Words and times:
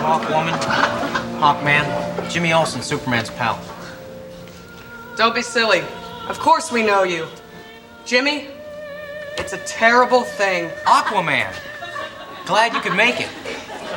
Hawkwoman, 0.00 0.58
Hawkman, 1.40 2.30
Jimmy 2.30 2.52
Olsen, 2.52 2.82
Superman's 2.82 3.30
pal. 3.30 3.60
Don't 5.16 5.34
be 5.34 5.42
silly. 5.42 5.82
Of 6.28 6.38
course 6.38 6.72
we 6.72 6.82
know 6.82 7.02
you. 7.02 7.26
Jimmy, 8.06 8.48
it's 9.36 9.52
a 9.52 9.58
terrible 9.58 10.22
thing. 10.22 10.70
Aquaman. 10.86 11.52
Glad 12.46 12.72
you 12.72 12.80
could 12.80 12.96
make 12.96 13.20
it. 13.20 13.28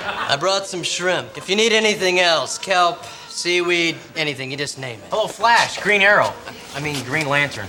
I 0.06 0.36
brought 0.36 0.66
some 0.66 0.84
shrimp. 0.84 1.38
If 1.38 1.50
you 1.50 1.56
need 1.56 1.72
anything 1.72 2.20
else, 2.20 2.58
kelp, 2.58 3.04
seaweed, 3.30 3.96
anything, 4.16 4.52
you 4.52 4.58
just 4.58 4.78
name 4.78 5.00
it. 5.00 5.06
Hello, 5.10 5.28
Flash, 5.28 5.82
Green 5.82 6.02
Arrow. 6.02 6.34
I 6.76 6.82
mean, 6.82 7.02
Green 7.06 7.30
Lantern. 7.30 7.68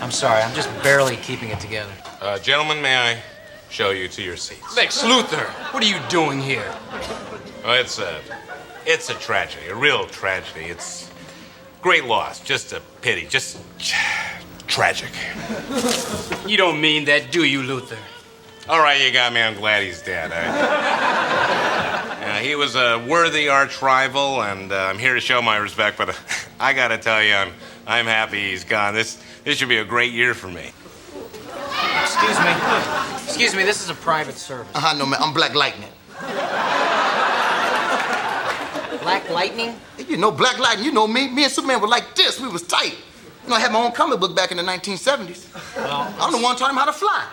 I'm 0.00 0.10
sorry, 0.10 0.42
I'm 0.42 0.54
just 0.54 0.68
barely 0.82 1.16
keeping 1.16 1.50
it 1.50 1.60
together. 1.60 1.92
Uh, 2.20 2.38
gentlemen, 2.38 2.82
may 2.82 2.96
I 2.96 3.22
show 3.70 3.90
you 3.90 4.08
to 4.08 4.22
your 4.22 4.36
seats? 4.36 4.76
Lex 4.76 5.02
Luthor, 5.02 5.46
what 5.72 5.82
are 5.82 5.86
you 5.86 5.98
doing 6.08 6.40
here? 6.40 6.74
Oh, 7.68 7.74
it's 7.74 7.98
a, 7.98 8.22
it's 8.86 9.10
a 9.10 9.14
tragedy, 9.14 9.66
a 9.66 9.74
real 9.74 10.06
tragedy. 10.06 10.64
It's 10.64 11.10
great 11.82 12.06
loss, 12.06 12.40
just 12.40 12.72
a 12.72 12.80
pity, 13.02 13.26
just 13.26 13.58
tragic. 14.66 15.10
You 16.46 16.56
don't 16.56 16.80
mean 16.80 17.04
that, 17.04 17.30
do 17.30 17.44
you, 17.44 17.60
Luthor? 17.60 17.98
All 18.70 18.80
right, 18.80 19.04
you 19.04 19.12
got 19.12 19.34
me. 19.34 19.42
I'm 19.42 19.54
glad 19.54 19.82
he's 19.82 20.00
dead. 20.00 20.30
Uh, 20.32 22.38
he 22.38 22.54
was 22.54 22.74
a 22.74 23.04
worthy 23.06 23.50
arch 23.50 23.82
rival, 23.82 24.42
and 24.42 24.72
uh, 24.72 24.86
I'm 24.86 24.98
here 24.98 25.12
to 25.12 25.20
show 25.20 25.42
my 25.42 25.58
respect. 25.58 25.98
But 25.98 26.08
uh, 26.08 26.14
I 26.60 26.72
gotta 26.72 26.96
tell 26.96 27.22
you, 27.22 27.34
I'm 27.34 27.52
I'm 27.86 28.06
happy 28.06 28.48
he's 28.48 28.64
gone. 28.64 28.94
This 28.94 29.22
this 29.44 29.58
should 29.58 29.68
be 29.68 29.76
a 29.76 29.84
great 29.84 30.14
year 30.14 30.32
for 30.32 30.48
me. 30.48 30.72
Excuse 32.00 32.40
me. 32.40 32.50
Excuse 33.24 33.54
me, 33.54 33.62
this 33.62 33.82
is 33.82 33.90
a 33.90 33.94
private 33.94 34.36
service. 34.36 34.74
Uh 34.74 34.80
huh, 34.80 34.96
no, 34.96 35.04
man. 35.04 35.20
I'm 35.20 35.34
Black 35.34 35.54
Lightning. 35.54 35.90
Black 39.08 39.30
Lightning? 39.30 39.74
You 40.06 40.18
know, 40.18 40.30
Black 40.30 40.58
Lightning, 40.58 40.84
you 40.84 40.92
know 40.92 41.06
me. 41.06 41.28
Me 41.28 41.44
and 41.44 41.50
Superman 41.52 41.80
were 41.80 41.88
like 41.88 42.14
this. 42.14 42.38
We 42.38 42.46
was 42.48 42.62
tight. 42.62 42.94
You 43.42 43.48
know, 43.48 43.54
I 43.56 43.60
had 43.60 43.72
my 43.72 43.78
own 43.82 43.92
comic 43.92 44.20
book 44.20 44.36
back 44.36 44.50
in 44.50 44.58
the 44.58 44.62
1970s. 44.62 45.48
Well, 45.76 46.14
I'm 46.20 46.30
the 46.30 46.38
one 46.38 46.56
taught 46.56 46.68
him 46.70 46.76
how 46.76 46.84
to 46.84 46.92
fly. 46.92 47.24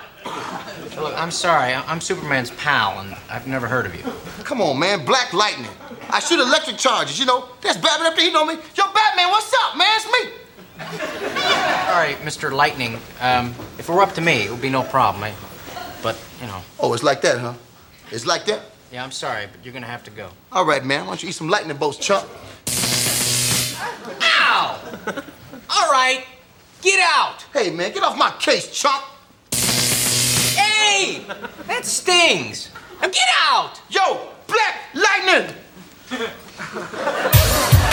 look, 0.96 1.14
I'm 1.22 1.32
sorry. 1.32 1.74
I- 1.74 1.84
I'm 1.92 2.00
Superman's 2.00 2.52
pal, 2.52 3.02
and 3.02 3.14
I've 3.30 3.46
never 3.46 3.68
heard 3.68 3.86
of 3.86 3.94
you. 3.94 4.04
Come 4.46 4.62
on, 4.62 4.80
man. 4.80 5.04
Black 5.04 5.34
Lightning. 5.34 5.70
I 6.10 6.22
shoot 6.22 6.40
electric 6.40 6.78
charges, 6.78 7.20
you 7.20 7.26
know. 7.26 7.50
That's 7.60 7.78
Batman 7.78 8.08
up 8.08 8.16
there. 8.16 8.24
He 8.26 8.32
know 8.32 8.46
me. 8.46 8.54
Yo, 8.54 8.84
Batman, 8.94 9.30
what's 9.32 9.54
up, 9.66 9.76
man? 9.78 9.88
It's 9.98 10.06
me. 10.16 10.32
All 10.80 12.00
right, 12.02 12.18
Mr. 12.24 12.54
Lightning. 12.54 12.98
Um, 13.20 13.54
if 13.78 13.90
it 13.90 13.90
were 13.90 14.02
up 14.02 14.14
to 14.14 14.22
me, 14.22 14.44
it 14.44 14.52
would 14.52 14.62
be 14.62 14.70
no 14.70 14.84
problem. 14.84 15.26
I, 15.26 15.34
but, 16.02 16.18
you 16.40 16.48
know, 16.48 16.62
Oh, 16.80 16.94
it's 16.94 17.04
like 17.04 17.20
that, 17.22 17.38
huh? 17.40 17.54
It's 18.12 18.26
like 18.26 18.46
that? 18.46 18.62
Yeah, 18.92 19.04
I'm 19.04 19.12
sorry, 19.12 19.48
but 19.52 19.64
you're 19.64 19.74
gonna 19.74 19.86
have 19.86 20.04
to 20.06 20.12
go. 20.12 20.30
All 20.52 20.66
right, 20.66 20.84
man. 20.84 21.02
Why 21.02 21.08
don't 21.08 21.24
you 21.24 21.30
eat 21.30 21.36
some 21.36 21.50
lightning 21.50 21.76
bolts, 21.78 21.98
chump? 21.98 22.28
Ow! 24.22 24.80
All 25.70 25.92
right, 25.92 26.24
get 26.82 27.00
out! 27.00 27.44
Hey, 27.54 27.72
man, 27.72 27.92
get 27.92 28.04
off 28.04 28.18
my 28.18 28.32
case, 28.40 28.72
chump. 28.72 29.04
Hey! 29.52 31.26
That 31.68 31.86
stings! 31.86 32.70
Now 33.02 33.08
get 33.08 33.28
out! 33.42 33.82
Yo, 33.90 34.30
Black 34.48 34.76
Lightning! 34.94 35.56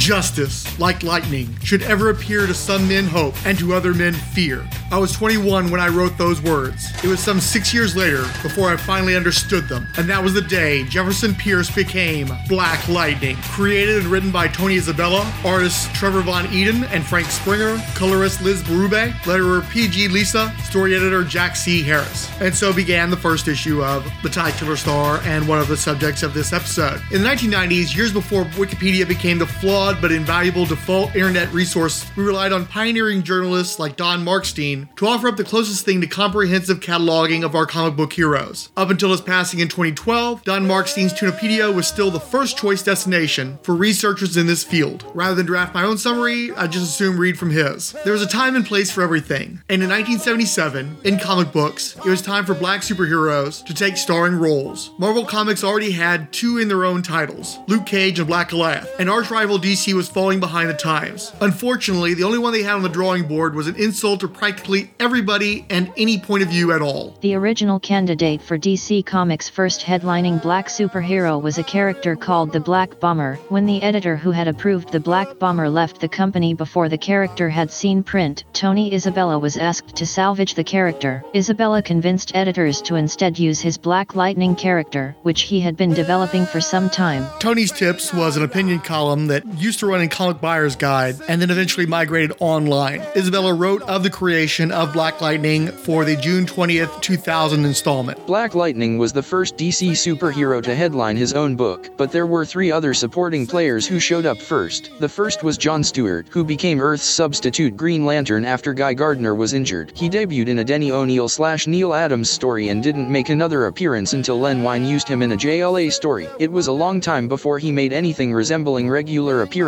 Justice, 0.00 0.78
like 0.78 1.02
lightning, 1.02 1.54
should 1.62 1.82
ever 1.82 2.08
appear 2.08 2.46
to 2.46 2.54
some 2.54 2.88
men 2.88 3.04
hope 3.04 3.34
and 3.44 3.58
to 3.58 3.74
other 3.74 3.92
men 3.92 4.14
fear. 4.14 4.66
I 4.90 4.98
was 4.98 5.12
21 5.12 5.70
when 5.70 5.78
I 5.78 5.88
wrote 5.88 6.16
those 6.16 6.40
words. 6.40 6.90
It 7.04 7.08
was 7.08 7.20
some 7.20 7.38
six 7.38 7.74
years 7.74 7.94
later 7.94 8.22
before 8.42 8.70
I 8.70 8.78
finally 8.78 9.14
understood 9.14 9.68
them, 9.68 9.86
and 9.98 10.08
that 10.08 10.22
was 10.22 10.32
the 10.32 10.40
day 10.40 10.84
Jefferson 10.84 11.34
Pierce 11.34 11.70
became 11.70 12.32
Black 12.48 12.88
Lightning. 12.88 13.36
Created 13.42 13.98
and 13.98 14.06
written 14.06 14.32
by 14.32 14.48
Tony 14.48 14.76
Isabella, 14.76 15.30
artists 15.44 15.86
Trevor 15.92 16.22
Von 16.22 16.46
Eeden 16.46 16.88
and 16.90 17.04
Frank 17.04 17.26
Springer, 17.26 17.76
colorist 17.94 18.40
Liz 18.40 18.62
Berube, 18.62 19.12
letterer 19.24 19.68
PG 19.70 20.08
Lisa, 20.08 20.50
story 20.64 20.96
editor 20.96 21.22
Jack 21.24 21.56
C. 21.56 21.82
Harris. 21.82 22.26
And 22.40 22.54
so 22.54 22.72
began 22.72 23.10
the 23.10 23.18
first 23.18 23.48
issue 23.48 23.84
of 23.84 24.10
The 24.22 24.30
Titular 24.30 24.76
Star 24.76 25.20
and 25.24 25.46
one 25.46 25.58
of 25.58 25.68
the 25.68 25.76
subjects 25.76 26.22
of 26.22 26.32
this 26.32 26.54
episode. 26.54 27.02
In 27.12 27.22
the 27.22 27.28
1990s, 27.28 27.94
years 27.94 28.14
before 28.14 28.44
Wikipedia 28.44 29.06
became 29.06 29.38
the 29.38 29.46
flawed 29.46 29.89
but 30.00 30.12
invaluable 30.12 30.66
default 30.66 31.14
internet 31.16 31.52
resource, 31.52 32.06
we 32.16 32.22
relied 32.22 32.52
on 32.52 32.66
pioneering 32.66 33.22
journalists 33.22 33.78
like 33.78 33.96
Don 33.96 34.24
Markstein 34.24 34.94
to 34.96 35.06
offer 35.06 35.28
up 35.28 35.36
the 35.36 35.44
closest 35.44 35.84
thing 35.84 36.00
to 36.00 36.06
comprehensive 36.06 36.80
cataloging 36.80 37.44
of 37.44 37.54
our 37.54 37.66
comic 37.66 37.96
book 37.96 38.12
heroes. 38.12 38.68
Up 38.76 38.90
until 38.90 39.10
his 39.10 39.20
passing 39.20 39.60
in 39.60 39.68
2012, 39.68 40.44
Don 40.44 40.66
Markstein's 40.66 41.14
Toonopedia 41.14 41.74
was 41.74 41.86
still 41.86 42.10
the 42.10 42.20
first 42.20 42.58
choice 42.58 42.82
destination 42.82 43.58
for 43.62 43.74
researchers 43.74 44.36
in 44.36 44.46
this 44.46 44.62
field. 44.62 45.04
Rather 45.14 45.34
than 45.34 45.46
draft 45.46 45.72
my 45.74 45.84
own 45.84 45.96
summary, 45.96 46.52
I 46.52 46.66
just 46.66 46.84
assume 46.84 47.18
read 47.18 47.38
from 47.38 47.50
his. 47.50 47.92
There 48.04 48.12
was 48.12 48.22
a 48.22 48.28
time 48.28 48.56
and 48.56 48.66
place 48.66 48.90
for 48.90 49.02
everything, 49.02 49.62
and 49.68 49.82
in 49.82 49.88
1977, 49.88 50.98
in 51.04 51.18
comic 51.18 51.52
books, 51.52 51.96
it 51.96 52.04
was 52.04 52.20
time 52.20 52.44
for 52.44 52.54
black 52.54 52.82
superheroes 52.82 53.64
to 53.64 53.72
take 53.72 53.96
starring 53.96 54.36
roles. 54.36 54.90
Marvel 54.98 55.24
Comics 55.24 55.64
already 55.64 55.92
had 55.92 56.32
two 56.32 56.58
in 56.58 56.68
their 56.68 56.84
own 56.84 57.02
titles 57.02 57.58
Luke 57.66 57.86
Cage 57.86 58.18
and 58.18 58.28
Black 58.28 58.50
Goliath, 58.50 58.90
and 58.98 59.08
arch 59.08 59.30
rival 59.30 59.58
DC 59.58 59.79
was 59.88 60.08
falling 60.08 60.40
behind 60.40 60.68
the 60.68 60.74
times. 60.74 61.32
Unfortunately, 61.40 62.14
the 62.14 62.24
only 62.24 62.38
one 62.38 62.52
they 62.52 62.62
had 62.62 62.74
on 62.74 62.82
the 62.82 62.88
drawing 62.88 63.26
board 63.26 63.54
was 63.54 63.66
an 63.66 63.76
insult 63.76 64.20
to 64.20 64.28
practically 64.28 64.90
everybody 65.00 65.66
and 65.70 65.92
any 65.96 66.18
point 66.18 66.42
of 66.42 66.48
view 66.48 66.72
at 66.72 66.82
all. 66.82 67.16
The 67.20 67.34
original 67.34 67.80
candidate 67.80 68.42
for 68.42 68.58
DC 68.58 69.04
Comics' 69.06 69.48
first 69.48 69.80
headlining 69.80 70.42
black 70.42 70.68
superhero 70.68 71.40
was 71.40 71.58
a 71.58 71.64
character 71.64 72.16
called 72.16 72.52
the 72.52 72.60
Black 72.60 73.00
Bomber. 73.00 73.36
When 73.48 73.66
the 73.66 73.82
editor 73.82 74.16
who 74.16 74.30
had 74.30 74.48
approved 74.48 74.92
the 74.92 75.00
Black 75.00 75.38
Bomber 75.38 75.68
left 75.68 76.00
the 76.00 76.08
company 76.08 76.54
before 76.54 76.88
the 76.88 76.98
character 76.98 77.48
had 77.48 77.70
seen 77.70 78.02
print, 78.02 78.44
Tony 78.52 78.92
Isabella 78.94 79.38
was 79.38 79.56
asked 79.56 79.96
to 79.96 80.06
salvage 80.06 80.54
the 80.54 80.64
character. 80.64 81.24
Isabella 81.34 81.82
convinced 81.82 82.32
editors 82.34 82.82
to 82.82 82.96
instead 82.96 83.38
use 83.38 83.60
his 83.60 83.78
Black 83.78 84.14
Lightning 84.14 84.56
character, 84.56 85.14
which 85.22 85.42
he 85.42 85.60
had 85.60 85.76
been 85.76 85.94
developing 85.94 86.44
for 86.44 86.60
some 86.60 86.90
time. 86.90 87.26
Tony's 87.38 87.72
Tips 87.72 88.12
was 88.12 88.36
an 88.36 88.42
opinion 88.42 88.80
column 88.80 89.28
that 89.28 89.46
used 89.58 89.69
to 89.78 89.86
run 89.86 90.00
in 90.00 90.08
Comic 90.08 90.40
Buyer's 90.40 90.76
Guide 90.76 91.16
and 91.28 91.40
then 91.40 91.50
eventually 91.50 91.86
migrated 91.86 92.32
online. 92.40 93.00
Isabella 93.16 93.54
wrote 93.54 93.82
of 93.82 94.02
the 94.02 94.10
creation 94.10 94.72
of 94.72 94.92
Black 94.92 95.20
Lightning 95.20 95.68
for 95.68 96.04
the 96.04 96.16
June 96.16 96.44
20th, 96.46 97.00
2000 97.00 97.64
installment. 97.64 98.26
Black 98.26 98.54
Lightning 98.54 98.98
was 98.98 99.12
the 99.12 99.22
first 99.22 99.56
DC 99.56 99.92
superhero 99.92 100.62
to 100.62 100.74
headline 100.74 101.16
his 101.16 101.32
own 101.32 101.56
book, 101.56 101.88
but 101.96 102.10
there 102.10 102.26
were 102.26 102.44
three 102.44 102.72
other 102.72 102.92
supporting 102.92 103.46
players 103.46 103.86
who 103.86 104.00
showed 104.00 104.26
up 104.26 104.38
first. 104.38 104.90
The 104.98 105.08
first 105.08 105.42
was 105.42 105.56
John 105.56 105.84
Stewart, 105.84 106.26
who 106.30 106.42
became 106.42 106.80
Earth's 106.80 107.04
substitute 107.04 107.76
Green 107.76 108.04
Lantern 108.04 108.44
after 108.44 108.74
Guy 108.74 108.94
Gardner 108.94 109.34
was 109.34 109.54
injured. 109.54 109.92
He 109.94 110.10
debuted 110.10 110.48
in 110.48 110.58
a 110.58 110.64
Denny 110.64 110.90
O'Neil 110.90 111.28
slash 111.28 111.66
Neal 111.66 111.94
Adams 111.94 112.28
story 112.28 112.68
and 112.68 112.82
didn't 112.82 113.10
make 113.10 113.28
another 113.28 113.66
appearance 113.66 114.12
until 114.12 114.40
Len 114.40 114.62
Wein 114.62 114.84
used 114.84 115.06
him 115.08 115.22
in 115.22 115.32
a 115.32 115.36
JLA 115.36 115.92
story. 115.92 116.28
It 116.38 116.50
was 116.50 116.66
a 116.66 116.72
long 116.72 117.00
time 117.00 117.28
before 117.28 117.58
he 117.58 117.70
made 117.70 117.92
anything 117.92 118.32
resembling 118.32 118.90
regular 118.90 119.42
appearances. 119.42 119.59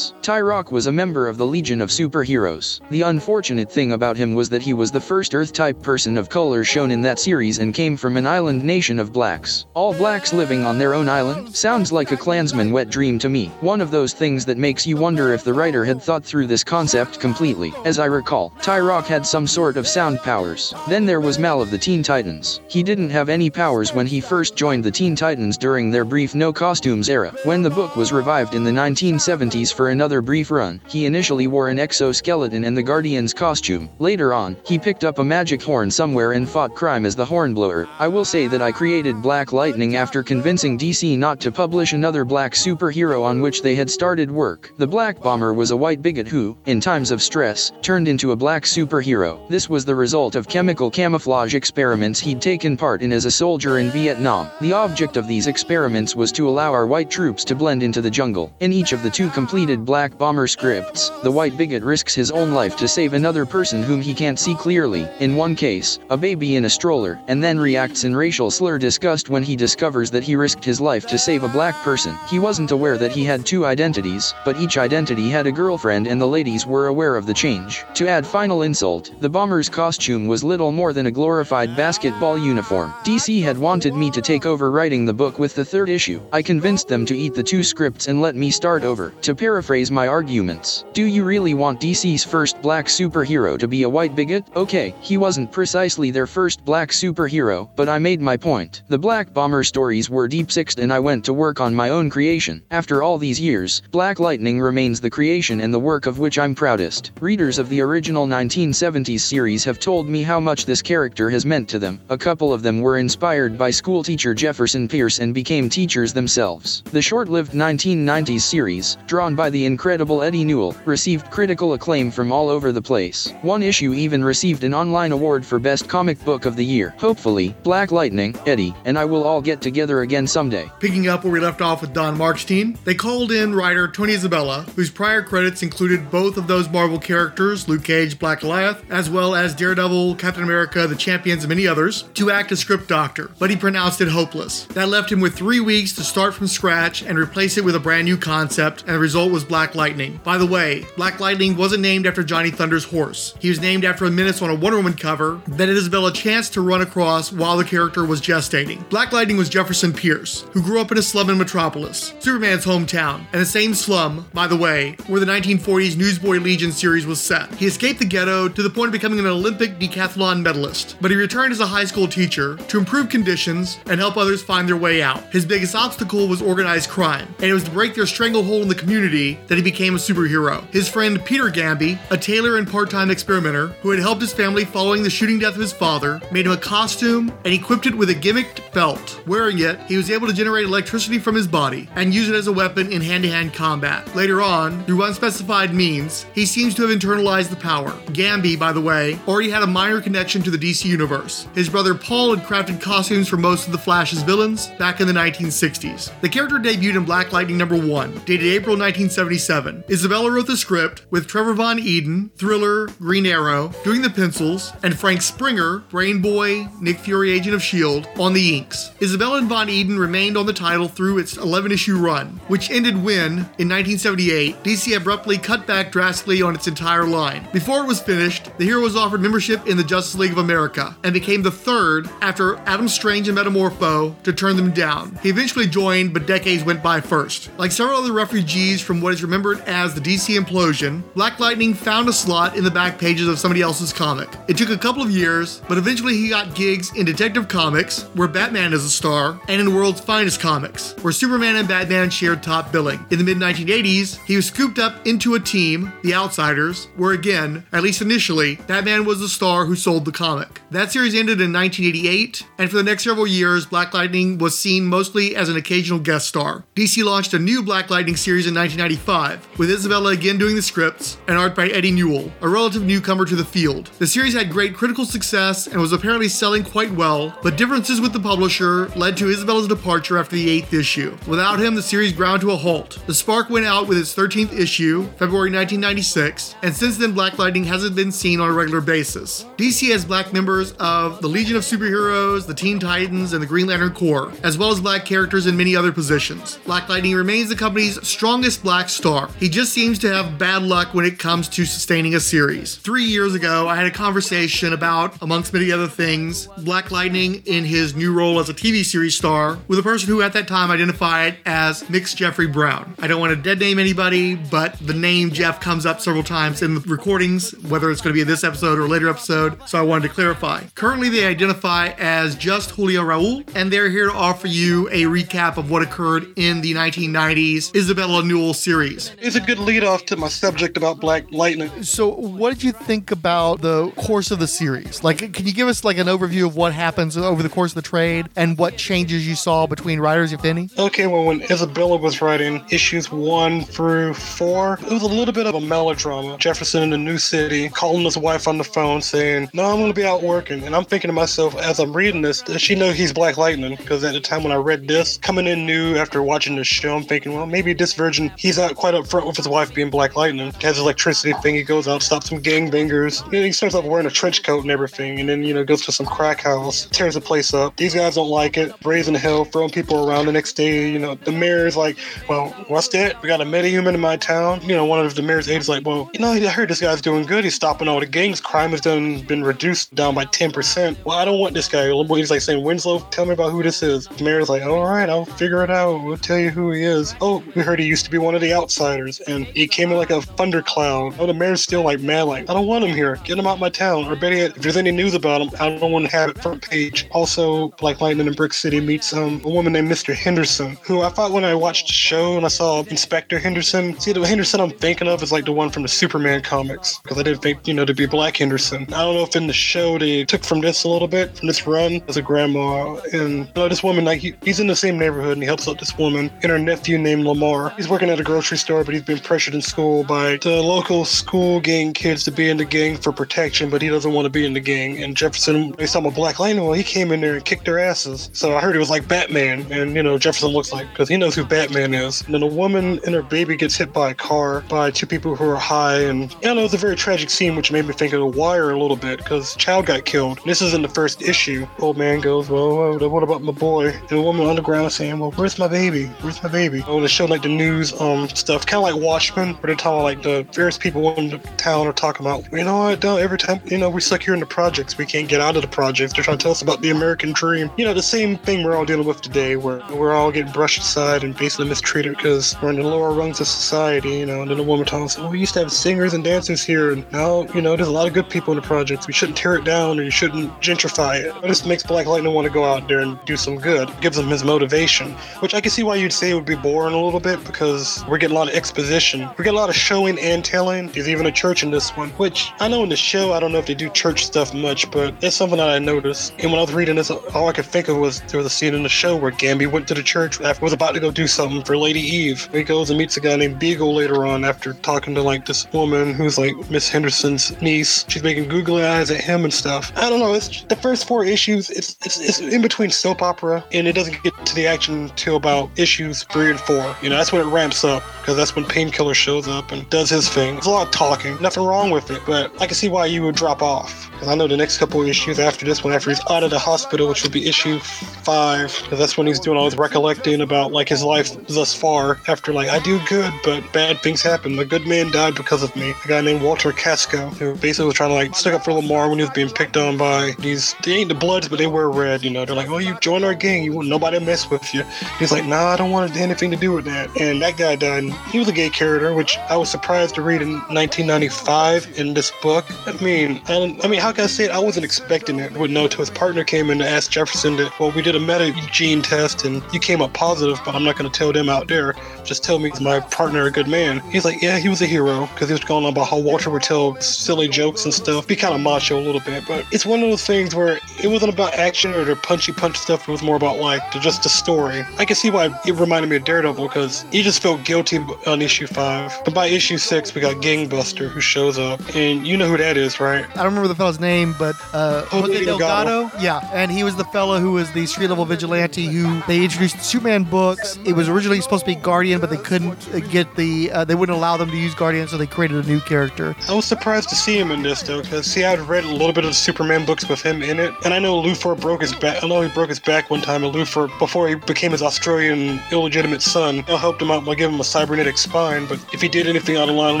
Tyroc 0.22 0.72
was 0.72 0.86
a 0.86 0.92
member 0.92 1.28
of 1.28 1.36
the 1.36 1.46
Legion 1.46 1.80
of 1.80 1.90
Superheroes. 1.90 2.80
The 2.90 3.02
unfortunate 3.02 3.70
thing 3.70 3.92
about 3.92 4.16
him 4.16 4.34
was 4.34 4.48
that 4.48 4.62
he 4.62 4.72
was 4.72 4.90
the 4.90 5.00
first 5.00 5.34
Earth-type 5.34 5.80
person 5.82 6.18
of 6.18 6.28
color 6.28 6.64
shown 6.64 6.90
in 6.90 7.02
that 7.02 7.18
series 7.18 7.58
and 7.58 7.72
came 7.72 7.96
from 7.96 8.16
an 8.16 8.26
island 8.26 8.64
nation 8.64 8.98
of 8.98 9.12
blacks. 9.12 9.66
All 9.74 9.94
blacks 9.94 10.32
living 10.32 10.64
on 10.64 10.78
their 10.78 10.94
own 10.94 11.08
island? 11.08 11.54
Sounds 11.54 11.92
like 11.92 12.10
a 12.10 12.16
Klansman 12.16 12.72
wet 12.72 12.90
dream 12.90 13.18
to 13.20 13.28
me. 13.28 13.46
One 13.60 13.80
of 13.80 13.90
those 13.90 14.12
things 14.12 14.44
that 14.46 14.58
makes 14.58 14.86
you 14.86 14.96
wonder 14.96 15.32
if 15.32 15.44
the 15.44 15.54
writer 15.54 15.84
had 15.84 16.02
thought 16.02 16.24
through 16.24 16.46
this 16.46 16.64
concept 16.64 17.20
completely. 17.20 17.72
As 17.84 17.98
I 17.98 18.06
recall, 18.06 18.50
Tyroc 18.60 19.04
had 19.04 19.24
some 19.26 19.46
sort 19.46 19.76
of 19.76 19.86
sound 19.86 20.18
powers. 20.20 20.74
Then 20.88 21.06
there 21.06 21.20
was 21.20 21.38
Mal 21.38 21.62
of 21.62 21.70
the 21.70 21.78
Teen 21.78 22.02
Titans. 22.02 22.60
He 22.68 22.82
didn't 22.82 23.10
have 23.10 23.28
any 23.28 23.50
powers 23.50 23.94
when 23.94 24.06
he 24.06 24.20
first 24.20 24.56
joined 24.56 24.82
the 24.82 24.90
Teen 24.90 25.14
Titans 25.14 25.56
during 25.56 25.90
their 25.90 26.04
brief 26.04 26.34
no 26.34 26.52
costumes 26.52 27.08
era. 27.08 27.32
When 27.44 27.62
the 27.62 27.70
book 27.70 27.94
was 27.94 28.12
revived 28.12 28.54
in 28.54 28.64
the 28.64 28.70
1970s, 28.70 29.43
1970s 29.44 29.74
for 29.74 29.90
another 29.90 30.20
brief 30.20 30.50
run. 30.50 30.80
He 30.88 31.06
initially 31.06 31.46
wore 31.46 31.68
an 31.68 31.78
exoskeleton 31.78 32.64
and 32.64 32.76
the 32.76 32.82
Guardian's 32.82 33.34
costume. 33.34 33.88
Later 33.98 34.32
on, 34.32 34.56
he 34.64 34.78
picked 34.78 35.04
up 35.04 35.18
a 35.18 35.24
magic 35.24 35.62
horn 35.62 35.90
somewhere 35.90 36.32
and 36.32 36.48
fought 36.48 36.74
crime 36.74 37.06
as 37.06 37.16
the 37.16 37.24
Hornblower. 37.24 37.88
I 37.98 38.08
will 38.08 38.24
say 38.24 38.46
that 38.46 38.62
I 38.62 38.72
created 38.72 39.22
Black 39.22 39.52
Lightning 39.52 39.96
after 39.96 40.22
convincing 40.22 40.78
DC 40.78 41.18
not 41.18 41.40
to 41.40 41.52
publish 41.52 41.92
another 41.92 42.24
black 42.24 42.52
superhero 42.52 43.22
on 43.22 43.40
which 43.40 43.62
they 43.62 43.74
had 43.74 43.90
started 43.90 44.30
work. 44.30 44.72
The 44.78 44.86
Black 44.86 45.20
Bomber 45.20 45.52
was 45.52 45.70
a 45.70 45.76
white 45.76 46.02
bigot 46.02 46.28
who, 46.28 46.56
in 46.66 46.80
times 46.80 47.10
of 47.10 47.22
stress, 47.22 47.72
turned 47.82 48.08
into 48.08 48.32
a 48.32 48.36
black 48.36 48.64
superhero. 48.64 49.48
This 49.48 49.68
was 49.68 49.84
the 49.84 49.94
result 49.94 50.34
of 50.34 50.48
chemical 50.48 50.90
camouflage 50.90 51.54
experiments 51.54 52.20
he'd 52.20 52.40
taken 52.40 52.76
part 52.76 53.02
in 53.02 53.12
as 53.12 53.24
a 53.24 53.30
soldier 53.30 53.78
in 53.78 53.90
Vietnam. 53.90 54.48
The 54.60 54.72
object 54.72 55.16
of 55.16 55.28
these 55.28 55.46
experiments 55.46 56.16
was 56.16 56.32
to 56.32 56.48
allow 56.48 56.72
our 56.72 56.86
white 56.86 57.10
troops 57.10 57.44
to 57.44 57.54
blend 57.54 57.82
into 57.82 58.00
the 58.00 58.10
jungle. 58.10 58.52
In 58.60 58.72
each 58.72 58.92
of 58.92 59.02
the 59.02 59.10
two 59.10 59.28
completed 59.34 59.84
Black 59.84 60.16
Bomber 60.16 60.46
scripts, 60.46 61.10
the 61.24 61.30
white 61.30 61.58
bigot 61.58 61.82
risks 61.82 62.14
his 62.14 62.30
own 62.30 62.52
life 62.52 62.76
to 62.76 62.86
save 62.86 63.14
another 63.14 63.44
person 63.44 63.82
whom 63.82 64.00
he 64.00 64.14
can't 64.14 64.38
see 64.38 64.54
clearly. 64.54 65.08
In 65.18 65.34
one 65.34 65.56
case, 65.56 65.98
a 66.08 66.16
baby 66.16 66.54
in 66.54 66.66
a 66.66 66.70
stroller, 66.70 67.18
and 67.26 67.42
then 67.42 67.58
reacts 67.58 68.04
in 68.04 68.14
racial 68.14 68.48
slur 68.48 68.78
disgust 68.78 69.30
when 69.30 69.42
he 69.42 69.56
discovers 69.56 70.08
that 70.12 70.22
he 70.22 70.36
risked 70.36 70.64
his 70.64 70.80
life 70.80 71.04
to 71.08 71.18
save 71.18 71.42
a 71.42 71.48
black 71.48 71.74
person. 71.82 72.16
He 72.28 72.38
wasn't 72.38 72.70
aware 72.70 72.96
that 72.96 73.10
he 73.10 73.24
had 73.24 73.44
two 73.44 73.66
identities, 73.66 74.32
but 74.44 74.56
each 74.60 74.78
identity 74.78 75.28
had 75.28 75.48
a 75.48 75.52
girlfriend 75.52 76.06
and 76.06 76.20
the 76.20 76.28
ladies 76.28 76.64
were 76.64 76.86
aware 76.86 77.16
of 77.16 77.26
the 77.26 77.34
change. 77.34 77.84
To 77.94 78.06
add 78.06 78.24
final 78.24 78.62
insult, 78.62 79.10
the 79.20 79.28
bomber's 79.28 79.68
costume 79.68 80.28
was 80.28 80.44
little 80.44 80.70
more 80.70 80.92
than 80.92 81.06
a 81.06 81.10
glorified 81.10 81.76
basketball 81.76 82.38
uniform. 82.38 82.92
DC 83.02 83.42
had 83.42 83.58
wanted 83.58 83.94
me 83.94 84.12
to 84.12 84.22
take 84.22 84.46
over 84.46 84.70
writing 84.70 85.04
the 85.04 85.12
book 85.12 85.40
with 85.40 85.56
the 85.56 85.64
third 85.64 85.88
issue. 85.88 86.20
I 86.32 86.40
convinced 86.40 86.86
them 86.86 87.04
to 87.06 87.18
eat 87.18 87.34
the 87.34 87.42
two 87.42 87.64
scripts 87.64 88.06
and 88.06 88.22
let 88.22 88.36
me 88.36 88.52
start 88.52 88.84
over. 88.84 89.12
To 89.24 89.34
paraphrase 89.34 89.90
my 89.90 90.06
arguments, 90.06 90.84
do 90.92 91.06
you 91.06 91.24
really 91.24 91.54
want 91.54 91.80
DC's 91.80 92.22
first 92.22 92.60
black 92.60 92.88
superhero 92.88 93.58
to 93.58 93.66
be 93.66 93.84
a 93.84 93.88
white 93.88 94.14
bigot? 94.14 94.44
Okay, 94.54 94.94
he 95.00 95.16
wasn't 95.16 95.50
precisely 95.50 96.10
their 96.10 96.26
first 96.26 96.62
black 96.62 96.90
superhero, 96.90 97.70
but 97.74 97.88
I 97.88 97.98
made 97.98 98.20
my 98.20 98.36
point. 98.36 98.82
The 98.88 98.98
Black 98.98 99.32
Bomber 99.32 99.64
stories 99.64 100.10
were 100.10 100.28
deep 100.28 100.52
sixed 100.52 100.78
and 100.78 100.92
I 100.92 100.98
went 100.98 101.24
to 101.24 101.32
work 101.32 101.58
on 101.58 101.74
my 101.74 101.88
own 101.88 102.10
creation. 102.10 102.62
After 102.70 103.02
all 103.02 103.16
these 103.16 103.40
years, 103.40 103.80
Black 103.92 104.20
Lightning 104.20 104.60
remains 104.60 105.00
the 105.00 105.08
creation 105.08 105.62
and 105.62 105.72
the 105.72 105.78
work 105.78 106.04
of 106.04 106.18
which 106.18 106.38
I'm 106.38 106.54
proudest. 106.54 107.12
Readers 107.18 107.58
of 107.58 107.70
the 107.70 107.80
original 107.80 108.26
1970s 108.26 109.20
series 109.20 109.64
have 109.64 109.78
told 109.78 110.06
me 110.06 110.22
how 110.22 110.38
much 110.38 110.66
this 110.66 110.82
character 110.82 111.30
has 111.30 111.46
meant 111.46 111.66
to 111.70 111.78
them. 111.78 111.98
A 112.10 112.18
couple 112.18 112.52
of 112.52 112.62
them 112.62 112.82
were 112.82 112.98
inspired 112.98 113.56
by 113.56 113.70
schoolteacher 113.70 114.34
Jefferson 114.34 114.86
Pierce 114.86 115.18
and 115.18 115.32
became 115.32 115.70
teachers 115.70 116.12
themselves. 116.12 116.82
The 116.92 117.00
short-lived 117.00 117.52
1990s 117.52 118.42
series, 118.42 118.98
drawn 119.14 119.36
by 119.36 119.48
the 119.48 119.64
incredible 119.64 120.24
Eddy 120.24 120.42
Newell, 120.42 120.74
received 120.84 121.30
critical 121.30 121.74
acclaim 121.74 122.10
from 122.10 122.32
all 122.32 122.48
over 122.48 122.72
the 122.72 122.82
place. 122.82 123.32
One 123.42 123.62
issue 123.62 123.92
even 123.92 124.24
received 124.24 124.64
an 124.64 124.74
online 124.74 125.12
award 125.12 125.46
for 125.46 125.60
Best 125.60 125.88
Comic 125.88 126.18
Book 126.24 126.46
of 126.46 126.56
the 126.56 126.64
Year. 126.64 126.92
Hopefully, 126.98 127.54
Black 127.62 127.92
Lightning, 127.92 128.34
Eddy, 128.44 128.74
and 128.84 128.98
I 128.98 129.04
will 129.04 129.22
all 129.22 129.40
get 129.40 129.60
together 129.60 130.00
again 130.00 130.26
someday. 130.26 130.68
Picking 130.80 131.06
up 131.06 131.22
where 131.22 131.32
we 131.32 131.38
left 131.38 131.60
off 131.60 131.80
with 131.80 131.92
Don 131.92 132.16
Markstein, 132.18 132.76
they 132.82 132.96
called 132.96 133.30
in 133.30 133.54
writer 133.54 133.86
Tony 133.86 134.14
Isabella, 134.14 134.62
whose 134.74 134.90
prior 134.90 135.22
credits 135.22 135.62
included 135.62 136.10
both 136.10 136.36
of 136.36 136.48
those 136.48 136.68
Marvel 136.68 136.98
characters, 136.98 137.68
Luke 137.68 137.84
Cage, 137.84 138.18
Black 138.18 138.40
Goliath, 138.40 138.82
as 138.90 139.08
well 139.08 139.36
as 139.36 139.54
Daredevil, 139.54 140.16
Captain 140.16 140.42
America, 140.42 140.88
The 140.88 140.96
Champions, 140.96 141.44
and 141.44 141.50
many 141.50 141.68
others, 141.68 142.02
to 142.14 142.32
act 142.32 142.50
as 142.50 142.58
script 142.58 142.88
doctor, 142.88 143.30
but 143.38 143.48
he 143.48 143.54
pronounced 143.54 144.00
it 144.00 144.08
hopeless. 144.08 144.64
That 144.64 144.88
left 144.88 145.12
him 145.12 145.20
with 145.20 145.36
three 145.36 145.60
weeks 145.60 145.92
to 145.92 146.02
start 146.02 146.34
from 146.34 146.48
scratch 146.48 147.02
and 147.02 147.16
replace 147.16 147.56
it 147.56 147.64
with 147.64 147.76
a 147.76 147.80
brand 147.80 148.06
new 148.06 148.16
concept, 148.16 148.82
and 148.88 149.03
result 149.04 149.30
was 149.30 149.44
Black 149.44 149.74
Lightning. 149.74 150.18
By 150.24 150.38
the 150.38 150.46
way, 150.46 150.86
Black 150.96 151.20
Lightning 151.20 151.56
wasn't 151.56 151.82
named 151.82 152.06
after 152.06 152.24
Johnny 152.24 152.50
Thunder's 152.50 152.84
horse. 152.84 153.34
He 153.38 153.50
was 153.50 153.60
named 153.60 153.84
after 153.84 154.06
a 154.06 154.10
menace 154.10 154.40
on 154.40 154.48
a 154.48 154.54
Wonder 154.54 154.78
Woman 154.78 154.94
cover 154.94 155.42
that 155.46 155.68
Isabella 155.68 156.10
chanced 156.10 156.54
to 156.54 156.62
run 156.62 156.80
across 156.80 157.30
while 157.30 157.58
the 157.58 157.64
character 157.64 158.02
was 158.06 158.22
gestating. 158.22 158.88
Black 158.88 159.12
Lightning 159.12 159.36
was 159.36 159.50
Jefferson 159.50 159.92
Pierce, 159.92 160.46
who 160.52 160.62
grew 160.62 160.80
up 160.80 160.90
in 160.90 160.96
a 160.96 161.02
slum 161.02 161.28
in 161.28 161.36
Metropolis, 161.36 162.14
Superman's 162.18 162.64
hometown, 162.64 163.26
and 163.32 163.42
the 163.42 163.46
same 163.46 163.74
slum, 163.74 164.26
by 164.32 164.46
the 164.46 164.56
way, 164.56 164.96
where 165.06 165.20
the 165.20 165.26
1940s 165.26 165.98
Newsboy 165.98 166.38
Legion 166.38 166.72
series 166.72 167.04
was 167.04 167.20
set. 167.20 167.54
He 167.56 167.66
escaped 167.66 167.98
the 167.98 168.06
ghetto 168.06 168.48
to 168.48 168.62
the 168.62 168.70
point 168.70 168.88
of 168.88 168.92
becoming 168.92 169.18
an 169.18 169.26
Olympic 169.26 169.78
decathlon 169.78 170.40
medalist, 170.40 170.96
but 171.02 171.10
he 171.10 171.16
returned 171.18 171.52
as 171.52 171.60
a 171.60 171.66
high 171.66 171.84
school 171.84 172.08
teacher 172.08 172.56
to 172.56 172.78
improve 172.78 173.10
conditions 173.10 173.78
and 173.86 174.00
help 174.00 174.16
others 174.16 174.42
find 174.42 174.66
their 174.66 174.78
way 174.78 175.02
out. 175.02 175.22
His 175.30 175.44
biggest 175.44 175.74
obstacle 175.74 176.26
was 176.26 176.40
organized 176.40 176.88
crime, 176.88 177.28
and 177.40 177.50
it 177.50 177.52
was 177.52 177.64
to 177.64 177.70
break 177.70 177.94
their 177.94 178.06
stranglehold 178.06 178.62
in 178.62 178.68
the 178.68 178.74
community 178.84 179.38
that 179.46 179.56
he 179.56 179.62
became 179.62 179.94
a 179.94 179.98
superhero. 179.98 180.62
His 180.70 180.88
friend 180.88 181.24
Peter 181.24 181.44
Gambi, 181.44 181.98
a 182.10 182.18
tailor 182.18 182.58
and 182.58 182.68
part-time 182.70 183.10
experimenter 183.10 183.68
who 183.80 183.90
had 183.90 184.00
helped 184.00 184.20
his 184.20 184.32
family 184.32 184.64
following 184.64 185.02
the 185.02 185.10
shooting 185.10 185.38
death 185.38 185.54
of 185.54 185.60
his 185.60 185.72
father, 185.72 186.20
made 186.30 186.46
him 186.46 186.52
a 186.52 186.56
costume 186.56 187.32
and 187.44 187.54
equipped 187.54 187.86
it 187.86 187.94
with 187.94 188.10
a 188.10 188.14
gimmicked 188.14 188.72
belt. 188.72 189.20
Wearing 189.26 189.60
it, 189.60 189.80
he 189.82 189.96
was 189.96 190.10
able 190.10 190.26
to 190.26 190.32
generate 190.34 190.66
electricity 190.66 191.18
from 191.18 191.34
his 191.34 191.48
body 191.48 191.88
and 191.96 192.14
use 192.14 192.28
it 192.28 192.34
as 192.34 192.46
a 192.46 192.52
weapon 192.52 192.92
in 192.92 193.00
hand-to-hand 193.00 193.54
combat. 193.54 194.14
Later 194.14 194.42
on, 194.42 194.84
through 194.84 195.02
unspecified 195.02 195.72
means, 195.72 196.26
he 196.34 196.44
seems 196.44 196.74
to 196.74 196.86
have 196.86 196.96
internalized 196.96 197.48
the 197.48 197.56
power. 197.56 197.90
Gambi, 198.08 198.58
by 198.58 198.72
the 198.72 198.80
way, 198.80 199.18
already 199.26 199.50
had 199.50 199.62
a 199.62 199.66
minor 199.66 200.00
connection 200.00 200.42
to 200.42 200.50
the 200.50 200.58
DC 200.58 200.84
universe. 200.84 201.48
His 201.54 201.68
brother 201.70 201.94
Paul 201.94 202.36
had 202.36 202.46
crafted 202.46 202.80
costumes 202.80 203.28
for 203.28 203.38
most 203.38 203.66
of 203.66 203.72
the 203.72 203.78
Flash's 203.78 204.22
villains 204.22 204.68
back 204.78 205.00
in 205.00 205.06
the 205.06 205.12
1960s. 205.12 206.12
The 206.20 206.28
character 206.28 206.58
debuted 206.58 206.96
in 206.96 207.04
Black 207.04 207.32
Lightning 207.32 207.56
number 207.56 207.76
1, 207.76 208.22
dated 208.26 208.46
April 208.46 208.73
1977. 208.78 209.84
Isabella 209.88 210.30
wrote 210.30 210.46
the 210.46 210.56
script 210.56 211.04
with 211.10 211.26
Trevor 211.26 211.54
Von 211.54 211.78
Eeden, 211.78 212.30
Thriller, 212.36 212.88
Green 212.98 213.26
Arrow, 213.26 213.72
doing 213.84 214.02
the 214.02 214.10
pencils, 214.10 214.72
and 214.82 214.98
Frank 214.98 215.22
Springer, 215.22 215.78
Brain 215.90 216.20
Boy, 216.20 216.68
Nick 216.80 216.98
Fury, 216.98 217.32
Agent 217.32 217.54
of 217.54 217.60
S.H.I.E.L.D., 217.60 218.08
on 218.18 218.32
the 218.32 218.56
inks. 218.56 218.90
Isabella 219.00 219.38
and 219.38 219.48
Von 219.48 219.68
Eeden 219.68 219.98
remained 219.98 220.36
on 220.36 220.46
the 220.46 220.52
title 220.52 220.88
through 220.88 221.18
its 221.18 221.36
11 221.36 221.72
issue 221.72 221.98
run, 221.98 222.40
which 222.48 222.70
ended 222.70 222.96
when, 222.96 223.30
in 223.58 223.68
1978, 223.68 224.62
DC 224.62 224.96
abruptly 224.96 225.38
cut 225.38 225.66
back 225.66 225.92
drastically 225.92 226.42
on 226.42 226.54
its 226.54 226.66
entire 226.66 227.04
line. 227.04 227.46
Before 227.52 227.82
it 227.82 227.86
was 227.86 228.00
finished, 228.00 228.50
the 228.58 228.64
hero 228.64 228.82
was 228.82 228.96
offered 228.96 229.20
membership 229.20 229.66
in 229.66 229.76
the 229.76 229.84
Justice 229.84 230.18
League 230.18 230.32
of 230.32 230.38
America 230.38 230.96
and 231.04 231.12
became 231.12 231.42
the 231.42 231.50
third 231.50 232.08
after 232.20 232.56
Adam 232.66 232.88
Strange 232.88 233.28
and 233.28 233.38
Metamorpho 233.38 234.20
to 234.22 234.32
turn 234.32 234.56
them 234.56 234.72
down. 234.72 235.18
He 235.22 235.28
eventually 235.28 235.66
joined, 235.66 236.12
but 236.12 236.26
decades 236.26 236.64
went 236.64 236.82
by 236.82 237.00
first. 237.00 237.50
Like 237.58 237.72
several 237.72 237.98
other 237.98 238.12
refugees 238.12 238.63
from 238.72 239.00
what 239.00 239.12
is 239.12 239.22
remembered 239.22 239.60
as 239.60 239.94
the 239.94 240.00
DC 240.00 240.38
implosion, 240.38 241.02
Black 241.14 241.38
Lightning 241.38 241.74
found 241.74 242.08
a 242.08 242.12
slot 242.12 242.56
in 242.56 242.64
the 242.64 242.70
back 242.70 242.98
pages 242.98 243.28
of 243.28 243.38
somebody 243.38 243.60
else's 243.60 243.92
comic. 243.92 244.28
It 244.48 244.56
took 244.56 244.70
a 244.70 244.78
couple 244.78 245.02
of 245.02 245.10
years, 245.10 245.60
but 245.68 245.76
eventually 245.76 246.16
he 246.16 246.28
got 246.28 246.54
gigs 246.54 246.94
in 246.96 247.04
Detective 247.04 247.48
Comics, 247.48 248.04
where 248.14 248.28
Batman 248.28 248.72
is 248.72 248.84
a 248.84 248.90
star, 248.90 249.38
and 249.48 249.60
in 249.60 249.66
the 249.66 249.74
World's 249.74 250.00
Finest 250.00 250.40
Comics, 250.40 250.94
where 251.02 251.12
Superman 251.12 251.56
and 251.56 251.68
Batman 251.68 252.08
shared 252.10 252.42
top 252.42 252.72
billing. 252.72 253.04
In 253.10 253.18
the 253.18 253.24
mid 253.24 253.36
1980s, 253.36 254.18
he 254.24 254.36
was 254.36 254.46
scooped 254.46 254.78
up 254.78 255.06
into 255.06 255.34
a 255.34 255.40
team, 255.40 255.92
The 256.02 256.14
Outsiders, 256.14 256.86
where 256.96 257.12
again, 257.12 257.66
at 257.72 257.82
least 257.82 258.00
initially, 258.00 258.56
Batman 258.66 259.04
was 259.04 259.20
the 259.20 259.28
star 259.28 259.66
who 259.66 259.76
sold 259.76 260.04
the 260.04 260.12
comic. 260.12 260.60
That 260.70 260.90
series 260.90 261.14
ended 261.14 261.40
in 261.40 261.52
1988, 261.52 262.46
and 262.58 262.70
for 262.70 262.76
the 262.76 262.82
next 262.82 263.04
several 263.04 263.26
years, 263.26 263.66
Black 263.66 263.92
Lightning 263.92 264.38
was 264.38 264.58
seen 264.58 264.86
mostly 264.86 265.36
as 265.36 265.48
an 265.48 265.56
occasional 265.56 265.98
guest 265.98 266.28
star. 266.28 266.64
DC 266.74 267.04
launched 267.04 267.34
a 267.34 267.38
new 267.38 267.62
Black 267.62 267.90
Lightning 267.90 268.16
series 268.16 268.46
in 268.46 268.53
1995, 268.54 269.58
with 269.58 269.70
Isabella 269.70 270.12
again 270.12 270.38
doing 270.38 270.54
the 270.54 270.62
scripts 270.62 271.18
and 271.28 271.36
art 271.36 271.54
by 271.54 271.68
Eddy 271.68 271.90
Newell, 271.90 272.32
a 272.40 272.48
relative 272.48 272.82
newcomer 272.84 273.24
to 273.24 273.36
the 273.36 273.44
field. 273.44 273.90
The 273.98 274.06
series 274.06 274.34
had 274.34 274.50
great 274.50 274.74
critical 274.74 275.04
success 275.04 275.66
and 275.66 275.80
was 275.80 275.92
apparently 275.92 276.28
selling 276.28 276.64
quite 276.64 276.92
well, 276.92 277.38
but 277.42 277.56
differences 277.56 278.00
with 278.00 278.12
the 278.12 278.20
publisher 278.20 278.88
led 278.96 279.16
to 279.16 279.28
Isabella's 279.28 279.68
departure 279.68 280.18
after 280.18 280.36
the 280.36 280.48
eighth 280.48 280.72
issue. 280.72 281.16
Without 281.26 281.60
him, 281.60 281.74
the 281.74 281.82
series 281.82 282.12
ground 282.12 282.40
to 282.42 282.52
a 282.52 282.56
halt. 282.56 282.98
The 283.06 283.14
spark 283.14 283.50
went 283.50 283.66
out 283.66 283.88
with 283.88 283.98
its 283.98 284.14
13th 284.14 284.52
issue, 284.52 285.04
February 285.18 285.50
1996, 285.50 286.54
and 286.62 286.74
since 286.74 286.96
then, 286.96 287.12
Black 287.12 287.38
Lightning 287.38 287.64
hasn't 287.64 287.96
been 287.96 288.12
seen 288.12 288.40
on 288.40 288.48
a 288.48 288.52
regular 288.52 288.80
basis. 288.80 289.46
DC 289.56 289.90
has 289.90 290.04
black 290.04 290.32
members 290.32 290.72
of 290.72 291.20
the 291.20 291.28
Legion 291.28 291.56
of 291.56 291.62
Superheroes, 291.62 292.46
the 292.46 292.54
Teen 292.54 292.78
Titans, 292.78 293.32
and 293.32 293.42
the 293.42 293.46
Green 293.46 293.66
Lantern 293.66 293.92
Corps, 293.92 294.32
as 294.42 294.56
well 294.56 294.70
as 294.70 294.80
black 294.80 295.04
characters 295.04 295.46
in 295.46 295.56
many 295.56 295.74
other 295.74 295.92
positions. 295.92 296.58
Black 296.64 296.88
Lightning 296.88 297.14
remains 297.14 297.48
the 297.48 297.56
company's 297.56 298.04
strongest 298.06 298.43
black 298.44 298.90
star. 298.90 299.30
He 299.40 299.48
just 299.48 299.72
seems 299.72 299.98
to 300.00 300.12
have 300.12 300.38
bad 300.38 300.62
luck 300.62 300.92
when 300.92 301.06
it 301.06 301.18
comes 301.18 301.48
to 301.48 301.64
sustaining 301.64 302.14
a 302.14 302.20
series. 302.20 302.76
Three 302.76 303.04
years 303.04 303.34
ago, 303.34 303.66
I 303.66 303.74
had 303.74 303.86
a 303.86 303.90
conversation 303.90 304.74
about, 304.74 305.22
amongst 305.22 305.54
many 305.54 305.72
other 305.72 305.88
things, 305.88 306.46
Black 306.58 306.90
Lightning 306.90 307.42
in 307.46 307.64
his 307.64 307.96
new 307.96 308.12
role 308.12 308.38
as 308.38 308.50
a 308.50 308.54
TV 308.54 308.84
series 308.84 309.16
star 309.16 309.58
with 309.66 309.78
a 309.78 309.82
person 309.82 310.10
who 310.10 310.20
at 310.20 310.34
that 310.34 310.46
time 310.46 310.70
identified 310.70 311.38
as 311.46 311.88
Mix 311.88 312.12
Jeffrey 312.12 312.46
Brown. 312.46 312.94
I 312.98 313.06
don't 313.06 313.18
want 313.18 313.30
to 313.30 313.36
dead 313.40 313.60
name 313.60 313.78
anybody, 313.78 314.34
but 314.34 314.78
the 314.78 314.92
name 314.92 315.30
Jeff 315.30 315.58
comes 315.58 315.86
up 315.86 316.02
several 316.02 316.22
times 316.22 316.60
in 316.60 316.74
the 316.74 316.80
recordings, 316.80 317.52
whether 317.62 317.90
it's 317.90 318.02
going 318.02 318.14
to 318.14 318.20
be 318.20 318.24
this 318.24 318.44
episode 318.44 318.78
or 318.78 318.86
later 318.88 319.08
episode, 319.08 319.58
so 319.66 319.78
I 319.78 319.82
wanted 319.82 320.08
to 320.08 320.14
clarify. 320.14 320.64
Currently, 320.74 321.08
they 321.08 321.24
identify 321.24 321.94
as 321.98 322.36
just 322.36 322.76
Julia 322.76 323.00
Raul, 323.00 323.48
and 323.54 323.72
they're 323.72 323.88
here 323.88 324.10
to 324.10 324.14
offer 324.14 324.48
you 324.48 324.86
a 324.88 325.04
recap 325.04 325.56
of 325.56 325.70
what 325.70 325.80
occurred 325.80 326.26
in 326.36 326.60
the 326.60 326.74
1990s 326.74 327.74
Isabella 327.74 328.22
Newell 328.22 328.33
annual 328.34 328.52
series. 328.52 329.12
It's 329.20 329.36
a 329.36 329.40
good 329.40 329.58
lead 329.60 329.84
off 329.84 330.06
to 330.06 330.16
my 330.16 330.28
subject 330.28 330.76
about 330.76 330.98
Black 330.98 331.30
Lightning. 331.30 331.84
So, 331.84 332.08
what 332.08 332.52
did 332.52 332.64
you 332.64 332.72
think 332.72 333.12
about 333.12 333.60
the 333.60 333.90
course 333.92 334.32
of 334.32 334.40
the 334.40 334.48
series? 334.48 335.04
Like, 335.04 335.32
can 335.32 335.46
you 335.46 335.52
give 335.52 335.68
us 335.68 335.84
like 335.84 335.98
an 335.98 336.08
overview 336.08 336.46
of 336.46 336.56
what 336.56 336.72
happens 336.72 337.16
over 337.16 337.44
the 337.44 337.48
course 337.48 337.70
of 337.72 337.76
the 337.76 337.82
trade 337.82 338.28
and 338.34 338.58
what 338.58 338.76
changes 338.76 339.26
you 339.26 339.36
saw 339.36 339.66
between 339.68 340.00
writers, 340.00 340.32
if 340.32 340.44
any? 340.44 340.68
Okay, 340.76 341.06
well, 341.06 341.24
when 341.24 341.42
Isabella 341.42 341.96
was 341.96 342.20
writing 342.20 342.64
issues 342.70 343.10
one 343.12 343.62
through 343.62 344.14
four, 344.14 344.80
it 344.82 344.90
was 344.90 345.02
a 345.02 345.06
little 345.06 345.34
bit 345.34 345.46
of 345.46 345.54
a 345.54 345.60
melodrama. 345.60 346.36
Jefferson 346.38 346.82
in 346.82 346.90
the 346.90 346.98
new 346.98 347.18
city 347.18 347.68
calling 347.68 348.04
his 348.04 348.18
wife 348.18 348.48
on 348.48 348.58
the 348.58 348.64
phone 348.64 349.00
saying, 349.00 349.48
No, 349.54 349.64
I'm 349.64 349.78
going 349.78 349.92
to 349.92 349.94
be 349.94 350.04
out 350.04 350.22
working. 350.24 350.64
And 350.64 350.74
I'm 350.74 350.84
thinking 350.84 351.08
to 351.08 351.12
myself, 351.12 351.54
as 351.56 351.78
I'm 351.78 351.96
reading 351.96 352.22
this, 352.22 352.42
does 352.42 352.60
she 352.60 352.74
know 352.74 352.90
he's 352.90 353.12
Black 353.12 353.36
Lightning? 353.36 353.76
Because 353.76 354.02
at 354.02 354.12
the 354.12 354.20
time 354.20 354.42
when 354.42 354.52
I 354.52 354.56
read 354.56 354.88
this, 354.88 355.18
coming 355.18 355.46
in 355.46 355.66
new 355.66 355.96
after 355.96 356.20
watching 356.20 356.56
the 356.56 356.64
show, 356.64 356.96
I'm 356.96 357.04
thinking, 357.04 357.32
well, 357.32 357.46
maybe 357.46 357.72
this 357.72 357.92
virgin, 358.28 358.38
he's 358.38 358.58
out 358.58 358.74
quite 358.74 358.94
upfront 358.94 359.26
with 359.26 359.36
his 359.36 359.48
wife 359.48 359.74
being 359.74 359.90
Black 359.90 360.16
Lightning. 360.16 360.52
He 360.52 360.66
has 360.66 360.78
electricity 360.78 361.32
thing, 361.42 361.54
he 361.54 361.62
goes 361.62 361.88
out, 361.88 362.02
stops 362.02 362.28
some 362.28 362.42
gangbangers. 362.42 363.30
He 363.32 363.52
starts 363.52 363.74
off 363.74 363.84
wearing 363.84 364.06
a 364.06 364.10
trench 364.10 364.42
coat 364.42 364.62
and 364.62 364.70
everything, 364.70 365.20
and 365.20 365.28
then, 365.28 365.42
you 365.42 365.54
know, 365.54 365.64
goes 365.64 365.84
to 365.86 365.92
some 365.92 366.06
crack 366.06 366.40
house, 366.40 366.86
tears 366.86 367.14
the 367.14 367.20
place 367.20 367.54
up. 367.54 367.76
These 367.76 367.94
guys 367.94 368.14
don't 368.14 368.28
like 368.28 368.56
it, 368.56 368.72
raising 368.84 369.14
hell, 369.14 369.44
throwing 369.44 369.70
people 369.70 370.08
around 370.08 370.26
the 370.26 370.32
next 370.32 370.54
day. 370.54 370.90
You 370.90 370.98
know, 370.98 371.14
the 371.14 371.32
mayor's 371.32 371.76
like, 371.76 371.96
well, 372.28 372.48
what's 372.68 372.88
that? 372.88 373.20
We 373.22 373.28
got 373.28 373.40
a 373.40 373.44
metahuman 373.44 373.94
in 373.94 374.00
my 374.00 374.16
town. 374.16 374.60
You 374.62 374.74
know, 374.74 374.84
one 374.84 375.04
of 375.04 375.14
the 375.14 375.22
mayor's 375.22 375.48
aides 375.48 375.68
like, 375.68 375.86
well, 375.86 376.10
you 376.14 376.20
know, 376.20 376.32
I 376.32 376.40
heard 376.48 376.68
this 376.68 376.80
guy's 376.80 377.00
doing 377.00 377.24
good. 377.24 377.44
He's 377.44 377.54
stopping 377.54 377.88
all 377.88 378.00
the 378.00 378.06
gangs. 378.06 378.40
Crime 378.40 378.70
has 378.70 378.80
done 378.80 379.22
been 379.22 379.44
reduced 379.44 379.94
down 379.94 380.14
by 380.14 380.24
10%. 380.26 381.04
Well, 381.04 381.18
I 381.18 381.24
don't 381.24 381.38
want 381.38 381.54
this 381.54 381.68
guy. 381.68 381.90
He's 382.14 382.30
like 382.30 382.40
saying, 382.40 382.62
Winslow, 382.62 383.00
tell 383.10 383.26
me 383.26 383.32
about 383.32 383.50
who 383.50 383.62
this 383.62 383.82
is. 383.82 384.06
The 384.06 384.24
mayor's 384.24 384.48
like, 384.48 384.62
all 384.62 384.84
right, 384.84 385.08
I'll 385.08 385.24
figure 385.24 385.62
it 385.62 385.70
out. 385.70 386.04
We'll 386.04 386.16
tell 386.16 386.38
you 386.38 386.50
who 386.50 386.70
he 386.72 386.82
is. 386.82 387.14
Oh, 387.20 387.42
we 387.54 387.62
heard 387.62 387.78
he 387.78 387.86
used 387.86 388.04
to 388.04 388.10
be 388.10 388.13
one 388.18 388.34
of 388.34 388.40
the 388.40 388.52
outsiders, 388.52 389.20
and 389.20 389.46
he 389.46 389.66
came 389.66 389.90
in 389.90 389.96
like 389.96 390.10
a 390.10 390.20
thundercloud. 390.22 391.14
Oh, 391.18 391.26
the 391.26 391.34
mayor's 391.34 391.62
still 391.62 391.82
like 391.82 392.00
mad, 392.00 392.22
like, 392.22 392.48
I 392.50 392.54
don't 392.54 392.66
want 392.66 392.84
him 392.84 392.94
here. 392.94 393.16
Get 393.24 393.38
him 393.38 393.46
out 393.46 393.58
my 393.58 393.70
town. 393.70 394.04
Or 394.04 394.16
better 394.16 394.36
yet, 394.36 394.56
if 394.56 394.62
there's 394.62 394.76
any 394.76 394.90
news 394.90 395.14
about 395.14 395.42
him, 395.42 395.50
I 395.60 395.76
don't 395.76 395.92
want 395.92 396.06
to 396.06 396.12
have 396.12 396.30
it 396.30 396.40
front 396.40 396.62
page. 396.62 397.08
Also, 397.10 397.68
Black 397.78 398.00
Lightning 398.00 398.26
in 398.26 398.32
Brick 398.34 398.52
City 398.52 398.80
meets 398.80 399.12
um, 399.12 399.40
a 399.44 399.48
woman 399.48 399.72
named 399.72 399.90
Mr. 399.90 400.14
Henderson, 400.14 400.76
who 400.82 401.02
I 401.02 401.08
thought 401.08 401.32
when 401.32 401.44
I 401.44 401.54
watched 401.54 401.86
the 401.86 401.92
show 401.92 402.36
and 402.36 402.44
I 402.44 402.48
saw 402.48 402.82
Inspector 402.84 403.38
Henderson, 403.38 403.98
see, 403.98 404.12
the 404.12 404.26
Henderson 404.26 404.60
I'm 404.60 404.70
thinking 404.70 405.08
of 405.08 405.22
is 405.22 405.32
like 405.32 405.44
the 405.44 405.52
one 405.52 405.70
from 405.70 405.82
the 405.82 405.88
Superman 405.88 406.42
comics, 406.42 406.98
because 406.98 407.18
I 407.18 407.22
didn't 407.22 407.42
think, 407.42 407.66
you 407.66 407.74
know, 407.74 407.84
to 407.84 407.94
be 407.94 408.06
Black 408.06 408.36
Henderson. 408.36 408.82
I 408.94 409.02
don't 409.02 409.14
know 409.14 409.22
if 409.22 409.36
in 409.36 409.46
the 409.46 409.52
show 409.52 409.98
they 409.98 410.24
took 410.24 410.44
from 410.44 410.60
this 410.60 410.84
a 410.84 410.88
little 410.88 411.08
bit, 411.08 411.36
from 411.36 411.48
this 411.48 411.66
run 411.66 412.02
as 412.08 412.16
a 412.16 412.22
grandma. 412.22 412.94
And 413.12 413.46
you 413.46 413.52
know, 413.56 413.68
this 413.68 413.82
woman, 413.82 414.04
like, 414.04 414.20
he, 414.20 414.34
he's 414.42 414.60
in 414.60 414.66
the 414.66 414.76
same 414.76 414.98
neighborhood 414.98 415.32
and 415.32 415.42
he 415.42 415.46
helps 415.46 415.68
out 415.68 415.78
this 415.78 415.96
woman 415.96 416.30
and 416.42 416.50
her 416.50 416.58
nephew 416.58 416.98
named 416.98 417.24
Lamar. 417.24 417.70
He's 417.70 417.88
working 417.94 418.10
at 418.10 418.18
a 418.18 418.24
grocery 418.24 418.58
store, 418.58 418.82
but 418.82 418.92
he's 418.92 419.04
been 419.04 419.20
pressured 419.20 419.54
in 419.54 419.62
school 419.62 420.02
by 420.02 420.36
the 420.38 420.60
local 420.60 421.04
school 421.04 421.60
gang 421.60 421.92
kids 421.92 422.24
to 422.24 422.32
be 422.32 422.50
in 422.50 422.56
the 422.56 422.64
gang 422.64 422.96
for 422.96 423.12
protection, 423.12 423.70
but 423.70 423.80
he 423.80 423.88
doesn't 423.88 424.12
want 424.12 424.26
to 424.26 424.30
be 424.30 424.44
in 424.44 424.52
the 424.52 424.58
gang. 424.58 425.00
And 425.00 425.16
Jefferson, 425.16 425.70
they 425.78 425.86
saw 425.86 426.00
him 426.00 426.06
a 426.06 426.10
Black 426.10 426.40
well, 426.40 426.72
he 426.72 426.82
came 426.82 427.12
in 427.12 427.20
there 427.20 427.36
and 427.36 427.44
kicked 427.44 427.66
their 427.66 427.78
asses. 427.78 428.30
So 428.32 428.56
I 428.56 428.60
heard 428.60 428.74
it 428.74 428.80
was 428.80 428.90
like 428.90 429.06
Batman, 429.06 429.64
and 429.70 429.94
you 429.94 430.02
know, 430.02 430.18
Jefferson 430.18 430.48
looks 430.48 430.72
like, 430.72 430.88
because 430.88 431.08
he 431.08 431.16
knows 431.16 431.36
who 431.36 431.44
Batman 431.44 431.94
is. 431.94 432.22
And 432.22 432.34
then 432.34 432.42
a 432.42 432.48
woman 432.48 432.98
and 433.06 433.14
her 433.14 433.22
baby 433.22 433.54
gets 433.54 433.76
hit 433.76 433.92
by 433.92 434.10
a 434.10 434.14
car 434.14 434.62
by 434.62 434.90
two 434.90 435.06
people 435.06 435.36
who 435.36 435.48
are 435.48 435.54
high, 435.54 436.00
and 436.00 436.34
you 436.42 436.52
know, 436.52 436.64
it's 436.64 436.74
a 436.74 436.78
very 436.78 436.96
tragic 436.96 437.30
scene, 437.30 437.54
which 437.54 437.70
made 437.70 437.86
me 437.86 437.92
think 437.92 438.12
of 438.12 438.18
The 438.18 438.26
Wire 438.26 438.72
a 438.72 438.78
little 438.80 438.96
bit, 438.96 439.18
because 439.18 439.54
child 439.54 439.86
got 439.86 440.04
killed. 440.04 440.40
This 440.44 440.60
is 440.60 440.74
in 440.74 440.82
the 440.82 440.88
first 440.88 441.22
issue. 441.22 441.64
Old 441.78 441.96
man 441.96 442.18
goes, 442.20 442.50
well, 442.50 443.00
uh, 443.00 443.08
what 443.08 443.22
about 443.22 443.42
my 443.42 443.52
boy? 443.52 443.90
And 443.90 444.08
the 444.08 444.20
woman 444.20 444.46
on 444.46 444.56
the 444.56 444.62
ground 444.62 444.90
saying, 444.90 445.20
well, 445.20 445.30
where's 445.30 445.60
my 445.60 445.68
baby? 445.68 446.06
Where's 446.22 446.42
my 446.42 446.48
baby? 446.48 446.82
Oh, 446.88 447.00
they 447.00 447.06
show 447.06 447.26
like 447.26 447.42
the 447.42 447.48
news 447.48 447.83
um 447.92 448.28
stuff, 448.30 448.66
kind 448.66 448.84
of 448.84 448.94
like 448.94 449.02
Watchmen, 449.02 449.54
where 449.54 449.68
they're 449.68 449.76
talking 449.76 450.02
like 450.02 450.22
the 450.22 450.46
various 450.52 450.78
people 450.78 451.14
in 451.16 451.30
the 451.30 451.38
town 451.56 451.86
are 451.86 451.92
talking 451.92 452.24
about, 452.26 452.50
you 452.52 452.64
know 452.64 452.78
what, 452.78 453.04
every 453.04 453.38
time, 453.38 453.60
you 453.66 453.78
know, 453.78 453.90
we're 453.90 454.00
stuck 454.00 454.22
here 454.22 454.34
in 454.34 454.40
the 454.40 454.46
projects, 454.46 454.98
we 454.98 455.06
can't 455.06 455.28
get 455.28 455.40
out 455.40 455.56
of 455.56 455.62
the 455.62 455.68
projects. 455.68 456.12
They're 456.12 456.24
trying 456.24 456.38
to 456.38 456.42
tell 456.42 456.52
us 456.52 456.62
about 456.62 456.80
the 456.80 456.90
American 456.90 457.32
dream. 457.32 457.70
You 457.76 457.84
know, 457.84 457.94
the 457.94 458.02
same 458.02 458.36
thing 458.38 458.64
we're 458.64 458.76
all 458.76 458.84
dealing 458.84 459.06
with 459.06 459.20
today, 459.20 459.56
where 459.56 459.82
we're 459.92 460.12
all 460.12 460.30
getting 460.30 460.52
brushed 460.52 460.78
aside 460.78 461.24
and 461.24 461.36
basically 461.36 461.68
mistreated 461.68 462.16
because 462.16 462.56
we're 462.62 462.70
in 462.70 462.76
the 462.76 462.82
lower 462.82 463.12
rungs 463.12 463.40
of 463.40 463.46
society, 463.46 464.10
you 464.10 464.26
know. 464.26 464.42
And 464.42 464.50
then 464.50 464.58
the 464.58 464.62
woman 464.62 464.86
tells 464.86 465.16
us, 465.16 465.18
well, 465.18 465.30
we 465.30 465.40
used 465.40 465.54
to 465.54 465.60
have 465.60 465.72
singers 465.72 466.14
and 466.14 466.22
dancers 466.24 466.62
here, 466.62 466.92
and 466.92 467.10
now, 467.12 467.46
you 467.54 467.60
know, 467.60 467.76
there's 467.76 467.88
a 467.88 467.92
lot 467.92 468.06
of 468.06 468.14
good 468.14 468.28
people 468.28 468.52
in 468.52 468.60
the 468.60 468.66
projects. 468.66 469.06
We 469.06 469.12
shouldn't 469.12 469.38
tear 469.38 469.56
it 469.56 469.64
down 469.64 469.98
or 469.98 470.02
you 470.02 470.10
shouldn't 470.10 470.52
gentrify 470.60 471.20
it. 471.20 471.34
But 471.40 471.48
this 471.48 471.64
makes 471.64 471.82
Black 471.82 472.06
Lightning 472.06 472.32
want 472.32 472.46
to 472.46 472.52
go 472.52 472.64
out 472.64 472.88
there 472.88 473.00
and 473.00 473.18
do 473.24 473.36
some 473.36 473.56
good. 473.56 473.90
gives 474.00 474.18
him 474.18 474.28
his 474.28 474.44
motivation, 474.44 475.12
which 475.40 475.54
I 475.54 475.60
can 475.60 475.70
see 475.70 475.82
why 475.82 475.96
you'd 475.96 476.12
say 476.12 476.30
it 476.30 476.34
would 476.34 476.44
be 476.44 476.56
boring 476.56 476.94
a 476.94 477.02
little 477.02 477.20
bit 477.20 477.42
because 477.44 477.73
we're 478.08 478.18
getting 478.18 478.36
a 478.36 478.38
lot 478.38 478.48
of 478.48 478.54
exposition. 478.54 479.28
We 479.38 479.44
get 479.44 479.54
a 479.54 479.56
lot 479.56 479.68
of 479.68 479.76
showing 479.76 480.18
and 480.18 480.44
telling. 480.44 480.88
There's 480.88 481.08
even 481.08 481.26
a 481.26 481.32
church 481.32 481.62
in 481.62 481.70
this 481.70 481.90
one, 481.96 482.10
which 482.10 482.52
I 482.60 482.68
know 482.68 482.82
in 482.82 482.88
the 482.88 482.96
show, 482.96 483.32
I 483.32 483.40
don't 483.40 483.52
know 483.52 483.58
if 483.58 483.66
they 483.66 483.74
do 483.74 483.88
church 483.90 484.24
stuff 484.26 484.54
much, 484.54 484.90
but 484.90 485.14
it's 485.22 485.36
something 485.36 485.58
that 485.58 485.70
I 485.70 485.78
noticed. 485.78 486.34
And 486.38 486.50
when 486.50 486.58
I 486.58 486.62
was 486.62 486.72
reading 486.72 486.96
this, 486.96 487.10
all 487.10 487.48
I 487.48 487.52
could 487.52 487.66
think 487.66 487.88
of 487.88 487.96
was 487.96 488.20
there 488.22 488.38
was 488.38 488.46
a 488.46 488.50
scene 488.50 488.74
in 488.74 488.82
the 488.82 488.88
show 488.88 489.16
where 489.16 489.30
Gambi 489.30 489.70
went 489.70 489.88
to 489.88 489.94
the 489.94 490.02
church 490.02 490.40
after 490.40 490.64
was 490.64 490.72
about 490.72 490.94
to 490.94 491.00
go 491.00 491.10
do 491.10 491.26
something 491.26 491.62
for 491.62 491.76
Lady 491.76 492.00
Eve. 492.00 492.48
He 492.52 492.62
goes 492.62 492.90
and 492.90 492.98
meets 492.98 493.16
a 493.16 493.20
guy 493.20 493.36
named 493.36 493.58
Beagle 493.58 493.94
later 493.94 494.24
on 494.24 494.44
after 494.44 494.72
talking 494.74 495.14
to 495.14 495.22
like 495.22 495.46
this 495.46 495.70
woman 495.72 496.14
who's 496.14 496.38
like 496.38 496.54
Miss 496.70 496.88
Henderson's 496.88 497.60
niece. 497.60 498.04
She's 498.08 498.22
making 498.22 498.48
googly 498.48 498.84
eyes 498.84 499.10
at 499.10 499.20
him 499.20 499.44
and 499.44 499.52
stuff. 499.52 499.92
I 499.96 500.08
don't 500.08 500.20
know. 500.20 500.34
It's 500.34 500.64
the 500.64 500.76
first 500.76 501.06
four 501.06 501.24
issues. 501.24 501.70
It's 501.70 501.96
it's, 502.04 502.18
it's 502.18 502.40
in 502.40 502.62
between 502.62 502.90
soap 502.90 503.22
opera 503.22 503.64
and 503.72 503.86
it 503.86 503.94
doesn't 503.94 504.22
get 504.22 504.34
to 504.46 504.54
the 504.54 504.66
action 504.66 505.10
till 505.16 505.36
about 505.36 505.70
issues 505.78 506.24
three 506.24 506.50
and 506.50 506.60
four. 506.60 506.96
You 507.02 507.10
know, 507.10 507.16
that's 507.16 507.32
when 507.32 507.46
it 507.46 507.50
ramps 507.64 507.82
up 507.82 508.02
because 508.18 508.36
that's 508.36 508.54
when 508.54 508.66
Painkiller 508.66 509.14
shows 509.14 509.48
up 509.48 509.72
and 509.72 509.88
does 509.88 510.10
his 510.10 510.28
thing. 510.28 510.56
There's 510.56 510.66
a 510.66 510.70
lot 510.70 510.86
of 510.86 510.92
talking. 510.92 511.40
Nothing 511.40 511.64
wrong 511.64 511.90
with 511.90 512.10
it, 512.10 512.20
but 512.26 512.52
I 512.60 512.66
can 512.66 512.74
see 512.74 512.88
why 512.88 513.06
you 513.06 513.22
would 513.22 513.36
drop 513.36 513.62
off. 513.62 514.10
Because 514.24 514.36
I 514.36 514.38
know 514.38 514.48
the 514.48 514.56
next 514.56 514.78
couple 514.78 515.02
issues 515.02 515.38
after 515.38 515.66
this 515.66 515.84
one, 515.84 515.92
after 515.92 516.08
he's 516.08 516.20
out 516.30 516.42
of 516.42 516.48
the 516.48 516.58
hospital, 516.58 517.08
which 517.08 517.22
will 517.22 517.30
be 517.30 517.46
issue 517.46 517.78
five, 517.78 518.74
because 518.82 518.98
that's 518.98 519.18
when 519.18 519.26
he's 519.26 519.38
doing 519.38 519.58
all 519.58 519.66
his 519.66 519.76
recollecting 519.76 520.40
about 520.40 520.72
like 520.72 520.88
his 520.88 521.02
life 521.02 521.36
thus 521.46 521.74
far. 521.74 522.18
After 522.26 522.50
like 522.50 522.70
I 522.70 522.78
do 522.78 522.98
good, 523.06 523.34
but 523.44 523.70
bad 523.74 524.00
things 524.00 524.22
happen. 524.22 524.56
The 524.56 524.64
good 524.64 524.86
man 524.86 525.10
died 525.10 525.34
because 525.34 525.62
of 525.62 525.76
me. 525.76 525.92
A 526.06 526.08
guy 526.08 526.22
named 526.22 526.40
Walter 526.40 526.72
Casco, 526.72 527.28
who 527.28 527.54
basically 527.56 527.84
was 527.84 527.96
trying 527.96 528.08
to 528.08 528.14
like 528.14 528.34
stick 528.34 528.54
up 528.54 528.64
for 528.64 528.72
Lamar 528.72 529.10
when 529.10 529.18
he 529.18 529.24
was 529.24 529.34
being 529.34 529.50
picked 529.50 529.76
on 529.76 529.98
by 529.98 530.32
these. 530.38 530.74
They 530.84 530.92
ain't 530.92 531.10
the 531.10 531.14
Bloods, 531.14 531.50
but 531.50 531.58
they 531.58 531.66
wear 531.66 531.90
red. 531.90 532.24
You 532.24 532.30
know, 532.30 532.46
they're 532.46 532.56
like, 532.56 532.70
oh, 532.70 532.78
you 532.78 532.98
join 533.00 533.24
our 533.24 533.34
gang, 533.34 533.62
you 533.62 533.74
want 533.74 533.88
nobody 533.88 534.20
mess 534.20 534.48
with 534.48 534.72
you. 534.72 534.84
He's 535.18 535.32
like, 535.32 535.44
nah, 535.44 535.66
I 535.66 535.76
don't 535.76 535.90
want 535.90 536.16
anything 536.16 536.50
to 536.50 536.56
do 536.56 536.72
with 536.72 536.86
that. 536.86 537.14
And 537.20 537.42
that 537.42 537.58
guy 537.58 537.76
died. 537.76 538.04
He 538.32 538.38
was 538.38 538.48
a 538.48 538.52
gay 538.52 538.70
character, 538.70 539.12
which 539.12 539.36
I 539.50 539.58
was 539.58 539.68
surprised 539.68 540.14
to 540.14 540.22
read 540.22 540.40
in 540.40 540.54
1995 540.72 541.98
in 541.98 542.14
this 542.14 542.32
book. 542.40 542.64
I 542.86 542.92
mean, 543.04 543.42
I, 543.48 543.78
I 543.84 543.86
mean, 543.86 544.00
how 544.00 544.13
can 544.14 544.24
I 544.24 544.28
said. 544.28 544.50
I 544.50 544.58
wasn't 544.58 544.84
expecting 544.84 545.38
it. 545.38 545.52
Know 545.52 545.88
till 545.88 545.98
his 545.98 546.10
partner 546.10 546.44
came 546.44 546.70
in 546.70 546.78
to 546.78 546.88
ask 546.88 547.10
Jefferson 547.10 547.56
that, 547.56 547.78
well, 547.78 547.90
we 547.92 548.02
did 548.02 548.14
a 548.14 548.20
meta 548.20 548.52
gene 548.70 549.02
test 549.02 549.44
and 549.44 549.62
you 549.72 549.80
came 549.80 550.00
up 550.00 550.12
positive, 550.12 550.60
but 550.64 550.74
I'm 550.74 550.84
not 550.84 550.96
going 550.96 551.10
to 551.10 551.18
tell 551.18 551.32
them 551.32 551.48
out 551.48 551.68
there. 551.68 551.94
Just 552.24 552.44
tell 552.44 552.58
me, 552.58 552.70
is 552.70 552.80
my 552.80 553.00
partner 553.00 553.44
a 553.44 553.50
good 553.50 553.68
man? 553.68 554.00
He's 554.10 554.24
like, 554.24 554.40
yeah, 554.40 554.58
he 554.58 554.68
was 554.68 554.80
a 554.80 554.86
hero 554.86 555.26
because 555.34 555.48
he 555.48 555.52
was 555.52 555.64
going 555.64 555.84
on 555.84 555.92
about 555.92 556.08
how 556.08 556.18
Walter 556.18 556.50
would 556.50 556.62
tell 556.62 557.00
silly 557.00 557.48
jokes 557.48 557.84
and 557.84 557.92
stuff. 557.92 558.26
Be 558.26 558.36
kind 558.36 558.54
of 558.54 558.60
macho 558.60 558.98
a 558.98 559.02
little 559.02 559.20
bit, 559.20 559.44
but 559.46 559.66
it's 559.72 559.84
one 559.84 560.02
of 560.02 560.08
those 560.08 560.24
things 560.24 560.54
where 560.54 560.78
it 561.02 561.08
wasn't 561.08 561.32
about 561.32 561.54
action 561.54 561.92
or 561.94 562.04
the 562.04 562.16
punchy 562.16 562.52
punch 562.52 562.76
stuff. 562.76 563.08
It 563.08 563.12
was 563.12 563.22
more 563.22 563.36
about 563.36 563.58
like 563.58 563.82
the, 563.92 563.98
just 563.98 564.22
the 564.22 564.28
story. 564.28 564.84
I 564.98 565.04
can 565.04 565.16
see 565.16 565.30
why 565.30 565.46
it 565.66 565.72
reminded 565.72 566.08
me 566.08 566.16
of 566.16 566.24
Daredevil 566.24 566.66
because 566.66 567.04
he 567.10 567.22
just 567.22 567.42
felt 567.42 567.64
guilty 567.64 567.98
on 568.26 568.40
issue 568.40 568.66
five. 568.66 569.12
But 569.24 569.34
by 569.34 569.46
issue 569.46 569.78
six, 569.78 570.14
we 570.14 570.20
got 570.20 570.36
Gangbuster 570.36 571.08
who 571.08 571.20
shows 571.20 571.58
up, 571.58 571.80
and 571.94 572.26
you 572.26 572.36
know 572.36 572.48
who 572.48 572.56
that 572.58 572.76
is, 572.76 573.00
right? 573.00 573.24
I 573.30 573.42
don't 573.42 573.46
remember 573.46 573.68
the 573.68 573.74
fellow's 573.94 574.00
name, 574.00 574.34
but 574.38 574.56
uh, 574.72 575.04
Jose. 575.06 575.44
Delgado. 575.44 576.10
Yeah, 576.20 576.48
and 576.52 576.70
he 576.70 576.84
was 576.84 576.96
the 576.96 577.04
fellow 577.04 577.38
who 577.40 577.52
was 577.52 577.70
the 577.72 577.86
street 577.86 578.08
level 578.08 578.24
vigilante 578.24 578.86
who 578.86 579.22
they 579.26 579.42
introduced 579.42 579.82
Superman 579.82 580.24
books. 580.24 580.78
It 580.84 580.94
was 580.94 581.08
originally 581.08 581.40
supposed 581.40 581.64
to 581.64 581.70
be 581.70 581.74
Guardian, 581.74 582.20
but 582.20 582.30
they 582.30 582.36
couldn't 582.36 582.88
uh, 582.94 583.00
get 583.00 583.34
the 583.36 583.70
uh, 583.72 583.84
they 583.84 583.94
wouldn't 583.94 584.16
allow 584.16 584.36
them 584.36 584.50
to 584.50 584.56
use 584.56 584.74
Guardian, 584.74 585.08
so 585.08 585.16
they 585.16 585.26
created 585.26 585.64
a 585.64 585.68
new 585.68 585.80
character. 585.80 586.34
I 586.48 586.54
was 586.54 586.64
surprised 586.64 587.08
to 587.10 587.14
see 587.14 587.38
him 587.38 587.50
in 587.50 587.62
this 587.62 587.82
though, 587.82 588.02
because 588.02 588.26
see, 588.26 588.44
I'd 588.44 588.60
read 588.60 588.84
a 588.84 588.92
little 588.92 589.12
bit 589.12 589.24
of 589.24 589.30
the 589.30 589.34
Superman 589.34 589.84
books 589.84 590.08
with 590.08 590.22
him 590.22 590.42
in 590.42 590.58
it, 590.58 590.72
and 590.84 590.94
I 590.94 590.98
know 590.98 591.20
Luthor 591.20 591.58
broke 591.60 591.82
his 591.82 591.94
back. 591.94 592.22
I 592.22 592.28
know 592.28 592.40
he 592.40 592.48
broke 592.48 592.68
his 592.68 592.80
back 592.80 593.10
one 593.10 593.20
time, 593.20 593.44
and 593.44 593.54
Luthor, 593.54 593.96
before 593.98 594.28
he 594.28 594.34
became 594.34 594.72
his 594.72 594.82
Australian 594.82 595.60
illegitimate 595.70 596.22
son, 596.22 596.64
I 596.68 596.76
helped 596.76 597.02
him 597.02 597.10
out 597.10 597.24
by 597.24 597.34
giving 597.34 597.54
him 597.54 597.60
a 597.60 597.64
cybernetic 597.64 598.18
spine. 598.18 598.66
But 598.66 598.84
if 598.92 599.00
he 599.00 599.08
did 599.08 599.26
anything 599.26 599.56
out 599.56 599.68
of 599.68 599.74
line, 599.74 600.00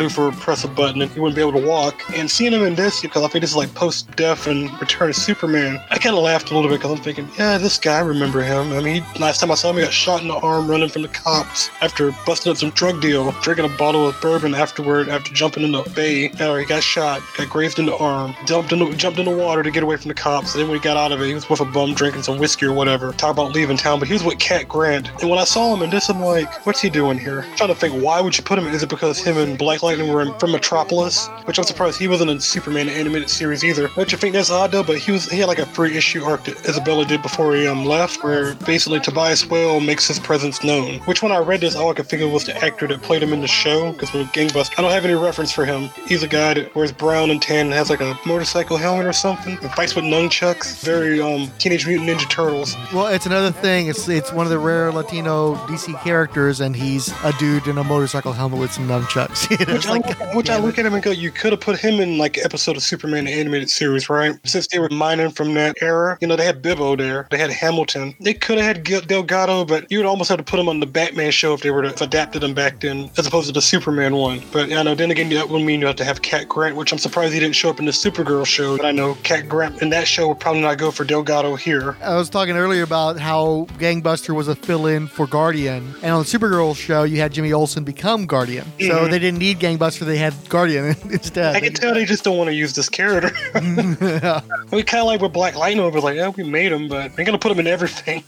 Luthor 0.00 0.30
would 0.30 0.40
press 0.40 0.64
a 0.64 0.68
button 0.68 1.02
and 1.02 1.10
he 1.10 1.20
wouldn't 1.20 1.36
be 1.36 1.42
able 1.42 1.60
to 1.60 1.66
walk. 1.66 2.02
And 2.16 2.30
seeing 2.30 2.52
him 2.52 2.62
in 2.62 2.74
this, 2.74 3.00
because 3.00 3.22
I 3.22 3.28
think 3.28 3.42
this 3.42 3.50
is 3.50 3.56
like 3.56 3.72
post-death 3.84 4.46
and 4.46 4.70
Return 4.80 5.10
of 5.10 5.16
Superman, 5.16 5.78
I 5.90 5.98
kind 5.98 6.16
of 6.16 6.22
laughed 6.22 6.50
a 6.50 6.54
little 6.54 6.70
bit 6.70 6.76
because 6.78 6.90
I'm 6.90 7.04
thinking, 7.04 7.28
yeah, 7.38 7.58
this 7.58 7.76
guy, 7.76 7.98
I 7.98 8.00
remember 8.00 8.42
him. 8.42 8.72
I 8.72 8.80
mean, 8.80 9.04
last 9.20 9.40
time 9.40 9.50
I 9.50 9.56
saw 9.56 9.68
him, 9.68 9.76
he 9.76 9.82
got 9.82 9.92
shot 9.92 10.22
in 10.22 10.28
the 10.28 10.36
arm 10.36 10.70
running 10.70 10.88
from 10.88 11.02
the 11.02 11.08
cops 11.08 11.68
after 11.82 12.10
busting 12.24 12.50
up 12.50 12.56
some 12.56 12.70
drug 12.70 13.02
deal, 13.02 13.30
drinking 13.42 13.66
a 13.66 13.76
bottle 13.76 14.08
of 14.08 14.18
bourbon 14.22 14.54
afterward 14.54 15.10
after 15.10 15.34
jumping 15.34 15.64
in 15.64 15.72
the 15.72 15.82
bay. 15.94 16.30
Or 16.40 16.58
he 16.58 16.64
got 16.64 16.82
shot, 16.82 17.20
got 17.36 17.50
grazed 17.50 17.78
in 17.78 17.84
the 17.84 17.94
arm, 17.98 18.34
jumped 18.46 18.72
in 18.72 18.78
the, 18.78 18.90
jumped 18.96 19.18
in 19.18 19.26
the 19.26 19.36
water 19.36 19.62
to 19.62 19.70
get 19.70 19.82
away 19.82 19.98
from 19.98 20.08
the 20.08 20.14
cops. 20.14 20.54
And 20.54 20.62
then 20.62 20.70
when 20.70 20.78
he 20.78 20.82
got 20.82 20.96
out 20.96 21.12
of 21.12 21.20
it, 21.20 21.26
he 21.26 21.34
was 21.34 21.46
with 21.50 21.60
a 21.60 21.66
bum 21.66 21.92
drinking 21.92 22.22
some 22.22 22.38
whiskey 22.38 22.64
or 22.64 22.72
whatever. 22.72 23.12
Talk 23.12 23.32
about 23.32 23.52
leaving 23.52 23.76
town, 23.76 23.98
but 23.98 24.08
he 24.08 24.14
was 24.14 24.24
with 24.24 24.38
Cat 24.38 24.66
Grant. 24.66 25.10
And 25.20 25.28
when 25.28 25.38
I 25.38 25.44
saw 25.44 25.76
him 25.76 25.82
in 25.82 25.90
this, 25.90 26.08
I'm 26.08 26.22
like, 26.22 26.64
what's 26.64 26.80
he 26.80 26.88
doing 26.88 27.18
here? 27.18 27.42
I'm 27.42 27.56
trying 27.58 27.68
to 27.68 27.74
think, 27.74 28.02
why 28.02 28.22
would 28.22 28.34
you 28.38 28.44
put 28.44 28.58
him? 28.58 28.66
Is 28.68 28.82
it 28.82 28.88
because 28.88 29.18
him 29.18 29.36
and 29.36 29.58
Black 29.58 29.82
Lightning 29.82 30.10
were 30.10 30.22
in, 30.22 30.32
from 30.38 30.52
Metropolis? 30.52 31.28
Which 31.44 31.58
I'm 31.58 31.66
surprised 31.66 31.98
he 31.98 32.08
wasn't 32.08 32.30
in 32.30 32.40
Superman 32.40 32.88
animated 32.88 33.28
series 33.28 33.62
either. 33.62 33.73
Don't 33.76 34.12
you 34.12 34.18
think 34.18 34.34
that's 34.34 34.50
odd 34.50 34.72
though? 34.72 34.82
But 34.82 34.98
he 34.98 35.12
was 35.12 35.30
he 35.30 35.38
had 35.38 35.48
like 35.48 35.58
a 35.58 35.66
free 35.66 35.96
issue 35.96 36.22
arc 36.24 36.44
that 36.44 36.64
Isabella 36.68 37.04
did 37.04 37.22
before 37.22 37.54
he 37.54 37.66
um 37.66 37.84
left, 37.84 38.22
where 38.22 38.54
basically 38.66 39.00
Tobias 39.00 39.48
Whale 39.48 39.80
makes 39.80 40.08
his 40.08 40.18
presence 40.18 40.62
known. 40.64 41.00
Which 41.00 41.22
when 41.22 41.32
I 41.32 41.38
read 41.38 41.60
this, 41.60 41.76
all 41.76 41.90
I 41.90 41.94
could 41.94 42.12
of 42.20 42.32
was 42.32 42.44
the 42.44 42.56
actor 42.64 42.86
that 42.86 43.02
played 43.02 43.22
him 43.22 43.32
in 43.32 43.40
the 43.40 43.48
show. 43.48 43.92
Because 43.92 44.12
with 44.12 44.28
Gangbuster, 44.28 44.72
I 44.78 44.82
don't 44.82 44.90
have 44.90 45.04
any 45.04 45.14
reference 45.14 45.52
for 45.52 45.64
him. 45.64 45.90
He's 46.06 46.22
a 46.22 46.28
guy 46.28 46.54
that 46.54 46.74
wears 46.74 46.92
brown 46.92 47.30
and 47.30 47.40
tan 47.40 47.66
and 47.66 47.74
has 47.74 47.90
like 47.90 48.00
a 48.00 48.18
motorcycle 48.26 48.76
helmet 48.76 49.06
or 49.06 49.12
something. 49.12 49.58
And 49.60 49.70
fights 49.72 49.94
with 49.94 50.04
nunchucks. 50.04 50.82
Very 50.84 51.20
um 51.20 51.50
Teenage 51.58 51.86
Mutant 51.86 52.08
Ninja 52.08 52.28
Turtles. 52.28 52.76
Well, 52.92 53.08
it's 53.08 53.26
another 53.26 53.50
thing. 53.50 53.88
It's 53.88 54.08
it's 54.08 54.32
one 54.32 54.46
of 54.46 54.50
the 54.50 54.58
rare 54.58 54.92
Latino 54.92 55.54
DC 55.66 56.00
characters, 56.02 56.60
and 56.60 56.74
he's 56.76 57.08
a 57.24 57.32
dude 57.38 57.66
in 57.66 57.78
a 57.78 57.84
motorcycle 57.84 58.32
helmet 58.32 58.58
with 58.60 58.72
some 58.72 58.88
nunchucks. 58.88 59.50
You 59.54 59.66
know, 59.66 59.74
Which, 59.74 59.86
I, 59.86 59.90
like, 59.90 60.34
which 60.34 60.50
I 60.50 60.56
look 60.64 60.78
at 60.78 60.86
him 60.86 60.94
and 60.94 61.02
go, 61.02 61.10
you 61.10 61.30
could 61.30 61.52
have 61.52 61.60
put 61.60 61.78
him 61.78 62.00
in 62.00 62.18
like 62.18 62.38
episode 62.38 62.76
of 62.76 62.82
Superman 62.82 63.26
the 63.26 63.32
animated 63.32 63.63
series, 63.70 64.08
right? 64.10 64.34
Since 64.44 64.68
they 64.68 64.78
were 64.78 64.88
mining 64.90 65.30
from 65.30 65.54
that 65.54 65.76
era, 65.80 66.18
you 66.20 66.26
know, 66.28 66.36
they 66.36 66.44
had 66.44 66.62
Bibbo 66.62 66.96
there, 66.96 67.26
they 67.30 67.38
had 67.38 67.50
Hamilton. 67.50 68.14
They 68.20 68.34
could 68.34 68.58
have 68.58 68.66
had 68.76 68.84
Gil- 68.84 69.00
Delgado, 69.02 69.64
but 69.64 69.90
you 69.90 69.98
would 69.98 70.06
almost 70.06 70.28
have 70.28 70.38
to 70.38 70.44
put 70.44 70.58
him 70.60 70.68
on 70.68 70.80
the 70.80 70.86
Batman 70.86 71.30
show 71.30 71.54
if 71.54 71.60
they 71.62 71.70
were 71.70 71.82
to 71.82 71.88
have 71.88 72.00
adapted 72.02 72.42
him 72.44 72.54
back 72.54 72.80
then, 72.80 73.10
as 73.16 73.26
opposed 73.26 73.46
to 73.48 73.52
the 73.52 73.62
Superman 73.62 74.16
one. 74.16 74.42
But 74.52 74.72
I 74.72 74.82
know, 74.82 74.94
then 74.94 75.10
again, 75.10 75.28
that 75.30 75.48
would 75.48 75.62
mean 75.62 75.80
you 75.80 75.86
have 75.86 75.96
to 75.96 76.04
have 76.04 76.22
Cat 76.22 76.48
Grant, 76.48 76.76
which 76.76 76.92
I'm 76.92 76.98
surprised 76.98 77.32
he 77.34 77.40
didn't 77.40 77.56
show 77.56 77.70
up 77.70 77.78
in 77.78 77.84
the 77.86 77.92
Supergirl 77.92 78.46
show. 78.46 78.76
But 78.76 78.86
I 78.86 78.92
know 78.92 79.14
Cat 79.22 79.48
Grant 79.48 79.82
in 79.82 79.90
that 79.90 80.06
show 80.06 80.28
would 80.28 80.40
probably 80.40 80.62
not 80.62 80.78
go 80.78 80.90
for 80.90 81.04
Delgado 81.04 81.54
here. 81.56 81.96
I 82.02 82.14
was 82.16 82.28
talking 82.30 82.56
earlier 82.56 82.82
about 82.82 83.18
how 83.18 83.66
Gangbuster 83.78 84.34
was 84.34 84.48
a 84.48 84.54
fill-in 84.54 85.06
for 85.06 85.26
Guardian, 85.26 85.94
and 86.02 86.12
on 86.12 86.22
the 86.22 86.28
Supergirl 86.28 86.76
show, 86.76 87.02
you 87.04 87.18
had 87.18 87.32
Jimmy 87.32 87.52
Olsen 87.52 87.84
become 87.84 88.26
Guardian. 88.26 88.64
So 88.80 88.86
Mhm. 89.04 89.10
they 89.10 89.18
didn't 89.18 89.38
need 89.38 89.58
Gangbuster; 89.60 90.00
they 90.06 90.16
had 90.18 90.34
Guardian 90.48 90.96
instead. 91.10 91.56
I 91.56 91.60
can 91.60 91.72
tell 91.72 91.94
they 91.94 92.04
just 92.04 92.24
don't 92.24 92.36
want 92.36 92.48
to 92.48 92.54
use 92.54 92.74
this 92.74 92.88
character. 92.88 93.30
we 94.72 94.82
kind 94.82 95.00
of 95.00 95.06
like 95.06 95.20
with 95.20 95.32
Black 95.32 95.54
Lightning, 95.54 95.84
we're 95.92 96.00
like, 96.00 96.16
yeah, 96.16 96.28
we 96.28 96.42
made 96.42 96.72
him, 96.72 96.88
but 96.88 97.16
we're 97.16 97.24
gonna 97.24 97.38
put 97.38 97.52
him 97.52 97.60
in 97.60 97.66
everything. 97.68 98.24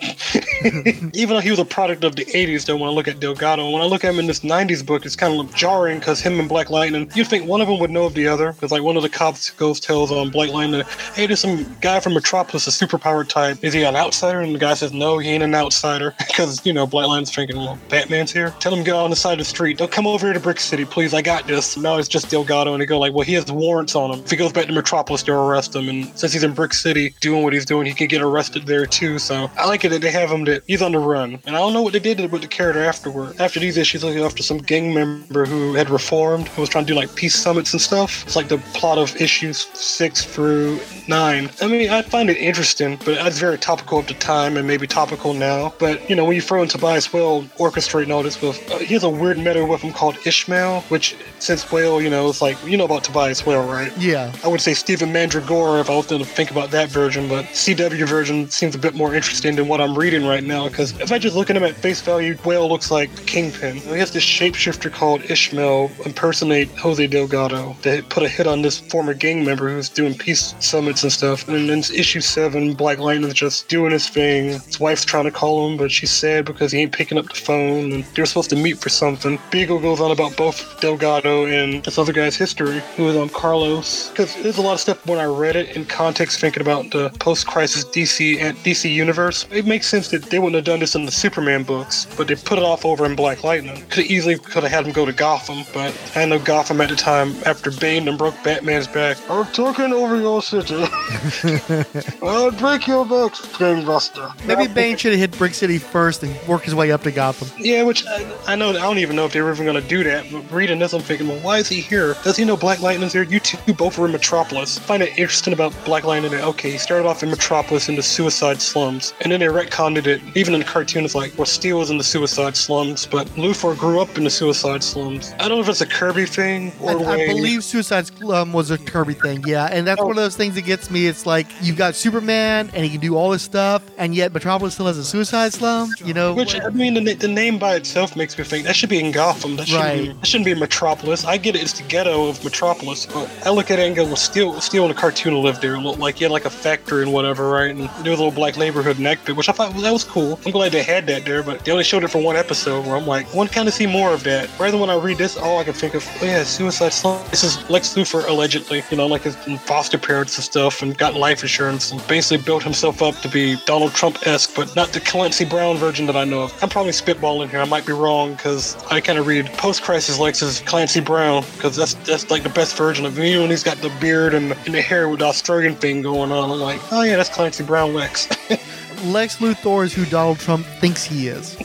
Even 1.14 1.36
though 1.36 1.40
he 1.40 1.50
was 1.50 1.58
a 1.58 1.64
product 1.64 2.04
of 2.04 2.14
the 2.14 2.24
'80s, 2.26 2.66
though, 2.66 2.76
when 2.76 2.88
I 2.88 2.92
look 2.92 3.08
at 3.08 3.18
Delgado, 3.18 3.68
when 3.70 3.82
I 3.82 3.86
look 3.86 4.04
at 4.04 4.12
him 4.12 4.20
in 4.20 4.26
this 4.26 4.40
'90s 4.40 4.86
book, 4.86 5.04
it's 5.04 5.16
kind 5.16 5.40
of 5.40 5.52
jarring 5.54 5.98
because 5.98 6.20
him 6.20 6.38
and 6.38 6.48
Black 6.48 6.70
Lightning, 6.70 7.10
you'd 7.14 7.26
think 7.26 7.48
one 7.48 7.60
of 7.60 7.66
them 7.66 7.80
would 7.80 7.90
know 7.90 8.04
of 8.04 8.14
the 8.14 8.28
other, 8.28 8.52
because 8.52 8.70
like 8.70 8.82
one 8.82 8.96
of 8.96 9.02
the 9.02 9.08
cops 9.08 9.50
goes 9.50 9.80
tells 9.80 10.12
on 10.12 10.30
Black 10.30 10.50
Lightning, 10.50 10.84
hey, 11.14 11.26
there's 11.26 11.40
some 11.40 11.76
guy 11.80 11.98
from 11.98 12.14
Metropolis, 12.14 12.68
a 12.68 12.86
superpower 12.86 13.26
type. 13.28 13.58
Is 13.64 13.72
he 13.72 13.82
an 13.82 13.96
outsider? 13.96 14.40
And 14.40 14.54
the 14.54 14.58
guy 14.60 14.74
says, 14.74 14.92
no, 14.92 15.18
he 15.18 15.28
ain't 15.30 15.42
an 15.42 15.54
outsider, 15.54 16.14
because 16.28 16.64
you 16.64 16.72
know 16.72 16.86
Black 16.86 17.08
Lightning's 17.08 17.34
thinking, 17.34 17.56
well, 17.56 17.78
Batman's 17.88 18.32
here. 18.32 18.54
Tell 18.60 18.72
him 18.72 18.84
go 18.84 18.98
on 18.98 19.10
the 19.10 19.16
side 19.16 19.32
of 19.32 19.38
the 19.38 19.44
street. 19.44 19.78
Don't 19.78 19.90
come 19.90 20.06
over 20.06 20.26
here 20.26 20.34
to 20.34 20.40
Brick 20.40 20.60
City, 20.60 20.84
please. 20.84 21.14
I 21.14 21.22
got 21.22 21.46
this. 21.46 21.76
No, 21.76 21.98
it's 21.98 22.08
just 22.08 22.30
Delgado, 22.30 22.72
and 22.74 22.80
they 22.80 22.86
go 22.86 22.98
like, 22.98 23.12
well, 23.12 23.24
he 23.24 23.32
has 23.34 23.50
warrants 23.50 23.96
on 23.96 24.12
him. 24.12 24.20
If 24.20 24.30
he 24.30 24.36
goes 24.36 24.52
back 24.52 24.66
to 24.66 24.72
Metropolis, 24.72 25.15
they'll 25.22 25.48
arrest 25.48 25.74
him. 25.74 25.88
And 25.88 26.18
since 26.18 26.32
he's 26.32 26.44
in 26.44 26.52
Brick 26.52 26.74
City 26.74 27.14
doing 27.20 27.42
what 27.42 27.52
he's 27.52 27.64
doing, 27.64 27.86
he 27.86 27.94
can 27.94 28.06
get 28.06 28.22
arrested 28.22 28.66
there 28.66 28.86
too. 28.86 29.18
So 29.18 29.50
I 29.56 29.66
like 29.66 29.84
it 29.84 29.90
that 29.90 30.02
they 30.02 30.10
have 30.10 30.30
him 30.30 30.44
that 30.44 30.62
he's 30.66 30.82
on 30.82 30.92
the 30.92 30.98
run. 30.98 31.38
And 31.46 31.56
I 31.56 31.58
don't 31.58 31.72
know 31.72 31.82
what 31.82 31.92
they 31.92 31.98
did 31.98 32.30
with 32.30 32.42
the 32.42 32.48
character 32.48 32.82
afterward. 32.82 33.40
After 33.40 33.60
these 33.60 33.76
issues, 33.76 34.04
looking 34.04 34.22
after 34.22 34.42
some 34.42 34.58
gang 34.58 34.94
member 34.94 35.44
who 35.46 35.74
had 35.74 35.90
reformed, 35.90 36.48
who 36.48 36.62
was 36.62 36.70
trying 36.70 36.84
to 36.86 36.92
do 36.92 36.98
like 36.98 37.14
peace 37.14 37.34
summits 37.34 37.72
and 37.72 37.80
stuff. 37.80 38.24
It's 38.24 38.36
like 38.36 38.48
the 38.48 38.58
plot 38.74 38.98
of 38.98 39.14
issues 39.20 39.66
six 39.74 40.24
through 40.24 40.80
nine. 41.08 41.50
I 41.60 41.66
mean, 41.66 41.90
I 41.90 42.02
find 42.02 42.30
it 42.30 42.36
interesting, 42.36 42.96
but 43.04 43.26
it's 43.26 43.38
very 43.38 43.58
topical 43.58 44.00
at 44.00 44.08
the 44.08 44.14
time 44.14 44.56
and 44.56 44.66
maybe 44.66 44.86
topical 44.86 45.34
now. 45.34 45.74
But 45.78 46.08
you 46.08 46.16
know, 46.16 46.24
when 46.24 46.34
you 46.34 46.42
throw 46.42 46.62
in 46.62 46.68
Tobias 46.68 47.12
Whale 47.12 47.42
orchestrating 47.58 48.12
all 48.12 48.22
this 48.22 48.40
with, 48.40 48.70
uh, 48.70 48.78
he 48.78 48.94
has 48.94 49.04
a 49.04 49.10
weird 49.10 49.38
meta 49.38 49.64
with 49.64 49.82
him 49.82 49.92
called 49.92 50.16
Ishmael, 50.26 50.82
which 50.82 51.16
since 51.38 51.70
Whale, 51.70 52.00
you 52.00 52.10
know, 52.10 52.28
it's 52.28 52.42
like 52.42 52.56
you 52.66 52.76
know 52.76 52.84
about 52.84 53.04
Tobias 53.04 53.44
Whale, 53.46 53.66
right? 53.66 53.96
Yeah. 53.98 54.32
I 54.44 54.48
would 54.48 54.60
say 54.60 54.74
Stephen 54.74 55.05
Mandragora 55.12 55.80
if 55.80 55.90
I 55.90 55.96
was 55.96 56.06
to 56.06 56.24
think 56.24 56.50
about 56.50 56.70
that 56.70 56.88
version, 56.88 57.28
but 57.28 57.44
CW 57.46 58.06
version 58.08 58.48
seems 58.50 58.74
a 58.74 58.78
bit 58.78 58.94
more 58.94 59.14
interesting 59.14 59.56
than 59.56 59.68
what 59.68 59.80
I'm 59.80 59.96
reading 59.96 60.26
right 60.26 60.44
now. 60.44 60.68
Because 60.68 60.98
if 61.00 61.12
I 61.12 61.18
just 61.18 61.36
look 61.36 61.50
at 61.50 61.56
him 61.56 61.64
at 61.64 61.74
face 61.74 62.00
value, 62.00 62.36
Whale 62.44 62.68
looks 62.68 62.90
like 62.90 63.10
Kingpin. 63.26 63.76
He 63.76 63.98
has 63.98 64.12
this 64.12 64.24
shapeshifter 64.24 64.92
called 64.92 65.22
Ishmael 65.30 65.90
impersonate 66.04 66.68
Jose 66.78 67.06
Delgado 67.06 67.76
that 67.82 68.08
put 68.08 68.22
a 68.22 68.28
hit 68.28 68.46
on 68.46 68.62
this 68.62 68.78
former 68.78 69.14
gang 69.14 69.44
member 69.44 69.68
who's 69.68 69.88
doing 69.88 70.16
peace 70.16 70.54
summits 70.60 71.02
and 71.02 71.12
stuff. 71.12 71.48
And 71.48 71.68
then 71.68 71.78
issue 71.78 72.20
seven, 72.20 72.74
Black 72.74 72.98
Lightning's 72.98 73.34
just 73.34 73.68
doing 73.68 73.92
his 73.92 74.08
thing. 74.08 74.50
His 74.60 74.80
wife's 74.80 75.04
trying 75.04 75.24
to 75.24 75.30
call 75.30 75.68
him, 75.68 75.76
but 75.76 75.90
she's 75.90 76.10
sad 76.10 76.44
because 76.44 76.72
he 76.72 76.80
ain't 76.80 76.92
picking 76.92 77.18
up 77.18 77.26
the 77.28 77.34
phone. 77.34 77.92
And 77.92 78.04
they're 78.14 78.26
supposed 78.26 78.50
to 78.50 78.56
meet 78.56 78.78
for 78.78 78.88
something. 78.88 79.38
Beagle 79.50 79.80
goes 79.80 80.00
on 80.00 80.10
about 80.10 80.36
both 80.36 80.80
Delgado 80.80 81.46
and 81.46 81.82
this 81.84 81.98
other 81.98 82.12
guy's 82.12 82.36
history, 82.36 82.82
who 82.96 83.08
is 83.08 83.16
on 83.16 83.28
Carlos. 83.28 84.10
Because 84.10 84.34
there's 84.42 84.58
a 84.58 84.62
lot 84.62 84.74
of 84.74 84.80
stuff 84.80 84.95
when 85.04 85.18
I 85.18 85.24
read 85.24 85.56
it 85.56 85.76
in 85.76 85.84
context, 85.84 86.40
thinking 86.40 86.60
about 86.60 86.90
the 86.90 87.10
post-crisis 87.18 87.84
DC 87.84 88.40
and 88.40 88.56
DC 88.58 88.92
universe. 88.92 89.46
It 89.50 89.66
makes 89.66 89.86
sense 89.86 90.08
that 90.08 90.24
they 90.24 90.38
wouldn't 90.38 90.56
have 90.56 90.64
done 90.64 90.80
this 90.80 90.94
in 90.94 91.04
the 91.04 91.12
Superman 91.12 91.62
books, 91.62 92.06
but 92.16 92.28
they 92.28 92.34
put 92.34 92.58
it 92.58 92.64
off 92.64 92.84
over 92.84 93.04
in 93.06 93.14
Black 93.16 93.44
Lightning. 93.44 93.76
Could 93.88 94.04
have 94.04 94.10
easily 94.10 94.38
could 94.38 94.62
have 94.62 94.72
had 94.72 94.86
him 94.86 94.92
go 94.92 95.04
to 95.04 95.12
Gotham, 95.12 95.64
but 95.72 95.94
I 96.14 96.24
know 96.24 96.38
Gotham 96.38 96.80
at 96.80 96.88
the 96.88 96.96
time 96.96 97.34
after 97.44 97.70
Bane 97.70 98.08
and 98.08 98.18
broke 98.18 98.34
Batman's 98.42 98.86
back. 98.86 99.18
I'm 99.28 99.46
taking 99.52 99.92
over 99.92 100.16
your 100.16 100.42
city. 100.42 100.76
I'll 102.22 102.50
break 102.52 102.86
your 102.86 103.04
back, 103.04 103.32
Gangbuster. 103.58 104.44
Maybe 104.46 104.72
Bane 104.72 104.96
should 104.96 105.12
have 105.12 105.20
hit 105.20 105.38
Brick 105.38 105.54
City 105.54 105.78
first 105.78 106.22
and 106.22 106.34
work 106.48 106.62
his 106.62 106.74
way 106.74 106.90
up 106.90 107.02
to 107.02 107.10
Gotham. 107.10 107.48
Yeah, 107.58 107.82
which 107.82 108.06
I, 108.06 108.34
I 108.46 108.56
know. 108.56 108.70
I 108.70 108.74
don't 108.74 108.98
even 108.98 109.16
know 109.16 109.24
if 109.24 109.32
they 109.32 109.40
were 109.40 109.52
even 109.52 109.66
going 109.66 109.80
to 109.80 109.88
do 109.88 110.04
that. 110.04 110.26
But 110.30 110.50
reading 110.52 110.78
this, 110.78 110.92
I'm 110.92 111.02
thinking, 111.02 111.28
well, 111.28 111.40
why 111.40 111.58
is 111.58 111.68
he 111.68 111.80
here? 111.80 112.14
Does 112.24 112.36
he 112.36 112.44
know 112.44 112.56
Black 112.56 112.80
Lightning's 112.80 113.12
here? 113.12 113.22
You 113.22 113.40
two 113.40 113.74
both 113.74 113.98
were 113.98 114.06
in 114.06 114.12
Metropolis. 114.12 114.75
Find 114.78 115.02
it 115.02 115.10
interesting 115.18 115.52
about 115.52 115.74
Black 115.84 116.04
Lightning 116.04 116.32
that 116.32 116.44
okay, 116.44 116.70
he 116.70 116.78
started 116.78 117.06
off 117.06 117.22
in 117.22 117.30
Metropolis 117.30 117.88
in 117.88 117.96
the 117.96 118.02
suicide 118.02 118.60
slums, 118.60 119.14
and 119.20 119.32
then 119.32 119.40
they 119.40 119.46
retconned 119.46 120.06
it. 120.06 120.20
Even 120.34 120.54
in 120.54 120.60
the 120.60 120.66
cartoon, 120.66 121.04
it's 121.04 121.14
like, 121.14 121.36
well, 121.36 121.46
Steel 121.46 121.78
was 121.78 121.90
in 121.90 121.98
the 121.98 122.04
suicide 122.04 122.56
slums, 122.56 123.06
but 123.06 123.26
Luthor 123.28 123.76
grew 123.78 124.00
up 124.00 124.16
in 124.16 124.24
the 124.24 124.30
suicide 124.30 124.82
slums. 124.82 125.32
I 125.38 125.48
don't 125.48 125.58
know 125.58 125.60
if 125.60 125.68
it's 125.68 125.80
a 125.80 125.86
Kirby 125.86 126.26
thing 126.26 126.72
or 126.80 127.06
I, 127.06 127.22
I 127.22 127.26
believe 127.26 127.64
Suicide 127.64 128.06
Slum 128.06 128.52
was 128.52 128.70
a 128.70 128.78
Kirby 128.78 129.14
thing, 129.14 129.42
yeah. 129.46 129.66
And 129.66 129.86
that's 129.86 130.00
oh. 130.00 130.06
one 130.06 130.16
of 130.18 130.22
those 130.22 130.36
things 130.36 130.54
that 130.54 130.64
gets 130.64 130.90
me. 130.90 131.06
It's 131.06 131.26
like 131.26 131.46
you've 131.60 131.76
got 131.76 131.94
Superman 131.94 132.70
and 132.74 132.84
he 132.84 132.90
can 132.90 133.00
do 133.00 133.16
all 133.16 133.30
this 133.30 133.42
stuff, 133.42 133.82
and 133.98 134.14
yet 134.14 134.32
Metropolis 134.32 134.74
still 134.74 134.86
has 134.86 134.98
a 134.98 135.04
Suicide 135.04 135.52
Slum. 135.52 135.90
You 136.04 136.14
know, 136.14 136.34
Which 136.34 136.60
I 136.60 136.68
mean, 136.70 136.94
the, 136.94 137.14
the 137.14 137.28
name 137.28 137.58
by 137.58 137.76
itself 137.76 138.16
makes 138.16 138.36
me 138.38 138.44
think 138.44 138.66
that 138.66 138.76
should 138.76 138.90
be 138.90 138.98
in 138.98 139.12
Gotham. 139.12 139.56
That 139.56 139.68
shouldn't, 139.68 139.94
be, 139.94 140.08
Right. 140.08 140.20
that 140.20 140.26
shouldn't 140.26 140.46
be 140.46 140.54
Metropolis. 140.54 141.24
I 141.24 141.36
get 141.36 141.56
it; 141.56 141.62
it's 141.62 141.74
the 141.74 141.86
ghetto 141.88 142.28
of 142.28 142.42
Metropolis. 142.44 143.06
But 143.06 143.30
I 143.44 143.50
look 143.50 143.70
at 143.70 143.78
it 143.78 143.86
and 143.86 143.96
go, 143.96 144.04
well, 144.04 144.16
Steel, 144.16 144.60
In 144.74 144.88
the 144.88 144.94
cartoon 144.94 145.42
lived 145.42 145.62
there. 145.62 145.78
Looked 145.78 146.00
like 146.00 146.16
he 146.16 146.24
had 146.24 146.30
like 146.30 146.44
a 146.44 146.50
factory 146.50 147.02
and 147.02 147.12
whatever, 147.12 147.48
right? 147.48 147.70
And 147.74 147.88
there 148.04 148.10
was 148.10 148.20
a 148.20 148.24
little 148.24 148.30
black 148.30 148.58
neighborhood 148.58 148.98
next 148.98 149.24
to 149.24 149.30
it, 149.30 149.36
which 149.36 149.48
I 149.48 149.52
thought 149.52 149.72
well, 149.72 149.80
that 149.80 149.92
was 149.92 150.04
cool. 150.04 150.38
I'm 150.44 150.52
glad 150.52 150.72
they 150.72 150.82
had 150.82 151.06
that 151.06 151.24
there, 151.24 151.42
but 151.42 151.64
they 151.64 151.72
only 151.72 151.84
showed 151.84 152.04
it 152.04 152.08
for 152.08 152.20
one 152.20 152.36
episode. 152.36 152.84
Where 152.84 152.96
I'm 152.96 153.06
like, 153.06 153.32
I 153.32 153.36
want 153.36 153.48
to 153.48 153.54
kind 153.54 153.68
of 153.68 153.74
see 153.74 153.86
more 153.86 154.12
of 154.12 154.22
that. 154.24 154.50
Rather 154.58 154.72
than 154.72 154.80
when 154.80 154.90
I 154.90 154.96
read 154.96 155.18
this, 155.18 155.36
all 155.36 155.58
I 155.58 155.64
can 155.64 155.72
think 155.72 155.94
of, 155.94 156.06
oh 156.20 156.26
yeah, 156.26 156.42
Suicide 156.42 156.92
Slum. 156.92 157.24
This 157.30 157.42
is 157.42 157.70
Lex 157.70 157.94
Luthor 157.94 158.28
allegedly, 158.28 158.82
you 158.90 158.96
know, 158.96 159.06
like 159.06 159.22
his 159.22 159.36
foster 159.60 159.96
parents 159.98 160.36
and 160.36 160.44
stuff, 160.44 160.82
and 160.82 160.98
got 160.98 161.14
life 161.14 161.42
insurance, 161.42 161.92
and 161.92 162.06
basically 162.06 162.44
built 162.44 162.62
himself 162.62 163.02
up 163.02 163.14
to 163.16 163.28
be 163.28 163.56
Donald 163.64 163.94
Trump-esque, 163.94 164.54
but 164.54 164.74
not 164.76 164.88
the 164.88 165.00
Clancy 165.00 165.44
Brown 165.44 165.76
version 165.76 166.06
that 166.06 166.16
I 166.16 166.24
know 166.24 166.42
of. 166.42 166.62
I'm 166.62 166.68
probably 166.68 166.92
spitballing 166.92 167.48
here. 167.48 167.60
I 167.60 167.64
might 167.64 167.86
be 167.86 167.92
wrong 167.92 168.34
because 168.34 168.76
I 168.90 169.00
kind 169.00 169.18
of 169.18 169.26
read 169.26 169.46
post-crisis 169.54 170.18
Lex 170.18 170.42
as 170.42 170.60
Clancy 170.60 171.00
Brown 171.00 171.44
because 171.54 171.76
that's 171.76 171.94
that's 171.94 172.30
like 172.30 172.42
the 172.42 172.50
best 172.50 172.76
version 172.76 173.06
of 173.06 173.16
him. 173.16 173.24
Even 173.24 173.42
when 173.42 173.50
he's 173.50 173.62
got 173.62 173.76
the 173.78 173.90
beard 174.00 174.34
and, 174.34 174.55
and 174.64 174.74
the 174.74 174.82
hair 174.82 175.08
with 175.08 175.20
the 175.20 175.26
Australian 175.26 175.74
thing 175.74 176.02
going 176.02 176.32
on, 176.32 176.50
I'm 176.50 176.58
like, 176.60 176.80
oh 176.92 177.02
yeah, 177.02 177.16
that's 177.16 177.28
Clancy 177.28 177.64
Brown 177.64 177.94
Lex. 177.94 178.28
Lex 179.04 179.36
Luthor 179.38 179.84
is 179.84 179.92
who 179.92 180.04
Donald 180.06 180.38
Trump 180.38 180.66
thinks 180.80 181.04
he 181.04 181.28
is. 181.28 181.56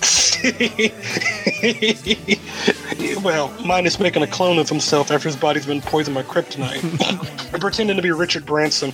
well, 3.24 3.54
minus 3.66 4.00
making 4.00 4.22
a 4.22 4.28
clone 4.28 4.60
of 4.60 4.68
himself 4.68 5.12
after 5.12 5.30
his 5.30 5.38
body's 5.38 5.66
been 5.66 5.82
poisoned 5.82 6.16
by 6.16 6.24
kryptonite 6.24 6.84
and 7.54 7.62
pretending 7.62 7.96
to 7.96 8.02
be 8.02 8.12
Richard 8.12 8.46
Branson. 8.46 8.94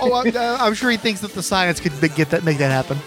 Oh, 0.00 0.14
I'm, 0.14 0.36
I'm 0.36 0.74
sure 0.74 0.90
he 0.90 0.96
thinks 0.96 1.20
that 1.20 1.32
the 1.32 1.42
science 1.42 1.80
could 1.80 1.92
get 2.14 2.30
that, 2.30 2.44
make 2.44 2.58
that 2.58 2.70
happen. 2.70 2.98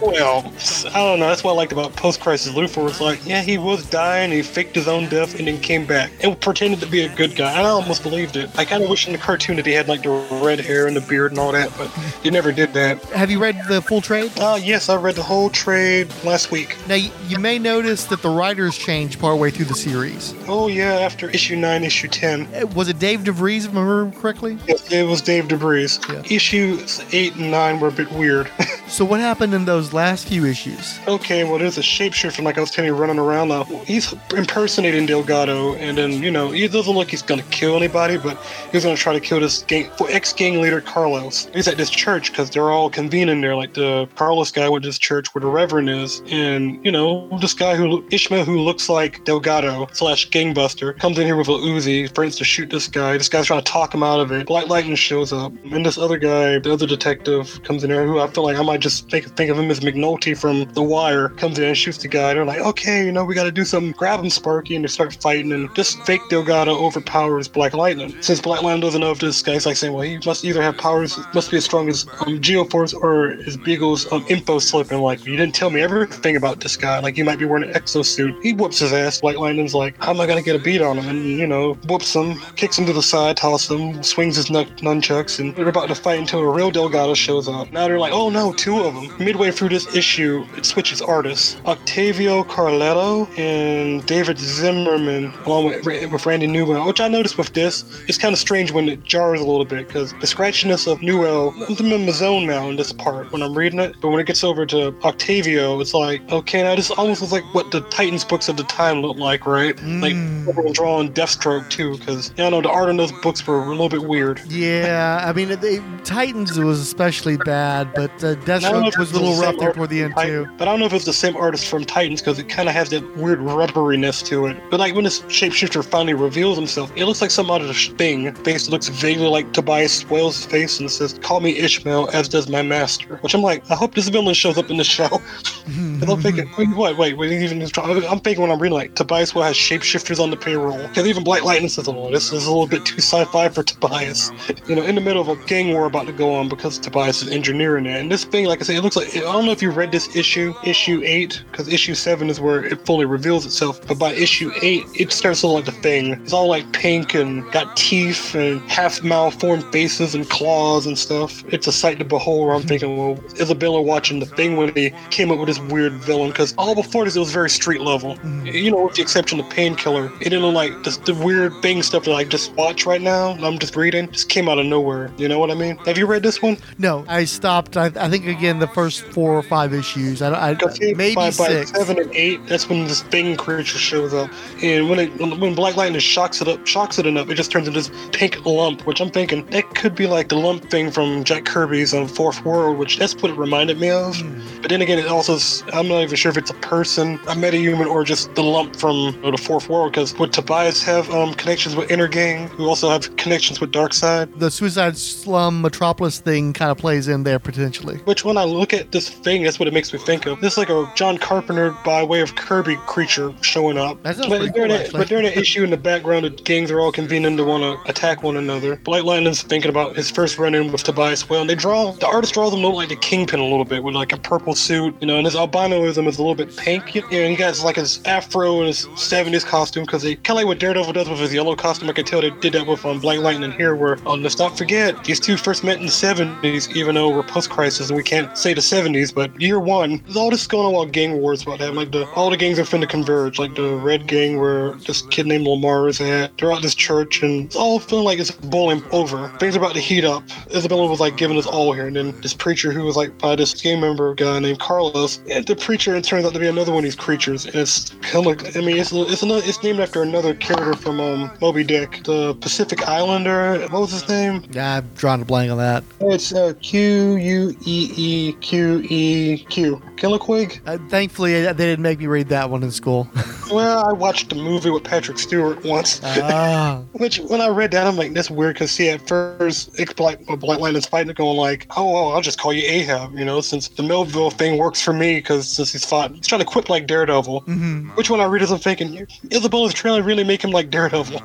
Well, 0.00 0.52
I 0.86 0.90
don't 0.92 1.18
know. 1.20 1.28
That's 1.28 1.42
what 1.44 1.52
I 1.52 1.56
liked 1.56 1.72
about 1.72 1.94
post-crisis 1.96 2.52
Luthor. 2.54 2.84
Was 2.84 3.00
like, 3.00 3.24
yeah, 3.26 3.42
he 3.42 3.58
was 3.58 3.88
dying, 3.88 4.30
he 4.30 4.42
faked 4.42 4.74
his 4.74 4.88
own 4.88 5.08
death, 5.08 5.38
and 5.38 5.46
then 5.48 5.60
came 5.60 5.86
back 5.86 6.10
and 6.22 6.38
pretended 6.40 6.80
to 6.80 6.86
be 6.86 7.02
a 7.02 7.14
good 7.16 7.36
guy. 7.36 7.50
And 7.52 7.66
I 7.66 7.70
almost 7.70 8.02
believed 8.02 8.36
it. 8.36 8.50
I 8.58 8.64
kind 8.64 8.82
of 8.82 8.90
wish 8.90 9.06
in 9.06 9.12
the 9.12 9.18
cartoon 9.18 9.56
that 9.56 9.66
he 9.66 9.72
had 9.72 9.88
like 9.88 10.02
the 10.02 10.40
red 10.42 10.60
hair 10.60 10.86
and 10.86 10.96
the 10.96 11.00
beard 11.00 11.32
and 11.32 11.38
all 11.40 11.52
that, 11.52 11.72
but 11.78 11.88
he 12.22 12.30
never 12.30 12.52
did 12.52 12.72
that. 12.74 13.02
Have 13.06 13.30
you 13.30 13.38
read 13.38 13.60
the 13.68 13.80
full 13.82 14.00
trade? 14.00 14.32
Oh, 14.38 14.56
yes, 14.56 14.88
I 14.88 14.96
read 14.96 15.14
the 15.14 15.22
whole 15.22 15.50
trade 15.50 16.12
last 16.24 16.50
week. 16.50 16.76
Now, 16.86 16.96
you 16.96 17.38
may 17.38 17.58
notice 17.58 18.04
that 18.06 18.22
the 18.22 18.30
writers 18.30 18.76
changed 18.76 19.18
partway 19.20 19.50
through 19.50 19.66
the 19.66 19.74
series. 19.74 20.34
Oh 20.46 20.68
yeah, 20.68 20.94
after 20.94 21.30
issue 21.30 21.56
nine, 21.56 21.84
issue 21.84 22.08
ten. 22.08 22.48
Uh, 22.54 22.66
Was 22.68 22.88
it 22.88 22.98
Dave 22.98 23.20
DeVries, 23.20 23.66
if 23.66 23.74
I 23.76 23.80
remember 23.82 24.18
correctly? 24.20 24.58
Yes, 24.66 24.90
it 24.90 25.06
was 25.06 25.20
Dave 25.22 25.44
DeVries. 25.48 25.98
Issues 26.30 27.02
eight 27.12 27.34
and 27.36 27.50
nine 27.50 27.80
were 27.80 27.88
a 27.88 27.92
bit 27.92 28.10
weird. 28.12 28.50
So 28.88 29.04
what 29.04 29.20
happened 29.20 29.52
in 29.52 29.66
those 29.66 29.77
last 29.92 30.28
few 30.28 30.44
issues? 30.44 30.98
Okay, 31.06 31.44
well, 31.44 31.58
there's 31.58 31.78
a 31.78 31.82
shapeshifter, 31.82 32.42
like 32.42 32.58
I 32.58 32.60
was 32.60 32.70
telling 32.70 32.88
you, 32.88 32.94
running 32.94 33.18
around 33.18 33.48
now. 33.48 33.64
He's 33.64 34.12
impersonating 34.34 35.06
Delgado, 35.06 35.74
and 35.76 35.96
then, 35.96 36.22
you 36.22 36.30
know, 36.30 36.50
he 36.50 36.68
doesn't 36.68 36.94
look 36.94 37.10
he's 37.10 37.22
gonna 37.22 37.42
kill 37.44 37.76
anybody, 37.76 38.18
but 38.18 38.38
he's 38.72 38.84
gonna 38.84 38.96
try 38.96 39.12
to 39.12 39.20
kill 39.20 39.40
this 39.40 39.62
gang, 39.64 39.90
ex 40.08 40.32
gang 40.32 40.60
leader, 40.60 40.80
Carlos. 40.80 41.48
He's 41.54 41.68
at 41.68 41.76
this 41.76 41.90
church 41.90 42.30
because 42.30 42.50
they're 42.50 42.70
all 42.70 42.90
convening 42.90 43.40
there. 43.40 43.54
Like, 43.54 43.74
the 43.74 44.08
Carlos 44.16 44.50
guy 44.50 44.68
to 44.68 44.80
this 44.80 44.98
church 44.98 45.34
where 45.34 45.40
the 45.40 45.48
Reverend 45.48 45.88
is, 45.88 46.22
and, 46.30 46.84
you 46.84 46.92
know, 46.92 47.28
this 47.40 47.54
guy 47.54 47.74
who, 47.74 48.04
Ishmael, 48.10 48.44
who 48.44 48.58
looks 48.60 48.88
like 48.88 49.24
Delgado 49.24 49.88
slash 49.92 50.28
gangbuster, 50.30 50.98
comes 50.98 51.18
in 51.18 51.26
here 51.26 51.36
with 51.36 51.48
a 51.48 51.52
Uzi, 51.52 52.12
threatens 52.14 52.36
to 52.36 52.44
shoot 52.44 52.70
this 52.70 52.88
guy. 52.88 53.16
This 53.16 53.28
guy's 53.28 53.46
trying 53.46 53.62
to 53.62 53.70
talk 53.70 53.94
him 53.94 54.02
out 54.02 54.20
of 54.20 54.32
it. 54.32 54.46
Black 54.46 54.68
Lightning 54.68 54.94
shows 54.96 55.32
up, 55.32 55.52
and 55.70 55.84
this 55.84 55.98
other 55.98 56.18
guy, 56.18 56.58
the 56.58 56.72
other 56.72 56.86
detective, 56.86 57.62
comes 57.62 57.84
in 57.84 57.90
there 57.90 58.06
who 58.06 58.20
I 58.20 58.28
feel 58.28 58.44
like 58.44 58.56
I 58.56 58.62
might 58.62 58.80
just 58.80 59.10
think, 59.10 59.26
think 59.36 59.50
of 59.50 59.58
him 59.58 59.67
as 59.70 59.80
McNulty 59.80 60.36
from 60.36 60.64
The 60.72 60.82
Wire, 60.82 61.30
comes 61.30 61.58
in 61.58 61.64
and 61.64 61.76
shoots 61.76 61.98
the 61.98 62.08
guy. 62.08 62.34
They're 62.34 62.44
like, 62.44 62.60
okay, 62.60 63.04
you 63.04 63.12
know, 63.12 63.24
we 63.24 63.34
gotta 63.34 63.52
do 63.52 63.64
something. 63.64 63.92
Grab 63.92 64.20
him, 64.20 64.30
Sparky, 64.30 64.74
and 64.74 64.84
they 64.84 64.88
start 64.88 65.14
fighting, 65.20 65.52
and 65.52 65.68
this 65.74 65.94
fake 66.06 66.20
Delgado 66.30 66.76
overpowers 66.76 67.48
Black 67.48 67.74
Lightning. 67.74 68.14
Since 68.22 68.40
Black 68.40 68.62
Lightning 68.62 68.80
doesn't 68.80 69.00
know 69.00 69.10
if 69.10 69.18
this 69.18 69.42
guy's 69.42 69.66
like 69.66 69.76
saying, 69.76 69.92
well, 69.92 70.02
he 70.02 70.18
must 70.24 70.44
either 70.44 70.62
have 70.62 70.76
powers, 70.76 71.18
must 71.34 71.50
be 71.50 71.56
as 71.56 71.64
strong 71.64 71.88
as 71.88 72.06
um, 72.20 72.40
Geoforce 72.40 72.94
or 72.94 73.30
as 73.46 73.56
Beagle's 73.56 74.10
um, 74.12 74.24
info 74.28 74.58
slip, 74.58 74.90
and 74.90 75.00
like, 75.00 75.24
you 75.24 75.36
didn't 75.36 75.54
tell 75.54 75.70
me 75.70 75.80
everything 75.80 76.36
about 76.36 76.60
this 76.60 76.76
guy. 76.76 76.98
Like, 77.00 77.16
you 77.16 77.24
might 77.24 77.38
be 77.38 77.44
wearing 77.44 77.68
an 77.68 77.74
exosuit. 77.74 78.42
He 78.42 78.52
whoops 78.52 78.78
his 78.78 78.92
ass. 78.92 79.20
Black 79.20 79.36
Lightning's 79.36 79.74
like, 79.74 79.96
how 80.02 80.10
am 80.12 80.20
I 80.20 80.26
gonna 80.26 80.42
get 80.42 80.56
a 80.56 80.58
beat 80.58 80.80
on 80.80 80.98
him? 80.98 81.08
And, 81.08 81.24
you 81.24 81.46
know, 81.46 81.74
whoops 81.88 82.14
him, 82.14 82.38
kicks 82.56 82.78
him 82.78 82.86
to 82.86 82.92
the 82.92 83.02
side, 83.02 83.36
tosses 83.36 83.70
him, 83.70 84.02
swings 84.02 84.36
his 84.36 84.50
nun- 84.50 84.66
nunchucks, 84.76 85.38
and 85.38 85.54
they're 85.56 85.68
about 85.68 85.88
to 85.88 85.94
fight 85.94 86.18
until 86.18 86.40
a 86.40 86.50
real 86.50 86.70
Delgado 86.70 87.14
shows 87.14 87.48
up. 87.48 87.72
Now 87.72 87.86
they're 87.88 87.98
like, 87.98 88.12
oh 88.12 88.30
no, 88.30 88.52
two 88.52 88.80
of 88.80 88.94
them. 88.94 89.12
Midway 89.18 89.47
through 89.52 89.70
this 89.70 89.94
issue, 89.94 90.46
it 90.56 90.64
switches 90.64 91.00
artists. 91.00 91.60
Octavio 91.66 92.44
Cariello 92.44 93.28
and 93.38 94.04
David 94.06 94.38
Zimmerman, 94.38 95.32
along 95.46 95.66
with, 95.66 95.84
with 95.84 96.26
Randy 96.26 96.46
Newell, 96.46 96.86
which 96.86 97.00
I 97.00 97.08
noticed 97.08 97.38
with 97.38 97.52
this, 97.52 97.84
it's 98.08 98.18
kind 98.18 98.32
of 98.32 98.38
strange 98.38 98.72
when 98.72 98.88
it 98.88 99.04
jars 99.04 99.40
a 99.40 99.44
little 99.44 99.64
bit, 99.64 99.86
because 99.88 100.12
the 100.12 100.26
scratchiness 100.26 100.90
of 100.90 101.02
Newell, 101.02 101.54
I'm 101.68 101.92
in 101.92 102.06
my 102.06 102.12
zone 102.12 102.46
now 102.46 102.68
in 102.68 102.76
this 102.76 102.92
part 102.92 103.32
when 103.32 103.42
I'm 103.42 103.56
reading 103.56 103.80
it, 103.80 103.96
but 104.00 104.08
when 104.08 104.20
it 104.20 104.26
gets 104.26 104.44
over 104.44 104.66
to 104.66 104.94
Octavio, 105.02 105.80
it's 105.80 105.94
like, 105.94 106.30
okay, 106.30 106.62
now 106.62 106.74
this 106.74 106.90
almost 106.90 107.20
looks 107.20 107.32
like 107.32 107.54
what 107.54 107.70
the 107.70 107.80
Titans 107.82 108.24
books 108.24 108.48
of 108.48 108.56
the 108.56 108.64
time 108.64 109.02
looked 109.02 109.20
like, 109.20 109.46
right? 109.46 109.80
Like, 109.82 110.14
everyone 110.48 110.72
drawing 110.72 111.12
Deathstroke 111.12 111.68
too, 111.70 111.98
because, 111.98 112.32
you 112.36 112.50
know, 112.50 112.60
the 112.60 112.70
art 112.70 112.88
in 112.90 112.96
those 112.96 113.12
books 113.12 113.46
were 113.46 113.62
a 113.62 113.68
little 113.68 113.88
bit 113.88 114.04
weird. 114.04 114.40
Yeah, 114.48 115.24
I 115.24 115.32
mean, 115.32 115.48
they, 115.60 115.80
Titans 116.04 116.58
was 116.58 116.80
especially 116.80 117.36
bad, 117.36 117.92
but 117.94 118.10
uh, 118.22 118.30
I 118.30 118.34
don't 118.34 118.46
know 118.46 118.88
if 118.88 118.94
Deathstroke 118.94 118.98
was 118.98 119.12
a 119.12 119.20
little 119.20 119.37
rough 119.40 119.58
there 119.58 119.72
toward 119.72 119.90
the 119.90 120.02
end 120.02 120.14
from 120.14 120.26
too. 120.26 120.48
But 120.56 120.68
I 120.68 120.72
don't 120.72 120.80
know 120.80 120.86
if 120.86 120.92
it's 120.92 121.04
the 121.04 121.12
same 121.12 121.36
artist 121.36 121.66
from 121.66 121.84
Titans 121.84 122.20
because 122.20 122.38
it 122.38 122.48
kind 122.48 122.68
of 122.68 122.74
has 122.74 122.90
that 122.90 123.16
weird 123.16 123.40
rubberiness 123.40 124.24
to 124.26 124.46
it. 124.46 124.56
But 124.70 124.80
like 124.80 124.94
when 124.94 125.04
this 125.04 125.20
shapeshifter 125.22 125.84
finally 125.84 126.14
reveals 126.14 126.56
himself, 126.56 126.92
it 126.96 127.04
looks 127.04 127.20
like 127.20 127.30
some 127.30 127.50
other 127.50 127.72
thing. 127.72 128.34
Face 128.36 128.68
looks 128.68 128.88
vaguely 128.88 129.28
like 129.28 129.52
Tobias 129.52 130.08
Whale's 130.08 130.44
face 130.44 130.80
and 130.80 130.90
says, 130.90 131.18
"Call 131.22 131.40
me 131.40 131.56
Ishmael, 131.58 132.10
as 132.12 132.28
does 132.28 132.48
my 132.48 132.62
master." 132.62 133.18
Which 133.18 133.34
I'm 133.34 133.42
like, 133.42 133.68
I 133.70 133.74
hope 133.74 133.94
this 133.94 134.08
villain 134.08 134.34
shows 134.34 134.58
up 134.58 134.70
in 134.70 134.76
the 134.76 134.84
show. 134.84 135.08
I'm 135.68 136.22
thinking, 136.22 136.50
wait, 136.58 136.76
wait, 136.76 136.96
wait, 136.96 137.18
wait, 137.18 137.32
even 137.32 137.62
I'm 137.62 138.20
thinking 138.20 138.42
when 138.42 138.50
I'm 138.50 138.58
reading 138.58 138.74
like 138.74 138.94
Tobias 138.94 139.34
Whale 139.34 139.44
has 139.44 139.56
shapeshifters 139.56 140.20
on 140.20 140.30
the 140.30 140.36
payroll. 140.36 140.78
Because 140.88 141.06
even 141.06 141.24
Black 141.24 141.44
Lightning 141.44 141.68
says, 141.68 141.88
"Oh, 141.88 142.10
this 142.10 142.32
is 142.32 142.46
a 142.46 142.50
little 142.50 142.66
bit 142.66 142.84
too 142.84 142.98
sci-fi 142.98 143.48
for 143.48 143.62
Tobias." 143.62 144.30
You 144.66 144.76
know, 144.76 144.82
in 144.82 144.94
the 144.94 145.00
middle 145.00 145.20
of 145.20 145.28
a 145.28 145.36
gang 145.46 145.72
war 145.72 145.86
about 145.86 146.06
to 146.06 146.12
go 146.12 146.34
on 146.34 146.48
because 146.48 146.78
Tobias 146.78 147.22
is 147.22 147.28
engineering 147.28 147.86
it. 147.86 148.00
And 148.00 148.10
this 148.10 148.24
thing, 148.24 148.46
like 148.46 148.60
I 148.60 148.64
said, 148.64 148.76
it 148.76 148.82
looks 148.82 148.96
like 148.96 149.14
I 149.28 149.32
don't 149.32 149.44
know 149.44 149.52
if 149.52 149.62
you 149.62 149.70
read 149.70 149.92
this 149.92 150.14
issue, 150.16 150.54
issue 150.64 151.02
eight, 151.04 151.42
because 151.50 151.68
issue 151.68 151.94
seven 151.94 152.30
is 152.30 152.40
where 152.40 152.64
it 152.64 152.84
fully 152.86 153.04
reveals 153.04 153.44
itself. 153.44 153.86
But 153.86 153.98
by 153.98 154.12
issue 154.12 154.50
eight, 154.62 154.84
it 154.94 155.12
starts 155.12 155.42
to 155.42 155.48
look 155.48 155.66
like 155.66 155.74
the 155.74 155.80
thing. 155.82 156.12
It's 156.22 156.32
all 156.32 156.48
like 156.48 156.72
pink 156.72 157.14
and 157.14 157.50
got 157.52 157.76
teeth 157.76 158.34
and 158.34 158.60
half 158.70 159.02
malformed 159.02 159.64
faces 159.72 160.14
and 160.14 160.28
claws 160.30 160.86
and 160.86 160.98
stuff. 160.98 161.44
It's 161.52 161.66
a 161.66 161.72
sight 161.72 161.98
to 161.98 162.04
behold. 162.04 162.46
Where 162.46 162.54
I'm 162.54 162.60
mm-hmm. 162.60 162.68
thinking, 162.68 162.96
well, 162.96 163.20
Isabella 163.40 163.82
watching 163.82 164.20
the 164.20 164.26
thing 164.26 164.56
when 164.56 164.72
they 164.74 164.94
came 165.10 165.30
up 165.30 165.38
with 165.38 165.48
this 165.48 165.58
weird 165.58 165.92
villain, 165.94 166.30
because 166.30 166.54
all 166.56 166.74
before 166.74 167.04
this 167.04 167.16
it 167.16 167.20
was 167.20 167.32
very 167.32 167.50
street 167.50 167.80
level. 167.80 168.16
Mm-hmm. 168.16 168.46
You 168.46 168.70
know, 168.70 168.84
with 168.84 168.94
the 168.94 169.02
exception 169.02 169.40
of 169.40 169.48
Painkiller, 169.50 170.06
it 170.20 170.24
didn't 170.24 170.42
look 170.42 170.54
like 170.54 170.84
this, 170.84 170.96
the 170.98 171.14
weird 171.14 171.52
thing 171.62 171.82
stuff 171.82 172.04
that 172.04 172.14
I 172.14 172.24
just 172.24 172.52
watch 172.52 172.86
right 172.86 173.00
now. 173.00 173.30
I'm 173.44 173.58
just 173.58 173.76
reading, 173.76 174.10
just 174.10 174.28
came 174.28 174.48
out 174.48 174.58
of 174.58 174.66
nowhere. 174.66 175.12
You 175.18 175.28
know 175.28 175.38
what 175.38 175.50
I 175.50 175.54
mean? 175.54 175.76
Have 175.78 175.98
you 175.98 176.06
read 176.06 176.22
this 176.22 176.40
one? 176.40 176.58
No, 176.78 177.04
I 177.08 177.24
stopped. 177.24 177.76
I, 177.76 177.86
I 177.86 178.08
think 178.08 178.26
again 178.26 178.58
the 178.58 178.68
first 178.68 179.04
four 179.18 179.34
or 179.34 179.42
five 179.42 179.74
issues. 179.74 180.22
I, 180.22 180.50
I 180.50 180.56
maybe 180.80 181.16
by, 181.16 181.26
by 181.26 181.30
six. 181.30 181.72
seven 181.72 181.98
and 181.98 182.14
eight, 182.14 182.46
that's 182.46 182.68
when 182.68 182.84
this 182.84 183.02
thing 183.02 183.36
creature 183.36 183.76
shows 183.76 184.14
up. 184.14 184.30
And 184.62 184.88
when 184.88 185.00
it 185.00 185.08
when 185.18 185.56
Black 185.56 185.76
Lightning 185.76 185.98
shocks 185.98 186.40
it 186.40 186.46
up, 186.46 186.64
shocks 186.68 187.00
it 187.00 187.06
enough, 187.06 187.28
it 187.28 187.34
just 187.34 187.50
turns 187.50 187.66
into 187.66 187.80
this 187.80 187.90
pink 188.12 188.46
lump. 188.46 188.86
Which 188.86 189.00
I'm 189.00 189.10
thinking 189.10 189.44
that 189.46 189.74
could 189.74 189.96
be 189.96 190.06
like 190.06 190.28
the 190.28 190.36
lump 190.36 190.70
thing 190.70 190.92
from 190.92 191.24
Jack 191.24 191.46
Kirby's 191.46 191.92
on 191.92 192.06
Fourth 192.06 192.44
World, 192.44 192.78
which 192.78 192.96
that's 192.98 193.16
what 193.16 193.32
it 193.32 193.34
reminded 193.34 193.80
me 193.80 193.90
of. 193.90 194.16
But 194.62 194.70
then 194.70 194.82
again, 194.82 195.00
it 195.00 195.08
also 195.08 195.36
I'm 195.72 195.88
not 195.88 196.02
even 196.02 196.14
sure 196.14 196.30
if 196.30 196.38
it's 196.38 196.50
a 196.52 196.60
person, 196.74 197.14
a 197.26 197.34
metahuman, 197.34 197.88
or 197.88 198.04
just 198.04 198.32
the 198.36 198.44
lump 198.44 198.76
from 198.76 198.96
you 198.96 199.20
know, 199.22 199.30
the 199.32 199.38
Fourth 199.38 199.68
World. 199.68 199.90
Because 199.90 200.16
would 200.20 200.32
Tobias 200.32 200.80
have 200.84 201.10
um, 201.10 201.34
connections 201.34 201.74
with 201.74 201.88
Intergang, 201.88 202.48
who 202.50 202.68
also 202.68 202.88
have 202.88 203.16
connections 203.16 203.60
with 203.60 203.72
Darkseid? 203.72 204.38
The 204.38 204.52
Suicide 204.52 204.96
Slum 204.96 205.60
Metropolis 205.60 206.20
thing 206.20 206.52
kind 206.52 206.70
of 206.70 206.78
plays 206.78 207.08
in 207.08 207.24
there 207.24 207.40
potentially. 207.40 207.96
Which, 208.04 208.24
when 208.24 208.36
I 208.36 208.44
look 208.44 208.72
at 208.72 208.92
this 208.92 209.07
thing, 209.08 209.42
that's 209.42 209.58
what 209.58 209.68
it 209.68 209.74
makes 209.74 209.92
me 209.92 209.98
think 209.98 210.26
of. 210.26 210.40
This 210.40 210.54
is 210.54 210.58
like 210.58 210.70
a 210.70 210.90
John 210.94 211.18
Carpenter 211.18 211.70
by 211.84 212.02
way 212.02 212.20
of 212.20 212.34
Kirby 212.36 212.76
creature 212.86 213.32
showing 213.42 213.78
up. 213.78 214.02
But, 214.02 214.16
during 214.16 214.52
cool, 214.52 214.72
actually. 214.72 214.98
but 214.98 215.08
during 215.08 215.24
that 215.24 215.36
issue 215.36 215.64
in 215.64 215.70
the 215.70 215.76
background, 215.76 216.24
the 216.24 216.30
gangs 216.30 216.70
are 216.70 216.80
all 216.80 216.92
convening 216.92 217.36
to 217.36 217.44
want 217.44 217.62
to 217.62 217.90
attack 217.90 218.22
one 218.22 218.36
another. 218.36 218.76
Black 218.76 219.04
Lightning's 219.04 219.42
thinking 219.42 219.68
about 219.70 219.96
his 219.96 220.10
first 220.10 220.38
run-in 220.38 220.72
with 220.72 220.82
Tobias 220.82 221.28
Whale, 221.28 221.42
and 221.42 221.50
they 221.50 221.54
draw 221.54 221.92
the 221.92 222.06
artist 222.06 222.34
draws 222.34 222.52
him 222.52 222.60
look 222.60 222.74
like 222.74 222.88
the 222.88 222.96
Kingpin 222.96 223.40
a 223.40 223.44
little 223.44 223.64
bit 223.64 223.82
with 223.82 223.94
like 223.94 224.12
a 224.12 224.16
purple 224.16 224.54
suit, 224.54 224.94
you 225.00 225.06
know, 225.06 225.16
and 225.16 225.26
his 225.26 225.34
albinoism 225.34 226.06
is 226.06 226.18
a 226.18 226.22
little 226.22 226.34
bit 226.34 226.56
pink. 226.56 226.94
You 226.94 227.02
know, 227.02 227.18
and 227.18 227.30
he 227.30 227.36
got 227.36 227.58
like 227.62 227.76
his 227.76 228.02
afro 228.04 228.58
and 228.58 228.66
his 228.66 228.86
'70s 228.86 229.44
costume 229.44 229.84
because 229.84 230.02
they 230.02 230.14
kind 230.14 230.30
of 230.30 230.36
like 230.36 230.46
what 230.46 230.58
Daredevil 230.58 230.92
does 230.92 231.08
with 231.08 231.18
his 231.18 231.32
yellow 231.32 231.56
costume. 231.56 231.88
I 231.88 231.92
can 231.92 232.04
tell 232.04 232.20
they 232.20 232.30
did 232.30 232.52
that 232.54 232.66
with 232.66 232.84
um, 232.84 233.00
Black 233.00 233.18
Lightning 233.18 233.52
here. 233.52 233.74
Where 233.74 233.98
oh, 234.06 234.14
let's 234.14 234.38
not 234.38 234.56
forget 234.56 235.04
these 235.04 235.20
two 235.20 235.36
first 235.36 235.64
met 235.64 235.78
in 235.78 235.86
the 235.86 235.92
'70s, 235.92 236.74
even 236.76 236.94
though 236.94 237.10
we're 237.10 237.22
post-crisis 237.22 237.90
and 237.90 237.96
we 237.96 238.02
can't 238.02 238.36
say 238.36 238.54
the 238.54 238.60
'70s, 238.60 238.97
but 239.12 239.40
year 239.40 239.60
one. 239.60 240.02
There's 240.04 240.16
all 240.16 240.30
this 240.30 240.46
going 240.46 240.66
on 240.66 240.72
while 240.72 240.86
gang 240.86 241.20
wars 241.20 241.42
about 241.42 241.58
that. 241.60 241.74
Like 241.74 241.92
the 241.92 242.06
all 242.10 242.30
the 242.30 242.36
gangs 242.36 242.58
are 242.58 242.64
finna 242.64 242.88
converge. 242.88 243.38
Like 243.38 243.54
the 243.54 243.76
Red 243.76 244.06
Gang, 244.06 244.38
where 244.38 244.72
this 244.86 245.02
kid 245.02 245.26
named 245.26 245.46
Lamar 245.46 245.88
is 245.88 246.00
at. 246.00 246.36
They're 246.38 246.52
at 246.52 246.62
this 246.62 246.74
church, 246.74 247.22
and 247.22 247.46
it's 247.46 247.56
all 247.56 247.78
feeling 247.78 248.04
like 248.04 248.18
it's 248.18 248.30
boiling 248.30 248.82
over. 248.92 249.28
Things 249.38 249.56
are 249.56 249.58
about 249.58 249.74
to 249.74 249.80
heat 249.80 250.04
up. 250.04 250.22
Isabella 250.54 250.86
was 250.86 251.00
like 251.00 251.16
giving 251.16 251.38
us 251.38 251.46
all 251.46 251.72
here, 251.72 251.86
and 251.86 251.96
then 251.96 252.20
this 252.20 252.34
preacher 252.34 252.72
who 252.72 252.84
was 252.84 252.96
like 252.96 253.16
by 253.18 253.36
this 253.36 253.54
gang 253.54 253.80
member 253.80 254.14
guy 254.14 254.38
named 254.38 254.60
Carlos. 254.60 255.20
And 255.30 255.46
the 255.46 255.56
preacher 255.56 255.94
it 255.96 256.04
turns 256.04 256.24
out 256.24 256.32
to 256.32 256.38
be 256.38 256.48
another 256.48 256.72
one 256.72 256.80
of 256.80 256.84
these 256.84 256.96
creatures, 256.96 257.46
and 257.46 257.54
it's 257.54 257.90
kind 258.02 258.26
of 258.26 258.26
like 258.26 258.56
I 258.56 258.60
mean 258.60 258.76
it's 258.76 258.92
it's 258.92 259.22
another, 259.22 259.42
it's 259.44 259.62
named 259.62 259.80
after 259.80 260.02
another 260.02 260.34
character 260.34 260.74
from 260.74 261.00
um 261.00 261.30
Moby 261.40 261.64
Dick, 261.64 262.02
the 262.04 262.34
Pacific 262.34 262.88
Islander. 262.88 263.60
What 263.68 263.82
was 263.82 263.92
his 263.92 264.08
name? 264.08 264.44
Yeah, 264.50 264.76
I've 264.76 264.94
drawn 264.96 265.22
a 265.22 265.24
blank 265.24 265.50
on 265.50 265.58
that. 265.58 265.84
It's 266.00 266.32
uh, 266.32 266.54
Q 266.60 267.16
U 267.16 267.56
E 267.66 267.92
E 267.96 268.32
Q 268.40 268.80
E 268.88 269.44
Q. 269.48 269.82
Queequeg. 269.96 270.60
Uh, 270.66 270.78
thankfully, 270.88 271.42
they 271.42 271.52
didn't 271.52 271.82
make 271.82 271.98
me 271.98 272.06
read 272.06 272.28
that 272.28 272.50
one 272.50 272.62
in 272.62 272.70
school. 272.70 273.08
Well, 273.50 273.86
I 273.86 273.92
watched 273.92 274.30
a 274.32 274.34
movie 274.34 274.68
with 274.68 274.84
Patrick 274.84 275.18
Stewart 275.18 275.64
once. 275.64 276.02
Ah. 276.04 276.82
Which, 276.92 277.18
when 277.18 277.40
I 277.40 277.48
read 277.48 277.70
that, 277.70 277.86
I'm 277.86 277.96
like, 277.96 278.12
that's 278.12 278.30
weird 278.30 278.56
because, 278.56 278.70
see, 278.70 278.90
at 278.90 279.08
first, 279.08 279.70
it's 279.80 279.92
Black, 279.94 280.20
Black 280.26 280.58
Lightning's 280.58 280.86
fighting, 280.86 281.08
it, 281.08 281.16
going 281.16 281.36
like, 281.36 281.66
oh, 281.76 281.96
oh, 281.96 282.08
I'll 282.10 282.20
just 282.20 282.38
call 282.38 282.52
you 282.52 282.62
Ahab, 282.66 283.14
you 283.14 283.24
know, 283.24 283.40
since 283.40 283.68
the 283.68 283.82
Melville 283.82 284.30
thing 284.30 284.58
works 284.58 284.82
for 284.82 284.92
me 284.92 285.16
because 285.16 285.50
since 285.50 285.72
he's 285.72 285.84
fought, 285.84 286.12
he's 286.12 286.26
trying 286.26 286.40
to 286.40 286.44
quit 286.44 286.68
like 286.68 286.86
Daredevil. 286.86 287.42
Mhm. 287.42 287.96
Which, 287.96 288.10
when 288.10 288.20
I 288.20 288.24
read 288.24 288.42
it, 288.42 288.50
I'm 288.50 288.58
thinking, 288.58 289.06
Isabella's 289.30 289.72
trying 289.72 289.98
to 289.98 290.06
really 290.06 290.24
make 290.24 290.44
him 290.44 290.50
like 290.50 290.68
Daredevil. 290.68 291.22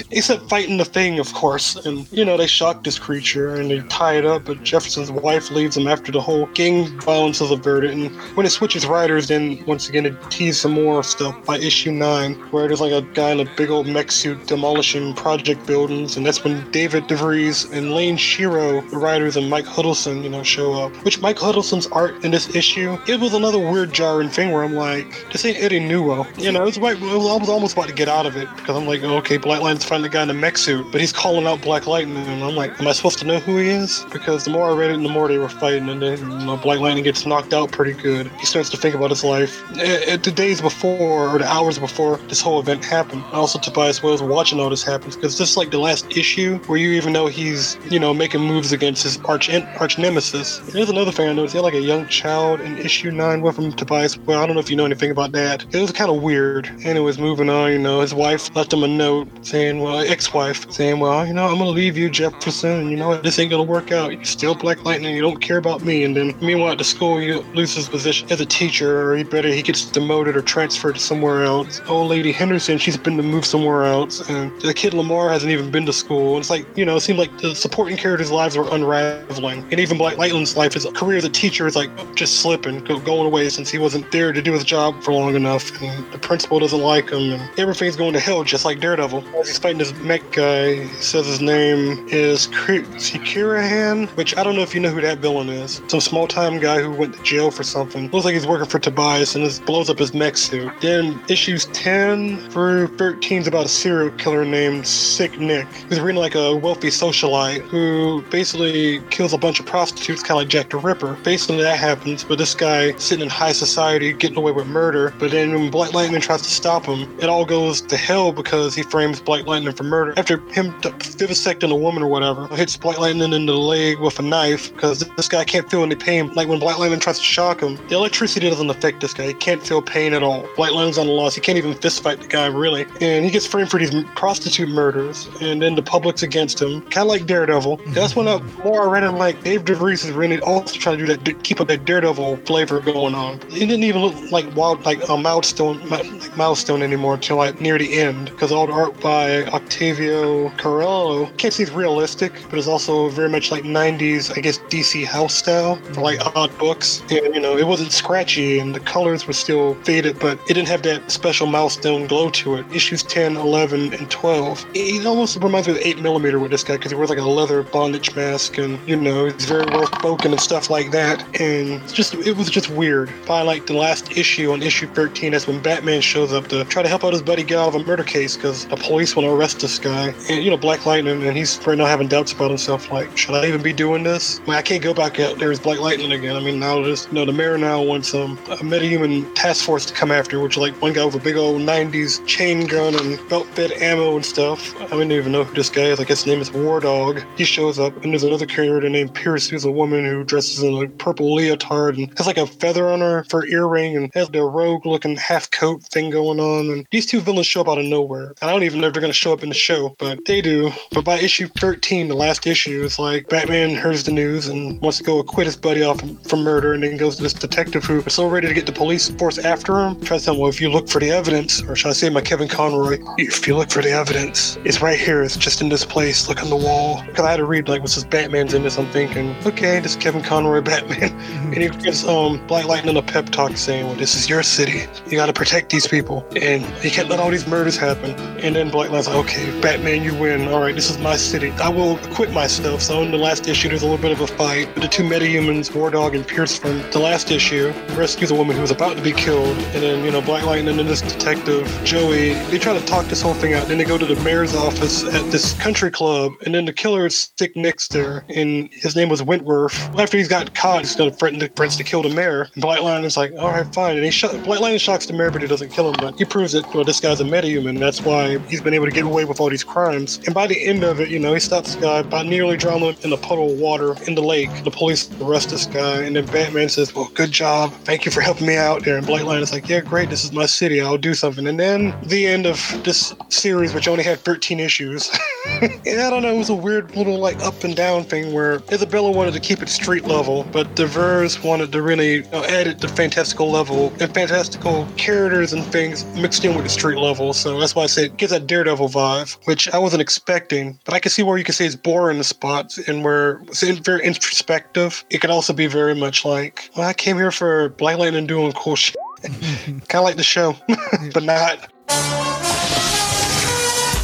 Except 0.10 0.48
fighting 0.48 0.78
the 0.78 0.86
thing, 0.86 1.18
of 1.18 1.34
course. 1.34 1.76
And, 1.84 2.10
you 2.12 2.24
know, 2.24 2.38
they 2.38 2.46
shock 2.46 2.82
this 2.82 2.98
creature 2.98 3.56
and 3.56 3.70
they 3.70 3.80
tie 3.88 4.14
it 4.14 4.24
up, 4.24 4.46
but 4.46 4.62
Jefferson's 4.62 5.10
wife 5.10 5.50
leaves 5.50 5.76
him 5.76 5.86
after 5.86 6.10
the 6.10 6.20
whole 6.22 6.46
gang 6.54 6.81
violence 7.04 7.40
is 7.40 7.50
averted. 7.50 7.90
And 7.92 8.10
when 8.36 8.46
it 8.46 8.50
switches 8.50 8.86
writers, 8.86 9.28
then 9.28 9.62
once 9.66 9.88
again 9.88 10.06
it 10.06 10.16
teases 10.30 10.60
some 10.60 10.72
more 10.72 11.02
stuff 11.02 11.44
by 11.44 11.58
issue 11.58 11.90
9, 11.90 12.34
where 12.50 12.68
there's 12.68 12.80
like 12.80 12.92
a 12.92 13.02
guy 13.14 13.30
in 13.30 13.40
a 13.40 13.56
big 13.56 13.70
old 13.70 13.86
mech 13.86 14.12
suit 14.12 14.46
demolishing 14.46 15.14
project 15.14 15.66
buildings. 15.66 16.16
And 16.16 16.26
that's 16.26 16.44
when 16.44 16.70
David 16.70 17.04
DeVries 17.04 17.72
and 17.72 17.92
Lane 17.92 18.16
Shiro, 18.16 18.80
the 18.82 18.98
writers, 18.98 19.36
and 19.36 19.48
Mike 19.48 19.66
Huddleston, 19.66 20.22
you 20.22 20.28
know, 20.28 20.42
show 20.42 20.74
up. 20.74 20.94
Which 21.04 21.20
Mike 21.20 21.38
Huddleston's 21.38 21.86
art 21.88 22.24
in 22.24 22.30
this 22.30 22.54
issue, 22.54 22.98
it 23.06 23.20
was 23.20 23.34
another 23.34 23.58
weird 23.58 23.92
jarring 23.92 24.28
thing 24.28 24.50
where 24.50 24.64
I'm 24.64 24.74
like, 24.74 25.26
this 25.32 25.44
ain't 25.44 25.58
Eddy 25.58 25.80
Newell. 25.80 26.26
You 26.36 26.52
know, 26.52 26.62
it 26.62 26.66
was, 26.66 26.78
right, 26.78 26.96
I 26.96 27.16
was 27.16 27.48
almost 27.48 27.74
about 27.74 27.88
to 27.88 27.94
get 27.94 28.08
out 28.08 28.26
of 28.26 28.36
it 28.36 28.48
because 28.56 28.76
I'm 28.76 28.86
like, 28.86 29.02
okay, 29.02 29.36
Black 29.36 29.60
Lightning's 29.60 29.88
the 29.88 30.08
guy 30.08 30.22
in 30.22 30.28
the 30.28 30.34
mech 30.34 30.58
suit, 30.58 30.86
but 30.90 31.00
he's 31.00 31.12
calling 31.12 31.46
out 31.46 31.60
Black 31.62 31.86
Lightning, 31.86 32.16
and 32.16 32.42
I'm 32.42 32.56
like, 32.56 32.80
am 32.80 32.88
I 32.88 32.92
supposed 32.92 33.18
to 33.20 33.26
know 33.26 33.38
who 33.38 33.58
he 33.58 33.68
is? 33.68 34.04
Because 34.12 34.44
the 34.44 34.50
more 34.50 34.70
I 34.70 34.74
read 34.74 34.90
it, 34.90 35.02
the 35.02 35.08
more 35.08 35.28
they 35.28 35.38
were 35.38 35.48
fighting, 35.48 35.88
and 35.88 36.02
then 36.02 36.18
you 36.18 36.46
know, 36.46 36.56
Black 36.62 36.78
Lightning 36.78 37.04
gets 37.04 37.26
knocked 37.26 37.52
out 37.52 37.72
pretty 37.72 37.92
good. 37.92 38.28
He 38.38 38.46
starts 38.46 38.70
to 38.70 38.76
think 38.76 38.94
about 38.94 39.10
his 39.10 39.24
life. 39.24 39.62
Eh, 39.78 40.04
eh, 40.06 40.16
the 40.16 40.30
days 40.30 40.60
before, 40.60 41.28
or 41.28 41.38
the 41.38 41.46
hours 41.46 41.78
before 41.78 42.16
this 42.28 42.40
whole 42.40 42.60
event 42.60 42.84
happened, 42.84 43.24
also 43.32 43.58
Tobias 43.58 44.02
Whale's 44.02 44.22
watching 44.22 44.60
all 44.60 44.70
this 44.70 44.82
happens, 44.82 45.16
because 45.16 45.38
this 45.38 45.50
is 45.50 45.56
like 45.56 45.70
the 45.70 45.78
last 45.78 46.16
issue 46.16 46.58
where 46.66 46.78
you 46.78 46.92
even 46.92 47.12
know 47.12 47.26
he's, 47.26 47.76
you 47.90 47.98
know, 47.98 48.14
making 48.14 48.40
moves 48.40 48.72
against 48.72 49.02
his 49.02 49.18
arch 49.24 49.50
arch 49.50 49.98
nemesis. 49.98 50.58
There's 50.72 50.90
another 50.90 51.12
thing 51.12 51.28
I 51.28 51.32
noticed. 51.32 51.52
He 51.52 51.58
had 51.58 51.64
like 51.64 51.74
a 51.74 51.80
young 51.80 52.06
child 52.08 52.60
in 52.60 52.78
issue 52.78 53.10
nine 53.10 53.42
with 53.42 53.58
him, 53.58 53.72
Tobias. 53.72 54.18
Well, 54.18 54.42
I 54.42 54.46
don't 54.46 54.54
know 54.54 54.60
if 54.60 54.70
you 54.70 54.76
know 54.76 54.84
anything 54.84 55.10
about 55.10 55.32
that. 55.32 55.64
It 55.74 55.80
was 55.80 55.92
kind 55.92 56.10
of 56.10 56.22
weird. 56.22 56.70
Anyways, 56.84 57.18
moving 57.18 57.50
on, 57.50 57.72
you 57.72 57.78
know, 57.78 58.00
his 58.00 58.14
wife 58.14 58.54
left 58.54 58.72
him 58.72 58.82
a 58.82 58.88
note 58.88 59.28
saying, 59.42 59.80
well, 59.80 59.98
ex-wife 60.00 60.70
saying, 60.70 61.00
well, 61.00 61.26
you 61.26 61.34
know, 61.34 61.46
I'm 61.46 61.58
gonna 61.58 61.70
leave 61.70 61.96
you, 61.96 62.08
Jefferson, 62.08 62.90
you 62.90 62.96
know 62.96 63.20
this 63.20 63.38
ain't 63.38 63.50
gonna 63.50 63.62
work 63.62 63.92
out. 63.92 64.12
You're 64.12 64.24
still 64.24 64.54
Black 64.54 64.84
Lightning, 64.84 65.14
you 65.14 65.22
don't 65.22 65.40
care 65.40 65.58
about 65.58 65.84
me. 65.84 66.04
And 66.04 66.16
then 66.16 66.34
meanwhile 66.52 66.72
at 66.72 66.78
the 66.78 66.84
school, 66.84 67.18
he 67.18 67.32
loses 67.54 67.76
his 67.76 67.88
position 67.88 68.30
as 68.30 68.40
a 68.40 68.46
teacher, 68.46 69.00
or 69.00 69.16
he 69.16 69.24
better 69.24 69.48
he 69.48 69.62
gets 69.62 69.90
demoted 69.90 70.36
or 70.36 70.42
transferred 70.42 70.94
to 70.94 71.00
somewhere 71.00 71.44
else. 71.44 71.80
Old 71.88 72.10
lady 72.10 72.30
Henderson, 72.30 72.76
she's 72.76 72.96
been 72.96 73.16
to 73.16 73.22
move 73.22 73.46
somewhere 73.46 73.84
else, 73.84 74.28
and 74.28 74.52
the 74.60 74.74
kid 74.74 74.92
Lamar 74.92 75.30
hasn't 75.30 75.50
even 75.50 75.70
been 75.70 75.86
to 75.86 75.92
school. 75.92 76.36
It's 76.36 76.50
like, 76.50 76.66
you 76.76 76.84
know, 76.84 76.96
it 76.96 77.00
seemed 77.00 77.18
like 77.18 77.36
the 77.38 77.54
supporting 77.54 77.96
characters' 77.96 78.30
lives 78.30 78.56
were 78.56 78.68
unraveling, 78.70 79.60
and 79.70 79.80
even 79.80 79.96
Black 79.96 80.18
Lightning's 80.18 80.56
life, 80.56 80.74
his 80.74 80.86
career 80.94 81.16
as 81.16 81.24
a 81.24 81.30
teacher 81.30 81.66
is 81.66 81.74
like 81.74 81.90
just 82.14 82.40
slipping, 82.40 82.84
go, 82.84 82.98
going 83.00 83.26
away 83.26 83.48
since 83.48 83.70
he 83.70 83.78
wasn't 83.78 84.10
there 84.12 84.32
to 84.32 84.42
do 84.42 84.52
his 84.52 84.64
job 84.64 85.02
for 85.02 85.14
long 85.14 85.34
enough, 85.34 85.70
and 85.80 86.12
the 86.12 86.18
principal 86.18 86.58
doesn't 86.58 86.82
like 86.82 87.08
him, 87.08 87.32
and 87.32 87.58
everything's 87.58 87.96
going 87.96 88.12
to 88.12 88.20
hell 88.20 88.44
just 88.44 88.66
like 88.66 88.78
Daredevil. 88.78 89.22
He's 89.38 89.58
fighting 89.58 89.78
this 89.78 89.94
mech 90.02 90.22
guy, 90.32 90.84
he 90.84 91.02
says 91.02 91.26
his 91.26 91.40
name 91.40 92.06
is 92.08 92.48
Sikirahan, 92.48 94.08
which 94.18 94.36
I 94.36 94.44
don't 94.44 94.54
know 94.54 94.62
if 94.62 94.74
you 94.74 94.80
know 94.80 94.90
who 94.90 95.00
that 95.00 95.18
villain 95.18 95.48
is. 95.48 95.80
Some 95.88 96.00
small 96.00 96.26
time 96.26 96.41
guy 96.60 96.80
who 96.80 96.90
went 96.90 97.14
to 97.14 97.22
jail 97.22 97.50
for 97.50 97.62
something. 97.62 98.10
Looks 98.10 98.24
like 98.24 98.34
he's 98.34 98.46
working 98.46 98.68
for 98.68 98.78
Tobias 98.78 99.34
and 99.34 99.44
just 99.44 99.64
blows 99.64 99.88
up 99.88 99.98
his 99.98 100.12
mech 100.12 100.36
suit. 100.36 100.72
Then 100.80 101.20
issues 101.28 101.66
10 101.66 102.50
through 102.50 102.88
13 102.96 103.42
is 103.42 103.46
about 103.46 103.66
a 103.66 103.68
serial 103.68 104.10
killer 104.16 104.44
named 104.44 104.86
Sick 104.86 105.38
Nick, 105.38 105.66
who's 105.88 106.00
really 106.00 106.18
like 106.18 106.34
a 106.34 106.56
wealthy 106.56 106.88
socialite 106.88 107.60
who 107.62 108.22
basically 108.30 109.00
kills 109.10 109.32
a 109.32 109.38
bunch 109.38 109.60
of 109.60 109.66
prostitutes, 109.66 110.22
kind 110.22 110.32
of 110.32 110.36
like 110.38 110.48
Jack 110.48 110.70
the 110.70 110.78
Ripper. 110.78 111.14
Basically, 111.22 111.62
that 111.62 111.78
happens, 111.78 112.24
but 112.24 112.38
this 112.38 112.54
guy 112.54 112.94
sitting 112.96 113.22
in 113.22 113.30
high 113.30 113.52
society 113.52 114.12
getting 114.12 114.36
away 114.36 114.52
with 114.52 114.66
murder. 114.66 115.14
But 115.18 115.30
then 115.30 115.52
when 115.52 115.70
Black 115.70 115.92
Lightning 115.92 116.20
tries 116.20 116.42
to 116.42 116.50
stop 116.50 116.86
him, 116.86 117.18
it 117.20 117.28
all 117.28 117.44
goes 117.44 117.80
to 117.82 117.96
hell 117.96 118.32
because 118.32 118.74
he 118.74 118.82
frames 118.82 119.20
Black 119.20 119.46
Lightning 119.46 119.72
for 119.72 119.84
murder. 119.84 120.14
After 120.16 120.38
him 120.50 120.72
vivisecting 120.80 121.70
a 121.70 121.76
woman 121.76 122.02
or 122.02 122.08
whatever, 122.08 122.48
hits 122.48 122.76
Black 122.76 122.98
Lightning 122.98 123.32
in 123.32 123.46
the 123.46 123.54
leg 123.54 123.98
with 124.00 124.18
a 124.18 124.22
knife 124.22 124.72
because 124.72 125.00
this 125.16 125.28
guy 125.28 125.44
can't 125.44 125.70
feel 125.70 125.82
any 125.82 125.94
pain. 125.94 126.31
Like 126.34 126.48
when 126.48 126.58
Black 126.58 126.78
Lightning 126.78 127.00
tries 127.00 127.18
to 127.18 127.24
shock 127.24 127.60
him, 127.60 127.76
the 127.88 127.94
electricity 127.94 128.48
doesn't 128.48 128.70
affect 128.70 129.00
this 129.00 129.12
guy. 129.14 129.26
He 129.28 129.34
can't 129.34 129.62
feel 129.64 129.82
pain 129.82 130.14
at 130.14 130.22
all. 130.22 130.48
Black 130.56 130.72
Lightning's 130.72 130.98
on 130.98 131.06
the 131.06 131.12
loss. 131.12 131.34
He 131.34 131.40
can't 131.40 131.58
even 131.58 131.74
fist 131.74 132.02
fight 132.02 132.20
the 132.20 132.26
guy 132.26 132.46
really, 132.46 132.86
and 133.00 133.24
he 133.24 133.30
gets 133.30 133.46
framed 133.46 133.70
for 133.70 133.78
these 133.78 133.92
prostitute 134.14 134.68
murders. 134.68 135.28
And 135.40 135.60
then 135.60 135.74
the 135.74 135.82
public's 135.82 136.22
against 136.22 136.60
him, 136.60 136.80
kind 136.82 137.04
of 137.04 137.08
like 137.08 137.26
Daredevil. 137.26 137.78
Mhm. 137.78 137.94
That's 137.94 138.16
when 138.16 138.26
more 138.64 138.82
I 138.82 138.86
read 138.86 139.02
him 139.04 139.18
like 139.18 139.42
Dave 139.42 139.64
DeVries 139.64 140.04
is 140.04 140.10
really 140.12 140.40
also 140.40 140.78
trying 140.78 140.98
to 140.98 141.06
do 141.06 141.16
that, 141.16 141.42
keep 141.44 141.60
up 141.60 141.68
that 141.68 141.84
Daredevil 141.84 142.38
flavor 142.46 142.80
going 142.80 143.14
on. 143.14 143.40
It 143.50 143.66
didn't 143.66 143.84
even 143.84 144.02
look 144.02 144.14
like 144.30 144.46
wild, 144.56 144.84
like 144.84 145.06
a 145.08 145.16
milestone, 145.16 145.80
like 145.88 146.36
milestone 146.36 146.82
anymore 146.82 147.14
until 147.14 147.36
like 147.36 147.60
near 147.60 147.78
the 147.78 147.98
end, 148.00 148.26
because 148.30 148.52
all 148.52 148.66
the 148.66 148.72
art 148.72 148.98
by 149.00 149.44
Octavio 149.46 150.48
Cariello 150.50 151.36
can't 151.36 151.52
see 151.52 151.62
it's 151.62 151.72
realistic, 151.72 152.32
but 152.48 152.58
it's 152.58 152.68
also 152.68 153.08
very 153.08 153.28
much 153.28 153.50
like 153.50 153.64
90s, 153.64 154.32
I 154.36 154.40
guess 154.40 154.58
DC 154.70 155.04
house 155.04 155.34
style 155.34 155.76
for 155.92 156.00
like 156.00 156.20
odd 156.34 156.56
books. 156.58 157.02
And 157.10 157.34
you 157.34 157.40
know, 157.40 157.56
it 157.56 157.66
wasn't 157.66 157.92
scratchy, 157.92 158.58
and 158.58 158.74
the 158.74 158.80
colors 158.80 159.26
were 159.26 159.32
still 159.32 159.74
faded, 159.84 160.18
but 160.18 160.38
it 160.48 160.54
didn't 160.54 160.68
have 160.68 160.82
that 160.82 161.10
special 161.10 161.46
milestone 161.46 162.06
glow 162.06 162.30
to 162.30 162.56
it. 162.56 162.66
Issues 162.72 163.02
10, 163.02 163.36
11, 163.36 163.94
and 163.94 164.10
12. 164.10 164.66
It 164.74 165.06
almost 165.06 165.36
reminds 165.42 165.68
me 165.68 165.74
of 165.74 165.80
8 165.80 166.00
millimeter 166.00 166.38
with 166.38 166.50
this 166.50 166.64
guy 166.64 166.76
because 166.76 166.92
he 166.92 166.96
wears 166.96 167.10
like 167.10 167.18
a 167.18 167.22
leather 167.22 167.62
bondage 167.62 168.14
mask, 168.14 168.58
and 168.58 168.78
you 168.88 168.96
know, 168.96 169.26
he's 169.26 169.44
very 169.44 169.66
well 169.66 169.86
spoken 169.86 170.32
and 170.32 170.40
stuff 170.40 170.70
like 170.70 170.90
that. 170.92 171.24
And 171.40 171.86
just 171.92 172.14
it 172.14 172.36
was 172.36 172.50
just 172.50 172.70
weird. 172.70 173.12
By 173.26 173.42
like 173.42 173.66
the 173.66 173.74
last 173.74 174.16
issue 174.16 174.52
on 174.52 174.62
issue 174.62 174.86
13, 174.88 175.32
that's 175.32 175.46
when 175.46 175.60
Batman 175.60 176.00
shows 176.00 176.32
up 176.32 176.48
to 176.48 176.64
try 176.64 176.82
to 176.82 176.88
help 176.88 177.04
out 177.04 177.12
his 177.12 177.22
buddy 177.22 177.42
get 177.42 177.58
out 177.58 177.68
of 177.68 177.74
a 177.74 177.84
murder 177.84 178.04
case 178.04 178.36
because 178.36 178.66
the 178.66 178.76
police 178.76 179.16
want 179.16 179.26
to 179.26 179.32
arrest 179.32 179.60
this 179.60 179.78
guy. 179.78 180.14
And 180.28 180.44
you 180.44 180.50
know, 180.50 180.56
Black 180.56 180.86
Lightning, 180.86 181.22
and 181.22 181.36
he's 181.36 181.64
right 181.66 181.76
now 181.76 181.86
having 181.86 182.08
doubts 182.08 182.32
about 182.32 182.50
himself. 182.50 182.90
Like, 182.90 183.16
should 183.16 183.34
I 183.34 183.46
even 183.46 183.62
be 183.62 183.72
doing 183.72 184.02
this? 184.02 184.40
I, 184.40 184.42
mean, 184.42 184.54
I 184.54 184.62
can't 184.62 184.82
go 184.82 184.94
back 184.94 185.18
out 185.20 185.38
there 185.38 185.50
as 185.50 185.60
Black 185.60 185.80
Lightning 185.80 186.11
again. 186.12 186.36
I 186.36 186.40
mean, 186.40 186.58
now 186.58 186.82
just 186.82 187.08
you 187.08 187.14
know, 187.14 187.24
the 187.24 187.32
mayor 187.32 187.58
now 187.58 187.82
wants 187.82 188.14
um, 188.14 188.38
a 188.50 188.56
metahuman 188.56 189.32
task 189.34 189.64
force 189.64 189.86
to 189.86 189.94
come 189.94 190.10
after, 190.10 190.40
which 190.40 190.56
like 190.56 190.80
one 190.80 190.92
guy 190.92 191.04
with 191.04 191.14
a 191.14 191.20
big 191.20 191.36
old 191.36 191.60
90s 191.60 192.24
chain 192.26 192.66
gun 192.66 192.94
and 192.94 193.28
belt-fed 193.28 193.72
ammo 193.72 194.16
and 194.16 194.24
stuff. 194.24 194.80
I 194.80 194.86
don't 194.86 195.12
even 195.12 195.32
know 195.32 195.44
who 195.44 195.54
this 195.54 195.70
guy 195.70 195.82
is. 195.82 196.00
I 196.00 196.04
guess 196.04 196.22
his 196.22 196.26
name 196.26 196.40
is 196.40 196.52
War 196.52 196.80
Dog. 196.80 197.22
He 197.36 197.44
shows 197.44 197.78
up, 197.78 197.94
and 198.02 198.12
there's 198.12 198.24
another 198.24 198.46
character 198.46 198.88
named 198.88 199.14
Pierce, 199.14 199.48
who's 199.48 199.64
a 199.64 199.70
woman 199.70 200.04
who 200.04 200.24
dresses 200.24 200.62
in 200.62 200.74
a 200.82 200.88
purple 200.88 201.34
leotard 201.34 201.96
and 201.96 202.12
has 202.18 202.26
like 202.26 202.38
a 202.38 202.46
feather 202.46 202.88
on 202.90 203.00
her 203.00 203.24
for 203.24 203.46
earring 203.46 203.96
and 203.96 204.10
has 204.14 204.28
the 204.28 204.42
rogue-looking 204.42 205.16
half 205.16 205.50
coat 205.50 205.82
thing 205.84 206.10
going 206.10 206.40
on. 206.40 206.70
And 206.70 206.86
these 206.90 207.06
two 207.06 207.20
villains 207.20 207.46
show 207.46 207.62
up 207.62 207.68
out 207.68 207.78
of 207.78 207.84
nowhere. 207.84 208.34
And 208.40 208.50
I 208.50 208.52
don't 208.52 208.62
even 208.62 208.80
know 208.80 208.88
if 208.88 208.92
they're 208.92 209.00
going 209.00 209.12
to 209.12 209.18
show 209.18 209.32
up 209.32 209.42
in 209.42 209.48
the 209.48 209.54
show, 209.54 209.94
but 209.98 210.24
they 210.26 210.40
do. 210.40 210.70
But 210.92 211.04
by 211.04 211.18
issue 211.18 211.48
13, 211.58 212.08
the 212.08 212.14
last 212.14 212.46
issue, 212.46 212.82
it's 212.84 212.98
like 212.98 213.28
Batman 213.28 213.70
hears 213.70 214.04
the 214.04 214.12
news 214.12 214.48
and 214.48 214.80
wants 214.80 214.98
to 214.98 215.04
go 215.04 215.18
acquit 215.18 215.46
his 215.46 215.56
buddy 215.56 215.82
off 215.82 216.01
from 216.24 216.42
murder, 216.42 216.72
and 216.72 216.82
then 216.82 216.96
goes 216.96 217.16
to 217.16 217.22
this 217.22 217.32
detective 217.32 217.84
who 217.84 218.00
is 218.00 218.14
so 218.14 218.28
ready 218.28 218.48
to 218.48 218.54
get 218.54 218.66
the 218.66 218.72
police 218.72 219.10
force 219.10 219.38
after 219.38 219.80
him. 219.80 220.00
Tries 220.00 220.22
to 220.22 220.24
tell 220.26 220.34
him, 220.34 220.40
well, 220.40 220.50
if 220.50 220.60
you 220.60 220.70
look 220.70 220.88
for 220.88 221.00
the 221.00 221.10
evidence, 221.10 221.62
or 221.62 221.76
should 221.76 221.88
I 221.88 221.92
say, 221.92 222.10
my 222.10 222.20
Kevin 222.20 222.48
Conroy, 222.48 222.98
if 223.18 223.46
you 223.46 223.56
look 223.56 223.70
for 223.70 223.82
the 223.82 223.90
evidence, 223.90 224.58
it's 224.64 224.82
right 224.82 224.98
here. 224.98 225.22
It's 225.22 225.36
just 225.36 225.60
in 225.60 225.68
this 225.68 225.84
place. 225.84 226.28
Look 226.28 226.42
on 226.42 226.50
the 226.50 226.56
wall. 226.56 227.02
Because 227.06 227.24
I 227.24 227.30
had 227.30 227.36
to 227.38 227.44
read 227.44 227.68
like, 227.68 227.80
what's 227.80 227.94
this 227.94 228.04
Batman's 228.04 228.54
in 228.54 228.62
this? 228.62 228.78
I'm 228.78 228.90
thinking, 228.90 229.34
okay, 229.46 229.80
this 229.80 229.92
is 229.92 229.96
Kevin 229.96 230.22
Conroy 230.22 230.60
Batman, 230.60 231.12
and 231.52 231.56
he 231.56 231.68
gives 231.68 232.04
um 232.04 232.44
Black 232.46 232.66
Lightning 232.66 232.96
a 232.96 233.02
pep 233.02 233.30
talk 233.30 233.56
saying, 233.56 233.86
well, 233.86 233.94
this 233.94 234.14
is 234.14 234.28
your 234.28 234.42
city. 234.42 234.86
You 235.06 235.16
got 235.16 235.26
to 235.26 235.32
protect 235.32 235.70
these 235.70 235.86
people, 235.86 236.26
and 236.36 236.62
you 236.84 236.90
can't 236.90 237.08
let 237.08 237.20
all 237.20 237.30
these 237.30 237.46
murders 237.46 237.76
happen. 237.76 238.10
And 238.40 238.54
then 238.56 238.70
Black 238.70 238.90
Lightning's 238.90 239.08
like, 239.08 239.16
okay, 239.24 239.60
Batman, 239.60 240.02
you 240.02 240.14
win. 240.14 240.48
All 240.48 240.60
right, 240.60 240.74
this 240.74 240.90
is 240.90 240.98
my 240.98 241.16
city. 241.16 241.50
I 241.52 241.68
will 241.68 241.96
acquit 241.98 242.32
myself. 242.32 242.82
So 242.82 243.02
in 243.02 243.10
the 243.10 243.18
last 243.18 243.48
issue, 243.48 243.68
there's 243.68 243.82
a 243.82 243.86
little 243.86 244.00
bit 244.00 244.12
of 244.12 244.20
a 244.20 244.26
fight 244.26 244.72
the 244.82 244.88
two 244.88 245.04
metahumans, 245.04 245.72
War 245.74 245.90
Dog 245.92 246.14
and 246.14 246.26
Pierce 246.26 246.58
from 246.58 246.78
the 246.90 246.98
last 246.98 247.30
issue. 247.30 247.72
Rescues 247.94 248.30
a 248.30 248.34
woman 248.34 248.56
who 248.56 248.62
was 248.62 248.70
about 248.70 248.96
to 248.96 249.02
be 249.02 249.12
killed, 249.12 249.56
and 249.74 249.82
then 249.82 250.04
you 250.04 250.10
know 250.10 250.20
Black 250.20 250.44
Lightning 250.44 250.78
and 250.80 250.88
this 250.88 251.02
detective 251.02 251.66
Joey, 251.84 252.32
they 252.50 252.58
try 252.58 252.76
to 252.76 252.84
talk 252.86 253.06
this 253.06 253.20
whole 253.22 253.34
thing 253.34 253.54
out. 253.54 253.62
And 253.62 253.70
Then 253.70 253.78
they 253.78 253.84
go 253.84 253.98
to 253.98 254.06
the 254.06 254.20
mayor's 254.22 254.54
office 254.54 255.04
at 255.04 255.30
this 255.30 255.52
country 255.60 255.90
club, 255.90 256.32
and 256.44 256.54
then 256.54 256.64
the 256.64 256.72
killer 256.72 257.06
is 257.06 257.16
Stick 257.18 257.54
Nick's 257.56 257.88
there, 257.88 258.24
and 258.34 258.68
his 258.72 258.96
name 258.96 259.08
was 259.08 259.22
Wentworth. 259.22 259.78
After 259.98 260.16
he's 260.16 260.28
got 260.28 260.54
caught, 260.54 260.80
he's 260.80 260.96
gonna 260.96 261.10
threaten 261.10 261.38
to, 261.40 261.48
threatens 261.48 261.76
to 261.76 261.84
kill 261.84 262.02
the 262.02 262.08
mayor. 262.08 262.48
And 262.54 262.62
Black 262.62 262.80
Lightning's 262.80 263.16
like, 263.16 263.32
all 263.38 263.50
right, 263.50 263.66
fine. 263.74 263.96
And 263.96 264.04
he 264.04 264.10
sh- 264.10 264.22
Black 264.44 264.60
Lightning 264.60 264.78
shocks 264.78 265.06
the 265.06 265.12
mayor, 265.12 265.30
but 265.30 265.42
he 265.42 265.48
doesn't 265.48 265.70
kill 265.70 265.88
him. 265.88 265.96
But 265.98 266.16
he 266.16 266.24
proves 266.24 266.52
that 266.52 266.72
well, 266.74 266.84
this 266.84 267.00
guy's 267.00 267.20
a 267.20 267.24
metahuman. 267.24 267.78
That's 267.78 268.00
why 268.00 268.38
he's 268.48 268.60
been 268.60 268.74
able 268.74 268.86
to 268.86 268.92
get 268.92 269.04
away 269.04 269.24
with 269.24 269.40
all 269.40 269.50
these 269.50 269.64
crimes. 269.64 270.18
And 270.24 270.34
by 270.34 270.46
the 270.46 270.66
end 270.66 270.84
of 270.84 271.00
it, 271.00 271.08
you 271.10 271.18
know, 271.18 271.34
he 271.34 271.40
stops 271.40 271.74
the 271.74 271.80
guy 271.80 272.02
by 272.02 272.22
nearly 272.22 272.56
drowning 272.56 272.94
him 272.94 272.96
in 273.04 273.12
a 273.12 273.16
puddle 273.16 273.52
of 273.52 273.58
water 273.58 273.94
in 274.06 274.14
the 274.14 274.22
lake. 274.22 274.50
The 274.64 274.70
police 274.70 275.10
arrest 275.20 275.50
this 275.50 275.66
guy, 275.66 275.81
and 275.82 276.16
then 276.16 276.26
Batman 276.26 276.68
says, 276.68 276.94
"Well, 276.94 277.10
good 277.14 277.32
job. 277.32 277.72
Thank 277.84 278.04
you 278.04 278.12
for 278.12 278.20
helping 278.20 278.46
me 278.46 278.56
out 278.56 278.84
there." 278.84 278.96
And 278.96 279.06
Black 279.06 279.24
Lightning's 279.24 279.52
like, 279.52 279.68
"Yeah, 279.68 279.80
great. 279.80 280.10
This 280.10 280.24
is 280.24 280.32
my 280.32 280.46
city, 280.46 280.80
I'll 280.80 280.98
do 280.98 281.14
something. 281.14 281.46
And 281.46 281.58
then 281.58 281.94
the 282.04 282.26
end 282.26 282.46
of 282.46 282.56
this 282.84 283.14
series, 283.28 283.74
which 283.74 283.88
only 283.88 284.04
had 284.04 284.20
13 284.20 284.60
issues, 284.60 285.10
and 285.60 286.00
I 286.00 286.10
don't 286.10 286.22
know, 286.22 286.32
it 286.34 286.38
was 286.38 286.50
a 286.50 286.54
weird 286.54 286.94
little 286.94 287.18
like 287.18 287.42
up 287.42 287.64
and 287.64 287.74
down 287.74 288.04
thing 288.04 288.32
where 288.32 288.62
Isabella 288.70 289.10
wanted 289.10 289.34
to 289.34 289.40
keep 289.40 289.62
it 289.62 289.68
street 289.68 290.04
level, 290.04 290.44
but 290.52 290.74
DeVries 290.76 291.42
wanted 291.42 291.72
to 291.72 291.82
really 291.82 292.24
uh, 292.32 292.44
add 292.44 292.66
it 292.66 292.78
to 292.80 292.88
fantastical 292.88 293.50
level 293.50 293.92
and 294.00 294.12
fantastical 294.14 294.86
characters 294.96 295.52
and 295.52 295.64
things 295.64 296.04
mixed 296.16 296.44
in 296.44 296.54
with 296.54 296.64
the 296.64 296.70
street 296.70 296.98
level. 296.98 297.32
So 297.32 297.58
that's 297.58 297.74
why 297.74 297.84
I 297.84 297.86
said 297.86 298.04
it 298.04 298.16
gives 298.16 298.32
that 298.32 298.46
Daredevil 298.46 298.88
vibe, 298.88 299.36
which 299.44 299.68
I 299.70 299.78
wasn't 299.78 300.02
expecting. 300.02 300.78
But 300.84 300.94
I 300.94 301.00
can 301.00 301.10
see 301.10 301.22
where 301.22 301.38
you 301.38 301.44
can 301.44 301.54
say 301.54 301.66
it's 301.66 301.76
boring 301.76 302.18
in 302.18 302.24
spots 302.24 302.78
and 302.88 303.04
where 303.04 303.40
it's 303.48 303.62
very 303.62 304.04
introspective. 304.04 305.04
It 305.10 305.20
can 305.20 305.30
also 305.30 305.52
be 305.52 305.61
very 305.66 305.94
much 305.94 306.24
like, 306.24 306.70
well, 306.76 306.88
I 306.88 306.92
came 306.92 307.16
here 307.16 307.30
for 307.30 307.70
Black 307.70 307.98
Lightning 307.98 308.26
doing 308.26 308.52
cool 308.52 308.76
shit. 308.76 308.96
kind 309.22 309.94
of 309.94 310.02
like 310.04 310.16
the 310.16 310.22
show, 310.22 310.56
but 311.14 311.22
not. 311.22 311.58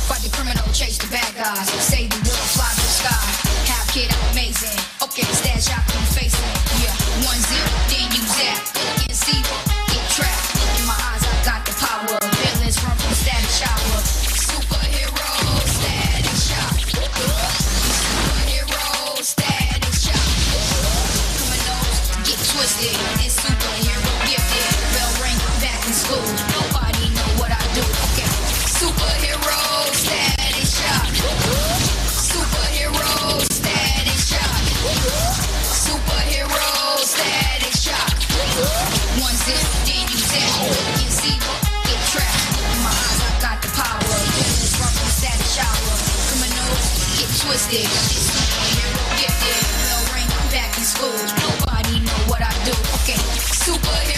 Fight 0.06 0.22
the 0.22 0.30
criminal, 0.32 0.64
chase 0.72 0.98
the 0.98 1.08
bad 1.10 1.34
guys. 1.34 1.68
Save 1.82 2.10
the 2.10 2.16
world, 2.16 2.48
fly 2.54 2.70
the 2.74 2.82
sky. 2.82 3.10
Half 3.66 3.92
kid, 3.92 4.12
I'm 4.12 4.32
amazing. 4.32 4.78
Okay, 5.02 5.22
stand 5.32 5.62
shot, 5.62 5.97
twisted. 47.48 47.88
Gifted. 49.16 49.60
Bell 49.80 50.04
ring, 50.12 50.28
back 50.52 50.76
in 50.76 50.84
school. 50.84 51.16
Nobody 51.48 52.04
know 52.04 52.20
what 52.28 52.42
I 52.44 52.52
do. 52.68 52.76
Okay, 53.00 53.16
superhero, 53.64 54.17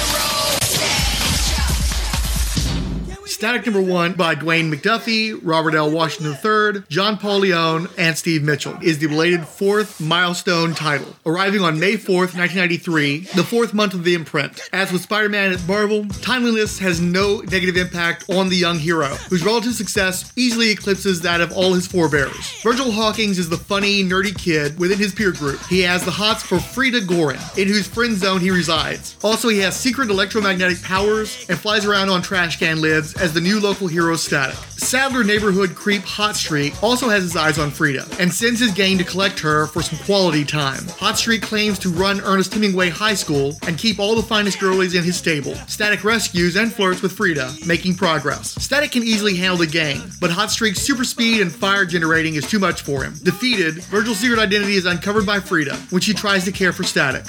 Static 3.40 3.64
number 3.64 3.80
one 3.80 4.12
by 4.12 4.34
Dwayne 4.34 4.70
McDuffie, 4.70 5.40
Robert 5.42 5.74
L. 5.74 5.90
Washington 5.90 6.36
III, 6.44 6.82
John 6.90 7.16
Paul 7.16 7.38
Leone, 7.38 7.88
and 7.96 8.14
Steve 8.18 8.42
Mitchell 8.42 8.76
is 8.82 8.98
the 8.98 9.06
belated 9.06 9.48
fourth 9.48 9.98
milestone 9.98 10.74
title, 10.74 11.16
arriving 11.24 11.62
on 11.62 11.80
May 11.80 11.94
4th, 11.94 12.36
1993, 12.36 13.20
the 13.34 13.42
fourth 13.42 13.72
month 13.72 13.94
of 13.94 14.04
the 14.04 14.12
imprint. 14.12 14.60
As 14.74 14.92
with 14.92 15.00
Spider 15.00 15.30
Man 15.30 15.52
at 15.52 15.66
Marvel, 15.66 16.04
timeliness 16.20 16.78
has 16.80 17.00
no 17.00 17.38
negative 17.38 17.78
impact 17.78 18.28
on 18.28 18.50
the 18.50 18.56
young 18.56 18.78
hero, 18.78 19.06
whose 19.30 19.42
relative 19.42 19.72
success 19.72 20.34
easily 20.36 20.68
eclipses 20.68 21.22
that 21.22 21.40
of 21.40 21.50
all 21.50 21.72
his 21.72 21.86
forebears. 21.86 22.60
Virgil 22.62 22.92
Hawkins 22.92 23.38
is 23.38 23.48
the 23.48 23.56
funny, 23.56 24.04
nerdy 24.04 24.36
kid 24.36 24.78
within 24.78 24.98
his 24.98 25.14
peer 25.14 25.32
group. 25.32 25.64
He 25.64 25.80
has 25.80 26.04
the 26.04 26.10
hots 26.10 26.42
for 26.42 26.60
Frieda 26.60 27.00
Goren, 27.00 27.40
in 27.56 27.68
whose 27.68 27.88
friend 27.88 28.18
zone 28.18 28.42
he 28.42 28.50
resides. 28.50 29.16
Also, 29.22 29.48
he 29.48 29.60
has 29.60 29.74
secret 29.74 30.10
electromagnetic 30.10 30.82
powers 30.82 31.46
and 31.48 31.58
flies 31.58 31.86
around 31.86 32.10
on 32.10 32.20
trash 32.20 32.58
can 32.58 32.82
lids 32.82 33.14
as 33.14 33.29
the 33.32 33.40
new 33.40 33.60
local 33.60 33.86
hero 33.86 34.16
Static. 34.16 34.56
Sadler 34.76 35.22
neighborhood 35.22 35.74
creep 35.74 36.02
Hot 36.02 36.34
Streak 36.34 36.82
also 36.82 37.08
has 37.08 37.22
his 37.22 37.36
eyes 37.36 37.58
on 37.58 37.70
Frieda 37.70 38.06
and 38.18 38.32
sends 38.32 38.58
his 38.58 38.72
gang 38.72 38.96
to 38.98 39.04
collect 39.04 39.38
her 39.40 39.66
for 39.66 39.82
some 39.82 39.98
quality 40.00 40.44
time. 40.44 40.86
Hot 40.98 41.18
Streak 41.18 41.42
claims 41.42 41.78
to 41.80 41.90
run 41.90 42.20
Ernest 42.22 42.52
Hemingway 42.54 42.88
High 42.88 43.14
School 43.14 43.58
and 43.66 43.76
keep 43.76 43.98
all 43.98 44.16
the 44.16 44.22
finest 44.22 44.58
girlies 44.58 44.94
in 44.94 45.04
his 45.04 45.16
stable. 45.16 45.54
Static 45.66 46.02
rescues 46.02 46.56
and 46.56 46.72
flirts 46.72 47.02
with 47.02 47.12
Frieda, 47.12 47.52
making 47.66 47.94
progress. 47.94 48.54
Static 48.62 48.92
can 48.92 49.02
easily 49.02 49.36
handle 49.36 49.58
the 49.58 49.66
gang, 49.66 50.00
but 50.18 50.30
Hot 50.30 50.50
Streak's 50.50 50.80
super 50.80 51.04
speed 51.04 51.42
and 51.42 51.52
fire 51.52 51.84
generating 51.84 52.36
is 52.36 52.48
too 52.48 52.58
much 52.58 52.80
for 52.80 53.04
him. 53.04 53.14
Defeated, 53.22 53.84
Virgil's 53.84 54.18
secret 54.18 54.40
identity 54.40 54.74
is 54.74 54.86
uncovered 54.86 55.26
by 55.26 55.40
Frieda 55.40 55.76
when 55.90 56.00
she 56.00 56.14
tries 56.14 56.44
to 56.44 56.52
care 56.52 56.72
for 56.72 56.84
Static. 56.84 57.26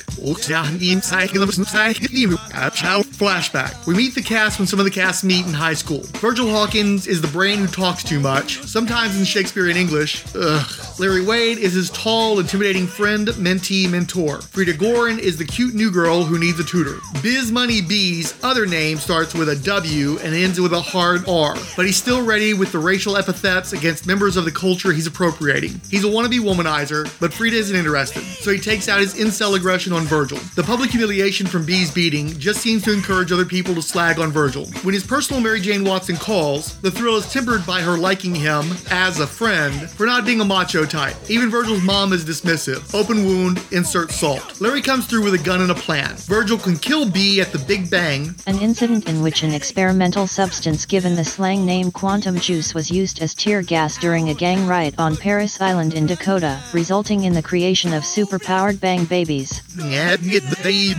Flashback. 3.03 3.85
We 3.85 3.93
meet 3.93 4.15
the 4.15 4.21
cast 4.21 4.57
when 4.57 4.67
some 4.67 4.79
of 4.79 4.85
the 4.85 4.91
cast 4.91 5.23
meet 5.23 5.45
in 5.45 5.53
high 5.53 5.73
school. 5.73 5.90
Virgil 5.99 6.49
Hawkins 6.49 7.07
is 7.07 7.21
the 7.21 7.27
brain 7.27 7.59
who 7.59 7.67
talks 7.67 8.03
too 8.03 8.19
much, 8.19 8.59
sometimes 8.63 9.17
in 9.17 9.25
Shakespearean 9.25 9.77
English. 9.77 10.23
Ugh. 10.35 10.99
Larry 10.99 11.23
Wade 11.23 11.57
is 11.57 11.73
his 11.73 11.89
tall, 11.89 12.39
intimidating 12.39 12.87
friend, 12.87 13.27
mentee, 13.29 13.89
mentor. 13.89 14.41
Frieda 14.41 14.73
Goren 14.73 15.19
is 15.19 15.37
the 15.37 15.45
cute 15.45 15.73
new 15.73 15.91
girl 15.91 16.23
who 16.23 16.39
needs 16.39 16.59
a 16.59 16.63
tutor. 16.63 16.99
Biz 17.21 17.51
Money 17.51 17.81
B's 17.81 18.33
other 18.43 18.65
name 18.65 18.97
starts 18.97 19.33
with 19.33 19.49
a 19.49 19.55
W 19.55 20.19
and 20.19 20.33
ends 20.33 20.59
with 20.59 20.73
a 20.73 20.81
hard 20.81 21.27
R, 21.27 21.55
but 21.75 21.85
he's 21.85 21.97
still 21.97 22.23
ready 22.23 22.53
with 22.53 22.71
the 22.71 22.79
racial 22.79 23.17
epithets 23.17 23.73
against 23.73 24.07
members 24.07 24.37
of 24.37 24.45
the 24.45 24.51
culture 24.51 24.91
he's 24.91 25.07
appropriating. 25.07 25.81
He's 25.89 26.03
a 26.03 26.07
wannabe 26.07 26.39
womanizer, 26.39 27.11
but 27.19 27.33
Frieda 27.33 27.57
isn't 27.57 27.75
interested, 27.75 28.23
so 28.23 28.51
he 28.51 28.59
takes 28.59 28.87
out 28.87 28.99
his 28.99 29.15
incel 29.15 29.55
aggression 29.55 29.93
on 29.93 30.03
Virgil. 30.03 30.37
The 30.55 30.63
public 30.63 30.91
humiliation 30.91 31.47
from 31.47 31.65
B's 31.65 31.91
beating 31.91 32.37
just 32.39 32.61
seems 32.61 32.83
to 32.83 32.93
encourage 32.93 33.31
other 33.31 33.45
people 33.45 33.75
to 33.75 33.81
slag 33.81 34.19
on 34.19 34.31
Virgil. 34.31 34.67
When 34.83 34.93
his 34.93 35.03
personal 35.03 35.41
Mary 35.41 35.59
Jane 35.59 35.80
Watson 35.83 36.15
calls, 36.15 36.79
the 36.81 36.91
thrill 36.91 37.17
is 37.17 37.31
tempered 37.31 37.65
by 37.65 37.81
her 37.81 37.97
liking 37.97 38.35
him 38.35 38.65
as 38.89 39.19
a 39.19 39.27
friend 39.27 39.89
for 39.89 40.05
not 40.05 40.25
being 40.25 40.41
a 40.41 40.45
macho 40.45 40.85
type. 40.85 41.15
Even 41.29 41.49
Virgil's 41.49 41.81
mom 41.83 42.13
is 42.13 42.25
dismissive. 42.25 42.93
Open 42.93 43.25
wound, 43.25 43.63
insert 43.71 44.11
salt. 44.11 44.59
Larry 44.61 44.81
comes 44.81 45.05
through 45.07 45.23
with 45.23 45.33
a 45.33 45.43
gun 45.43 45.61
and 45.61 45.71
a 45.71 45.75
plan. 45.75 46.15
Virgil 46.17 46.57
can 46.57 46.77
kill 46.77 47.09
B 47.09 47.41
at 47.41 47.51
the 47.51 47.59
Big 47.59 47.89
Bang. 47.89 48.35
An 48.47 48.59
incident 48.59 49.07
in 49.07 49.21
which 49.21 49.43
an 49.43 49.53
experimental 49.53 50.27
substance 50.27 50.85
given 50.85 51.15
the 51.15 51.25
slang 51.25 51.65
name 51.65 51.91
quantum 51.91 52.39
juice 52.39 52.73
was 52.73 52.91
used 52.91 53.21
as 53.21 53.33
tear 53.33 53.61
gas 53.61 53.97
during 53.97 54.29
a 54.29 54.33
gang 54.33 54.67
riot 54.67 54.95
on 54.97 55.15
Paris 55.15 55.59
Island 55.59 55.93
in 55.93 56.05
Dakota, 56.05 56.61
resulting 56.73 57.23
in 57.23 57.33
the 57.33 57.41
creation 57.43 57.93
of 57.93 58.03
superpowered 58.03 58.79
bang 58.79 59.05
babies. 59.05 59.61
Yeah, 59.75 60.17
get 60.17 60.43
the 60.63 60.95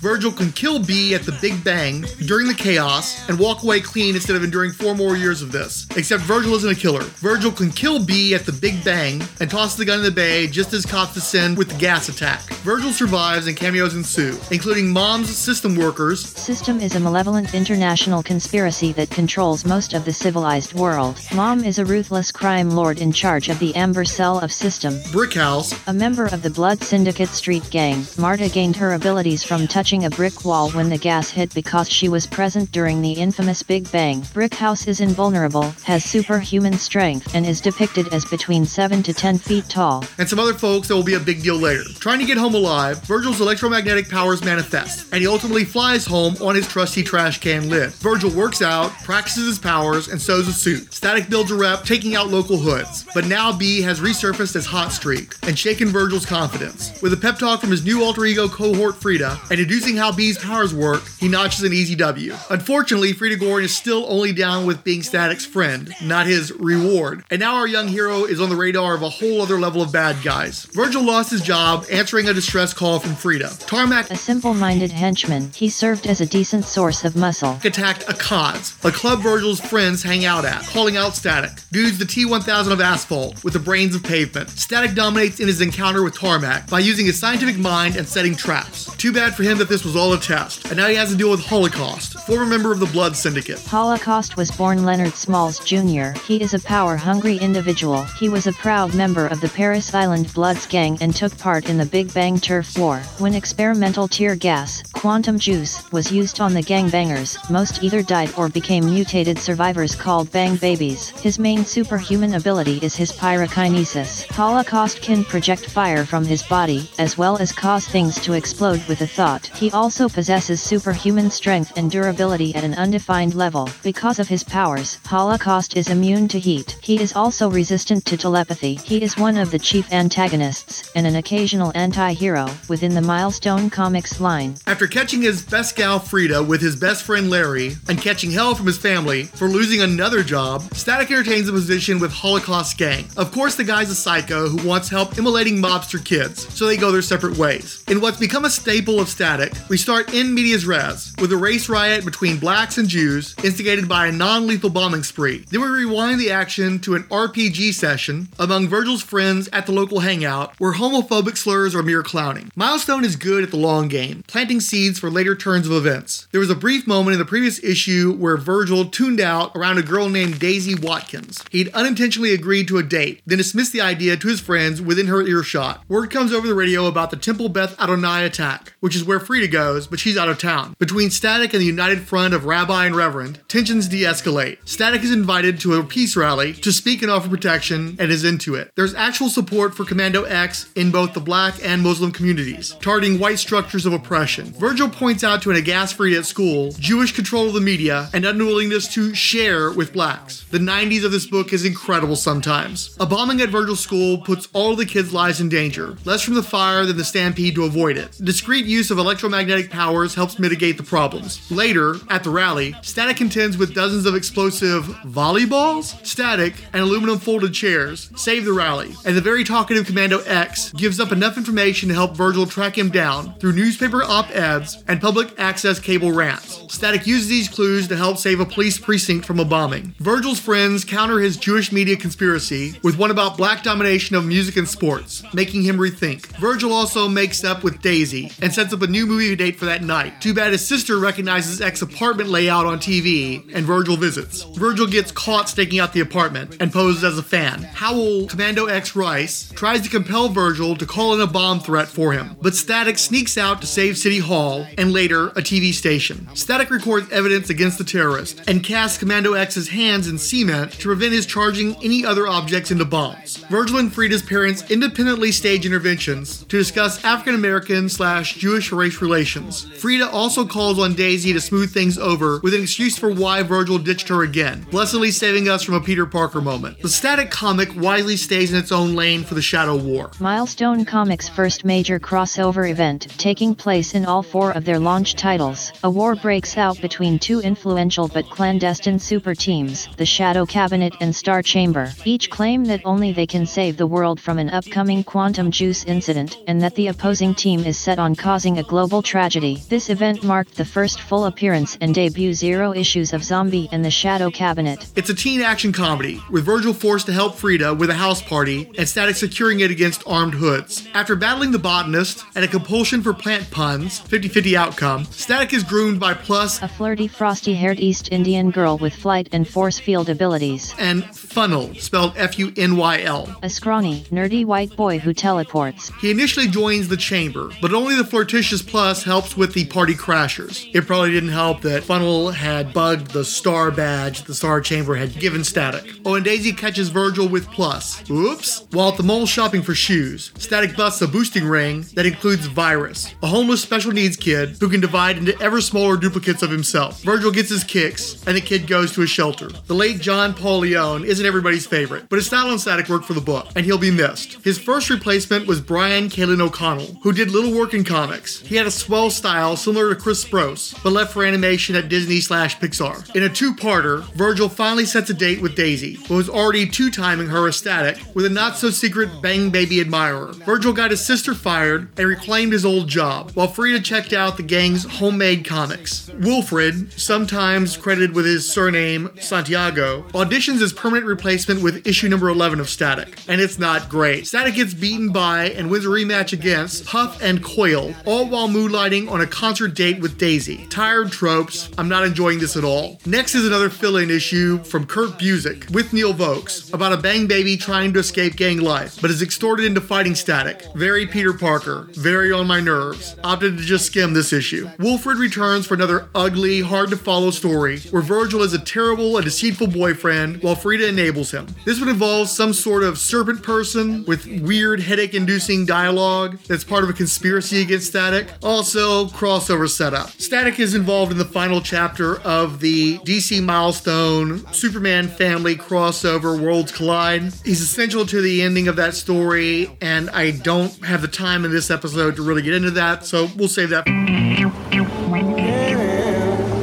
Virgil 0.00 0.32
can 0.32 0.52
kill 0.52 0.78
B 0.78 1.14
at 1.14 1.22
the 1.22 1.36
Big 1.40 1.62
Bang 1.64 2.02
during 2.26 2.46
the 2.46 2.54
chaos 2.54 3.28
and 3.28 3.38
walk 3.38 3.62
away 3.62 3.73
clean 3.80 4.14
instead 4.14 4.36
of 4.36 4.44
enduring 4.44 4.72
four 4.72 4.94
more 4.94 5.16
years 5.16 5.42
of 5.42 5.52
this. 5.52 5.86
Except 5.96 6.22
Virgil 6.22 6.54
isn't 6.54 6.70
a 6.70 6.74
killer. 6.74 7.02
Virgil 7.02 7.50
can 7.50 7.70
kill 7.70 8.04
B 8.04 8.34
at 8.34 8.46
the 8.46 8.52
Big 8.52 8.84
Bang 8.84 9.22
and 9.40 9.50
toss 9.50 9.76
the 9.76 9.84
gun 9.84 9.98
in 9.98 10.04
the 10.04 10.10
bay 10.10 10.46
just 10.46 10.72
as 10.72 10.84
cops 10.86 11.14
descend 11.14 11.56
with 11.58 11.68
the 11.68 11.78
gas 11.78 12.08
attack. 12.08 12.42
Virgil 12.64 12.92
survives 12.92 13.46
and 13.46 13.56
cameos 13.56 13.94
ensue, 13.94 14.38
including 14.50 14.92
Mom's 14.92 15.34
system 15.34 15.76
workers. 15.76 16.24
System 16.24 16.80
is 16.80 16.94
a 16.94 17.00
malevolent 17.00 17.54
international 17.54 18.22
conspiracy 18.22 18.92
that 18.92 19.10
controls 19.10 19.64
most 19.64 19.94
of 19.94 20.04
the 20.04 20.12
civilized 20.12 20.74
world. 20.74 21.20
Mom 21.34 21.64
is 21.64 21.78
a 21.78 21.84
ruthless 21.84 22.30
crime 22.32 22.70
lord 22.70 23.00
in 23.00 23.12
charge 23.12 23.48
of 23.48 23.58
the 23.58 23.74
Amber 23.74 24.04
Cell 24.04 24.38
of 24.38 24.52
System. 24.52 24.94
Brickhouse. 25.12 25.74
A 25.86 25.92
member 25.92 26.26
of 26.26 26.42
the 26.42 26.50
Blood 26.50 26.82
Syndicate 26.82 27.28
Street 27.28 27.68
Gang, 27.70 28.06
Marta 28.18 28.48
gained 28.48 28.76
her 28.76 28.92
abilities 28.92 29.42
from 29.42 29.66
touching 29.66 30.04
a 30.04 30.10
brick 30.10 30.44
wall 30.44 30.70
when 30.70 30.88
the 30.88 30.98
gas 30.98 31.30
hit 31.30 31.52
because 31.54 31.88
she 31.88 32.08
was 32.08 32.26
present 32.26 32.70
during 32.72 33.00
the 33.00 33.12
infamous 33.12 33.62
Big 33.66 33.90
Bang. 33.90 34.20
Brickhouse 34.34 34.86
is 34.86 35.00
invulnerable, 35.00 35.70
has 35.84 36.04
superhuman 36.04 36.74
strength, 36.74 37.34
and 37.34 37.46
is 37.46 37.60
depicted 37.60 38.12
as 38.12 38.24
between 38.26 38.66
7 38.66 39.02
to 39.02 39.14
10 39.14 39.38
feet 39.38 39.68
tall. 39.68 40.04
and 40.18 40.28
some 40.28 40.38
other 40.38 40.52
folks 40.54 40.88
that 40.88 40.94
will 40.94 41.02
be 41.02 41.14
a 41.14 41.20
big 41.20 41.42
deal 41.42 41.56
later. 41.56 41.82
Trying 41.98 42.18
to 42.18 42.26
get 42.26 42.36
home 42.36 42.54
alive, 42.54 43.02
Virgil's 43.04 43.40
electromagnetic 43.40 44.10
powers 44.10 44.44
manifest, 44.44 45.12
and 45.12 45.20
he 45.20 45.26
ultimately 45.26 45.64
flies 45.64 46.04
home 46.04 46.36
on 46.42 46.54
his 46.54 46.68
trusty 46.68 47.02
trash 47.02 47.40
can 47.40 47.68
lid. 47.70 47.90
Virgil 47.94 48.30
works 48.30 48.60
out, 48.60 48.92
practices 49.02 49.46
his 49.46 49.58
powers, 49.58 50.08
and 50.08 50.20
sews 50.20 50.46
a 50.48 50.52
suit. 50.52 50.92
Static 50.92 51.30
builds 51.30 51.50
a 51.50 51.54
rep, 51.54 51.84
taking 51.84 52.14
out 52.14 52.28
local 52.28 52.58
hoods. 52.58 53.06
But 53.14 53.26
now 53.26 53.56
B 53.56 53.80
has 53.82 54.00
resurfaced 54.00 54.56
as 54.56 54.66
Hot 54.66 54.92
Streak 54.92 55.34
and 55.42 55.58
shaken 55.58 55.88
Virgil's 55.88 56.26
confidence. 56.26 57.00
With 57.00 57.12
a 57.12 57.16
pep 57.16 57.38
talk 57.38 57.60
from 57.60 57.70
his 57.70 57.84
new 57.84 58.02
alter 58.04 58.24
ego 58.26 58.48
cohort 58.48 58.96
Frieda, 58.96 59.38
and 59.50 59.56
deducing 59.56 59.96
how 59.96 60.12
B's 60.12 60.38
powers 60.38 60.74
work, 60.74 61.02
he 61.18 61.28
notches 61.28 61.62
an 61.62 61.72
easy 61.72 61.94
W. 61.94 62.34
Unfortunately, 62.50 63.12
Frieda 63.12 63.36
Is 63.54 63.74
still 63.74 64.04
only 64.08 64.32
down 64.32 64.66
with 64.66 64.82
being 64.82 65.02
Static's 65.02 65.46
friend, 65.46 65.94
not 66.02 66.26
his 66.26 66.52
reward. 66.52 67.24
And 67.30 67.38
now 67.40 67.54
our 67.54 67.68
young 67.68 67.86
hero 67.86 68.24
is 68.24 68.40
on 68.40 68.48
the 68.50 68.56
radar 68.56 68.94
of 68.94 69.02
a 69.02 69.08
whole 69.08 69.40
other 69.40 69.58
level 69.60 69.80
of 69.80 69.92
bad 69.92 70.22
guys. 70.24 70.64
Virgil 70.72 71.02
lost 71.02 71.30
his 71.30 71.40
job 71.40 71.86
answering 71.90 72.28
a 72.28 72.34
distress 72.34 72.74
call 72.74 72.98
from 72.98 73.14
Frieda. 73.14 73.50
Tarmac 73.60 74.10
A 74.10 74.16
simple-minded 74.16 74.90
henchman, 74.90 75.52
he 75.54 75.68
served 75.68 76.06
as 76.06 76.20
a 76.20 76.26
decent 76.26 76.64
source 76.64 77.04
of 77.04 77.14
muscle. 77.16 77.58
attacked 77.64 78.04
Akad's, 78.08 78.74
a 78.84 78.90
club 78.90 79.20
Virgil's 79.20 79.60
friends 79.60 80.02
hang 80.02 80.24
out 80.24 80.44
at, 80.44 80.66
calling 80.66 80.96
out 80.96 81.14
Static. 81.14 81.52
Dude's 81.70 81.96
the 81.96 82.04
T1000 82.04 82.72
of 82.72 82.80
asphalt, 82.80 83.42
with 83.44 83.52
the 83.52 83.60
brains 83.60 83.94
of 83.94 84.02
pavement. 84.02 84.50
Static 84.50 84.94
dominates 84.94 85.38
in 85.38 85.46
his 85.46 85.60
encounter 85.60 86.02
with 86.02 86.18
Tarmac 86.18 86.68
by 86.68 86.80
using 86.80 87.06
his 87.06 87.18
scientific 87.18 87.56
mind 87.56 87.96
and 87.96 88.06
setting 88.06 88.34
traps. 88.34 88.94
Too 88.96 89.12
bad 89.12 89.34
for 89.34 89.44
him 89.44 89.58
that 89.58 89.68
this 89.68 89.84
was 89.84 89.94
all 89.96 90.12
a 90.12 90.18
test, 90.18 90.66
and 90.66 90.76
now 90.76 90.88
he 90.88 90.96
has 90.96 91.10
to 91.10 91.16
deal 91.16 91.30
with 91.30 91.40
Holocaust, 91.40 92.18
former 92.26 92.46
member 92.46 92.72
of 92.72 92.80
the 92.80 92.86
Blood 92.86 93.16
Syndicate. 93.16 93.43
Holocaust 93.66 94.36
was 94.36 94.50
born 94.50 94.84
Leonard 94.84 95.14
Smalls 95.14 95.58
Jr. 95.58 96.18
He 96.26 96.40
is 96.40 96.54
a 96.54 96.60
power-hungry 96.60 97.36
individual. 97.36 98.02
He 98.18 98.28
was 98.28 98.46
a 98.46 98.52
proud 98.52 98.94
member 98.94 99.26
of 99.26 99.40
the 99.40 99.48
Paris 99.48 99.92
Island 99.92 100.32
Bloods 100.32 100.66
gang 100.66 100.96
and 101.00 101.14
took 101.14 101.36
part 101.36 101.68
in 101.68 101.76
the 101.76 101.84
Big 101.84 102.12
Bang 102.14 102.38
Turf 102.38 102.78
War. 102.78 102.98
When 103.18 103.34
experimental 103.34 104.08
tear 104.08 104.34
gas, 104.34 104.82
quantum 104.92 105.38
juice, 105.38 105.90
was 105.92 106.10
used 106.10 106.40
on 106.40 106.54
the 106.54 106.62
gangbangers, 106.62 107.38
most 107.50 107.82
either 107.82 108.02
died 108.02 108.32
or 108.36 108.48
became 108.48 108.86
mutated 108.86 109.38
survivors 109.38 109.94
called 109.94 110.32
bang 110.32 110.56
babies. 110.56 111.10
His 111.10 111.38
main 111.38 111.64
superhuman 111.64 112.34
ability 112.34 112.78
is 112.82 112.96
his 112.96 113.12
pyrokinesis. 113.12 114.24
Holocaust 114.32 115.02
can 115.02 115.24
project 115.24 115.66
fire 115.66 116.06
from 116.06 116.24
his 116.24 116.42
body, 116.42 116.88
as 116.98 117.18
well 117.18 117.36
as 117.36 117.52
cause 117.52 117.86
things 117.86 118.18
to 118.20 118.32
explode 118.32 118.82
with 118.88 119.02
a 119.02 119.06
thought. 119.06 119.46
He 119.48 119.70
also 119.72 120.08
possesses 120.08 120.62
superhuman 120.62 121.30
strength 121.30 121.72
and 121.76 121.90
durability 121.90 122.54
at 122.54 122.64
an 122.64 122.74
undefined 122.74 123.33
level. 123.34 123.68
Because 123.82 124.18
of 124.18 124.28
his 124.28 124.44
powers, 124.44 124.98
Holocaust 125.06 125.76
is 125.76 125.88
immune 125.88 126.28
to 126.28 126.38
heat. 126.38 126.76
He 126.82 127.00
is 127.00 127.14
also 127.14 127.50
resistant 127.50 128.04
to 128.06 128.16
telepathy. 128.16 128.74
He 128.76 129.02
is 129.02 129.16
one 129.16 129.36
of 129.36 129.50
the 129.50 129.58
chief 129.58 129.92
antagonists, 129.92 130.90
and 130.94 131.06
an 131.06 131.16
occasional 131.16 131.72
anti-hero, 131.74 132.48
within 132.68 132.94
the 132.94 133.00
Milestone 133.00 133.70
Comics 133.70 134.20
line. 134.20 134.56
After 134.66 134.86
catching 134.86 135.22
his 135.22 135.42
best 135.42 135.76
gal 135.76 135.98
Frieda 135.98 136.42
with 136.42 136.60
his 136.60 136.76
best 136.76 137.04
friend 137.04 137.30
Larry, 137.30 137.76
and 137.88 138.00
catching 138.00 138.30
hell 138.30 138.54
from 138.54 138.66
his 138.66 138.78
family 138.78 139.24
for 139.24 139.48
losing 139.48 139.82
another 139.82 140.22
job, 140.22 140.62
Static 140.74 141.10
entertains 141.10 141.48
a 141.48 141.52
position 141.52 141.98
with 141.98 142.12
Holocaust 142.12 142.76
Gang. 142.78 143.06
Of 143.16 143.32
course, 143.32 143.54
the 143.54 143.64
guy's 143.64 143.90
a 143.90 143.94
psycho 143.94 144.48
who 144.48 144.66
wants 144.66 144.88
help 144.88 145.18
immolating 145.18 145.56
mobster 145.56 146.04
kids, 146.04 146.52
so 146.54 146.66
they 146.66 146.76
go 146.76 146.92
their 146.92 147.02
separate 147.02 147.38
ways. 147.38 147.82
In 147.88 148.00
what's 148.00 148.18
become 148.18 148.44
a 148.44 148.50
staple 148.50 149.00
of 149.00 149.08
Static, 149.08 149.52
we 149.68 149.76
start 149.76 150.12
in 150.12 150.34
medias 150.34 150.66
res, 150.66 151.12
with 151.20 151.32
a 151.32 151.36
race 151.36 151.68
riot 151.68 152.04
between 152.04 152.38
blacks 152.38 152.78
and 152.78 152.88
Jews, 152.88 153.23
instigated 153.42 153.88
by 153.88 154.06
a 154.06 154.12
non 154.12 154.46
lethal 154.46 154.70
bombing 154.70 155.02
spree. 155.02 155.44
Then 155.50 155.60
we 155.62 155.68
rewind 155.68 156.20
the 156.20 156.30
action 156.30 156.78
to 156.80 156.94
an 156.94 157.04
RPG 157.04 157.72
session 157.74 158.28
among 158.38 158.68
Virgil's 158.68 159.02
friends 159.02 159.48
at 159.52 159.66
the 159.66 159.72
local 159.72 160.00
hangout, 160.00 160.54
where 160.58 160.74
homophobic 160.74 161.36
slurs 161.36 161.74
are 161.74 161.82
mere 161.82 162.02
clowning. 162.02 162.50
Milestone 162.56 163.04
is 163.04 163.16
good 163.16 163.42
at 163.42 163.50
the 163.50 163.56
long 163.56 163.88
game, 163.88 164.22
planting 164.26 164.60
seeds 164.60 164.98
for 164.98 165.10
later 165.10 165.34
turns 165.34 165.66
of 165.66 165.72
events. 165.72 166.28
There 166.32 166.40
was 166.40 166.50
a 166.50 166.54
brief 166.54 166.86
moment 166.86 167.14
in 167.14 167.18
the 167.18 167.24
previous 167.24 167.62
issue 167.62 168.14
where 168.14 168.36
Virgil 168.36 168.84
tuned 168.86 169.20
out 169.20 169.52
around 169.54 169.78
a 169.78 169.82
girl 169.82 170.08
named 170.08 170.38
Daisy 170.38 170.74
Watkins. 170.74 171.42
He'd 171.50 171.72
unintentionally 171.74 172.34
agreed 172.34 172.68
to 172.68 172.78
a 172.78 172.82
date, 172.82 173.22
then 173.26 173.38
dismissed 173.38 173.72
the 173.72 173.80
idea 173.80 174.16
to 174.16 174.28
his 174.28 174.40
friends 174.40 174.82
within 174.82 175.06
her 175.06 175.22
earshot. 175.22 175.82
Word 175.88 176.10
comes 176.10 176.32
over 176.32 176.46
the 176.46 176.54
radio 176.54 176.86
about 176.86 177.10
the 177.10 177.16
Temple 177.16 177.48
Beth 177.48 177.78
Adonai 177.80 178.24
attack, 178.24 178.74
which 178.80 178.96
is 178.96 179.04
where 179.04 179.20
Frieda 179.20 179.48
goes, 179.48 179.86
but 179.86 179.98
she's 179.98 180.16
out 180.16 180.28
of 180.28 180.38
town. 180.38 180.74
Between 180.78 181.10
Static 181.10 181.52
and 181.52 181.60
the 181.60 181.66
united 181.66 182.00
front 182.00 182.34
of 182.34 182.44
Rabbi 182.44 182.86
and 182.86 182.96
Reverend, 182.96 183.13
tensions 183.48 183.88
de 183.88 184.02
escalate. 184.02 184.58
Static 184.68 185.02
is 185.02 185.12
invited 185.12 185.60
to 185.60 185.74
a 185.74 185.84
peace 185.84 186.16
rally 186.16 186.52
to 186.54 186.72
speak 186.72 187.02
and 187.02 187.10
offer 187.10 187.28
protection 187.28 187.96
and 187.98 188.10
is 188.10 188.24
into 188.24 188.54
it. 188.54 188.72
There's 188.74 188.94
actual 188.94 189.28
support 189.28 189.74
for 189.74 189.84
Commando 189.84 190.24
X 190.24 190.70
in 190.74 190.90
both 190.90 191.14
the 191.14 191.20
black 191.20 191.54
and 191.62 191.82
Muslim 191.82 192.12
communities, 192.12 192.76
targeting 192.80 193.18
white 193.18 193.38
structures 193.38 193.86
of 193.86 193.92
oppression. 193.92 194.46
Virgil 194.52 194.88
points 194.88 195.22
out 195.22 195.42
to 195.42 195.50
an 195.50 195.56
aghast 195.56 195.94
at 196.00 196.26
school 196.26 196.72
Jewish 196.72 197.12
control 197.12 197.46
of 197.46 197.54
the 197.54 197.60
media 197.60 198.08
and 198.12 198.24
unwillingness 198.24 198.88
to 198.94 199.14
share 199.14 199.70
with 199.70 199.92
blacks. 199.92 200.44
The 200.50 200.58
90s 200.58 201.04
of 201.04 201.12
this 201.12 201.26
book 201.26 201.52
is 201.52 201.64
incredible 201.64 202.16
sometimes. 202.16 202.96
A 202.98 203.06
bombing 203.06 203.40
at 203.40 203.50
Virgil's 203.50 203.80
school 203.80 204.18
puts 204.18 204.48
all 204.52 204.74
the 204.74 204.86
kids' 204.86 205.12
lives 205.12 205.40
in 205.40 205.48
danger, 205.48 205.96
less 206.04 206.22
from 206.22 206.34
the 206.34 206.42
fire 206.42 206.84
than 206.84 206.96
the 206.96 207.04
stampede 207.04 207.54
to 207.54 207.64
avoid 207.64 207.96
it. 207.96 208.18
Discreet 208.22 208.66
use 208.66 208.90
of 208.90 208.98
electromagnetic 208.98 209.70
powers 209.70 210.14
helps 210.14 210.38
mitigate 210.38 210.76
the 210.76 210.82
problems. 210.82 211.50
Later, 211.50 211.96
at 212.10 212.24
the 212.24 212.30
rally, 212.30 212.74
Static 212.82 213.03
contends 213.12 213.58
with 213.58 213.74
dozens 213.74 214.06
of 214.06 214.14
explosive 214.14 214.84
volleyballs, 215.04 216.04
static, 216.06 216.54
and 216.72 216.82
aluminum 216.82 217.18
folded 217.18 217.52
chairs 217.52 218.10
save 218.16 218.44
the 218.44 218.52
rally, 218.52 218.94
and 219.04 219.16
the 219.16 219.20
very 219.20 219.44
talkative 219.44 219.86
Commando 219.86 220.20
X 220.20 220.72
gives 220.72 220.98
up 220.98 221.12
enough 221.12 221.36
information 221.36 221.88
to 221.88 221.94
help 221.94 222.16
Virgil 222.16 222.46
track 222.46 222.78
him 222.78 222.88
down 222.88 223.34
through 223.34 223.52
newspaper 223.52 224.02
op 224.02 224.30
eds 224.30 224.82
and 224.88 225.00
public 225.00 225.38
access 225.38 225.78
cable 225.78 226.12
rants. 226.12 226.62
Static 226.72 227.06
uses 227.06 227.28
these 227.28 227.48
clues 227.48 227.86
to 227.88 227.96
help 227.96 228.16
save 228.16 228.40
a 228.40 228.46
police 228.46 228.78
precinct 228.78 229.26
from 229.26 229.38
a 229.38 229.44
bombing. 229.44 229.94
Virgil's 229.98 230.40
friends 230.40 230.84
counter 230.84 231.18
his 231.18 231.36
Jewish 231.36 231.70
media 231.72 231.96
conspiracy 231.96 232.78
with 232.82 232.98
one 232.98 233.10
about 233.10 233.36
black 233.36 233.62
domination 233.62 234.16
of 234.16 234.24
music 234.24 234.56
and 234.56 234.68
sports, 234.68 235.22
making 235.34 235.62
him 235.62 235.76
rethink. 235.76 236.26
Virgil 236.38 236.72
also 236.72 237.08
makes 237.08 237.44
up 237.44 237.62
with 237.62 237.82
Daisy 237.82 238.32
and 238.40 238.52
sets 238.52 238.72
up 238.72 238.82
a 238.82 238.86
new 238.86 239.06
movie 239.06 239.34
date 239.36 239.58
for 239.58 239.64
that 239.66 239.82
night. 239.82 240.20
Too 240.20 240.34
bad 240.34 240.52
his 240.52 240.66
sister 240.66 240.98
recognizes 240.98 241.60
X 241.60 241.82
apartment 241.82 242.28
layout 242.28 242.66
on 242.66 242.78
TV 242.84 243.42
and 243.54 243.64
Virgil 243.64 243.96
visits. 243.96 244.42
Virgil 244.42 244.86
gets 244.86 245.10
caught 245.10 245.48
staking 245.48 245.78
out 245.80 245.92
the 245.92 246.00
apartment 246.00 246.56
and 246.60 246.72
poses 246.72 247.02
as 247.02 247.18
a 247.18 247.22
fan. 247.22 247.62
Howell, 247.62 248.26
Commando 248.26 248.66
X 248.66 248.94
Rice, 248.94 249.50
tries 249.52 249.80
to 249.80 249.88
compel 249.88 250.28
Virgil 250.28 250.76
to 250.76 250.84
call 250.86 251.14
in 251.14 251.20
a 251.20 251.26
bomb 251.26 251.60
threat 251.60 251.88
for 251.88 252.12
him, 252.12 252.36
but 252.42 252.54
Static 252.54 252.98
sneaks 252.98 253.38
out 253.38 253.60
to 253.60 253.66
save 253.66 253.96
City 253.96 254.18
Hall 254.18 254.66
and 254.76 254.92
later 254.92 255.28
a 255.28 255.42
TV 255.42 255.72
station. 255.72 256.28
Static 256.34 256.70
records 256.70 257.10
evidence 257.10 257.48
against 257.48 257.78
the 257.78 257.84
terrorist 257.84 258.42
and 258.46 258.62
casts 258.62 258.98
Commando 258.98 259.32
X's 259.32 259.68
hands 259.68 260.06
in 260.06 260.18
cement 260.18 260.72
to 260.72 260.88
prevent 260.88 261.12
his 261.12 261.26
charging 261.26 261.74
any 261.82 262.04
other 262.04 262.26
objects 262.26 262.70
into 262.70 262.84
bombs. 262.84 263.38
Virgil 263.48 263.78
and 263.78 263.92
Frieda's 263.92 264.22
parents 264.22 264.70
independently 264.70 265.32
stage 265.32 265.64
interventions 265.64 266.44
to 266.44 266.58
discuss 266.58 267.02
African 267.04 267.34
American 267.34 267.88
slash 267.88 268.34
Jewish 268.34 268.72
race 268.72 269.00
relations. 269.00 269.64
Frieda 269.80 270.10
also 270.10 270.44
calls 270.44 270.78
on 270.78 270.94
Daisy 270.94 271.32
to 271.32 271.40
smooth 271.40 271.72
things 271.72 271.98
over 271.98 272.40
with 272.42 272.54
an 272.54 272.60
excuse 272.74 272.98
for 272.98 273.12
why 273.12 273.40
Virgil 273.40 273.78
ditched 273.78 274.08
her 274.08 274.24
again, 274.24 274.66
blessedly 274.68 275.12
saving 275.12 275.48
us 275.48 275.62
from 275.62 275.76
a 275.76 275.80
Peter 275.80 276.06
Parker 276.06 276.40
moment. 276.40 276.76
The 276.80 276.88
static 276.88 277.30
comic 277.30 277.68
wisely 277.76 278.16
stays 278.16 278.52
in 278.52 278.58
its 278.58 278.72
own 278.72 278.96
lane 278.96 279.22
for 279.22 279.36
the 279.36 279.42
Shadow 279.42 279.76
War. 279.76 280.10
Milestone 280.18 280.84
Comics' 280.84 281.28
first 281.28 281.64
major 281.64 282.00
crossover 282.00 282.68
event, 282.68 283.06
taking 283.16 283.54
place 283.54 283.94
in 283.94 284.04
all 284.04 284.24
four 284.24 284.50
of 284.50 284.64
their 284.64 284.80
launch 284.80 285.14
titles. 285.14 285.70
A 285.84 285.88
war 285.88 286.16
breaks 286.16 286.56
out 286.56 286.80
between 286.80 287.16
two 287.16 287.38
influential 287.38 288.08
but 288.08 288.28
clandestine 288.28 288.98
super 288.98 289.36
teams, 289.36 289.86
the 289.96 290.04
Shadow 290.04 290.44
Cabinet 290.44 290.94
and 291.00 291.14
Star 291.14 291.42
Chamber. 291.42 291.92
Each 292.04 292.28
claim 292.28 292.64
that 292.64 292.82
only 292.84 293.12
they 293.12 293.28
can 293.28 293.46
save 293.46 293.76
the 293.76 293.86
world 293.86 294.18
from 294.18 294.40
an 294.40 294.50
upcoming 294.50 295.04
quantum 295.04 295.52
juice 295.52 295.84
incident, 295.84 296.38
and 296.48 296.60
that 296.60 296.74
the 296.74 296.88
opposing 296.88 297.36
team 297.36 297.60
is 297.60 297.78
set 297.78 298.00
on 298.00 298.16
causing 298.16 298.58
a 298.58 298.64
global 298.64 299.00
tragedy. 299.00 299.62
This 299.68 299.90
event 299.90 300.24
marked 300.24 300.56
the 300.56 300.64
first 300.64 301.00
full 301.00 301.26
appearance 301.26 301.78
and 301.80 301.94
debut 301.94 302.34
zero 302.34 302.63
issues 302.72 303.12
of 303.12 303.22
Xombi 303.22 303.68
and 303.72 303.84
the 303.84 303.90
Shadow 303.90 304.30
Cabinet. 304.30 304.86
It's 304.96 305.10
a 305.10 305.14
teen 305.14 305.40
action 305.40 305.72
comedy, 305.72 306.20
with 306.30 306.44
Virgil 306.44 306.72
forced 306.74 307.06
to 307.06 307.12
help 307.12 307.34
Frieda 307.36 307.74
with 307.74 307.90
a 307.90 307.94
house 307.94 308.22
party 308.22 308.70
and 308.78 308.88
Static 308.88 309.16
securing 309.16 309.60
it 309.60 309.70
against 309.70 310.02
armed 310.06 310.34
hoods. 310.34 310.86
After 310.94 311.16
battling 311.16 311.50
the 311.52 311.58
botanist 311.58 312.24
and 312.34 312.44
a 312.44 312.48
compulsion 312.48 313.02
for 313.02 313.12
plant 313.12 313.50
puns, 313.50 313.98
50 314.00 314.28
50 314.28 314.56
outcome, 314.56 315.04
Static 315.06 315.52
is 315.52 315.62
groomed 315.62 315.98
by 316.00 316.14
Plus, 316.14 316.62
A 316.62 316.68
flirty, 316.68 317.08
frosty 317.08 317.54
haired 317.54 317.80
East 317.80 318.08
Indian 318.12 318.50
girl 318.50 318.78
with 318.78 318.94
flight 318.94 319.28
and 319.32 319.46
force 319.48 319.78
field 319.78 320.08
abilities. 320.08 320.74
and 320.78 321.04
Funyl, 321.34 321.78
spelled 321.80 322.14
F 322.16 322.38
U 322.38 322.52
N 322.56 322.76
Y 322.76 323.02
L. 323.02 323.34
A 323.42 323.50
scrawny, 323.50 324.02
nerdy 324.04 324.44
white 324.44 324.74
boy 324.76 324.98
who 324.98 325.12
teleports. 325.12 325.90
He 326.00 326.10
initially 326.10 326.46
joins 326.46 326.88
the 326.88 326.96
chamber, 326.96 327.50
but 327.60 327.74
only 327.74 327.96
the 327.96 328.04
flirtatious 328.04 328.62
Plus 328.62 329.02
helps 329.02 329.36
with 329.36 329.52
the 329.52 329.64
party 329.66 329.94
crashers. 329.94 330.70
It 330.72 330.86
probably 330.86 331.10
didn't 331.10 331.30
help 331.30 331.62
that 331.62 331.82
Funyl 331.82 332.32
had 332.32 332.72
bugged 332.72 333.10
the 333.10 333.24
star 333.24 333.70
badge 333.70 334.22
the 334.22 334.34
Star 334.34 334.60
Chamber 334.60 334.94
had 334.94 335.18
given 335.18 335.42
Static. 335.42 335.84
Oh, 336.04 336.14
and 336.14 336.24
Daisy 336.24 336.52
catches 336.52 336.88
Virgil 336.88 337.28
with 337.28 337.48
Plus. 337.48 338.08
Oops. 338.10 338.66
While 338.70 338.90
at 338.90 338.96
the 338.96 339.02
mall 339.02 339.26
shopping 339.26 339.62
for 339.62 339.74
shoes, 339.74 340.30
Static 340.38 340.76
busts 340.76 341.02
a 341.02 341.08
boosting 341.08 341.44
ring 341.44 341.84
that 341.94 342.06
includes 342.06 342.46
Virus, 342.46 343.14
a 343.22 343.26
homeless 343.26 343.62
special 343.62 343.92
needs 343.92 344.16
kid 344.16 344.56
who 344.60 344.68
can 344.68 344.80
divide 344.80 345.18
into 345.18 345.40
ever 345.42 345.60
smaller 345.60 345.96
duplicates 345.96 346.42
of 346.42 346.50
himself. 346.50 347.02
Virgil 347.02 347.30
gets 347.30 347.48
his 347.50 347.64
kicks, 347.64 348.22
and 348.26 348.36
the 348.36 348.40
kid 348.40 348.66
goes 348.66 348.92
to 348.92 349.02
a 349.02 349.06
shelter. 349.06 349.48
The 349.66 349.74
late 349.74 350.00
John 350.00 350.34
Paul 350.34 350.60
Leone 350.60 351.04
isn't 351.04 351.23
wasn't 351.24 351.28
everybody's 351.28 351.66
favorite, 351.66 352.08
but 352.10 352.16
his 352.16 352.26
style 352.26 352.48
on 352.50 352.58
Static 352.58 352.88
work 352.88 353.02
for 353.04 353.14
the 353.14 353.20
book, 353.20 353.48
and 353.56 353.64
he'll 353.64 353.78
be 353.78 353.90
missed. 353.90 354.34
His 354.44 354.58
first 354.58 354.90
replacement 354.90 355.46
was 355.46 355.60
Brian 355.60 356.08
Kalin 356.08 356.40
O'Connell, 356.40 356.98
who 357.02 357.12
did 357.12 357.30
little 357.30 357.58
work 357.58 357.72
in 357.72 357.82
comics. 357.82 358.40
He 358.40 358.56
had 358.56 358.66
a 358.66 358.70
swell 358.70 359.08
style 359.10 359.56
similar 359.56 359.94
to 359.94 360.00
Chris 360.00 360.22
Sprouse, 360.22 360.74
but 360.82 360.92
left 360.92 361.12
for 361.12 361.24
animation 361.24 361.76
at 361.76 361.88
Disney 361.88 362.20
slash 362.20 362.58
Pixar. 362.58 363.14
In 363.16 363.22
a 363.22 363.28
two-parter, 363.28 364.02
Virgil 364.14 364.48
finally 364.50 364.84
sets 364.84 365.10
a 365.10 365.14
date 365.14 365.40
with 365.40 365.56
Daisy, 365.56 365.96
but 366.08 366.14
was 366.14 366.28
already 366.28 366.66
two-timing 366.66 367.28
her 367.28 367.48
as 367.48 367.56
Static 367.56 367.98
with 368.14 368.26
a 368.26 368.30
not-so-secret 368.30 369.22
Bang 369.22 369.50
Baby 369.50 369.80
admirer. 369.80 370.32
Virgil 370.44 370.72
got 370.72 370.90
his 370.90 371.04
sister 371.04 371.34
fired 371.34 371.88
and 371.98 372.06
reclaimed 372.06 372.52
his 372.52 372.66
old 372.66 372.88
job, 372.88 373.30
while 373.32 373.48
Frieda 373.48 373.80
checked 373.80 374.12
out 374.12 374.36
the 374.36 374.42
gang's 374.42 374.84
homemade 374.98 375.44
comics. 375.44 376.10
Wilfred, 376.20 376.92
sometimes 377.00 377.76
credited 377.76 378.14
with 378.14 378.26
his 378.26 378.50
surname 378.50 379.10
Santiago, 379.20 380.02
auditions 380.12 380.60
as 380.60 380.72
permanent 380.72 381.06
replacement 381.14 381.62
with 381.62 381.86
issue 381.86 382.08
number 382.08 382.28
11 382.28 382.58
of 382.58 382.68
Static, 382.68 383.16
and 383.28 383.40
it's 383.40 383.56
not 383.56 383.88
great. 383.88 384.26
Static 384.26 384.56
gets 384.56 384.74
beaten 384.74 385.10
by 385.12 385.50
and 385.50 385.70
wins 385.70 385.84
a 385.84 385.88
rematch 385.88 386.32
against 386.32 386.86
Puff 386.86 387.22
and 387.22 387.42
Coil, 387.42 387.94
all 388.04 388.26
while 388.26 388.48
moonlighting 388.48 389.08
on 389.08 389.20
a 389.20 389.26
concert 389.26 389.74
date 389.74 390.00
with 390.00 390.18
Daisy. 390.18 390.66
Tired 390.70 391.12
tropes, 391.12 391.70
I'm 391.78 391.88
not 391.88 392.04
enjoying 392.04 392.40
this 392.40 392.56
at 392.56 392.64
all. 392.64 392.98
Next 393.06 393.36
is 393.36 393.46
another 393.46 393.70
fill 393.70 393.96
in 393.96 394.10
issue 394.10 394.62
from 394.64 394.86
Kurt 394.86 395.10
Busiek 395.10 395.70
with 395.70 395.92
Neil 395.92 396.12
Vokes 396.12 396.72
about 396.74 396.92
a 396.92 396.96
bang 396.96 397.28
baby 397.28 397.56
trying 397.56 397.92
to 397.92 398.00
escape 398.00 398.34
gang 398.34 398.60
life, 398.60 399.00
but 399.00 399.10
is 399.10 399.22
extorted 399.22 399.66
into 399.66 399.80
fighting 399.80 400.16
Static. 400.16 400.64
Very 400.74 401.06
Peter 401.06 401.32
Parker, 401.32 401.86
very 401.92 402.32
on 402.32 402.48
my 402.48 402.58
nerves. 402.58 403.14
Opted 403.22 403.56
to 403.58 403.62
just 403.62 403.86
skim 403.86 404.14
this 404.14 404.32
issue. 404.32 404.68
Wilfred 404.80 405.18
returns 405.18 405.64
for 405.64 405.74
another 405.74 406.08
ugly, 406.12 406.60
hard 406.60 406.90
to 406.90 406.96
follow 406.96 407.30
story 407.30 407.78
where 407.90 408.02
Virgil 408.02 408.42
is 408.42 408.52
a 408.52 408.58
terrible 408.58 409.16
and 409.16 409.24
deceitful 409.24 409.68
boyfriend 409.68 410.42
while 410.42 410.56
Frieda 410.56 410.88
enables 410.98 411.30
him. 411.30 411.46
This 411.64 411.80
would 411.80 411.88
involve 411.88 412.28
some 412.28 412.52
sort 412.52 412.82
of 412.82 412.98
serpent 412.98 413.42
person 413.42 414.04
with 414.06 414.26
weird 414.42 414.80
headache 414.80 415.14
inducing 415.14 415.66
dialogue 415.66 416.38
that's 416.48 416.64
part 416.64 416.84
of 416.84 416.90
a 416.90 416.92
conspiracy 416.92 417.60
against 417.60 417.88
Static. 417.88 418.28
Also, 418.42 419.06
crossover 419.06 419.68
setup. 419.68 420.10
Static 420.10 420.60
is 420.60 420.74
involved 420.74 421.12
in 421.12 421.18
the 421.18 421.24
final 421.24 421.60
chapter 421.60 422.20
of 422.20 422.60
the 422.60 422.98
DC 422.98 423.42
Milestone 423.42 424.44
Superman 424.52 425.08
family 425.08 425.56
crossover 425.56 426.40
Worlds 426.40 426.72
Collide. 426.72 427.32
He's 427.44 427.60
essential 427.60 428.06
to 428.06 428.20
the 428.20 428.42
ending 428.42 428.68
of 428.68 428.76
that 428.76 428.94
story, 428.94 429.76
and 429.80 430.08
I 430.10 430.30
don't 430.30 430.72
have 430.84 431.02
the 431.02 431.08
time 431.08 431.44
in 431.44 431.50
this 431.50 431.70
episode 431.70 432.16
to 432.16 432.22
really 432.22 432.42
get 432.42 432.54
into 432.54 432.70
that, 432.72 433.04
so 433.04 433.28
we'll 433.36 433.48
save 433.48 433.70
that. 433.70 433.84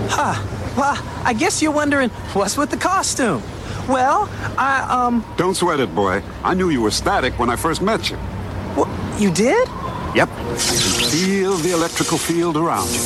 Huh. 0.09 0.47
Well, 0.77 0.97
I 1.25 1.33
guess 1.33 1.61
you're 1.61 1.71
wondering 1.71 2.09
what's 2.33 2.57
with 2.57 2.69
the 2.69 2.77
costume. 2.77 3.43
Well, 3.87 4.29
I, 4.57 4.85
um. 4.89 5.25
Don't 5.37 5.55
sweat 5.55 5.79
it, 5.79 5.93
boy. 5.93 6.21
I 6.43 6.53
knew 6.53 6.69
you 6.69 6.81
were 6.81 6.91
static 6.91 7.37
when 7.39 7.49
I 7.49 7.55
first 7.55 7.81
met 7.81 8.09
you. 8.09 8.17
What, 8.75 8.87
you 9.19 9.31
did? 9.31 9.67
Yep. 10.15 10.29
I 10.29 10.35
can 10.35 10.57
feel 10.57 11.55
the 11.55 11.71
electrical 11.73 12.17
field 12.17 12.57
around 12.57 12.87
you. 12.89 12.99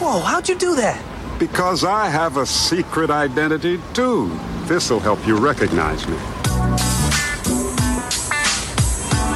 Whoa, 0.00 0.20
how'd 0.20 0.48
you 0.48 0.56
do 0.56 0.74
that? 0.76 1.02
Because 1.38 1.84
I 1.84 2.08
have 2.08 2.36
a 2.36 2.46
secret 2.46 3.10
identity, 3.10 3.80
too. 3.94 4.30
This'll 4.66 5.00
help 5.00 5.26
you 5.26 5.36
recognize 5.36 6.06
me. 6.06 6.16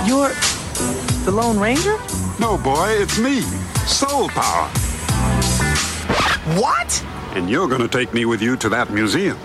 You're 0.06 0.30
the 1.24 1.32
Lone 1.32 1.58
Ranger? 1.58 1.96
No, 2.38 2.56
boy, 2.58 2.90
it's 2.90 3.18
me. 3.18 3.40
Soul 3.86 4.28
Power. 4.28 4.68
What? 6.60 7.04
And 7.34 7.50
you're 7.50 7.66
gonna 7.66 7.88
take 7.88 8.14
me 8.14 8.24
with 8.24 8.40
you 8.40 8.56
to 8.58 8.68
that 8.68 8.90
museum. 8.90 9.36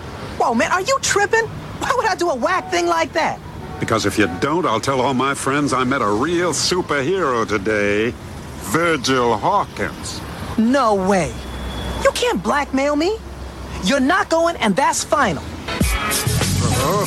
Whoa, 0.42 0.54
man, 0.54 0.72
are 0.72 0.80
you 0.80 0.98
tripping? 1.02 1.46
Why 1.78 1.92
would 1.94 2.04
I 2.04 2.16
do 2.16 2.30
a 2.30 2.34
whack 2.34 2.68
thing 2.68 2.88
like 2.88 3.12
that? 3.12 3.38
Because 3.78 4.06
if 4.06 4.18
you 4.18 4.26
don't, 4.40 4.66
I'll 4.66 4.80
tell 4.80 5.00
all 5.00 5.14
my 5.14 5.34
friends 5.34 5.72
I 5.72 5.84
met 5.84 6.02
a 6.02 6.10
real 6.10 6.52
superhero 6.52 7.46
today 7.46 8.12
Virgil 8.74 9.36
Hawkins. 9.36 10.20
No 10.58 10.96
way. 10.96 11.32
You 12.02 12.10
can't 12.10 12.42
blackmail 12.42 12.96
me. 12.96 13.18
You're 13.84 14.00
not 14.00 14.30
going, 14.30 14.56
and 14.56 14.74
that's 14.74 15.04
final. 15.04 15.44
Uh-huh. 15.44 17.06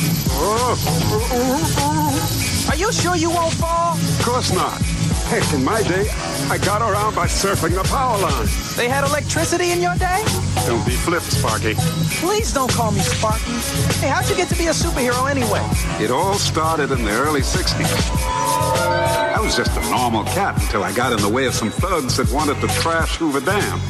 Uh-huh. 0.72 2.72
Are 2.72 2.76
you 2.76 2.90
sure 2.90 3.16
you 3.16 3.28
won't 3.28 3.52
fall? 3.52 3.98
Of 3.98 4.22
course 4.24 4.50
not. 4.50 4.95
Heck, 5.26 5.52
in 5.52 5.64
my 5.64 5.82
day, 5.82 6.08
I 6.48 6.56
got 6.58 6.82
around 6.82 7.16
by 7.16 7.26
surfing 7.26 7.74
the 7.74 7.82
power 7.88 8.16
line. 8.18 8.46
They 8.76 8.88
had 8.88 9.02
electricity 9.02 9.72
in 9.72 9.82
your 9.82 9.96
day? 9.96 10.22
Don't 10.66 10.86
be 10.86 10.92
flip, 10.92 11.22
Sparky. 11.22 11.74
Please 12.20 12.52
don't 12.52 12.70
call 12.70 12.92
me 12.92 13.00
Sparky. 13.00 13.50
Hey, 13.98 14.08
how'd 14.08 14.28
you 14.30 14.36
get 14.36 14.48
to 14.50 14.56
be 14.56 14.68
a 14.68 14.70
superhero 14.70 15.28
anyway? 15.28 15.66
It 16.02 16.12
all 16.12 16.34
started 16.34 16.92
in 16.92 17.02
the 17.02 17.10
early 17.10 17.40
60s. 17.40 17.90
I 18.22 19.40
was 19.40 19.56
just 19.56 19.76
a 19.76 19.90
normal 19.90 20.22
cat 20.24 20.62
until 20.62 20.84
I 20.84 20.92
got 20.92 21.12
in 21.12 21.18
the 21.18 21.28
way 21.28 21.46
of 21.46 21.54
some 21.54 21.70
thugs 21.70 22.16
that 22.18 22.30
wanted 22.32 22.60
to 22.60 22.68
trash 22.80 23.16
Hoover 23.16 23.40
Dam. 23.40 23.80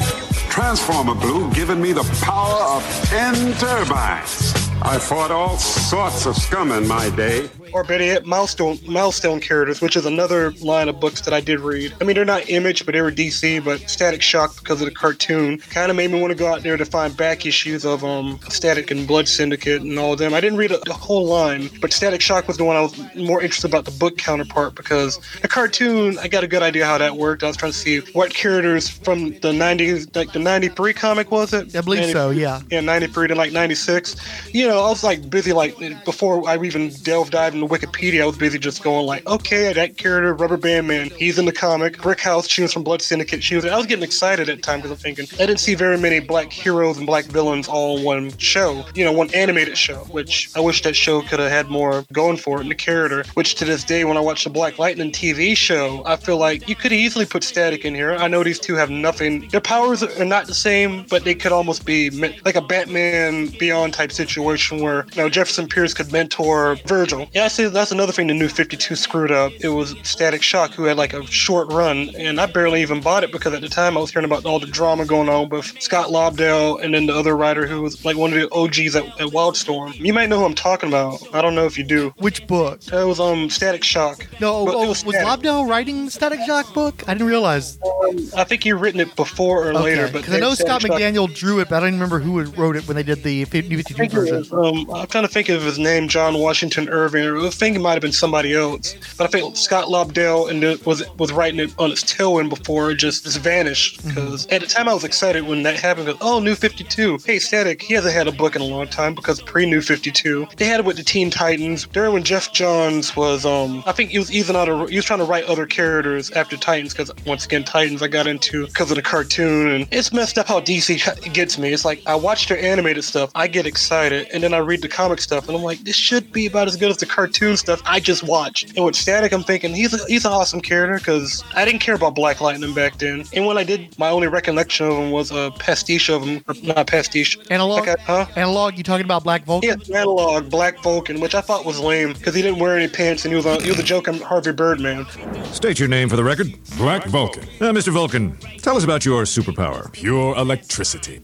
Transformer 0.48 1.14
Blue 1.14 1.52
giving 1.52 1.82
me 1.82 1.92
the 1.92 2.04
power 2.22 2.76
of 2.76 2.82
10 3.10 3.52
turbines. 3.58 4.54
I 4.80 4.98
fought 4.98 5.30
all 5.30 5.58
sorts 5.58 6.24
of 6.24 6.34
scum 6.34 6.72
in 6.72 6.88
my 6.88 7.10
day. 7.10 7.50
Or 7.72 7.84
better 7.84 8.04
yet, 8.04 8.26
milestone 8.26 8.78
milestone 8.86 9.40
characters, 9.40 9.80
which 9.80 9.96
is 9.96 10.06
another 10.06 10.52
line 10.62 10.88
of 10.88 11.00
books 11.00 11.20
that 11.22 11.34
I 11.34 11.40
did 11.40 11.60
read. 11.60 11.92
I 12.00 12.04
mean, 12.04 12.14
they're 12.14 12.24
not 12.24 12.48
Image, 12.48 12.84
but 12.86 12.92
they 12.92 13.00
were 13.00 13.10
DC. 13.10 13.64
But 13.64 13.80
Static 13.88 14.22
Shock, 14.22 14.56
because 14.56 14.80
of 14.80 14.86
the 14.86 14.94
cartoon, 14.94 15.58
kind 15.58 15.90
of 15.90 15.96
made 15.96 16.10
me 16.10 16.20
want 16.20 16.30
to 16.30 16.38
go 16.38 16.46
out 16.46 16.62
there 16.62 16.76
to 16.76 16.84
find 16.84 17.16
back 17.16 17.44
issues 17.44 17.84
of 17.84 18.04
um 18.04 18.38
Static 18.48 18.90
and 18.90 19.06
Blood 19.06 19.28
Syndicate 19.28 19.82
and 19.82 19.98
all 19.98 20.12
of 20.12 20.18
them. 20.18 20.34
I 20.34 20.40
didn't 20.40 20.58
read 20.58 20.72
a, 20.72 20.78
the 20.84 20.92
whole 20.92 21.26
line, 21.26 21.70
but 21.80 21.92
Static 21.92 22.20
Shock 22.20 22.48
was 22.48 22.56
the 22.56 22.64
one 22.64 22.76
I 22.76 22.82
was 22.82 22.96
more 23.16 23.42
interested 23.42 23.68
about 23.68 23.84
the 23.84 23.90
book 23.90 24.16
counterpart 24.16 24.74
because 24.74 25.18
the 25.42 25.48
cartoon, 25.48 26.18
I 26.18 26.28
got 26.28 26.44
a 26.44 26.48
good 26.48 26.62
idea 26.62 26.86
how 26.86 26.98
that 26.98 27.16
worked. 27.16 27.42
I 27.42 27.48
was 27.48 27.56
trying 27.56 27.72
to 27.72 27.78
see 27.78 28.00
what 28.12 28.32
characters 28.32 28.88
from 28.88 29.30
the 29.40 29.52
90s, 29.52 30.14
like 30.14 30.32
the 30.32 30.38
93 30.38 30.92
comic 30.92 31.30
was 31.30 31.52
it? 31.52 31.74
I 31.74 31.80
believe 31.80 32.10
so, 32.12 32.30
yeah. 32.30 32.60
Yeah, 32.70 32.80
93 32.80 33.28
to 33.28 33.34
like 33.34 33.52
96. 33.52 34.16
You 34.54 34.68
know, 34.68 34.84
I 34.84 34.88
was 34.88 35.02
like 35.02 35.28
busy, 35.28 35.52
like 35.52 35.76
before 36.04 36.48
I 36.48 36.62
even 36.62 36.90
delved 37.02 37.32
dive 37.32 37.54
Wikipedia, 37.62 38.22
I 38.22 38.26
was 38.26 38.36
busy 38.36 38.58
just 38.58 38.82
going 38.82 39.06
like, 39.06 39.26
okay, 39.26 39.72
that 39.72 39.96
character, 39.96 40.34
Rubber 40.34 40.56
Band 40.56 40.88
Man, 40.88 41.10
he's 41.10 41.38
in 41.38 41.44
the 41.44 41.52
comic. 41.52 42.00
Brick 42.02 42.20
House, 42.20 42.48
she 42.48 42.62
was 42.62 42.72
from 42.72 42.84
Blood 42.84 43.02
Syndicate. 43.02 43.42
She 43.42 43.54
was. 43.54 43.64
I 43.64 43.76
was 43.76 43.86
getting 43.86 44.04
excited 44.04 44.48
at 44.48 44.56
the 44.56 44.62
time 44.62 44.78
because 44.78 44.90
I'm 44.90 44.96
thinking 44.96 45.26
I 45.34 45.46
didn't 45.46 45.60
see 45.60 45.74
very 45.74 45.98
many 45.98 46.20
black 46.20 46.52
heroes 46.52 46.98
and 46.98 47.06
black 47.06 47.24
villains 47.26 47.68
all 47.68 47.98
in 47.98 48.04
one 48.04 48.38
show. 48.38 48.84
You 48.94 49.04
know, 49.04 49.12
one 49.12 49.32
animated 49.34 49.76
show, 49.76 49.98
which 50.10 50.50
I 50.56 50.60
wish 50.60 50.82
that 50.82 50.94
show 50.96 51.22
could 51.22 51.40
have 51.40 51.50
had 51.50 51.68
more 51.68 52.04
going 52.12 52.36
for 52.36 52.58
it 52.58 52.62
in 52.62 52.68
the 52.68 52.74
character. 52.74 53.24
Which 53.34 53.54
to 53.56 53.64
this 53.64 53.84
day, 53.84 54.04
when 54.04 54.16
I 54.16 54.20
watch 54.20 54.44
the 54.44 54.50
Black 54.50 54.78
Lightning 54.78 55.12
TV 55.12 55.56
show, 55.56 56.02
I 56.06 56.16
feel 56.16 56.38
like 56.38 56.68
you 56.68 56.74
could 56.74 56.92
easily 56.92 57.26
put 57.26 57.44
Static 57.44 57.84
in 57.84 57.94
here. 57.94 58.14
I 58.14 58.28
know 58.28 58.42
these 58.42 58.58
two 58.58 58.74
have 58.74 58.90
nothing. 58.90 59.48
Their 59.48 59.60
powers 59.60 60.02
are 60.02 60.24
not 60.24 60.46
the 60.46 60.54
same, 60.54 61.04
but 61.08 61.24
they 61.24 61.34
could 61.34 61.52
almost 61.52 61.84
be 61.84 62.10
like 62.44 62.56
a 62.56 62.62
Batman 62.62 63.48
Beyond 63.58 63.94
type 63.94 64.12
situation 64.12 64.80
where 64.80 65.06
you 65.14 65.22
know 65.22 65.28
Jefferson 65.28 65.68
Pierce 65.68 65.94
could 65.94 66.12
mentor 66.12 66.76
Virgil. 66.86 67.28
Yeah, 67.32 67.45
I 67.46 67.48
see 67.48 67.68
that's 67.68 67.92
another 67.92 68.10
thing 68.10 68.26
the 68.26 68.34
new 68.34 68.48
52 68.48 68.96
screwed 68.96 69.30
up. 69.30 69.52
It 69.60 69.68
was 69.68 69.94
Static 70.02 70.42
Shock 70.42 70.72
who 70.72 70.82
had 70.82 70.96
like 70.96 71.14
a 71.14 71.24
short 71.28 71.72
run, 71.72 72.10
and 72.18 72.40
I 72.40 72.46
barely 72.46 72.82
even 72.82 73.00
bought 73.00 73.22
it 73.22 73.30
because 73.30 73.54
at 73.54 73.60
the 73.60 73.68
time 73.68 73.96
I 73.96 74.00
was 74.00 74.10
hearing 74.10 74.24
about 74.24 74.44
all 74.44 74.58
the 74.58 74.66
drama 74.66 75.04
going 75.04 75.28
on 75.28 75.48
with 75.50 75.66
Scott 75.80 76.08
Lobdell 76.08 76.82
and 76.82 76.92
then 76.92 77.06
the 77.06 77.14
other 77.14 77.36
writer 77.36 77.64
who 77.64 77.82
was 77.82 78.04
like 78.04 78.16
one 78.16 78.32
of 78.32 78.40
the 78.40 78.52
OGs 78.52 78.96
at, 78.96 79.04
at 79.20 79.28
Wildstorm. 79.28 79.94
You 79.94 80.12
might 80.12 80.28
know 80.28 80.40
who 80.40 80.44
I'm 80.44 80.56
talking 80.56 80.88
about. 80.88 81.22
I 81.32 81.40
don't 81.40 81.54
know 81.54 81.66
if 81.66 81.78
you 81.78 81.84
do. 81.84 82.12
Which 82.16 82.44
book? 82.48 82.80
It 82.84 83.04
was 83.04 83.20
um 83.20 83.48
Static 83.48 83.84
Shock. 83.84 84.26
No, 84.40 84.66
it 84.66 84.74
oh, 84.74 84.88
was, 84.88 84.98
Static. 84.98 85.20
Lobdell 85.20 85.68
writing 85.68 86.06
the 86.06 86.10
Static 86.10 86.40
Shock 86.46 86.74
book? 86.74 87.04
I 87.06 87.14
didn't 87.14 87.28
realize. 87.28 87.78
Um, 87.80 88.28
I 88.36 88.42
think 88.42 88.64
he 88.64 88.72
written 88.72 88.98
it 88.98 89.14
before 89.14 89.68
or 89.68 89.72
later, 89.72 90.08
but 90.08 90.22
because 90.22 90.34
I 90.34 90.40
know 90.40 90.54
Static 90.54 90.80
Scott 90.80 90.82
Shock- 90.82 91.00
McDaniel 91.00 91.32
drew 91.32 91.60
it, 91.60 91.68
but 91.68 91.76
I 91.76 91.80
don't 91.86 91.92
remember 91.92 92.18
who 92.18 92.42
wrote 92.42 92.74
it 92.74 92.88
when 92.88 92.96
they 92.96 93.04
did 93.04 93.22
the 93.22 93.44
50 93.44 93.72
I 93.72 93.82
52 93.82 94.08
version. 94.08 94.46
um, 94.50 94.90
I'm 94.90 95.06
trying 95.06 95.22
to 95.22 95.32
think 95.32 95.48
of 95.48 95.62
his 95.62 95.78
name, 95.78 96.08
John 96.08 96.36
Washington 96.38 96.88
Irving, 96.88 97.35
I 97.44 97.50
think 97.50 97.76
it 97.76 97.80
might 97.80 97.92
have 97.92 98.02
been 98.02 98.12
somebody 98.12 98.54
else. 98.54 98.96
But 99.16 99.24
I 99.24 99.26
think 99.28 99.56
Scott 99.56 99.88
Lobdell 99.88 100.50
and 100.50 100.80
was 100.84 101.02
was 101.18 101.32
writing 101.32 101.60
it 101.60 101.74
on 101.78 101.90
its 101.90 102.02
tail 102.02 102.38
end 102.38 102.50
before 102.50 102.90
it 102.90 102.96
just, 102.96 103.24
just 103.24 103.38
vanished. 103.40 103.98
Mm-hmm. 104.00 104.08
Because 104.08 104.46
at 104.48 104.60
the 104.60 104.66
time 104.66 104.88
I 104.88 104.94
was 104.94 105.04
excited 105.04 105.46
when 105.46 105.62
that 105.64 105.78
happened. 105.78 106.06
'cause, 106.06 106.16
oh, 106.20 106.38
New 106.40 106.54
52. 106.54 107.18
Hey, 107.24 107.38
Static, 107.38 107.82
he 107.82 107.94
hasn't 107.94 108.14
had 108.14 108.28
a 108.28 108.32
book 108.32 108.54
in 108.56 108.62
a 108.62 108.64
long 108.64 108.86
time 108.88 109.14
because 109.14 109.40
pre 109.42 109.66
New 109.66 109.80
52. 109.80 110.46
They 110.56 110.66
had 110.66 110.80
it 110.80 110.86
with 110.86 110.96
the 110.96 111.02
Teen 111.02 111.30
Titans. 111.30 111.86
During 111.92 112.12
when 112.12 112.22
Geoff 112.24 112.52
Johns 112.52 113.16
was, 113.16 113.44
um, 113.46 113.82
I 113.86 113.92
think 113.92 114.10
he 114.10 114.18
was 114.18 114.30
even 114.32 114.56
out 114.56 114.68
of, 114.68 114.88
he 114.88 114.96
was 114.96 115.04
trying 115.04 115.18
to 115.20 115.24
write 115.24 115.44
other 115.44 115.66
characters 115.66 116.30
after 116.32 116.56
Titans 116.56 116.92
because 116.92 117.10
once 117.26 117.44
again, 117.44 117.64
Titans 117.64 118.02
I 118.02 118.08
got 118.08 118.26
into 118.26 118.66
because 118.66 118.90
of 118.90 118.96
the 118.96 119.02
cartoon. 119.02 119.70
And 119.70 119.88
it's 119.90 120.12
messed 120.12 120.38
up 120.38 120.46
how 120.46 120.60
DC 120.60 121.32
gets 121.32 121.58
me. 121.58 121.72
It's 121.72 121.84
like 121.84 122.02
I 122.06 122.14
watch 122.14 122.48
their 122.48 122.58
animated 122.60 123.04
stuff, 123.04 123.30
I 123.34 123.46
get 123.48 123.66
excited, 123.66 124.28
and 124.32 124.42
then 124.42 124.54
I 124.54 124.58
read 124.58 124.82
the 124.82 124.88
comic 124.88 125.20
stuff, 125.20 125.48
and 125.48 125.56
I'm 125.56 125.62
like, 125.62 125.80
this 125.84 125.96
should 125.96 126.32
be 126.32 126.46
about 126.46 126.68
as 126.68 126.76
good 126.76 126.90
as 126.90 126.98
the 126.98 127.06
cartoon 127.06 127.25
stuff 127.34 127.82
I 127.84 128.00
just 128.00 128.22
watched. 128.22 128.76
And 128.76 128.84
with 128.84 128.94
Static, 128.94 129.32
I'm 129.32 129.42
thinking 129.42 129.74
he's 129.74 129.92
a, 129.94 130.04
he's 130.06 130.24
an 130.24 130.32
awesome 130.32 130.60
character 130.60 130.98
because 130.98 131.44
I 131.54 131.64
didn't 131.64 131.80
care 131.80 131.94
about 131.94 132.14
Black 132.14 132.40
Lightning 132.40 132.74
back 132.74 132.98
then. 132.98 133.24
And 133.32 133.46
when 133.46 133.58
I 133.58 133.64
did, 133.64 133.98
my 133.98 134.08
only 134.08 134.28
recollection 134.28 134.86
of 134.86 134.92
him 134.94 135.10
was 135.10 135.30
a 135.30 135.52
pastiche 135.58 136.08
of 136.08 136.22
him, 136.24 136.42
or 136.48 136.54
not 136.62 136.86
pastiche. 136.86 137.38
Analog? 137.50 137.86
Like 137.86 137.98
a- 137.98 138.02
huh? 138.02 138.26
Analog, 138.36 138.76
you 138.76 138.82
talking 138.82 139.04
about 139.04 139.24
Black 139.24 139.44
Vulcan? 139.44 139.80
Yeah, 139.86 139.98
analog 139.98 140.50
Black 140.50 140.82
Vulcan, 140.82 141.20
which 141.20 141.34
I 141.34 141.40
thought 141.40 141.64
was 141.64 141.78
lame 141.80 142.12
because 142.12 142.34
he 142.34 142.42
didn't 142.42 142.58
wear 142.58 142.76
any 142.76 142.88
pants 142.88 143.24
and 143.24 143.32
he 143.32 143.36
was 143.36 143.46
a, 143.46 143.60
he 143.62 143.68
was 143.70 143.78
a 143.78 143.82
joke 143.82 144.08
on 144.08 144.20
Harvey 144.20 144.52
Birdman. 144.52 145.06
State 145.52 145.78
your 145.78 145.88
name 145.88 146.08
for 146.08 146.16
the 146.16 146.24
record. 146.24 146.52
Black 146.78 147.04
Vulcan. 147.06 147.42
Uh, 147.60 147.72
Mr. 147.72 147.92
Vulcan, 147.92 148.36
tell 148.58 148.76
us 148.76 148.84
about 148.84 149.04
your 149.04 149.22
superpower. 149.24 149.90
Pure 149.92 150.36
electricity. 150.36 151.22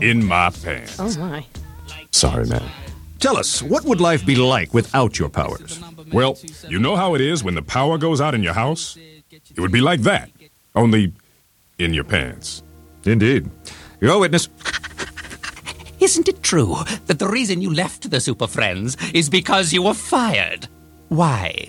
In 0.00 0.24
my 0.24 0.50
pants. 0.50 0.98
Oh 0.98 1.18
my. 1.18 1.44
Sorry, 2.10 2.46
man. 2.46 2.62
Tell 3.18 3.36
us, 3.36 3.62
what 3.62 3.84
would 3.84 4.00
life 4.00 4.24
be 4.24 4.36
like 4.36 4.72
without 4.72 5.18
your 5.18 5.28
powers? 5.28 5.80
Well, 6.12 6.38
you 6.68 6.78
know 6.78 6.94
how 6.94 7.14
it 7.14 7.20
is 7.20 7.42
when 7.42 7.54
the 7.54 7.62
power 7.62 7.98
goes 7.98 8.20
out 8.20 8.34
in 8.34 8.42
your 8.42 8.52
house? 8.52 8.96
It 9.30 9.58
would 9.58 9.72
be 9.72 9.80
like 9.80 10.02
that, 10.02 10.30
only 10.76 11.12
in 11.78 11.94
your 11.94 12.04
pants. 12.04 12.62
Indeed. 13.04 13.50
Your 14.00 14.20
witness. 14.20 14.48
Isn't 16.00 16.28
it 16.28 16.44
true 16.44 16.76
that 17.06 17.18
the 17.18 17.28
reason 17.28 17.60
you 17.60 17.74
left 17.74 18.08
the 18.08 18.20
Super 18.20 18.46
Friends 18.46 18.96
is 19.12 19.28
because 19.28 19.72
you 19.72 19.82
were 19.82 19.94
fired? 19.94 20.68
Why? 21.08 21.68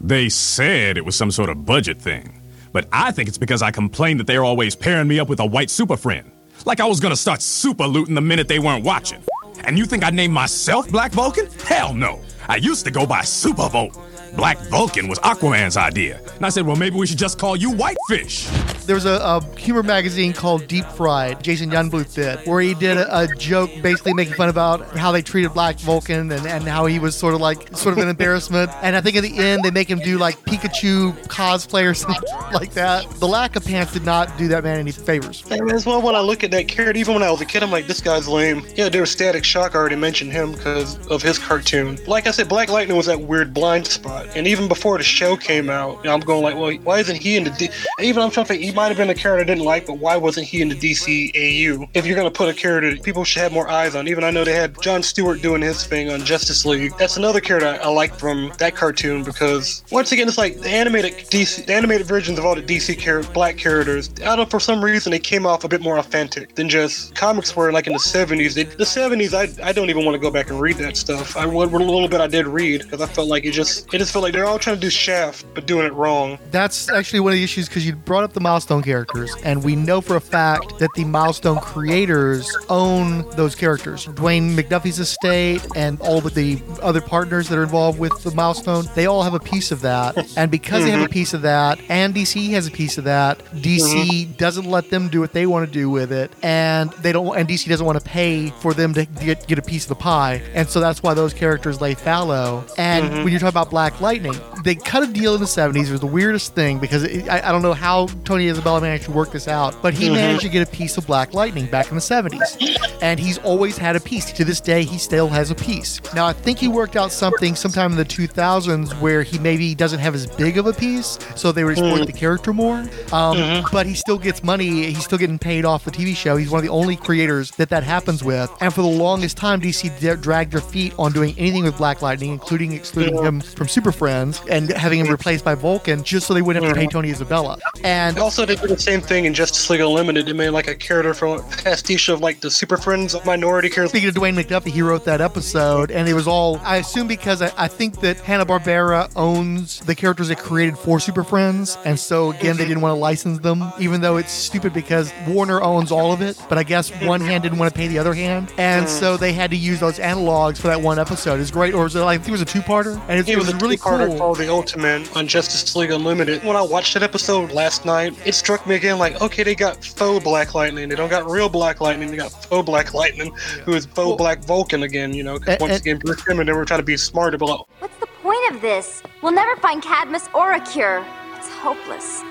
They 0.00 0.28
said 0.28 0.96
it 0.96 1.04
was 1.04 1.16
some 1.16 1.32
sort 1.32 1.50
of 1.50 1.64
budget 1.64 2.00
thing. 2.00 2.40
But 2.72 2.88
I 2.92 3.10
think 3.10 3.28
it's 3.28 3.38
because 3.38 3.62
I 3.62 3.72
complained 3.72 4.20
that 4.20 4.26
they're 4.28 4.44
always 4.44 4.76
pairing 4.76 5.08
me 5.08 5.18
up 5.18 5.28
with 5.28 5.40
a 5.40 5.46
white 5.46 5.70
super 5.70 5.96
friend. 5.96 6.30
Like 6.64 6.78
I 6.78 6.86
was 6.86 7.00
gonna 7.00 7.16
start 7.16 7.42
super 7.42 7.86
looting 7.86 8.14
the 8.14 8.20
minute 8.20 8.46
they 8.46 8.60
weren't 8.60 8.84
watching. 8.84 9.22
And 9.64 9.78
you 9.78 9.86
think 9.86 10.04
I 10.04 10.10
named 10.10 10.32
myself 10.32 10.88
Black 10.88 11.12
Vulcan? 11.12 11.46
Hell 11.66 11.94
no. 11.94 12.20
I 12.48 12.56
used 12.56 12.84
to 12.84 12.90
go 12.90 13.06
by 13.06 13.22
Super 13.22 13.68
Volt. 13.68 13.96
Black 14.36 14.58
Vulcan 14.68 15.08
was 15.08 15.18
Aquaman's 15.20 15.76
idea. 15.76 16.20
And 16.36 16.44
I 16.44 16.48
said, 16.48 16.66
well, 16.66 16.76
maybe 16.76 16.96
we 16.96 17.06
should 17.06 17.18
just 17.18 17.38
call 17.38 17.56
you 17.56 17.70
Whitefish. 17.70 18.48
There 18.86 18.94
was 18.94 19.06
a, 19.06 19.14
a 19.22 19.42
humor 19.56 19.82
magazine 19.82 20.32
called 20.32 20.66
Deep 20.66 20.84
Fried, 20.84 21.42
Jason 21.42 21.70
Yungbluth 21.70 22.14
did, 22.14 22.46
where 22.46 22.60
he 22.60 22.74
did 22.74 22.98
a, 22.98 23.20
a 23.20 23.26
joke 23.26 23.70
basically 23.82 24.12
making 24.12 24.34
fun 24.34 24.50
about 24.50 24.96
how 24.96 25.10
they 25.10 25.22
treated 25.22 25.54
Black 25.54 25.78
Vulcan 25.78 26.30
and, 26.30 26.46
and 26.46 26.64
how 26.64 26.84
he 26.84 26.98
was 26.98 27.16
sort 27.16 27.34
of 27.34 27.40
like 27.40 27.74
sort 27.76 27.96
of 27.96 28.02
an 28.02 28.08
embarrassment. 28.10 28.70
And 28.82 28.94
I 28.94 29.00
think 29.00 29.16
in 29.16 29.22
the 29.22 29.38
end 29.38 29.62
they 29.62 29.70
make 29.70 29.88
him 29.88 30.00
do 30.00 30.18
like 30.18 30.38
Pikachu 30.40 31.12
cosplay 31.28 31.88
or 31.88 31.94
something 31.94 32.22
like 32.52 32.72
that. 32.72 33.08
The 33.12 33.28
lack 33.28 33.56
of 33.56 33.64
pants 33.64 33.92
did 33.92 34.04
not 34.04 34.36
do 34.36 34.48
that 34.48 34.64
man 34.64 34.78
any 34.78 34.92
favors. 34.92 35.42
And 35.50 35.72
as 35.72 35.86
well, 35.86 36.02
when 36.02 36.14
I 36.14 36.20
look 36.20 36.44
at 36.44 36.50
that 36.50 36.68
character, 36.68 36.98
even 36.98 37.14
when 37.14 37.22
I 37.22 37.30
was 37.30 37.40
a 37.40 37.46
kid, 37.46 37.62
I'm 37.62 37.70
like, 37.70 37.86
this 37.86 38.00
guy's 38.00 38.28
lame. 38.28 38.66
Yeah, 38.74 38.90
there 38.90 39.00
was 39.00 39.10
Static 39.10 39.44
Shock. 39.44 39.74
I 39.74 39.78
already 39.78 39.96
mentioned 39.96 40.32
him 40.32 40.52
because 40.52 40.98
of 41.08 41.22
his 41.22 41.38
cartoon. 41.38 41.98
Like 42.06 42.26
I 42.26 42.32
said, 42.32 42.48
Black 42.48 42.68
Lightning 42.68 42.96
was 42.96 43.06
that 43.06 43.20
weird 43.20 43.54
blind 43.54 43.86
spot. 43.86 44.23
And 44.34 44.46
even 44.46 44.68
before 44.68 44.98
the 44.98 45.04
show 45.04 45.36
came 45.36 45.70
out, 45.70 45.98
you 45.98 46.04
know, 46.04 46.14
I'm 46.14 46.20
going 46.20 46.42
like, 46.42 46.56
well, 46.56 46.72
why 46.84 47.00
isn't 47.00 47.16
he 47.16 47.36
in 47.36 47.44
the 47.44 47.50
D? 47.50 47.68
Even 48.00 48.22
I'm 48.22 48.30
trying 48.30 48.46
to 48.46 48.52
think, 48.52 48.62
he 48.62 48.72
might 48.72 48.88
have 48.88 48.96
been 48.96 49.10
a 49.10 49.14
character 49.14 49.42
I 49.42 49.44
didn't 49.44 49.64
like, 49.64 49.86
but 49.86 49.98
why 49.98 50.16
wasn't 50.16 50.46
he 50.46 50.62
in 50.62 50.68
the 50.68 50.74
DCAU? 50.74 51.88
If 51.94 52.06
you're 52.06 52.16
gonna 52.16 52.30
put 52.30 52.48
a 52.48 52.54
character 52.54 52.96
people 53.02 53.24
should 53.24 53.42
have 53.42 53.52
more 53.52 53.68
eyes 53.68 53.94
on, 53.94 54.08
even 54.08 54.24
I 54.24 54.30
know 54.30 54.44
they 54.44 54.54
had 54.54 54.80
John 54.80 55.02
Stewart 55.02 55.42
doing 55.42 55.62
his 55.62 55.86
thing 55.86 56.10
on 56.10 56.24
Justice 56.24 56.64
League. 56.64 56.92
That's 56.98 57.16
another 57.16 57.40
character 57.40 57.68
I, 57.68 57.76
I 57.76 57.88
like 57.88 58.14
from 58.14 58.52
that 58.58 58.74
cartoon 58.74 59.24
because 59.24 59.82
once 59.90 60.12
again, 60.12 60.28
it's 60.28 60.38
like 60.38 60.60
the 60.60 60.68
animated 60.68 61.14
DC, 61.28 61.66
the 61.66 61.74
animated 61.74 62.06
versions 62.06 62.38
of 62.38 62.44
all 62.44 62.54
the 62.54 62.62
DC 62.62 62.98
char- 62.98 63.22
black 63.32 63.56
characters. 63.56 64.10
I 64.18 64.36
don't 64.36 64.38
know 64.38 64.46
for 64.46 64.60
some 64.60 64.84
reason 64.84 65.10
they 65.10 65.18
came 65.18 65.46
off 65.46 65.64
a 65.64 65.68
bit 65.68 65.80
more 65.80 65.98
authentic 65.98 66.54
than 66.54 66.68
just 66.68 67.14
comics 67.14 67.54
were 67.54 67.72
like 67.72 67.86
in 67.86 67.92
the 67.92 67.98
70s. 67.98 68.54
They, 68.54 68.64
the 68.64 68.84
70s, 68.84 69.34
I, 69.34 69.66
I 69.66 69.72
don't 69.72 69.90
even 69.90 70.04
want 70.04 70.14
to 70.14 70.18
go 70.18 70.30
back 70.30 70.50
and 70.50 70.60
read 70.60 70.76
that 70.76 70.96
stuff. 70.96 71.36
I 71.36 71.46
what 71.46 71.70
little 71.72 72.08
bit 72.08 72.20
I 72.20 72.26
did 72.26 72.46
read 72.46 72.82
because 72.82 73.00
I 73.00 73.06
felt 73.06 73.28
like 73.28 73.44
it 73.44 73.52
just 73.52 73.92
it 73.92 73.98
just 73.98 74.12
felt 74.14 74.22
like 74.22 74.32
they're 74.32 74.46
all 74.46 74.60
trying 74.60 74.76
to 74.76 74.80
do 74.80 74.90
Shaft 74.90 75.44
but 75.54 75.66
doing 75.66 75.86
it 75.86 75.92
wrong. 75.92 76.38
That's 76.52 76.88
actually 76.88 77.18
one 77.20 77.32
of 77.32 77.36
the 77.38 77.42
issues 77.44 77.68
because 77.68 77.84
you 77.84 77.96
brought 77.96 78.22
up 78.22 78.32
the 78.32 78.40
milestone 78.40 78.80
characters, 78.82 79.34
and 79.44 79.64
we 79.64 79.74
know 79.74 80.00
for 80.00 80.14
a 80.14 80.20
fact 80.20 80.78
that 80.78 80.88
the 80.94 81.04
milestone 81.04 81.58
creators 81.58 82.48
own 82.68 83.28
those 83.30 83.54
characters. 83.56 84.06
Dwayne 84.06 84.54
McDuffie's 84.54 85.00
estate 85.00 85.66
and 85.74 86.00
all 86.00 86.18
of 86.24 86.32
the 86.34 86.62
other 86.80 87.00
partners 87.00 87.48
that 87.48 87.58
are 87.58 87.64
involved 87.64 87.98
with 87.98 88.22
the 88.22 88.30
milestone, 88.30 88.84
they 88.94 89.06
all 89.06 89.22
have 89.24 89.34
a 89.34 89.40
piece 89.40 89.72
of 89.72 89.80
that. 89.80 90.16
And 90.36 90.48
because 90.50 90.84
they 90.84 90.90
have 90.90 91.02
a 91.04 91.08
piece 91.08 91.34
of 91.34 91.42
that, 91.42 91.80
and 91.88 92.14
DC 92.14 92.50
has 92.50 92.68
a 92.68 92.70
piece 92.70 92.98
of 92.98 93.04
that, 93.04 93.38
DC 93.56 94.36
doesn't 94.36 94.64
let 94.70 94.90
them 94.90 95.08
do 95.08 95.18
what 95.18 95.32
they 95.32 95.46
want 95.46 95.66
to 95.66 95.72
do 95.72 95.90
with 95.90 96.12
it, 96.12 96.30
and 96.42 96.90
they 97.02 97.10
don't. 97.10 97.36
And 97.36 97.48
DC 97.48 97.68
doesn't 97.68 97.84
want 97.84 97.98
to 97.98 98.04
pay 98.04 98.50
for 98.60 98.74
them 98.74 98.94
to 98.94 99.06
get, 99.06 99.46
get 99.48 99.58
a 99.58 99.62
piece 99.62 99.84
of 99.84 99.88
the 99.88 99.94
pie, 99.96 100.40
and 100.54 100.68
so 100.68 100.78
that's 100.78 101.02
why 101.02 101.14
those 101.14 101.34
characters 101.34 101.80
lay 101.80 101.94
fallow. 101.94 102.64
And 102.78 103.04
Mhm. 103.10 103.24
when 103.24 103.32
you're 103.32 103.40
talking 103.40 103.48
about 103.48 103.70
Black 103.70 104.00
Lightning, 104.04 104.34
they 104.64 104.74
cut 104.74 105.02
a 105.02 105.06
deal 105.06 105.34
in 105.34 105.40
the 105.40 105.46
70s. 105.46 105.88
It 105.88 105.92
was 105.92 106.00
the 106.00 106.06
weirdest 106.06 106.54
thing 106.54 106.78
because 106.78 107.02
it, 107.04 107.28
I, 107.28 107.48
I 107.48 107.52
don't 107.52 107.62
know 107.62 107.72
how 107.72 108.06
Tony 108.24 108.48
Isabella 108.48 108.80
managed 108.80 109.04
to 109.04 109.10
work 109.12 109.32
this 109.32 109.48
out, 109.48 109.80
but 109.82 109.94
he 109.94 110.08
Mhm. 110.08 110.12
managed 110.14 110.42
to 110.42 110.48
get 110.50 110.66
a 110.68 110.70
piece 110.70 110.98
of 110.98 111.06
Black 111.06 111.32
Lightning 111.32 111.66
back 111.66 111.88
in 111.88 111.94
the 111.94 112.00
70s. 112.02 112.56
And 113.00 113.18
he's 113.18 113.38
always 113.38 113.76
had 113.78 113.96
a 113.96 114.00
piece. 114.00 114.30
To 114.32 114.44
this 114.44 114.60
day, 114.60 114.82
he 114.84 114.98
still 114.98 115.28
has 115.28 115.50
a 115.50 115.54
piece. 115.54 116.00
Now, 116.14 116.26
I 116.26 116.32
think 116.34 116.58
he 116.58 116.68
worked 116.68 116.96
out 116.96 117.12
something 117.12 117.54
sometime 117.54 117.92
in 117.92 117.96
the 117.98 118.04
2000s 118.04 118.92
where 119.00 119.22
he 119.22 119.38
maybe 119.38 119.74
doesn't 119.74 119.98
have 120.00 120.14
as 120.14 120.26
big 120.26 120.58
of 120.58 120.66
a 120.66 120.72
piece, 120.72 121.18
so 121.34 121.50
they 121.52 121.64
were 121.64 121.72
exploiting 121.72 122.04
Mhm. 122.04 122.12
the 122.12 122.12
character 122.12 122.52
more. 122.52 122.78
Um, 123.12 123.36
Mhm. 123.38 123.70
But 123.72 123.86
he 123.86 123.94
still 123.94 124.18
gets 124.18 124.42
money. 124.44 124.92
He's 124.92 125.04
still 125.04 125.18
getting 125.18 125.38
paid 125.38 125.64
off 125.64 125.84
the 125.84 125.90
TV 125.90 126.14
show. 126.14 126.36
He's 126.36 126.50
one 126.50 126.58
of 126.58 126.64
the 126.64 126.70
only 126.72 126.96
creators 126.96 127.50
that 127.52 127.70
that 127.70 127.82
happens 127.82 128.22
with. 128.22 128.50
And 128.60 128.72
for 128.72 128.82
the 128.82 128.88
longest 128.88 129.36
time, 129.36 129.60
DC 129.60 129.88
dragged 130.20 130.52
their 130.52 130.60
feet 130.60 130.92
on 130.98 131.12
doing 131.12 131.34
anything 131.38 131.64
with 131.64 131.76
Black 131.78 132.02
Lightning, 132.02 132.30
including 132.32 132.72
excluding 132.72 133.22
him 133.22 133.40
from 133.40 133.68
Super 133.68 133.92
Friends 133.94 134.42
and 134.50 134.70
having 134.70 135.00
him 135.00 135.06
replaced 135.06 135.44
by 135.44 135.54
Vulcan, 135.54 136.02
just 136.02 136.26
so 136.26 136.34
they 136.34 136.42
wouldn't 136.42 136.64
have 136.64 136.74
to 136.74 136.80
pay 136.80 136.86
mm. 136.86 136.90
Tony 136.90 137.10
Isabella. 137.10 137.58
And 137.82 138.18
also, 138.18 138.44
they 138.44 138.56
did 138.56 138.70
the 138.70 138.78
same 138.78 139.00
thing 139.00 139.24
in 139.24 139.34
Justice 139.34 139.68
League 139.70 139.80
Unlimited. 139.80 140.26
They 140.26 140.32
made 140.32 140.50
like 140.50 140.68
a 140.68 140.74
character 140.74 141.14
from 141.14 141.38
a 141.38 141.42
pastiche 141.42 142.08
of 142.08 142.20
like 142.20 142.40
the 142.40 142.50
Super 142.50 142.76
Friends 142.76 143.14
of 143.14 143.24
minority 143.26 143.68
characters. 143.68 143.90
Speaking 143.90 144.08
of 144.08 144.14
Dwayne 144.14 144.34
McDuffie, 144.34 144.70
he 144.70 144.82
wrote 144.82 145.04
that 145.04 145.20
episode, 145.20 145.90
and 145.90 146.08
it 146.08 146.14
was 146.14 146.26
all, 146.26 146.58
I 146.64 146.78
assume, 146.78 147.06
because 147.06 147.42
I, 147.42 147.52
I 147.56 147.68
think 147.68 148.00
that 148.00 148.18
Hanna-Barbera 148.20 149.12
owns 149.16 149.80
the 149.80 149.94
characters 149.94 150.30
it 150.30 150.38
created 150.38 150.78
for 150.78 150.98
Super 150.98 151.22
Friends, 151.24 151.76
and 151.84 151.98
so 151.98 152.30
again, 152.30 152.56
they 152.56 152.64
didn't 152.66 152.80
want 152.80 152.94
to 152.96 153.00
license 153.00 153.40
them, 153.40 153.62
even 153.78 154.00
though 154.00 154.16
it's 154.16 154.32
stupid 154.32 154.72
because 154.72 155.12
Warner 155.28 155.60
owns 155.60 155.92
all 155.92 156.12
of 156.12 156.22
it, 156.22 156.40
but 156.48 156.56
I 156.56 156.62
guess 156.62 156.90
one 157.02 157.20
hand 157.20 157.42
didn't 157.42 157.58
want 157.58 157.72
to 157.72 157.76
pay 157.76 157.88
the 157.88 157.98
other 157.98 158.14
hand, 158.14 158.52
and 158.56 158.86
mm. 158.86 158.88
so 158.88 159.16
they 159.16 159.32
had 159.32 159.50
to 159.50 159.56
use 159.56 159.80
those 159.80 159.98
analogs 159.98 160.58
for 160.58 160.68
that 160.68 160.80
one 160.80 160.98
episode. 160.98 161.40
It's 161.40 161.50
great, 161.50 161.74
or 161.74 161.84
was 161.84 161.94
it 161.94 162.00
like, 162.00 162.20
I 162.20 162.22
think 162.22 162.28
it 162.28 162.32
was 162.32 162.40
a 162.40 162.46
two-parter, 162.46 163.00
and 163.08 163.20
it, 163.20 163.28
It 163.28 163.38
was 163.38 163.48
a 163.48 163.56
really 163.56 163.73
two-parter 163.76 164.08
cool. 164.08 164.18
called 164.18 164.38
The 164.38 164.48
Ultimate 164.48 165.16
on 165.16 165.26
Justice 165.26 165.74
League 165.76 165.90
Unlimited. 165.90 166.42
When 166.44 166.56
I 166.56 166.62
watched 166.62 166.94
that 166.94 167.02
episode 167.02 167.52
last 167.52 167.84
night, 167.84 168.14
it 168.24 168.34
struck 168.34 168.66
me 168.66 168.74
again 168.74 168.98
like, 168.98 169.20
okay, 169.20 169.42
they 169.42 169.54
got 169.54 169.84
faux 169.84 170.22
Black 170.24 170.54
Lightning. 170.54 170.88
They 170.88 170.96
don't 170.96 171.10
got 171.10 171.28
real 171.30 171.48
Black 171.48 171.80
Lightning. 171.80 172.10
They 172.10 172.16
got 172.16 172.30
faux 172.44 172.64
Black 172.66 172.94
Lightning, 172.94 173.32
who 173.64 173.72
is 173.74 173.86
faux 173.86 174.16
Black 174.18 174.40
Vulcan 174.44 174.82
again. 174.82 175.12
You 175.14 175.22
know, 175.24 175.38
'cause 175.38 175.48
And- 175.48 175.60
once 175.60 175.78
again, 175.80 175.98
Bruce 175.98 176.22
Timm 176.24 176.40
and 176.40 176.48
they 176.48 176.52
were 176.52 176.64
trying 176.64 176.80
to 176.80 176.84
be 176.84 176.96
smart 176.96 177.34
about. 177.34 177.66
What's 177.80 177.96
the 178.00 178.06
point 178.22 178.50
of 178.54 178.60
this? 178.60 179.02
We'll 179.22 179.32
never 179.32 179.56
find 179.60 179.82
Cadmus 179.82 180.28
or 180.34 180.52
a 180.52 180.60
cure. 180.60 181.04
It's 181.36 181.48
hopeless. 181.48 182.22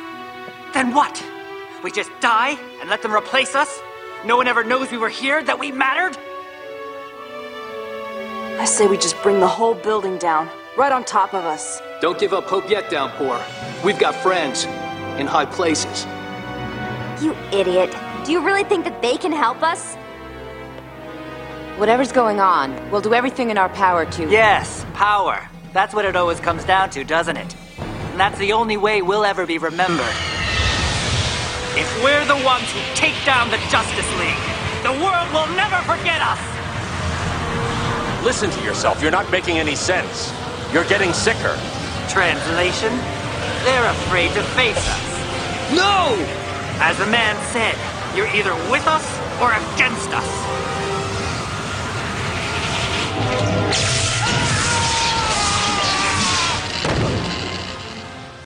Then 0.73 0.93
what? 0.93 1.21
We 1.83 1.91
just 1.91 2.09
die 2.21 2.57
and 2.81 2.89
let 2.89 3.01
them 3.01 3.13
replace 3.13 3.55
us? 3.55 3.79
No 4.25 4.37
one 4.37 4.47
ever 4.47 4.63
knows 4.63 4.89
we 4.89 4.97
were 4.97 5.09
here, 5.09 5.43
that 5.43 5.59
we 5.59 5.71
mattered? 5.71 6.17
I 8.59 8.65
say 8.65 8.87
we 8.87 8.97
just 8.97 9.21
bring 9.21 9.39
the 9.39 9.47
whole 9.47 9.73
building 9.73 10.17
down, 10.17 10.49
right 10.77 10.91
on 10.91 11.03
top 11.03 11.33
of 11.33 11.45
us. 11.45 11.81
Don't 12.01 12.19
give 12.19 12.33
up 12.33 12.45
hope 12.45 12.69
yet, 12.69 12.89
Downpour. 12.89 13.41
We've 13.83 13.99
got 13.99 14.15
friends 14.15 14.65
in 15.19 15.27
high 15.27 15.45
places. 15.45 16.05
You 17.23 17.35
idiot. 17.51 17.95
Do 18.25 18.31
you 18.31 18.41
really 18.41 18.63
think 18.63 18.85
that 18.85 19.01
they 19.01 19.17
can 19.17 19.31
help 19.31 19.61
us? 19.61 19.95
Whatever's 21.77 22.11
going 22.11 22.39
on, 22.39 22.91
we'll 22.91 23.01
do 23.01 23.13
everything 23.13 23.49
in 23.49 23.57
our 23.57 23.69
power 23.69 24.05
to. 24.05 24.29
Yes, 24.29 24.85
power. 24.93 25.47
That's 25.73 25.93
what 25.93 26.05
it 26.05 26.15
always 26.15 26.39
comes 26.39 26.63
down 26.63 26.89
to, 26.91 27.03
doesn't 27.03 27.37
it? 27.37 27.55
And 27.79 28.19
that's 28.19 28.37
the 28.37 28.53
only 28.53 28.77
way 28.77 29.01
we'll 29.01 29.25
ever 29.25 29.45
be 29.45 29.57
remembered. 29.57 30.05
If 31.75 32.03
we're 32.03 32.25
the 32.25 32.37
ones 32.45 32.71
who 32.71 32.79
take 32.93 33.15
down 33.25 33.49
the 33.49 33.57
Justice 33.69 34.07
League, 34.19 34.37
the 34.83 34.91
world 35.03 35.31
will 35.33 35.47
never 35.55 35.77
forget 35.83 36.21
us! 36.21 36.39
Listen 38.23 38.51
to 38.51 38.63
yourself. 38.63 39.01
You're 39.01 39.11
not 39.11 39.29
making 39.31 39.57
any 39.57 39.75
sense. 39.75 40.31
You're 40.73 40.85
getting 40.85 41.13
sicker. 41.13 41.55
Translation? 42.09 42.97
They're 43.63 43.91
afraid 43.91 44.33
to 44.33 44.41
face 44.41 44.75
us. 44.75 45.71
No! 45.71 46.17
As 46.81 46.97
the 46.97 47.05
man 47.05 47.37
said, 47.53 47.75
you're 48.17 48.25
either 48.35 48.55
with 48.71 48.87
us 48.87 49.05
or 49.39 49.53
against 49.53 50.09
us. 50.11 50.43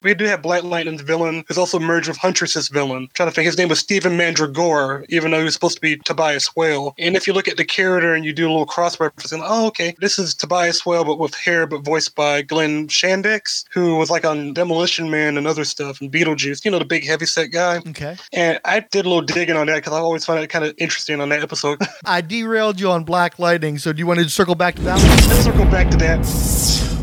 We 0.07 0.13
do 0.13 0.23
have 0.23 0.41
Black 0.41 0.63
Lightning's 0.63 1.01
villain, 1.01 1.43
who's 1.49 1.57
also 1.57 1.79
merged 1.79 2.07
with 2.07 2.15
Huntress's 2.15 2.69
villain. 2.69 3.03
I'm 3.03 3.09
trying 3.13 3.27
to 3.27 3.35
think, 3.35 3.45
his 3.45 3.57
name 3.57 3.67
was 3.67 3.79
Stephen 3.79 4.13
Mandragore, 4.13 5.05
even 5.09 5.31
though 5.31 5.39
he 5.39 5.43
was 5.43 5.53
supposed 5.53 5.75
to 5.75 5.81
be 5.81 5.97
Tobias 5.97 6.55
Whale. 6.55 6.95
And 6.97 7.17
if 7.17 7.27
you 7.27 7.33
look 7.33 7.49
at 7.49 7.57
the 7.57 7.65
character 7.65 8.13
and 8.13 8.23
you 8.23 8.31
do 8.31 8.47
a 8.47 8.49
little 8.49 8.65
cross 8.65 8.95
referencing, 8.95 9.41
oh, 9.43 9.67
okay, 9.67 9.97
this 9.99 10.17
is 10.17 10.33
Tobias 10.33 10.85
Whale, 10.85 11.03
but 11.03 11.19
with 11.19 11.35
hair, 11.35 11.67
but 11.67 11.79
voiced 11.79 12.15
by 12.15 12.41
Glenn 12.41 12.87
Shadix, 12.87 13.65
who 13.73 13.97
was 13.97 14.09
like 14.09 14.23
on 14.23 14.53
Demolition 14.53 15.11
Man 15.11 15.35
and 15.35 15.45
other 15.45 15.65
stuff, 15.65 15.99
and 15.99 16.09
Beetlejuice, 16.09 16.63
you 16.63 16.71
know, 16.71 16.79
the 16.79 16.85
big 16.85 17.05
heavyset 17.05 17.51
guy. 17.51 17.79
Okay. 17.79 18.15
And 18.31 18.61
I 18.63 18.79
did 18.79 19.05
a 19.05 19.09
little 19.09 19.25
digging 19.25 19.57
on 19.57 19.67
that 19.67 19.75
because 19.75 19.91
I 19.91 19.99
always 19.99 20.23
find 20.23 20.41
it 20.41 20.47
kind 20.47 20.63
of 20.63 20.73
interesting 20.77 21.19
on 21.19 21.27
that 21.29 21.43
episode. 21.43 21.81
I 22.05 22.21
derailed 22.21 22.79
you 22.79 22.89
on 22.91 23.03
Black 23.03 23.39
Lightning, 23.39 23.77
so 23.77 23.91
do 23.91 23.99
you 23.99 24.07
want 24.07 24.21
to 24.21 24.29
circle 24.29 24.55
back 24.55 24.75
to 24.75 24.81
that 24.83 24.99
one? 24.99 25.29
Let's 25.29 25.43
circle 25.43 25.65
back 25.65 25.91
to 25.91 25.97
that. 25.97 26.96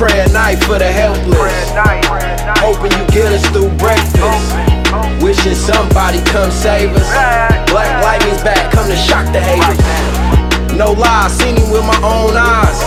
Pray 0.00 0.18
at 0.18 0.32
night 0.32 0.64
for 0.64 0.78
the 0.78 0.88
helpless. 0.90 1.52
Hoping 2.56 2.90
you 2.96 3.04
get 3.12 3.36
us 3.36 3.44
through 3.52 3.68
breakfast. 3.76 4.16
Wishing 5.20 5.54
somebody 5.54 6.24
come 6.24 6.50
save 6.50 6.96
us. 6.96 7.04
Black 7.68 8.02
lightning's 8.02 8.42
back, 8.42 8.72
come 8.72 8.88
to 8.88 8.96
shock 8.96 9.30
the 9.30 9.44
haters. 9.44 9.76
No 10.72 10.92
lie, 10.92 11.28
seen 11.28 11.54
him 11.54 11.68
with 11.70 11.84
my 11.84 12.00
own 12.00 12.32
eyes. 12.32 12.80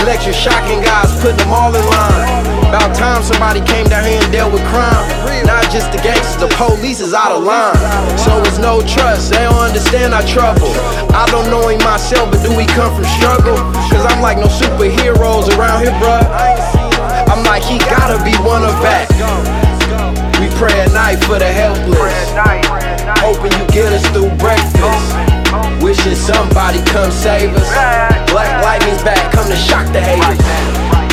Electric 0.00 0.34
shocking 0.34 0.80
guys, 0.80 1.12
putting 1.20 1.36
them 1.36 1.52
all 1.52 1.68
in 1.68 1.84
line. 1.84 2.43
About 2.68 2.94
time 2.96 3.22
somebody 3.22 3.60
came 3.62 3.86
down 3.86 4.04
here 4.04 4.20
and 4.20 4.32
dealt 4.32 4.52
with 4.52 4.64
crime. 4.72 5.04
Not 5.44 5.70
just 5.70 5.92
the 5.92 5.98
gangsters, 5.98 6.36
the 6.40 6.48
police 6.56 7.00
is 7.00 7.14
out 7.14 7.32
of 7.32 7.44
line. 7.44 7.76
So 8.18 8.40
it's 8.42 8.58
no 8.58 8.80
trust, 8.82 9.30
they 9.30 9.44
don't 9.44 9.60
understand 9.60 10.14
our 10.14 10.24
trouble. 10.24 10.72
I 11.14 11.28
don't 11.30 11.50
know 11.50 11.68
him 11.68 11.78
myself, 11.84 12.30
but 12.30 12.42
do 12.42 12.50
we 12.56 12.66
come 12.74 12.90
from 12.94 13.04
struggle? 13.20 13.56
Cause 13.92 14.04
I'm 14.08 14.20
like 14.20 14.38
no 14.38 14.48
superheroes 14.48 15.52
around 15.56 15.84
here, 15.84 15.94
bruh. 16.02 16.24
I'm 17.28 17.44
like, 17.44 17.62
he 17.62 17.78
gotta 17.90 18.22
be 18.24 18.34
one 18.42 18.62
of 18.64 18.74
that. 18.82 19.06
We 20.40 20.50
pray 20.58 20.74
at 20.80 20.92
night 20.92 21.22
for 21.24 21.38
the 21.38 21.50
helpless. 21.50 22.14
Hoping 23.22 23.52
you 23.58 23.66
get 23.70 23.92
us 23.92 24.04
through 24.10 24.30
breakfast. 24.38 24.74
Wishing 25.82 26.14
somebody 26.16 26.82
come 26.90 27.10
save 27.10 27.54
us. 27.54 27.68
Black 28.32 28.50
lightning's 28.64 29.02
back, 29.02 29.32
come 29.32 29.48
to 29.48 29.56
shock 29.56 29.86
the 29.92 30.00
haters. 30.00 31.03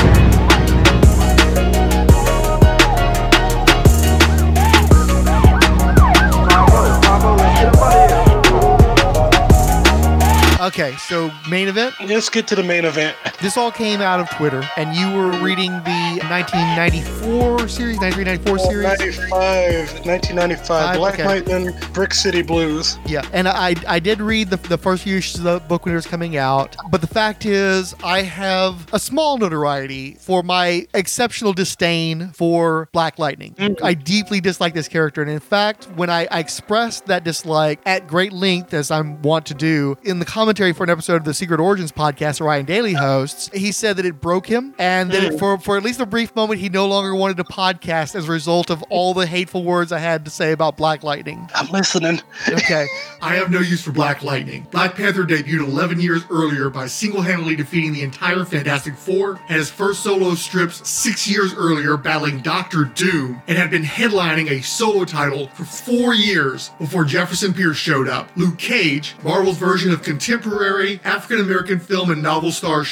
Okay, 10.71 10.95
so 10.95 11.29
main 11.49 11.67
event? 11.67 11.95
Let's 11.99 12.29
get 12.29 12.47
to 12.47 12.55
the 12.55 12.63
main 12.63 12.85
event. 12.85 13.17
This 13.41 13.57
all 13.57 13.71
came 13.71 14.01
out 14.01 14.19
of 14.19 14.29
Twitter, 14.29 14.63
and 14.77 14.95
you 14.95 15.11
were 15.17 15.31
reading 15.43 15.71
the 15.71 16.21
1994 16.29 17.67
series, 17.67 17.97
1994 17.97 18.59
series? 18.59 19.17
95, 19.17 20.05
1995, 20.05 20.67
Five, 20.67 20.95
Black 20.95 21.13
okay. 21.15 21.25
Lightning, 21.25 21.73
Brick 21.91 22.13
City 22.13 22.43
Blues. 22.43 22.99
Yeah, 23.07 23.27
and 23.33 23.47
I 23.47 23.73
I 23.87 23.97
did 23.97 24.21
read 24.21 24.51
the, 24.51 24.57
the 24.57 24.77
first 24.77 25.01
few 25.01 25.17
issues 25.17 25.37
of 25.37 25.43
the 25.43 25.59
book 25.61 25.85
when 25.85 25.93
it 25.93 25.95
was 25.95 26.05
coming 26.05 26.37
out, 26.37 26.75
but 26.91 27.01
the 27.01 27.07
fact 27.07 27.47
is, 27.47 27.95
I 28.03 28.21
have 28.21 28.87
a 28.93 28.99
small 28.99 29.39
notoriety 29.39 30.17
for 30.19 30.43
my 30.43 30.85
exceptional 30.93 31.53
disdain 31.53 32.29
for 32.33 32.89
Black 32.91 33.17
Lightning. 33.17 33.55
Mm-hmm. 33.55 33.83
I 33.83 33.95
deeply 33.95 34.39
dislike 34.39 34.75
this 34.75 34.87
character, 34.87 35.23
and 35.23 35.31
in 35.31 35.39
fact, 35.39 35.85
when 35.95 36.11
I, 36.11 36.27
I 36.29 36.37
expressed 36.41 37.07
that 37.07 37.23
dislike 37.23 37.79
at 37.87 38.05
great 38.05 38.33
length, 38.33 38.75
as 38.75 38.91
I'm 38.91 39.19
wont 39.23 39.47
to 39.47 39.55
do, 39.55 39.97
in 40.03 40.19
the 40.19 40.25
commentary 40.25 40.73
for 40.73 40.83
an 40.83 40.91
episode 40.91 41.15
of 41.15 41.23
the 41.23 41.33
Secret 41.33 41.59
Origins 41.59 41.91
podcast 41.91 42.39
Ryan 42.39 42.65
Daly 42.65 42.93
hosts, 42.93 43.30
he 43.53 43.71
said 43.71 43.97
that 43.97 44.05
it 44.05 44.19
broke 44.21 44.47
him, 44.47 44.73
and 44.79 45.11
that 45.11 45.23
it, 45.23 45.33
Mm. 45.33 45.39
for 45.39 45.57
for 45.59 45.77
at 45.77 45.83
least 45.83 45.99
a 45.99 46.05
brief 46.05 46.35
moment, 46.35 46.59
he 46.59 46.69
no 46.69 46.87
longer 46.87 47.13
wanted 47.15 47.37
to 47.37 47.43
podcast 47.43 48.15
as 48.15 48.27
a 48.27 48.31
result 48.31 48.69
of 48.69 48.81
all 48.89 49.13
the 49.13 49.25
hateful 49.27 49.63
words 49.63 49.91
I 49.91 49.99
had 49.99 50.25
to 50.25 50.31
say 50.31 50.51
about 50.51 50.77
Black 50.77 51.03
Lightning. 51.03 51.47
I'm 51.55 51.67
listening. 51.69 52.21
Okay. 52.49 52.85
I 53.21 53.35
have 53.35 53.51
no 53.51 53.59
use 53.59 53.81
for 53.83 53.91
Black 53.91 54.23
Lightning. 54.23 54.65
Black 54.71 54.95
Panther 54.95 55.23
debuted 55.23 55.59
11 55.67 55.99
years 56.01 56.23
earlier 56.29 56.69
by 56.69 56.87
single 56.87 57.21
handedly 57.21 57.55
defeating 57.55 57.93
the 57.93 58.01
entire 58.01 58.43
Fantastic 58.45 58.95
Four, 58.95 59.39
and 59.47 59.57
his 59.57 59.69
first 59.69 60.01
solo 60.03 60.33
strips 60.35 60.87
six 60.89 61.27
years 61.27 61.53
earlier 61.53 61.97
battling 61.97 62.39
Doctor 62.41 62.85
Doom, 62.85 63.41
and 63.47 63.57
had 63.57 63.69
been 63.71 63.83
headlining 63.83 64.49
a 64.49 64.61
solo 64.61 65.05
title 65.05 65.47
for 65.49 65.63
four 65.63 66.13
years 66.13 66.71
before 66.79 67.03
Jefferson 67.05 67.53
Pierce 67.53 67.77
showed 67.77 68.07
up. 68.09 68.29
Luke 68.35 68.57
Cage, 68.57 69.15
Marvel's 69.23 69.57
version 69.57 69.91
of 69.91 70.01
contemporary 70.03 70.99
African 71.03 71.39
American 71.45 71.79
film 71.79 72.09
and 72.11 72.21
novel 72.23 72.51
star 72.51 72.83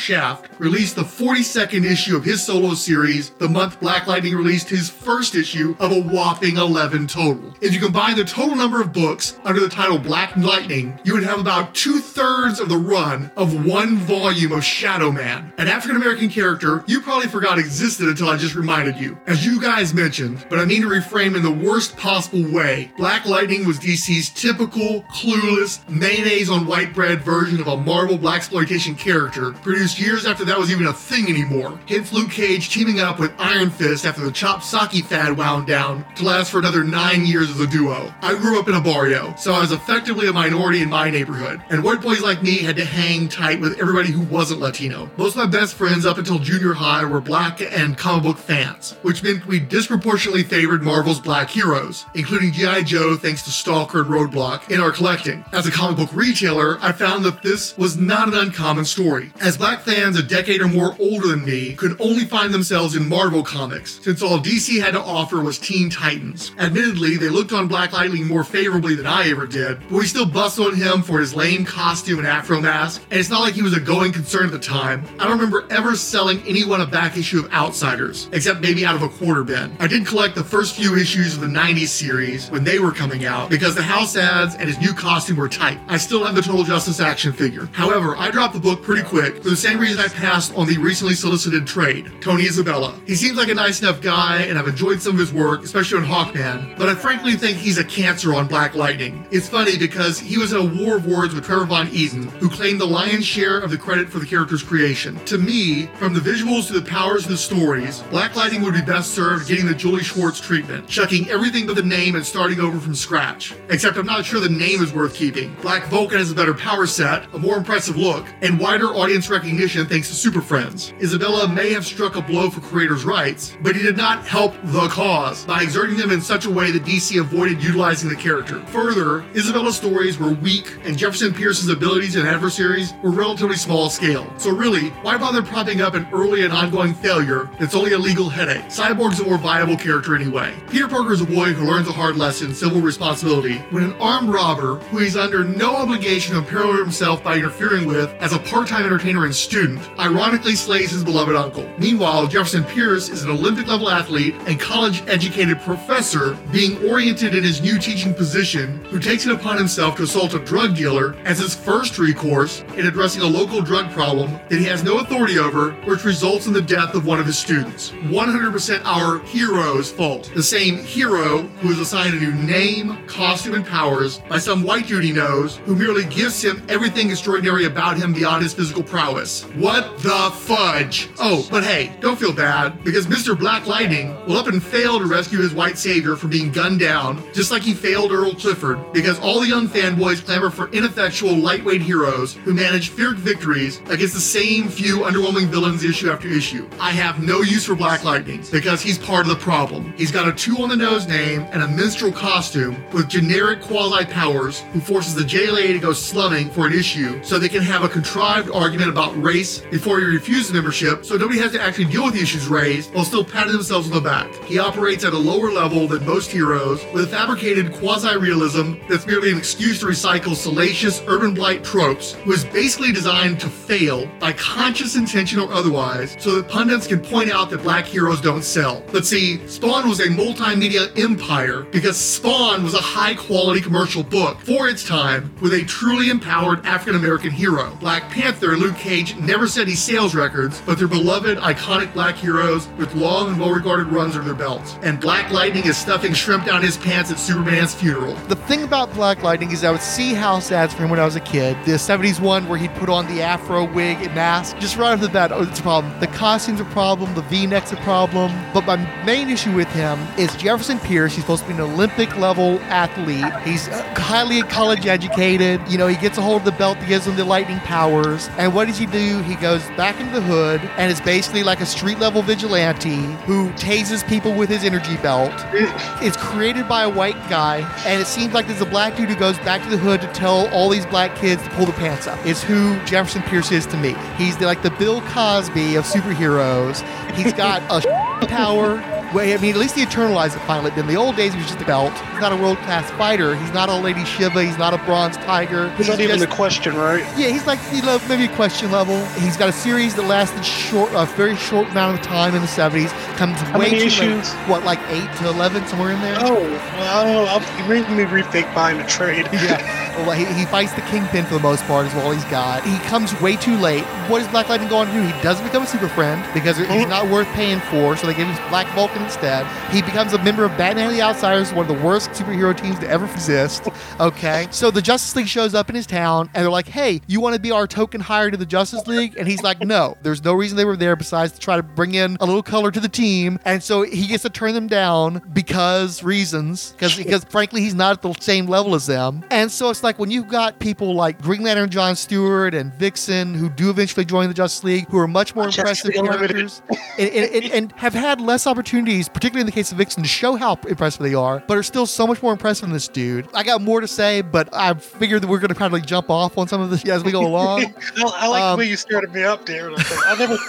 Released 0.57 0.95
the 0.95 1.03
42nd 1.03 1.85
issue 1.85 2.15
of 2.15 2.23
his 2.23 2.43
solo 2.43 2.73
series 2.73 3.31
the 3.31 3.49
month 3.49 3.79
Black 3.79 4.07
Lightning 4.07 4.35
released 4.35 4.69
his 4.69 4.89
first 4.89 5.35
issue 5.35 5.75
of 5.79 5.91
a 5.91 6.01
whopping 6.01 6.57
11 6.57 7.07
total. 7.07 7.53
If 7.61 7.73
you 7.73 7.79
combine 7.79 8.15
the 8.15 8.23
total 8.23 8.55
number 8.55 8.81
of 8.81 8.93
books 8.93 9.39
under 9.43 9.59
the 9.59 9.69
title 9.69 9.97
Black 9.97 10.35
Lightning, 10.37 10.99
you 11.03 11.13
would 11.13 11.23
have 11.23 11.39
about 11.39 11.73
two 11.73 11.99
thirds 11.99 12.59
of 12.59 12.69
the 12.69 12.77
run 12.77 13.31
of 13.35 13.65
one 13.65 13.97
volume 13.97 14.51
of 14.51 14.63
Shadow 14.63 15.11
Man, 15.11 15.51
an 15.57 15.67
African 15.67 15.97
American 15.97 16.29
character 16.29 16.83
you 16.87 17.01
probably 17.01 17.27
forgot 17.27 17.59
existed 17.59 18.07
until 18.07 18.29
I 18.29 18.37
just 18.37 18.55
reminded 18.55 18.97
you. 18.97 19.17
As 19.27 19.45
you 19.45 19.61
guys 19.61 19.93
mentioned, 19.93 20.45
but 20.49 20.59
I 20.59 20.65
mean 20.65 20.81
to 20.81 20.87
reframe 20.87 21.35
in 21.35 21.43
the 21.43 21.51
worst 21.51 21.95
possible 21.97 22.49
way, 22.51 22.91
Black 22.97 23.25
Lightning 23.25 23.65
was 23.65 23.79
DC's 23.79 24.29
typical, 24.29 25.03
clueless, 25.03 25.87
mayonnaise 25.89 26.49
on 26.49 26.65
white 26.65 26.93
bread 26.93 27.21
version 27.21 27.59
of 27.61 27.67
a 27.67 27.77
Marvel 27.77 28.17
blaxploitation 28.17 28.97
character, 28.97 29.51
produced 29.51 29.99
years 29.99 30.18
after 30.25 30.45
that 30.45 30.57
was 30.57 30.71
even 30.71 30.87
a 30.87 30.93
thing 30.93 31.27
anymore. 31.27 31.79
Hence 31.87 32.11
Luke 32.13 32.31
Cage 32.31 32.69
teaming 32.69 32.99
up 32.99 33.19
with 33.19 33.33
Iron 33.39 33.69
Fist 33.69 34.05
after 34.05 34.21
the 34.21 34.31
Chop 34.31 34.61
Socky 34.61 35.03
fad 35.03 35.37
wound 35.37 35.67
down 35.67 36.05
to 36.15 36.23
last 36.23 36.51
for 36.51 36.59
another 36.59 36.83
nine 36.83 37.25
years 37.25 37.49
as 37.49 37.59
a 37.59 37.67
duo. 37.67 38.13
I 38.21 38.35
grew 38.35 38.59
up 38.59 38.67
in 38.67 38.75
a 38.75 38.81
barrio, 38.81 39.35
so 39.35 39.53
I 39.53 39.59
was 39.59 39.71
effectively 39.71 40.27
a 40.27 40.33
minority 40.33 40.81
in 40.81 40.89
my 40.89 41.09
neighborhood, 41.09 41.61
and 41.69 41.83
white 41.83 42.01
boys 42.01 42.21
like 42.21 42.43
me 42.43 42.57
had 42.59 42.75
to 42.77 42.85
hang 42.85 43.27
tight 43.29 43.59
with 43.59 43.79
everybody 43.79 44.11
who 44.11 44.21
wasn't 44.21 44.59
Latino. 44.59 45.09
Most 45.17 45.35
of 45.35 45.37
my 45.37 45.45
best 45.45 45.75
friends 45.75 46.05
up 46.05 46.17
until 46.17 46.39
junior 46.39 46.73
high 46.73 47.05
were 47.05 47.21
black 47.21 47.61
and 47.61 47.97
comic 47.97 48.23
book 48.23 48.37
fans, 48.37 48.95
which 49.01 49.23
meant 49.23 49.45
we 49.45 49.59
disproportionately 49.59 50.43
favored 50.43 50.83
Marvel's 50.83 51.19
black 51.19 51.49
heroes, 51.49 52.05
including 52.15 52.51
G.I. 52.51 52.83
Joe 52.83 53.15
thanks 53.15 53.43
to 53.43 53.51
Stalker 53.51 54.01
and 54.01 54.09
Roadblock, 54.09 54.69
in 54.69 54.79
our 54.79 54.91
collecting. 54.91 55.43
As 55.51 55.67
a 55.67 55.71
comic 55.71 55.97
book 55.97 56.09
retailer, 56.13 56.77
I 56.81 56.91
found 56.91 57.23
that 57.25 57.41
this 57.41 57.77
was 57.77 57.97
not 57.97 58.27
an 58.27 58.33
uncommon 58.33 58.85
story, 58.85 59.31
as 59.41 59.57
black 59.57 59.81
fans 59.81 60.08
a 60.17 60.23
decade 60.23 60.61
or 60.61 60.67
more 60.67 60.95
older 60.99 61.27
than 61.27 61.45
me 61.45 61.73
could 61.73 61.99
only 61.99 62.25
find 62.25 62.53
themselves 62.53 62.95
in 62.95 63.07
Marvel 63.07 63.43
comics, 63.43 63.99
since 64.01 64.21
all 64.21 64.39
DC 64.39 64.81
had 64.81 64.91
to 64.93 65.01
offer 65.01 65.41
was 65.41 65.59
Teen 65.59 65.89
Titans. 65.89 66.51
Admittedly, 66.57 67.17
they 67.17 67.29
looked 67.29 67.51
on 67.51 67.67
Black 67.67 67.93
Lightning 67.93 68.27
more 68.27 68.43
favorably 68.43 68.95
than 68.95 69.05
I 69.05 69.29
ever 69.29 69.45
did, 69.45 69.79
but 69.89 69.91
we 69.97 70.05
still 70.05 70.25
bust 70.25 70.59
on 70.59 70.75
him 70.75 71.01
for 71.01 71.19
his 71.19 71.35
lame 71.35 71.65
costume 71.65 72.19
and 72.19 72.27
afro 72.27 72.61
mask, 72.61 73.01
and 73.11 73.19
it's 73.19 73.29
not 73.29 73.41
like 73.41 73.53
he 73.53 73.61
was 73.61 73.75
a 73.75 73.79
going 73.79 74.11
concern 74.11 74.45
at 74.45 74.51
the 74.51 74.59
time. 74.59 75.03
I 75.19 75.23
don't 75.23 75.33
remember 75.37 75.65
ever 75.69 75.95
selling 75.95 76.41
anyone 76.47 76.81
a 76.81 76.85
back 76.87 77.17
issue 77.17 77.39
of 77.39 77.51
Outsiders, 77.51 78.29
except 78.31 78.61
maybe 78.61 78.85
out 78.85 78.95
of 78.95 79.01
a 79.03 79.09
quarter 79.09 79.43
bin. 79.43 79.75
I 79.79 79.87
did 79.87 80.05
collect 80.05 80.35
the 80.35 80.43
first 80.43 80.75
few 80.75 80.95
issues 80.95 81.35
of 81.35 81.41
the 81.41 81.47
90s 81.47 81.87
series 81.87 82.49
when 82.51 82.63
they 82.63 82.79
were 82.79 82.91
coming 82.91 83.25
out, 83.25 83.49
because 83.49 83.75
the 83.75 83.83
house 83.83 84.15
ads 84.15 84.55
and 84.55 84.67
his 84.67 84.79
new 84.79 84.93
costume 84.93 85.37
were 85.37 85.49
tight. 85.49 85.79
I 85.87 85.97
still 85.97 86.23
have 86.25 86.35
the 86.35 86.41
Total 86.41 86.63
Justice 86.63 86.99
action 86.99 87.33
figure. 87.33 87.69
However, 87.73 88.15
I 88.15 88.31
dropped 88.31 88.53
the 88.53 88.59
book 88.59 88.81
pretty 88.81 89.03
quick 89.03 89.43
for 89.43 89.49
the 89.49 89.55
same 89.55 89.79
reason 89.79 89.98
I 89.99 90.07
passed 90.07 90.55
on 90.55 90.65
the 90.65 90.77
recently 90.77 91.13
solicited 91.13 91.67
trade, 91.67 92.09
Tony 92.21 92.45
Isabella. 92.45 92.97
He 93.05 93.15
seems 93.15 93.37
like 93.37 93.49
a 93.49 93.53
nice 93.53 93.81
enough 93.81 94.01
guy, 94.01 94.43
and 94.43 94.57
I've 94.57 94.67
enjoyed 94.67 95.01
some 95.01 95.13
of 95.13 95.19
his 95.19 95.33
work, 95.33 95.63
especially 95.63 95.99
on 95.99 96.05
Hawkman, 96.05 96.77
but 96.77 96.87
I 96.87 96.95
frankly 96.95 97.35
think 97.35 97.57
he's 97.57 97.77
a 97.77 97.83
cancer 97.83 98.33
on 98.33 98.47
Black 98.47 98.75
Lightning. 98.75 99.27
It's 99.29 99.49
funny 99.49 99.77
because 99.77 100.17
he 100.17 100.37
was 100.37 100.53
in 100.53 100.59
a 100.59 100.83
war 100.83 100.95
of 100.95 101.05
words 101.05 101.35
with 101.35 101.45
Trevor 101.45 101.65
Von 101.65 101.87
Eeden, 101.87 102.29
who 102.39 102.49
claimed 102.49 102.79
the 102.79 102.85
lion's 102.85 103.25
share 103.25 103.59
of 103.59 103.71
the 103.71 103.77
credit 103.77 104.09
for 104.09 104.19
the 104.19 104.25
character's 104.25 104.63
creation. 104.63 105.15
To 105.25 105.37
me, 105.37 105.87
from 105.97 106.13
the 106.13 106.21
visuals 106.21 106.67
to 106.67 106.79
the 106.79 106.89
powers 106.89 107.25
of 107.25 107.31
the 107.31 107.37
stories, 107.37 108.01
Black 108.09 108.35
Lightning 108.35 108.61
would 108.61 108.73
be 108.73 108.81
best 108.81 109.11
served 109.11 109.49
getting 109.49 109.65
the 109.65 109.75
Julie 109.75 110.03
Schwartz 110.03 110.39
treatment, 110.39 110.87
chucking 110.87 111.29
everything 111.29 111.67
but 111.67 111.75
the 111.75 111.83
name 111.83 112.15
and 112.15 112.25
starting 112.25 112.61
over 112.61 112.79
from 112.79 112.95
scratch. 112.95 113.53
Except 113.69 113.97
I'm 113.97 114.05
not 114.05 114.25
sure 114.25 114.39
the 114.39 114.47
name 114.47 114.81
is 114.81 114.93
worth 114.93 115.13
keeping. 115.13 115.53
Black 115.61 115.87
Vulcan 115.87 116.19
has 116.19 116.31
a 116.31 116.35
better 116.35 116.53
power 116.53 116.85
set, 116.87 117.33
a 117.33 117.37
more 117.37 117.57
impressive 117.57 117.97
look, 117.97 118.25
and 118.41 118.59
wider 118.59 118.87
audience 118.87 119.29
recognition 119.29 119.78
thanks 119.87 120.09
to 120.09 120.15
Super 120.15 120.41
Friends. 120.41 120.93
Isabella 121.01 121.47
may 121.47 121.71
have 121.73 121.85
struck 121.85 122.15
a 122.15 122.21
blow 122.21 122.49
for 122.49 122.61
creators' 122.61 123.05
rights, 123.05 123.55
but 123.61 123.75
he 123.75 123.81
did 123.81 123.97
not 123.97 124.25
help 124.25 124.55
the 124.63 124.87
cause 124.87 125.45
by 125.45 125.61
exerting 125.61 125.97
them 125.97 126.11
in 126.11 126.21
such 126.21 126.45
a 126.45 126.49
way 126.49 126.71
that 126.71 126.83
DC 126.83 127.19
avoided 127.19 127.63
utilizing 127.63 128.09
the 128.09 128.15
character. 128.15 128.59
Further, 128.67 129.23
Isabella's 129.35 129.77
stories 129.77 130.17
were 130.17 130.33
weak, 130.33 130.77
and 130.83 130.97
Jefferson 130.97 131.33
Pierce's 131.33 131.69
abilities 131.69 132.15
and 132.15 132.27
adversaries 132.27 132.93
were 133.03 133.11
relatively 133.11 133.55
small 133.55 133.89
scale. 133.89 134.31
So 134.37 134.51
really, 134.51 134.89
why 135.01 135.17
bother 135.17 135.43
propping 135.43 135.81
up 135.81 135.93
an 135.93 136.07
early 136.11 136.43
and 136.43 136.53
ongoing 136.53 136.93
failure 136.93 137.49
that's 137.59 137.75
only 137.75 137.93
a 137.93 137.99
legal 137.99 138.29
headache? 138.29 138.65
Cyborg's 138.65 139.19
a 139.19 139.25
more 139.25 139.37
viable 139.37 139.77
character 139.77 140.15
anyway. 140.15 140.53
Peter 140.69 140.87
Parker 140.87 141.13
is 141.13 141.21
a 141.21 141.25
boy 141.25 141.53
who 141.53 141.69
learns 141.69 141.87
a 141.87 141.91
hard 141.91 142.15
lesson, 142.17 142.53
civil 142.53 142.81
responsibility, 142.81 143.57
when 143.69 143.83
an 143.83 143.93
armed 143.99 144.29
robber, 144.29 144.75
who 144.89 144.97
he's 144.97 145.17
under 145.17 145.43
no 145.43 145.75
obligation 145.75 146.33
to 146.33 146.39
imperil 146.39 146.75
himself 146.77 147.23
by 147.23 147.35
interfering 147.35 147.85
with 147.85 148.09
as 148.19 148.33
a 148.33 148.39
part-time 148.39 148.85
entertainer 148.85 149.25
and 149.25 149.35
student, 149.35 149.68
ironically 149.99 150.55
slays 150.55 150.91
his 150.91 151.03
beloved 151.03 151.35
uncle. 151.35 151.69
Meanwhile, 151.77 152.27
Jefferson 152.27 152.63
Pierce 152.63 153.09
is 153.09 153.23
an 153.23 153.29
Olympic-level 153.29 153.89
athlete 153.89 154.35
and 154.47 154.59
college-educated 154.59 155.59
professor 155.61 156.35
being 156.51 156.89
oriented 156.89 157.35
in 157.35 157.43
his 157.43 157.61
new 157.61 157.77
teaching 157.77 158.13
position, 158.13 158.83
who 158.85 158.99
takes 158.99 159.25
it 159.25 159.31
upon 159.31 159.57
himself 159.57 159.97
to 159.97 160.03
assault 160.03 160.33
a 160.33 160.39
drug 160.39 160.75
dealer 160.75 161.15
as 161.25 161.39
his 161.39 161.53
first 161.53 161.99
recourse 161.99 162.61
in 162.77 162.87
addressing 162.87 163.21
a 163.21 163.25
local 163.25 163.61
drug 163.61 163.91
problem 163.91 164.31
that 164.49 164.59
he 164.59 164.65
has 164.65 164.83
no 164.83 164.99
authority 164.99 165.37
over, 165.37 165.71
which 165.85 166.05
results 166.05 166.47
in 166.47 166.53
the 166.53 166.61
death 166.61 166.95
of 166.95 167.05
one 167.05 167.19
of 167.19 167.25
his 167.25 167.37
students. 167.37 167.91
100% 167.91 168.81
our 168.85 169.19
hero's 169.25 169.91
fault. 169.91 170.31
The 170.33 170.43
same 170.43 170.77
hero 170.77 171.43
who 171.61 171.69
is 171.71 171.79
assigned 171.79 172.13
a 172.13 172.19
new 172.19 172.33
name, 172.33 172.97
costume, 173.07 173.55
and 173.55 173.65
powers 173.65 174.19
by 174.29 174.39
some 174.39 174.63
white 174.63 174.87
dude 174.87 175.03
he 175.03 175.11
knows, 175.11 175.57
who 175.65 175.75
merely 175.75 176.05
gives 176.05 176.43
him 176.43 176.63
everything 176.69 177.09
extraordinary 177.09 177.65
about 177.65 177.97
him 177.97 178.13
beyond 178.13 178.43
his 178.43 178.53
physical 178.53 178.83
prowess. 178.83 179.45
What 179.59 179.97
the 179.97 180.31
fudge? 180.33 181.09
Oh, 181.19 181.45
but 181.51 181.65
hey, 181.65 181.93
don't 181.99 182.17
feel 182.17 182.31
bad, 182.31 182.81
because 182.81 183.07
Mr. 183.07 183.37
Black 183.37 183.67
Lightning 183.67 184.15
will 184.25 184.37
up 184.37 184.47
and 184.47 184.63
fail 184.63 184.99
to 184.99 185.05
rescue 185.05 185.41
his 185.41 185.53
white 185.53 185.77
savior 185.77 186.15
from 186.15 186.29
being 186.29 186.49
gunned 186.49 186.79
down, 186.79 187.21
just 187.33 187.51
like 187.51 187.61
he 187.61 187.73
failed 187.73 188.13
Earl 188.13 188.35
Clifford, 188.35 188.93
because 188.93 189.19
all 189.19 189.41
the 189.41 189.49
young 189.49 189.67
fanboys 189.67 190.23
clamor 190.23 190.49
for 190.49 190.71
ineffectual, 190.71 191.35
lightweight 191.35 191.81
heroes 191.81 192.35
who 192.35 192.53
manage 192.53 192.95
Pyrrhic 192.95 193.17
victories 193.17 193.79
against 193.89 194.13
the 194.13 194.21
same 194.21 194.69
few 194.69 194.99
underwhelming 194.99 195.47
villains 195.47 195.83
issue 195.83 196.09
after 196.09 196.29
issue. 196.29 196.65
I 196.79 196.91
have 196.91 197.21
no 197.21 197.41
use 197.41 197.65
for 197.65 197.75
Black 197.75 198.05
Lightning, 198.05 198.45
because 198.53 198.81
he's 198.81 198.97
part 198.97 199.27
of 199.27 199.29
the 199.29 199.43
problem. 199.43 199.93
He's 199.97 200.09
got 200.09 200.25
a 200.25 200.31
two 200.31 200.59
on 200.59 200.69
the 200.69 200.77
nose 200.77 201.05
name 201.05 201.41
and 201.51 201.63
a 201.63 201.67
minstrel 201.67 202.13
costume 202.13 202.81
with 202.93 203.09
generic 203.09 203.61
quasi 203.61 204.05
powers 204.05 204.61
who 204.71 204.79
forces 204.79 205.15
the 205.15 205.23
JLA 205.23 205.73
to 205.73 205.79
go 205.79 205.91
slumming 205.91 206.49
for 206.49 206.65
an 206.65 206.71
issue 206.71 207.21
so 207.25 207.37
they 207.37 207.49
can 207.49 207.61
have 207.61 207.83
a 207.83 207.89
contrived 207.89 208.49
argument 208.51 208.89
about 208.89 209.21
race 209.21 209.48
before 209.57 209.99
he 209.99 210.05
refuses 210.05 210.53
membership 210.53 211.03
so 211.03 211.17
nobody 211.17 211.39
has 211.39 211.51
to 211.51 211.61
actually 211.61 211.85
deal 211.85 212.05
with 212.05 212.13
the 212.13 212.21
issues 212.21 212.47
raised 212.47 212.93
while 212.93 213.03
still 213.03 213.23
patting 213.23 213.53
themselves 213.53 213.87
on 213.87 213.93
the 213.93 214.01
back. 214.01 214.33
He 214.45 214.59
operates 214.59 215.03
at 215.03 215.13
a 215.13 215.17
lower 215.17 215.51
level 215.51 215.87
than 215.87 216.05
most 216.05 216.31
heroes 216.31 216.83
with 216.93 217.03
a 217.03 217.07
fabricated 217.07 217.73
quasi 217.73 218.15
realism 218.17 218.73
that's 218.87 219.07
merely 219.07 219.31
an 219.31 219.37
excuse 219.37 219.79
to 219.79 219.87
recycle 219.87 220.35
salacious 220.35 221.01
urban 221.07 221.33
blight 221.33 221.63
tropes, 221.63 222.13
who 222.13 222.31
is 222.31 222.45
basically 222.45 222.91
designed 222.91 223.39
to 223.39 223.49
fail 223.49 224.07
by 224.19 224.33
conscious 224.33 224.95
intention 224.95 225.39
or 225.39 225.51
otherwise 225.51 226.15
so 226.19 226.35
that 226.35 226.47
pundits 226.47 226.87
can 226.87 226.99
point 226.99 227.31
out 227.31 227.49
that 227.49 227.63
black 227.63 227.85
heroes 227.85 228.21
don't 228.21 228.43
sell. 228.43 228.83
But 228.91 229.05
see, 229.05 229.45
Spawn 229.47 229.87
was 229.87 229.99
a 229.99 230.07
multimedia 230.07 230.97
empire 230.99 231.63
because 231.71 231.97
Spawn 231.97 232.63
was 232.63 232.73
a 232.73 232.81
high 232.81 233.15
quality 233.15 233.61
commercial 233.61 234.03
book 234.03 234.39
for 234.41 234.67
its 234.69 234.83
time 234.83 235.33
with 235.41 235.53
a 235.53 235.63
truly 235.65 236.09
empowered 236.09 236.65
African 236.65 236.99
American 236.99 237.31
hero. 237.31 237.75
Black 237.79 238.09
Panther 238.09 238.57
Luke 238.57 238.77
Cage 238.77 239.15
never 239.17 239.38
set 239.47 239.63
any 239.63 239.75
sales 239.75 240.15
records, 240.15 240.61
but 240.65 240.77
they're 240.77 240.87
beloved, 240.87 241.37
iconic 241.39 241.93
black 241.93 242.15
heroes 242.15 242.67
with 242.77 242.93
long 242.95 243.29
and 243.29 243.39
well 243.39 243.51
regarded 243.51 243.87
runs 243.87 244.15
under 244.15 244.25
their 244.25 244.35
belts. 244.35 244.75
And 244.81 244.99
Black 244.99 245.31
Lightning 245.31 245.65
is 245.65 245.77
stuffing 245.77 246.13
shrimp 246.13 246.45
down 246.45 246.61
his 246.61 246.77
pants 246.77 247.11
at 247.11 247.19
Superman's 247.19 247.73
funeral. 247.73 248.15
The 248.27 248.35
thing 248.35 248.63
about 248.63 248.93
Black 248.93 249.23
Lightning 249.23 249.51
is 249.51 249.63
I 249.63 249.71
would 249.71 249.81
see 249.81 250.13
House 250.13 250.51
ads 250.51 250.73
for 250.73 250.83
him 250.83 250.89
when 250.89 250.99
I 250.99 251.05
was 251.05 251.15
a 251.15 251.21
kid. 251.21 251.57
The 251.65 251.73
70s 251.73 252.19
one 252.19 252.47
where 252.47 252.57
he'd 252.57 252.73
put 252.75 252.89
on 252.89 253.07
the 253.07 253.21
afro 253.21 253.65
wig 253.71 253.97
and 254.01 254.13
mask. 254.15 254.57
Just 254.59 254.77
right 254.77 254.93
off 254.93 255.01
the 255.01 255.09
bat, 255.09 255.31
oh, 255.31 255.43
it's 255.43 255.59
a 255.59 255.63
problem. 255.63 255.97
The 255.99 256.07
costume's 256.07 256.59
a 256.59 256.65
problem, 256.65 257.13
the 257.15 257.21
v-neck's 257.23 257.71
a 257.71 257.77
problem. 257.77 258.31
But 258.53 258.65
my 258.65 258.75
main 259.05 259.29
issue 259.29 259.55
with 259.55 259.69
him 259.69 259.99
is 260.17 260.35
Jefferson 260.35 260.79
Pierce. 260.79 261.15
He's 261.15 261.23
supposed 261.23 261.43
to 261.43 261.47
be 261.49 261.53
an 261.55 261.61
Olympic 261.61 262.15
level 262.17 262.59
athlete. 262.63 263.33
He's 263.43 263.67
uh, 263.67 263.81
highly 263.97 264.41
college 264.43 264.85
educated. 264.85 265.61
You 265.67 265.77
know, 265.77 265.87
he 265.87 265.95
gets 265.95 266.17
a 266.17 266.21
hold 266.21 266.41
of 266.41 266.45
the 266.45 266.51
belt 266.53 266.79
that 266.79 266.87
gives 266.87 267.07
him 267.07 267.15
the 267.15 267.25
lightning 267.25 267.59
powers. 267.59 268.29
And 268.37 268.53
what 268.53 268.67
does 268.67 268.77
he 268.77 268.85
do? 268.85 269.21
He 269.29 269.35
goes 269.35 269.63
back 269.77 269.99
into 269.99 270.11
the 270.11 270.21
hood 270.21 270.59
and 270.77 270.91
is 270.91 270.99
basically 271.01 271.43
like 271.43 271.61
a 271.61 271.65
street 271.65 271.99
level 271.99 272.23
vigilante 272.23 272.95
who 273.27 273.51
tases 273.51 274.05
people 274.09 274.33
with 274.33 274.49
his 274.49 274.63
energy 274.63 274.97
belt. 274.97 275.31
It's 276.01 276.15
created 276.17 276.67
by 276.67 276.83
a 276.83 276.89
white 276.89 277.17
guy, 277.29 277.57
and 277.85 278.01
it 278.01 278.05
seems 278.07 278.33
like 278.33 278.47
there's 278.47 278.61
a 278.61 278.65
black 278.65 278.95
dude 278.95 279.09
who 279.09 279.15
goes 279.15 279.37
back 279.39 279.61
to 279.63 279.69
the 279.69 279.77
hood 279.77 279.99
to 280.01 280.07
tell 280.13 280.47
all 280.53 280.69
these 280.69 280.85
black 280.85 281.13
kids 281.15 281.43
to 281.43 281.49
pull 281.51 281.65
the 281.65 281.73
pants 281.73 282.07
up. 282.07 282.17
It's 282.25 282.41
who 282.41 282.79
Jefferson 282.85 283.21
Pierce 283.23 283.51
is 283.51 283.65
to 283.67 283.77
me. 283.77 283.95
He's 284.17 284.37
the, 284.37 284.45
like 284.45 284.61
the 284.63 284.71
Bill 284.71 285.01
Cosby 285.01 285.75
of 285.75 285.85
superheroes. 285.85 286.81
He's 287.15 287.33
got 287.33 287.61
a 287.69 288.25
power. 288.27 288.75
Well, 289.13 289.25
I 289.27 289.41
mean, 289.41 289.53
at 289.55 289.57
least 289.59 289.75
he 289.75 289.83
eternalized 289.83 290.35
it 290.35 290.39
finally. 290.41 290.69
But 290.69 290.81
in 290.81 290.87
the 290.87 290.95
old 290.95 291.15
days, 291.15 291.33
he 291.33 291.39
was 291.39 291.47
just 291.47 291.59
a 291.59 291.65
belt. 291.65 291.91
He's 292.11 292.19
not 292.21 292.31
a 292.31 292.35
world 292.35 292.59
class 292.59 292.89
fighter. 292.91 293.35
He's 293.35 293.51
not 293.51 293.67
a 293.67 293.73
Lady 293.75 294.05
Shiva. 294.05 294.43
He's 294.43 294.57
not 294.59 294.71
a 294.73 294.77
bronze 294.85 295.17
tiger. 295.17 295.69
He's 295.75 295.87
not 295.87 295.99
even 295.99 296.17
just- 296.19 296.29
the 296.29 296.35
question, 296.35 296.75
right? 296.75 297.03
yeah, 297.17 297.29
he's 297.29 297.47
like 297.47 297.59
you 297.73 297.81
know 297.81 297.99
maybe 298.07 298.25
a 298.25 298.35
question 298.35 298.71
level. 298.71 299.03
He's 299.19 299.37
got 299.37 299.49
a 299.49 299.53
series 299.53 299.95
that 299.95 300.03
lasted 300.03 300.45
short, 300.45 300.91
a 300.93 301.05
very 301.05 301.35
short 301.35 301.69
amount 301.69 301.99
of 301.99 302.05
time 302.05 302.35
in 302.35 302.41
the 302.41 302.47
'70s. 302.47 302.89
Comes 303.17 303.39
How 303.39 303.59
way 303.59 303.71
many 303.71 303.79
too 303.79 303.85
issues? 303.87 304.33
late. 304.33 304.49
What, 304.49 304.63
like 304.63 304.79
eight 304.89 305.11
to 305.17 305.29
eleven, 305.29 305.65
somewhere 305.67 305.91
in 305.91 306.01
there? 306.01 306.17
Oh, 306.19 306.41
well, 306.41 306.97
I 306.97 307.03
don't 307.03 307.13
know. 307.13 307.25
I'm, 307.27 307.59
you're 307.59 307.81
making 307.81 307.97
me 307.97 308.03
rethink 308.03 308.53
buying 308.55 308.77
the 308.77 308.85
trade. 308.85 309.27
Yeah. 309.39 309.89
Well, 310.05 310.11
he, 310.11 310.25
he 310.33 310.45
fights 310.45 310.73
the 310.73 310.81
Kingpin 310.81 311.25
for 311.25 311.33
the 311.33 311.39
most 311.41 311.63
part, 311.65 311.85
is 311.85 311.93
all 311.95 312.11
he's 312.11 312.23
got. 312.25 312.63
He 312.63 312.77
comes 312.87 313.19
way 313.19 313.35
too 313.35 313.57
late. 313.57 313.83
What 314.07 314.19
does 314.19 314.27
Black 314.29 314.47
Lightning 314.47 314.69
go 314.69 314.77
on 314.77 314.87
to 314.87 314.93
do? 314.93 315.01
He 315.01 315.21
doesn't 315.21 315.45
become 315.45 315.63
a 315.63 315.67
super 315.67 315.89
friend 315.89 316.25
because 316.33 316.57
he's 316.57 316.67
oh. 316.69 316.85
not 316.85 317.09
worth 317.09 317.27
paying 317.29 317.59
for, 317.59 317.97
so 317.97 318.07
they 318.07 318.13
give 318.13 318.27
him 318.27 318.49
Black 318.49 318.67
Vulcan 318.75 319.03
instead. 319.03 319.45
He 319.71 319.81
becomes 319.81 320.13
a 320.13 320.23
member 320.23 320.45
of 320.45 320.55
Batman 320.57 320.87
and 320.87 320.95
the 320.95 321.01
Outsiders, 321.01 321.53
one 321.53 321.69
of 321.69 321.77
the 321.77 321.83
worst 321.83 322.11
superhero 322.11 322.55
teams 322.55 322.79
to 322.79 322.89
ever 322.89 323.05
exist. 323.05 323.67
Okay. 323.99 324.47
So 324.51 324.71
the 324.71 324.81
Justice 324.81 325.15
League 325.15 325.27
shows 325.27 325.53
up 325.53 325.69
in 325.69 325.75
his 325.75 325.85
town, 325.85 326.29
and 326.33 326.43
they're 326.43 326.51
like, 326.51 326.67
hey, 326.67 327.01
you 327.07 327.19
want 327.19 327.35
to 327.35 327.41
be 327.41 327.51
our 327.51 327.67
token 327.67 327.99
hire 327.99 328.31
to 328.31 328.37
the 328.37 328.45
Justice 328.45 328.87
League? 328.87 329.08
And 329.17 329.27
he's 329.27 329.41
like, 329.43 329.61
no, 329.61 329.97
there's 330.01 330.23
no 330.23 330.33
reason 330.33 330.57
they 330.57 330.65
were 330.65 330.77
there 330.77 330.95
besides 330.95 331.33
to 331.33 331.39
try 331.39 331.55
to 331.55 331.63
bring 331.63 331.93
in 331.95 332.17
a 332.19 332.25
little 332.25 332.43
color 332.43 332.71
to 332.71 332.79
the 332.79 332.89
team. 332.89 333.39
And 333.45 333.61
so 333.63 333.83
he 333.83 334.07
gets 334.07 334.23
to 334.23 334.29
turn 334.29 334.53
them 334.53 334.67
down 334.67 335.21
because 335.33 336.03
reasons, 336.03 336.71
because 336.73 336.95
because 336.97 337.23
frankly, 337.25 337.61
he's 337.61 337.75
not 337.75 337.91
at 337.93 338.01
the 338.01 338.13
same 338.21 338.47
level 338.47 338.75
as 338.75 338.85
them. 338.85 339.23
And 339.31 339.51
so 339.51 339.69
it's 339.69 339.83
like 339.83 339.99
when 339.99 340.11
you've 340.11 340.27
got 340.27 340.59
people 340.59 340.93
like 340.93 341.21
Green 341.21 341.41
Lantern 341.43 341.69
John 341.69 341.95
Stewart 341.95 342.53
and 342.53 342.73
Vixen 342.73 343.33
who 343.33 343.49
do 343.49 343.69
eventually 343.69 344.05
join 344.05 344.27
the 344.27 344.33
Justice 344.33 344.63
League, 344.63 344.87
who 344.89 344.97
are 344.99 345.07
much 345.07 345.35
more 345.35 345.45
impressive 345.45 345.93
characters 345.93 346.61
and, 346.97 347.09
and, 347.09 347.31
and, 347.43 347.53
and 347.53 347.71
have 347.73 347.93
had 347.93 348.19
less 348.21 348.47
opportunities, 348.47 349.07
particularly 349.09 349.41
in 349.41 349.45
the 349.45 349.51
case 349.51 349.71
of 349.71 349.77
Vixen, 349.77 350.03
to 350.03 350.09
show 350.09 350.35
how 350.35 350.57
impressive 350.67 351.01
they 351.01 351.13
are, 351.13 351.43
but 351.47 351.57
are 351.57 351.63
still 351.63 351.85
so 351.85 352.05
much 352.07 352.21
more 352.21 352.31
impressive 352.31 352.61
than 352.61 352.71
this 352.73 352.87
dude. 352.87 353.27
I 353.33 353.43
got 353.43 353.61
more 353.61 353.81
to 353.81 353.87
say, 353.87 354.21
but 354.21 354.49
I 354.53 354.73
figured 354.73 355.21
that 355.23 355.27
we're 355.27 355.39
going 355.39 355.49
to 355.49 355.55
probably 355.55 355.81
jump 355.81 356.09
off 356.09 356.37
on 356.37 356.47
some 356.47 356.61
of 356.61 356.69
this 356.69 356.85
as 356.85 357.03
we 357.03 357.11
go 357.11 357.21
along. 357.25 357.73
I, 357.97 358.01
I 358.03 358.27
like 358.27 358.41
Um, 358.43 358.57
the 358.57 358.63
way 358.63 358.69
you 358.69 358.77
started 358.89 359.13
me 359.13 359.23
up 359.23 359.45
there. 359.45 359.71
I 359.71 360.15
never. 360.17 360.37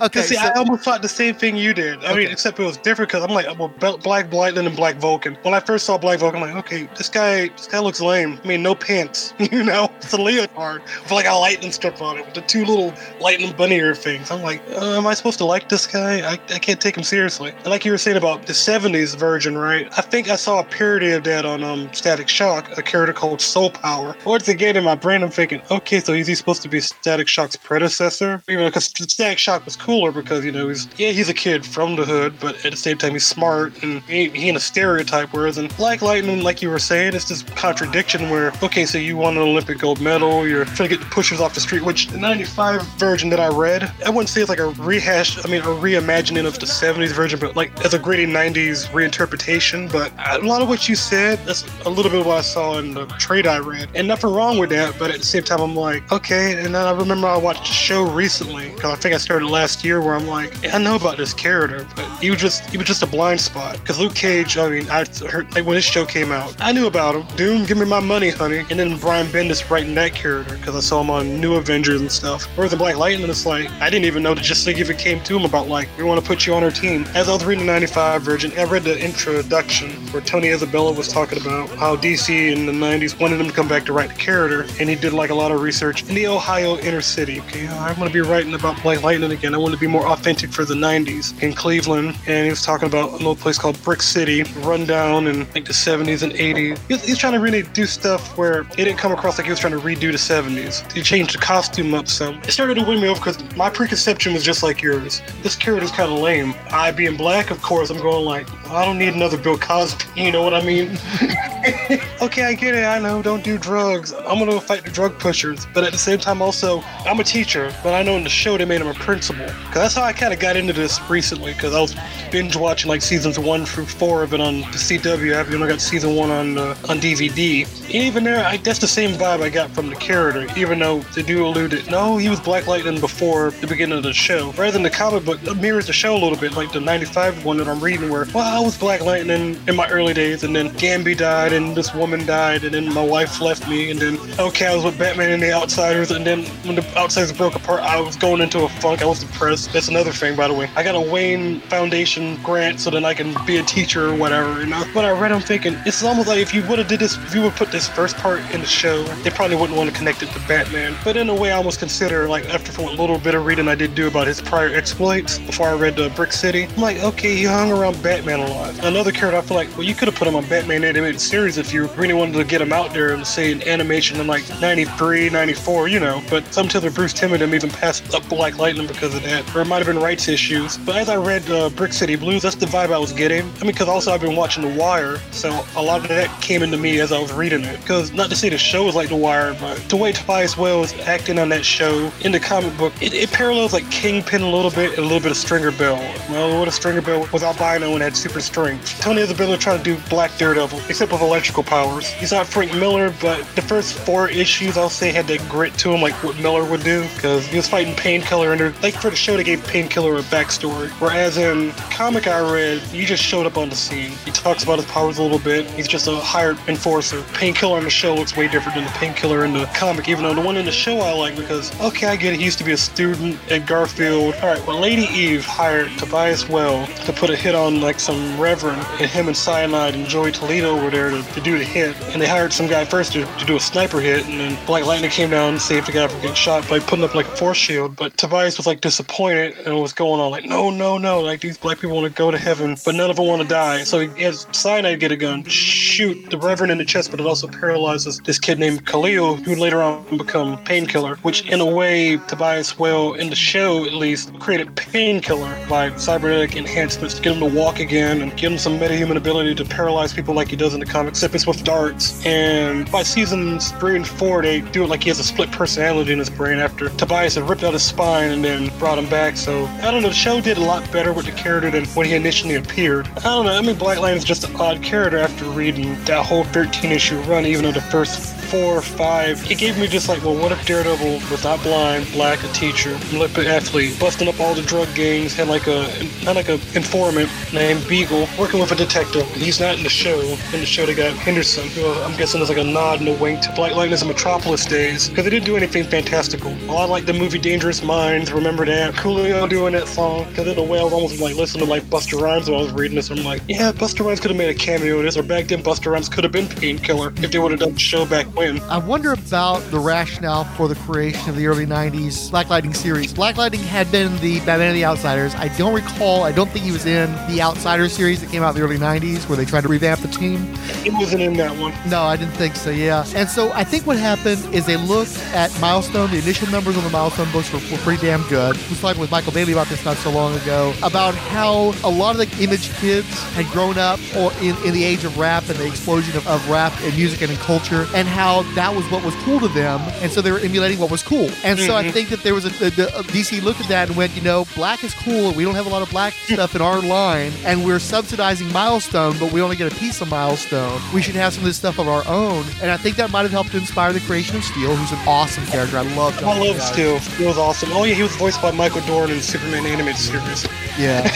Okay, 0.00 0.20
see, 0.20 0.34
so- 0.34 0.40
I 0.42 0.50
almost 0.52 0.84
thought 0.84 1.00
the 1.00 1.08
same 1.08 1.34
thing 1.34 1.56
you 1.56 1.72
did. 1.72 2.04
I 2.04 2.14
mean, 2.14 2.28
except 2.28 2.58
it 2.58 2.64
was 2.64 2.76
different 2.76 3.10
because 3.10 3.24
I'm 3.24 3.30
like, 3.30 3.46
well, 3.58 3.68
Black 3.98 4.32
Lightning 4.32 4.66
and 4.66 4.76
Black 4.76 4.96
Vulcan. 4.96 5.38
When 5.42 5.54
I 5.54 5.60
first 5.60 5.86
saw 5.86 5.96
Black 5.96 6.18
Vulcan, 6.18 6.42
I'm 6.42 6.48
like, 6.48 6.64
okay, 6.64 6.88
this 6.96 7.08
guy, 7.08 7.48
this 7.48 7.66
guy 7.66 7.78
looks 7.78 8.00
lame. 8.00 8.38
I 8.42 8.46
mean, 8.46 8.62
no 8.62 8.74
pants, 8.74 9.32
you 9.38 9.64
know, 9.64 9.88
it's 9.96 10.12
a 10.12 10.20
leotard 10.20 10.82
with 11.02 11.10
like 11.10 11.26
a 11.26 11.32
lightning 11.32 11.72
strip 11.72 12.00
on 12.02 12.18
it 12.18 12.26
with 12.26 12.34
the 12.34 12.42
two 12.42 12.64
little 12.64 12.92
lightning 13.20 13.54
bunny 13.56 13.76
ear 13.76 13.94
things. 13.94 14.30
I'm 14.30 14.42
like, 14.42 14.62
uh, 14.72 14.96
am 14.98 15.06
I 15.06 15.14
supposed 15.14 15.38
to 15.38 15.44
like 15.46 15.68
this 15.70 15.86
guy? 15.86 16.20
I, 16.28 16.32
I 16.32 16.58
can't 16.58 16.80
take 16.80 16.96
him 16.96 17.04
seriously. 17.04 17.52
And 17.58 17.66
like 17.68 17.84
you 17.84 17.90
were 17.92 17.98
saying 17.98 18.16
about 18.18 18.46
the 18.46 18.52
'70s 18.52 19.16
version, 19.16 19.56
right? 19.56 19.88
I 19.96 20.02
think 20.02 20.28
I 20.28 20.36
saw 20.36 20.60
a 20.60 20.64
parody 20.64 21.10
of 21.12 21.24
that 21.24 21.46
on 21.46 21.64
um 21.64 21.92
Static 21.94 22.28
Shock, 22.28 22.76
a 22.76 22.82
character 22.82 23.14
called 23.14 23.40
Soul 23.40 23.70
Power. 23.70 24.14
Once 24.26 24.48
again, 24.48 24.76
in 24.76 24.84
my 24.84 24.94
brain, 24.94 25.22
I'm 25.22 25.30
thinking, 25.30 25.62
okay, 25.70 26.00
so 26.00 26.12
is 26.12 26.26
he 26.26 26.34
supposed 26.34 26.62
to 26.62 26.68
be 26.68 26.80
Static 26.80 27.28
Shock's 27.28 27.56
predecessor? 27.76 28.42
Even 28.48 28.64
because 28.64 28.84
Static 28.86 29.38
Shock 29.38 29.66
was 29.66 29.76
cooler 29.76 30.10
because 30.10 30.46
you 30.46 30.50
know 30.50 30.68
he's 30.68 30.88
yeah 30.96 31.10
he's 31.10 31.28
a 31.28 31.34
kid 31.34 31.64
from 31.66 31.94
the 31.96 32.06
hood, 32.06 32.32
but 32.40 32.54
at 32.64 32.70
the 32.70 32.76
same 32.76 32.96
time 32.96 33.12
he's 33.12 33.26
smart 33.26 33.82
and 33.82 34.00
he, 34.04 34.30
he 34.30 34.48
ain't 34.48 34.56
a 34.56 34.60
stereotype. 34.60 35.28
Whereas 35.34 35.58
in 35.58 35.68
Black 35.76 36.00
Lightning, 36.00 36.42
like 36.42 36.62
you 36.62 36.70
were 36.70 36.78
saying, 36.78 37.14
it's 37.14 37.28
this 37.28 37.42
contradiction 37.42 38.30
where 38.30 38.50
okay, 38.62 38.86
so 38.86 38.96
you 38.96 39.18
won 39.18 39.36
an 39.36 39.42
Olympic 39.42 39.78
gold 39.78 40.00
medal, 40.00 40.48
you're 40.48 40.64
trying 40.64 40.88
to 40.88 40.96
get 40.96 41.04
the 41.04 41.10
pushers 41.10 41.38
off 41.38 41.52
the 41.52 41.60
street, 41.60 41.84
which 41.84 42.08
the 42.08 42.18
'95 42.18 42.82
version 42.96 43.28
that 43.28 43.40
I 43.40 43.48
read, 43.48 43.92
I 44.06 44.08
wouldn't 44.08 44.30
say 44.30 44.40
it's 44.40 44.48
like 44.48 44.58
a 44.58 44.70
rehash. 44.88 45.44
I 45.44 45.48
mean, 45.50 45.60
a 45.60 45.76
reimagining 45.84 46.46
of 46.46 46.58
the 46.58 46.66
'70s 46.66 47.12
version, 47.12 47.38
but 47.38 47.56
like 47.56 47.78
as 47.84 47.92
a 47.92 47.98
gritty 47.98 48.24
'90s 48.24 48.88
reinterpretation. 48.88 49.92
But 49.92 50.12
a 50.18 50.38
lot 50.38 50.62
of 50.62 50.68
what 50.68 50.88
you 50.88 50.96
said, 50.96 51.40
that's 51.44 51.66
a 51.84 51.90
little 51.90 52.10
bit 52.10 52.20
of 52.20 52.26
what 52.26 52.38
I 52.38 52.40
saw 52.40 52.78
in 52.78 52.94
the 52.94 53.04
trade 53.18 53.46
I 53.46 53.58
read, 53.58 53.90
and 53.94 54.08
nothing 54.08 54.32
wrong 54.32 54.56
with 54.56 54.70
that. 54.70 54.98
But 54.98 55.10
at 55.10 55.18
the 55.18 55.26
same 55.26 55.42
time, 55.42 55.60
I'm 55.60 55.76
like, 55.76 56.10
okay. 56.10 56.56
And 56.56 56.74
then 56.74 56.86
I 56.86 56.92
remember 56.92 57.26
I 57.26 57.36
watched 57.36 57.65
show 57.72 58.08
recently 58.10 58.70
because 58.70 58.92
I 58.92 58.96
think 58.96 59.14
I 59.14 59.18
started 59.18 59.48
last 59.48 59.84
year 59.84 60.00
where 60.00 60.14
I'm 60.14 60.26
like, 60.26 60.52
I 60.72 60.78
know 60.78 60.96
about 60.96 61.16
this 61.16 61.34
character, 61.34 61.86
but 61.94 62.06
he 62.18 62.30
was 62.30 62.40
just 62.40 62.68
he 62.70 62.78
was 62.78 62.86
just 62.86 63.02
a 63.02 63.06
blind 63.06 63.40
spot. 63.40 63.78
Because 63.78 63.98
Luke 63.98 64.14
Cage, 64.14 64.56
I 64.58 64.68
mean, 64.68 64.88
I 64.90 65.04
heard 65.28 65.54
like 65.54 65.64
when 65.64 65.76
this 65.76 65.84
show 65.84 66.04
came 66.04 66.32
out, 66.32 66.54
I 66.60 66.72
knew 66.72 66.86
about 66.86 67.14
him. 67.14 67.36
Doom, 67.36 67.64
give 67.64 67.78
me 67.78 67.84
my 67.84 68.00
money, 68.00 68.30
honey. 68.30 68.64
And 68.70 68.78
then 68.78 68.96
Brian 68.98 69.26
Bendis 69.26 69.68
writing 69.70 69.94
that 69.94 70.14
character 70.14 70.56
because 70.56 70.76
I 70.76 70.80
saw 70.80 71.00
him 71.00 71.10
on 71.10 71.40
New 71.40 71.54
Avengers 71.54 72.00
and 72.00 72.10
stuff. 72.10 72.44
Whereas 72.56 72.70
the 72.70 72.76
Black 72.76 72.96
Lightning, 72.96 73.22
and 73.22 73.30
it's 73.30 73.46
like 73.46 73.70
I 73.80 73.90
didn't 73.90 74.06
even 74.06 74.22
know 74.22 74.34
that 74.34 74.42
Justice 74.42 74.66
League 74.66 74.78
even 74.78 74.96
came 74.96 75.20
to 75.24 75.36
him 75.36 75.44
about 75.44 75.68
like 75.68 75.88
we 75.98 76.04
want 76.04 76.20
to 76.20 76.26
put 76.26 76.46
you 76.46 76.54
on 76.54 76.62
our 76.62 76.70
team. 76.70 77.04
As 77.14 77.28
I 77.28 77.32
was 77.32 77.44
reading 77.44 77.66
the 77.66 77.72
'95 77.72 78.22
version, 78.22 78.52
I 78.58 78.64
read 78.64 78.84
the 78.84 78.98
introduction 78.98 79.90
where 80.12 80.22
Tony 80.22 80.48
Isabella 80.48 80.92
was 80.92 81.08
talking 81.08 81.40
about 81.40 81.68
how 81.70 81.96
DC 81.96 82.52
in 82.52 82.66
the 82.66 82.72
'90s 82.72 83.18
wanted 83.18 83.40
him 83.40 83.46
to 83.46 83.52
come 83.52 83.68
back 83.68 83.84
to 83.86 83.92
write 83.92 84.10
the 84.10 84.16
character, 84.16 84.62
and 84.80 84.88
he 84.88 84.94
did 84.94 85.12
like 85.12 85.30
a 85.30 85.34
lot 85.34 85.52
of 85.52 85.60
research 85.60 86.02
in 86.08 86.14
the 86.14 86.26
Ohio 86.26 86.78
inner 86.78 87.00
city. 87.00 87.40
I'm 87.64 87.96
going 87.96 88.08
to 88.08 88.12
be 88.12 88.20
writing 88.20 88.54
about 88.54 88.80
Black 88.82 89.02
Lightning 89.02 89.32
again. 89.32 89.54
I 89.54 89.58
want 89.58 89.74
to 89.74 89.80
be 89.80 89.86
more 89.86 90.06
authentic 90.06 90.50
for 90.50 90.64
the 90.64 90.74
'90s 90.74 91.42
in 91.42 91.52
Cleveland, 91.52 92.16
and 92.26 92.44
he 92.44 92.50
was 92.50 92.62
talking 92.62 92.86
about 92.86 93.10
a 93.10 93.12
little 93.12 93.36
place 93.36 93.58
called 93.58 93.82
Brick 93.82 94.02
City, 94.02 94.42
run 94.60 94.84
down 94.84 95.26
in 95.26 95.40
like 95.54 95.64
the 95.64 95.72
70s 95.72 96.22
and 96.22 96.32
80s. 96.32 96.78
He's, 96.88 97.04
he's 97.04 97.18
trying 97.18 97.32
to 97.32 97.40
really 97.40 97.62
do 97.62 97.86
stuff 97.86 98.36
where 98.36 98.60
it 98.62 98.76
didn't 98.76 98.98
come 98.98 99.12
across 99.12 99.38
like 99.38 99.46
he 99.46 99.50
was 99.50 99.60
trying 99.60 99.72
to 99.72 99.80
redo 99.80 100.12
the 100.12 100.18
70s. 100.18 100.90
He 100.92 101.02
changed 101.02 101.34
the 101.34 101.38
costume 101.38 101.94
up 101.94 102.08
some. 102.08 102.36
It 102.42 102.50
started 102.50 102.74
to 102.74 102.84
win 102.84 103.00
me 103.00 103.08
over 103.08 103.18
because 103.18 103.38
my 103.56 103.70
preconception 103.70 104.34
was 104.34 104.42
just 104.42 104.62
like 104.62 104.82
yours. 104.82 105.22
This 105.42 105.56
character's 105.56 105.92
kind 105.92 106.12
of 106.12 106.18
lame. 106.18 106.54
I 106.70 106.90
being 106.90 107.16
black, 107.16 107.50
of 107.50 107.62
course, 107.62 107.90
I'm 107.90 107.98
going 107.98 108.24
like, 108.24 108.50
I 108.68 108.84
don't 108.84 108.98
need 108.98 109.14
another 109.14 109.38
Bill 109.38 109.58
Cosby. 109.58 110.04
You 110.26 110.32
know 110.32 110.42
what 110.42 110.54
I 110.54 110.64
mean? 110.64 110.88
okay, 112.22 112.44
I 112.44 112.54
get 112.58 112.74
it. 112.74 112.84
I 112.84 112.98
know. 112.98 113.22
Don't 113.22 113.44
do 113.44 113.58
drugs. 113.58 114.12
I'm 114.12 114.38
gonna 114.38 114.60
fight 114.60 114.84
the 114.84 114.90
drug 114.90 115.18
pushers. 115.18 115.66
But 115.72 115.84
at 115.84 115.92
the 115.92 115.98
same 115.98 116.18
time, 116.18 116.42
also, 116.42 116.80
I'm 117.04 117.20
a 117.20 117.24
teacher. 117.24 117.45
But 117.54 117.94
I 117.94 118.02
know 118.02 118.16
in 118.16 118.24
the 118.24 118.30
show 118.30 118.58
they 118.58 118.64
made 118.64 118.80
him 118.80 118.88
a 118.88 118.94
principal. 118.94 119.46
Cause 119.46 119.74
that's 119.74 119.94
how 119.94 120.02
I 120.02 120.12
kind 120.12 120.32
of 120.32 120.40
got 120.40 120.56
into 120.56 120.72
this 120.72 121.00
recently. 121.08 121.54
Cause 121.54 121.74
I 121.74 121.80
was 121.80 121.94
binge 122.32 122.56
watching 122.56 122.88
like 122.88 123.02
seasons 123.02 123.38
one 123.38 123.64
through 123.64 123.86
four 123.86 124.22
of 124.22 124.34
it 124.34 124.40
on 124.40 124.60
the 124.60 124.78
CW. 124.78 125.34
I've 125.34 125.52
only 125.54 125.68
got 125.68 125.80
season 125.80 126.14
one 126.16 126.30
on 126.30 126.58
uh, 126.58 126.76
on 126.88 126.98
DVD. 126.98 127.64
And 127.86 127.94
even 127.94 128.24
there, 128.24 128.44
I, 128.44 128.56
that's 128.56 128.80
the 128.80 128.88
same 128.88 129.12
vibe 129.12 129.42
I 129.42 129.48
got 129.48 129.70
from 129.70 129.90
the 129.90 129.96
character. 129.96 130.46
Even 130.58 130.78
though 130.80 131.00
they 131.14 131.22
do 131.22 131.46
allude 131.46 131.72
it, 131.72 131.88
no, 131.90 132.16
he 132.16 132.28
was 132.28 132.40
Black 132.40 132.66
Lightning 132.66 133.00
before 133.00 133.52
the 133.52 133.66
beginning 133.66 133.96
of 133.96 134.02
the 134.02 134.12
show. 134.12 134.50
Rather 134.52 134.72
than 134.72 134.82
the 134.82 134.90
comic 134.90 135.24
book 135.24 135.40
mirrors 135.56 135.86
the 135.86 135.92
show 135.92 136.16
a 136.16 136.18
little 136.18 136.38
bit, 136.38 136.54
like 136.54 136.72
the 136.72 136.80
'95 136.80 137.44
one 137.44 137.58
that 137.58 137.68
I'm 137.68 137.80
reading, 137.80 138.10
where 138.10 138.26
well, 138.34 138.44
I 138.44 138.60
was 138.60 138.76
Black 138.76 139.02
Lightning 139.02 139.60
in 139.68 139.76
my 139.76 139.88
early 139.88 140.14
days, 140.14 140.42
and 140.42 140.54
then 140.54 140.70
Gambi 140.70 141.16
died, 141.16 141.52
and 141.52 141.76
this 141.76 141.94
woman 141.94 142.26
died, 142.26 142.64
and 142.64 142.74
then 142.74 142.92
my 142.92 143.04
wife 143.04 143.40
left 143.40 143.68
me, 143.68 143.90
and 143.90 144.00
then 144.00 144.18
okay, 144.38 144.66
I 144.66 144.74
was 144.74 144.84
with 144.84 144.98
Batman 144.98 145.30
and 145.30 145.42
the 145.42 145.52
Outsiders, 145.52 146.10
and 146.10 146.26
then 146.26 146.44
when 146.64 146.76
the 146.76 146.96
Outsiders 146.96 147.32
broke 147.36 147.54
apart, 147.54 147.80
I 147.80 148.00
was 148.00 148.16
going 148.16 148.40
into 148.40 148.64
a 148.64 148.68
funk. 148.68 149.02
I 149.02 149.06
was 149.06 149.20
depressed. 149.20 149.72
That's 149.72 149.88
another 149.88 150.12
thing, 150.12 150.36
by 150.36 150.48
the 150.48 150.54
way. 150.54 150.70
I 150.76 150.82
got 150.82 150.94
a 150.94 151.00
Wayne 151.00 151.60
Foundation 151.60 152.40
grant 152.42 152.80
so 152.80 152.90
then 152.90 153.04
I 153.04 153.14
can 153.14 153.34
be 153.46 153.58
a 153.58 153.62
teacher 153.62 154.08
or 154.08 154.16
whatever. 154.16 154.60
You 154.60 154.66
know, 154.66 154.84
when 154.92 155.04
I 155.04 155.10
read, 155.10 155.32
I'm 155.32 155.40
thinking 155.40 155.74
it's 155.84 156.02
almost 156.02 156.28
like 156.28 156.38
if 156.38 156.54
you 156.54 156.66
would 156.66 156.78
have 156.78 156.88
did 156.88 157.00
this, 157.00 157.16
if 157.16 157.34
you 157.34 157.42
would 157.42 157.54
put 157.54 157.70
this 157.70 157.88
first 157.88 158.16
part 158.16 158.40
in 158.54 158.60
the 158.60 158.66
show, 158.66 159.02
they 159.22 159.30
probably 159.30 159.56
wouldn't 159.56 159.76
want 159.76 159.90
to 159.90 159.96
connect 159.96 160.22
it 160.22 160.30
to 160.30 160.38
Batman. 160.48 160.96
But 161.04 161.16
in 161.16 161.28
a 161.28 161.34
way, 161.34 161.52
I 161.52 161.56
almost 161.56 161.78
consider 161.78 162.28
like 162.28 162.46
after 162.46 162.80
a 162.80 162.84
little 162.84 163.18
bit 163.18 163.34
of 163.34 163.44
reading 163.44 163.68
I 163.68 163.74
did 163.74 163.94
do 163.94 164.08
about 164.08 164.26
his 164.26 164.40
prior 164.40 164.68
exploits 164.74 165.38
before 165.38 165.68
I 165.68 165.74
read 165.74 165.96
the 165.96 166.10
Brick 166.10 166.32
City, 166.32 166.64
I'm 166.64 166.82
like, 166.82 166.98
okay, 167.02 167.34
he 167.36 167.44
hung 167.44 167.72
around 167.72 168.02
Batman 168.02 168.40
a 168.40 168.46
lot. 168.46 168.78
Another 168.84 169.12
character, 169.12 169.38
I 169.38 169.42
feel 169.42 169.56
like, 169.56 169.70
well, 169.76 169.84
you 169.84 169.94
could 169.94 170.08
have 170.08 170.14
put 170.14 170.28
him 170.28 170.36
on 170.36 170.46
Batman 170.48 170.84
animated 170.84 171.20
series 171.20 171.58
if 171.58 171.72
you 171.72 171.86
really 171.96 172.14
wanted 172.14 172.34
to 172.34 172.44
get 172.44 172.60
him 172.60 172.72
out 172.72 172.92
there 172.92 173.14
and 173.14 173.26
say 173.26 173.52
in 173.52 173.66
animation 173.68 174.20
in 174.20 174.26
like 174.26 174.44
93, 174.60 175.30
94, 175.30 175.88
you 175.88 176.00
know. 176.00 176.22
But 176.30 176.52
some 176.52 176.68
tell 176.68 176.80
that 176.80 176.94
Bruce 176.94 177.12
Timm 177.26 177.54
even 177.54 177.70
passed 177.70 178.14
up 178.14 178.28
Black 178.28 178.58
Lightning 178.58 178.86
because 178.86 179.14
of 179.14 179.22
that, 179.24 179.54
or 179.54 179.62
it 179.62 179.66
might 179.66 179.78
have 179.78 179.86
been 179.86 179.98
rights 179.98 180.28
issues. 180.28 180.78
But 180.78 180.96
as 180.96 181.08
I 181.08 181.16
read 181.16 181.48
uh, 181.50 181.70
Brick 181.70 181.92
City 181.92 182.16
Blues, 182.16 182.42
that's 182.42 182.54
the 182.54 182.66
vibe 182.66 182.92
I 182.92 182.98
was 182.98 183.12
getting. 183.12 183.42
I 183.42 183.62
mean, 183.62 183.72
because 183.72 183.88
also 183.88 184.12
I've 184.12 184.20
been 184.20 184.36
watching 184.36 184.62
The 184.62 184.78
Wire, 184.78 185.18
so 185.32 185.64
a 185.76 185.82
lot 185.82 186.02
of 186.02 186.08
that 186.08 186.30
came 186.40 186.62
into 186.62 186.76
me 186.76 187.00
as 187.00 187.12
I 187.12 187.18
was 187.18 187.32
reading 187.32 187.62
it. 187.64 187.80
Because 187.80 188.12
not 188.12 188.30
to 188.30 188.36
say 188.36 188.48
the 188.48 188.58
show 188.58 188.86
is 188.88 188.94
like 188.94 189.08
The 189.08 189.16
Wire, 189.16 189.54
but 189.60 189.76
the 189.88 189.96
way 189.96 190.12
Tobias 190.12 190.56
Whale's 190.56 190.92
acting 191.00 191.38
on 191.38 191.48
that 191.50 191.64
show 191.64 192.10
in 192.22 192.32
the 192.32 192.40
comic 192.40 192.76
book, 192.78 192.92
it, 193.02 193.12
it 193.12 193.30
parallels 193.32 193.72
like 193.72 193.90
Kingpin 193.90 194.42
a 194.42 194.50
little 194.50 194.70
bit 194.70 194.90
and 194.90 195.00
a 195.00 195.02
little 195.02 195.20
bit 195.20 195.30
of 195.30 195.36
Stringer 195.36 195.72
Bell. 195.72 195.96
Well, 196.30 196.58
what 196.58 196.68
a 196.68 196.72
Stringer 196.72 197.02
Bell 197.02 197.28
was 197.32 197.42
albino 197.42 197.92
and 197.92 198.02
had 198.02 198.16
super 198.16 198.40
strength. 198.40 199.00
Tony 199.00 199.22
Isabella 199.22 199.58
trying 199.58 199.78
to 199.78 199.84
do 199.84 200.00
Black 200.08 200.36
Daredevil, 200.38 200.80
except 200.88 201.12
with 201.12 201.22
electrical 201.22 201.62
powers. 201.62 202.08
He's 202.08 202.32
not 202.32 202.46
Frank 202.46 202.72
Miller, 202.74 203.12
but 203.20 203.46
the 203.56 203.62
first 203.62 203.94
four 203.98 204.28
issues 204.28 204.76
I'll 204.76 204.88
say 204.88 205.12
had 205.12 205.26
that 205.26 205.46
grit 205.48 205.74
to 205.78 205.92
him, 205.92 206.00
like 206.00 206.14
what 206.22 206.38
Miller 206.38 206.64
would 206.68 206.82
do, 206.82 207.06
because 207.16 207.46
he 207.46 207.56
was 207.56 207.68
fighting 207.68 207.94
Painkiller, 207.94 208.52
and 208.52 208.82
like 208.82 208.94
for 208.94 209.10
the 209.10 209.16
show 209.16 209.36
they 209.36 209.44
gave 209.44 209.64
Painkiller 209.66 210.16
a 210.16 210.22
backstory. 210.22 210.88
Whereas 211.00 211.36
in 211.38 211.72
comic 211.90 212.26
I 212.26 212.40
read, 212.52 212.80
he 212.82 213.04
just 213.04 213.22
showed 213.22 213.46
up 213.46 213.56
on 213.56 213.68
the 213.68 213.76
scene. 213.76 214.10
He 214.24 214.30
talks 214.30 214.62
about 214.62 214.78
his 214.78 214.86
powers 214.86 215.18
a 215.18 215.22
little 215.22 215.38
bit. 215.38 215.66
He's 215.70 215.88
just 215.88 216.06
a 216.06 216.16
hired 216.16 216.58
enforcer. 216.68 217.22
Painkiller 217.32 217.78
in 217.78 217.84
the 217.84 217.90
show 217.90 218.14
looks 218.14 218.36
way 218.36 218.48
different 218.48 218.76
than 218.76 218.84
the 218.84 218.90
Painkiller 218.90 219.44
in 219.44 219.52
the 219.52 219.64
comic, 219.74 220.08
even 220.08 220.22
though 220.22 220.34
the 220.34 220.40
one 220.40 220.56
in 220.56 220.64
the 220.64 220.72
show 220.72 220.98
I 220.98 221.12
like 221.12 221.36
because 221.36 221.78
okay, 221.80 222.06
I 222.06 222.16
get 222.16 222.34
it. 222.34 222.38
He 222.38 222.44
used 222.44 222.58
to 222.58 222.64
be 222.64 222.72
a 222.72 222.76
student 222.76 223.38
at 223.50 223.66
Garfield. 223.66 224.34
All 224.36 224.48
right, 224.48 224.66
well, 224.66 224.78
Lady 224.78 225.04
Eve 225.12 225.44
hired 225.44 225.90
Tobias 225.98 226.48
Whale 226.48 226.86
to 226.86 227.12
put 227.12 227.30
a 227.30 227.36
hit 227.36 227.54
on 227.54 227.80
like 227.80 227.98
some 227.98 228.40
Reverend, 228.40 228.84
and 229.00 229.10
him 229.10 229.28
and 229.28 229.36
Cyanide 229.36 229.94
and 229.94 230.06
Joey 230.06 230.32
Toledo 230.32 230.82
were 230.82 230.90
there 230.90 231.10
to, 231.10 231.22
to 231.22 231.40
do 231.40 231.58
the 231.58 231.64
hit. 231.64 231.96
And 232.12 232.20
they 232.20 232.28
hired 232.28 232.52
some 232.52 232.66
guy 232.66 232.84
first 232.84 233.12
to, 233.12 233.24
to 233.24 233.44
do 233.44 233.56
a 233.56 233.60
sniper 233.60 234.00
hit, 234.00 234.26
and 234.26 234.38
then 234.38 234.66
Black 234.66 234.84
Lightning 234.84 235.10
came 235.10 235.30
down 235.30 235.54
and 235.54 235.62
saved 235.62 235.86
the 235.86 235.92
guy 235.92 236.08
from 236.08 236.20
getting 236.20 236.34
shot 236.34 236.68
by 236.68 236.78
putting 236.78 237.04
up 237.06 237.14
like 237.14 237.26
a 237.26 237.36
force 237.36 237.56
shield. 237.56 237.96
But 237.96 238.16
Tobias 238.16 238.56
was 238.56 238.66
like 238.66 238.80
disappointed 238.80 239.56
and 239.64 239.80
was 239.80 239.92
going 239.92 240.20
on 240.20 240.30
like, 240.30 240.44
no, 240.44 240.70
no, 240.70 240.98
no, 240.98 241.20
like 241.20 241.40
these 241.40 241.56
black 241.56 241.78
people 241.78 241.96
want 241.96 242.12
to 242.12 242.16
go 242.16 242.30
to 242.30 242.38
heaven, 242.38 242.76
but 242.84 242.94
none 242.94 243.08
of 243.08 243.16
them 243.16 243.26
want 243.26 243.42
to 243.42 243.48
die. 243.48 243.84
So 243.84 244.00
he 244.00 244.22
has 244.22 244.46
Cyanide 244.52 245.00
get 245.00 245.12
a 245.12 245.16
gun, 245.16 245.44
shoot 245.44 246.30
the 246.30 246.38
Reverend 246.38 246.72
in 246.72 246.78
the 246.78 246.84
chest, 246.84 247.10
but 247.10 247.20
it 247.20 247.26
also 247.26 247.46
paralyzes 247.48 248.20
this 248.20 248.38
kid 248.38 248.58
named 248.58 248.86
Khalil, 248.86 249.36
who 249.36 249.54
later 249.54 249.82
on 249.82 250.04
become 250.18 250.62
Painkiller, 250.64 251.16
which 251.22 251.48
in 251.48 251.60
a 251.60 251.66
way 251.66 252.16
Tobias 252.28 252.78
Whale 252.78 253.14
in 253.14 253.30
the 253.30 253.36
show 253.36 253.84
at 253.84 253.92
least 253.94 254.36
created 254.40 254.74
Painkiller 254.76 255.56
by 255.68 255.94
cybernetic 255.96 256.56
enhancements 256.56 257.14
to 257.14 257.22
get 257.22 257.34
him 257.34 257.40
to 257.40 257.56
walk 257.58 257.78
again 257.78 258.20
and 258.20 258.36
give 258.36 258.52
him 258.52 258.58
some 258.58 258.78
metahuman 258.78 259.16
ability 259.16 259.54
to 259.54 259.64
paralyze 259.64 260.12
people 260.12 260.34
like 260.34 260.48
he 260.48 260.56
does 260.56 260.74
in 260.74 260.80
the 260.80 260.86
comics, 260.86 261.18
except 261.18 261.34
it's 261.34 261.46
with 261.46 261.62
darts. 261.62 262.24
And 262.26 262.90
by 262.90 263.02
seasons 263.02 263.70
three 263.72 263.96
and 263.96 264.06
four, 264.06 264.42
they 264.42 264.60
do 264.60 264.84
it 264.84 264.88
like 264.88 265.04
he 265.04 265.08
has 265.10 265.18
a 265.18 265.24
split 265.24 265.50
personality 265.52 266.12
in 266.12 266.18
his 266.18 266.30
brain 266.30 266.58
after 266.58 266.85
Tobias 266.90 267.34
had 267.34 267.48
ripped 267.48 267.62
out 267.62 267.72
his 267.72 267.82
spine 267.82 268.30
and 268.30 268.44
then 268.44 268.76
brought 268.78 268.98
him 268.98 269.08
back. 269.08 269.36
So 269.36 269.66
I 269.82 269.90
don't 269.90 270.02
know, 270.02 270.08
the 270.08 270.14
show 270.14 270.40
did 270.40 270.58
a 270.58 270.60
lot 270.64 270.90
better 270.92 271.12
with 271.12 271.26
the 271.26 271.32
character 271.32 271.70
than 271.70 271.84
when 271.86 272.06
he 272.06 272.14
initially 272.14 272.54
appeared. 272.54 273.08
I 273.18 273.20
don't 273.20 273.46
know, 273.46 273.52
I 273.52 273.60
mean 273.62 273.76
Black 273.76 273.98
is 274.14 274.24
just 274.24 274.44
an 274.48 274.56
odd 274.56 274.82
character 274.82 275.18
after 275.18 275.44
reading 275.46 276.02
that 276.04 276.24
whole 276.24 276.44
13 276.44 276.92
issue 276.92 277.18
run, 277.22 277.46
even 277.46 277.64
though 277.64 277.72
the 277.72 277.80
first 277.80 278.35
four 278.46 278.76
or 278.76 278.82
five, 278.82 279.50
it 279.50 279.58
gave 279.58 279.78
me 279.78 279.86
just 279.86 280.08
like, 280.08 280.22
well, 280.24 280.36
what 280.36 280.52
if 280.52 280.64
Daredevil 280.66 281.20
was 281.30 281.44
not 281.44 281.62
blind, 281.62 282.10
black, 282.12 282.42
a 282.44 282.48
teacher, 282.48 282.98
Olympic 283.12 283.46
athlete, 283.46 283.98
busting 283.98 284.28
up 284.28 284.38
all 284.40 284.54
the 284.54 284.62
drug 284.62 284.92
gangs, 284.94 285.34
had 285.34 285.48
like 285.48 285.66
a, 285.66 285.86
not 286.24 286.36
like 286.36 286.48
a 286.48 286.54
informant 286.74 287.30
named 287.52 287.86
Beagle, 287.88 288.28
working 288.38 288.60
with 288.60 288.72
a 288.72 288.76
detective. 288.76 289.26
He's 289.32 289.60
not 289.60 289.76
in 289.76 289.82
the 289.82 289.88
show. 289.88 290.20
In 290.20 290.60
the 290.60 290.66
show, 290.66 290.86
they 290.86 290.94
got 290.94 291.12
Henderson, 291.16 291.68
who 291.70 291.86
I'm 292.02 292.16
guessing 292.16 292.40
is 292.40 292.48
like 292.48 292.58
a 292.58 292.64
nod 292.64 293.00
and 293.00 293.08
a 293.08 293.14
wink 293.14 293.40
to 293.42 293.52
Black 293.54 293.74
Lightning's 293.74 294.04
Metropolis 294.04 294.64
days, 294.64 295.08
because 295.08 295.24
they 295.24 295.30
didn't 295.30 295.46
do 295.46 295.56
anything 295.56 295.84
fantastical. 295.84 296.52
Lot 296.66 296.88
like 296.88 297.06
the 297.06 297.12
movie 297.12 297.38
Dangerous 297.38 297.82
Minds, 297.82 298.32
remember 298.32 298.64
that? 298.66 298.94
Coolio 298.94 299.48
doing 299.48 299.72
that 299.72 299.88
song, 299.88 300.28
because 300.28 300.46
in 300.46 300.58
a 300.58 300.62
way 300.62 300.80
I 300.80 300.84
was 300.84 300.92
almost 300.92 301.20
like 301.20 301.36
listening 301.36 301.64
to 301.64 301.70
like 301.70 301.82
Busta 301.84 302.20
Rhymes 302.20 302.48
while 302.48 302.60
I 302.60 302.62
was 302.64 302.72
reading 302.72 302.96
this. 302.96 303.10
I'm 303.10 303.24
like, 303.24 303.42
yeah, 303.48 303.72
Busta 303.72 304.04
Rhymes 304.04 304.20
could 304.20 304.30
have 304.30 304.38
made 304.38 304.50
a 304.50 304.54
cameo 304.54 304.98
in 304.98 305.04
this, 305.04 305.16
or 305.16 305.22
back 305.22 305.46
then 305.46 305.62
Busta 305.62 305.90
Rhymes 305.90 306.08
could 306.08 306.24
have 306.24 306.32
been 306.32 306.48
Painkiller 306.48 307.12
if 307.16 307.32
they 307.32 307.38
would 307.38 307.50
have 307.50 307.60
done 307.60 307.72
the 307.74 307.78
show 307.78 308.06
back 308.06 308.26
when. 308.36 308.60
I 308.62 308.78
wonder 308.78 309.12
about 309.12 309.58
the 309.70 309.78
rationale 309.78 310.44
for 310.44 310.68
the 310.68 310.74
creation 310.74 311.30
of 311.30 311.36
the 311.36 311.46
early 311.46 311.66
90s 311.66 312.30
Black 312.30 312.50
Lightning 312.50 312.74
series. 312.74 313.12
Black 313.12 313.36
Lightning 313.36 313.62
had 313.62 313.90
been 313.90 314.14
the 314.20 314.38
Batman 314.40 314.68
and 314.68 314.76
the 314.76 314.84
Outsiders. 314.84 315.34
I 315.34 315.48
don't 315.56 315.74
recall, 315.74 316.22
I 316.22 316.32
don't 316.32 316.50
think 316.50 316.64
he 316.64 316.72
was 316.72 316.86
in 316.86 317.10
the 317.28 317.40
Outsiders 317.40 317.92
series 317.92 318.20
that 318.20 318.30
came 318.30 318.42
out 318.42 318.54
in 318.54 318.60
the 318.60 318.66
early 318.66 318.78
90s 318.78 319.28
where 319.28 319.36
they 319.36 319.44
tried 319.44 319.62
to 319.62 319.68
revamp 319.68 320.00
the 320.00 320.08
team. 320.08 320.54
He 320.82 320.90
wasn't 320.90 321.22
in 321.22 321.34
that 321.34 321.56
one. 321.56 321.72
No, 321.88 322.02
I 322.02 322.16
didn't 322.16 322.34
think 322.34 322.56
so, 322.56 322.70
yeah. 322.70 323.04
And 323.14 323.28
so 323.28 323.50
I 323.52 323.64
think 323.64 323.86
what 323.86 323.96
happened 323.96 324.54
is 324.54 324.66
they 324.66 324.76
looked 324.76 325.18
at 325.32 325.58
Milestone, 325.60 326.10
the 326.10 326.18
initial 326.18 326.48
numbers 326.50 326.76
on 326.76 326.84
the 326.84 326.90
Milestone 326.90 327.30
books 327.32 327.52
were, 327.52 327.60
were 327.70 327.78
pretty 327.78 328.06
damn 328.06 328.22
good. 328.28 328.56
Was 328.68 328.80
talking 328.80 329.00
with 329.00 329.10
Michael 329.10 329.32
Bailey 329.32 329.52
about 329.52 329.68
this 329.68 329.84
not 329.84 329.96
so 329.98 330.10
long 330.10 330.36
ago, 330.36 330.74
about 330.82 331.14
how 331.14 331.72
a 331.84 331.90
lot 331.90 332.18
of 332.18 332.30
the 332.30 332.44
image 332.44 332.72
kids 332.76 333.08
had 333.32 333.46
grown 333.46 333.78
up 333.78 333.98
or 334.16 334.32
in, 334.42 334.56
in 334.64 334.74
the 334.74 334.84
age 334.84 335.04
of 335.04 335.16
rap 335.18 335.48
and 335.48 335.58
the 335.58 335.66
explosion 335.66 336.16
of, 336.16 336.26
of 336.26 336.48
rap 336.50 336.72
and 336.82 336.94
music 336.96 337.22
and 337.22 337.30
in 337.30 337.36
culture, 337.38 337.86
and 337.94 338.06
how 338.06 338.25
somehow 338.26 338.54
that 338.54 338.74
was 338.74 338.84
what 338.90 339.04
was 339.04 339.14
cool 339.16 339.40
to 339.40 339.48
them, 339.48 339.80
and 340.02 340.10
so 340.10 340.20
they 340.20 340.32
were 340.32 340.38
emulating 340.38 340.78
what 340.78 340.90
was 340.90 341.02
cool. 341.02 341.30
And 341.44 341.58
so 341.58 341.76
I 341.76 341.84
Mhm. 341.84 341.92
think 341.92 342.08
that 342.10 342.22
there 342.22 342.34
was 342.34 342.44
a, 342.44 342.48
the, 342.50 342.70
the, 342.70 342.86
DC 343.12 343.40
looked 343.40 343.60
at 343.60 343.68
that 343.68 343.88
and 343.88 343.96
went, 343.96 344.14
you 344.16 344.22
know, 344.22 344.46
black 344.56 344.82
is 344.84 344.94
cool. 344.94 345.28
And 345.28 345.36
we 345.36 345.44
don't 345.44 345.54
have 345.54 345.66
a 345.66 345.70
lot 345.70 345.82
of 345.82 345.90
black 345.90 346.14
stuff 346.26 346.54
in 346.54 346.60
our 346.62 346.80
line, 346.80 347.32
and 347.44 347.64
we're 347.64 347.78
subsidizing 347.78 348.52
Milestone, 348.52 349.16
but 349.18 349.32
we 349.32 349.40
only 349.40 349.56
get 349.56 349.72
a 349.72 349.76
piece 349.76 350.00
of 350.00 350.08
Milestone. 350.08 350.80
We 350.92 351.02
should 351.02 351.14
have 351.16 351.34
some 351.34 351.42
of 351.42 351.46
this 351.46 351.56
stuff 351.56 351.78
of 351.78 351.88
our 351.88 352.06
own. 352.06 352.44
And 352.62 352.70
I 352.70 352.76
think 352.76 352.96
that 352.96 353.10
might 353.10 353.22
have 353.22 353.30
helped 353.30 353.54
inspire 353.54 353.92
the 353.92 354.00
creation 354.00 354.36
of 354.36 354.44
Steel, 354.44 354.74
who's 354.74 354.92
an 354.92 355.06
awesome 355.06 355.46
character. 355.46 355.78
I 355.78 355.82
love. 355.82 356.22
I 356.24 356.38
love 356.38 356.60
Steel. 356.60 356.98
Steel 357.00 357.28
was 357.28 357.38
awesome. 357.38 357.70
Oh 357.72 357.84
yeah, 357.84 357.94
he 357.94 358.02
was 358.02 358.16
voiced 358.16 358.42
by 358.42 358.50
Michael 358.50 358.80
Dorn 358.82 359.10
in 359.10 359.20
Superman 359.20 359.66
animated 359.66 360.00
series. 360.00 360.46
Yeah. 360.78 361.08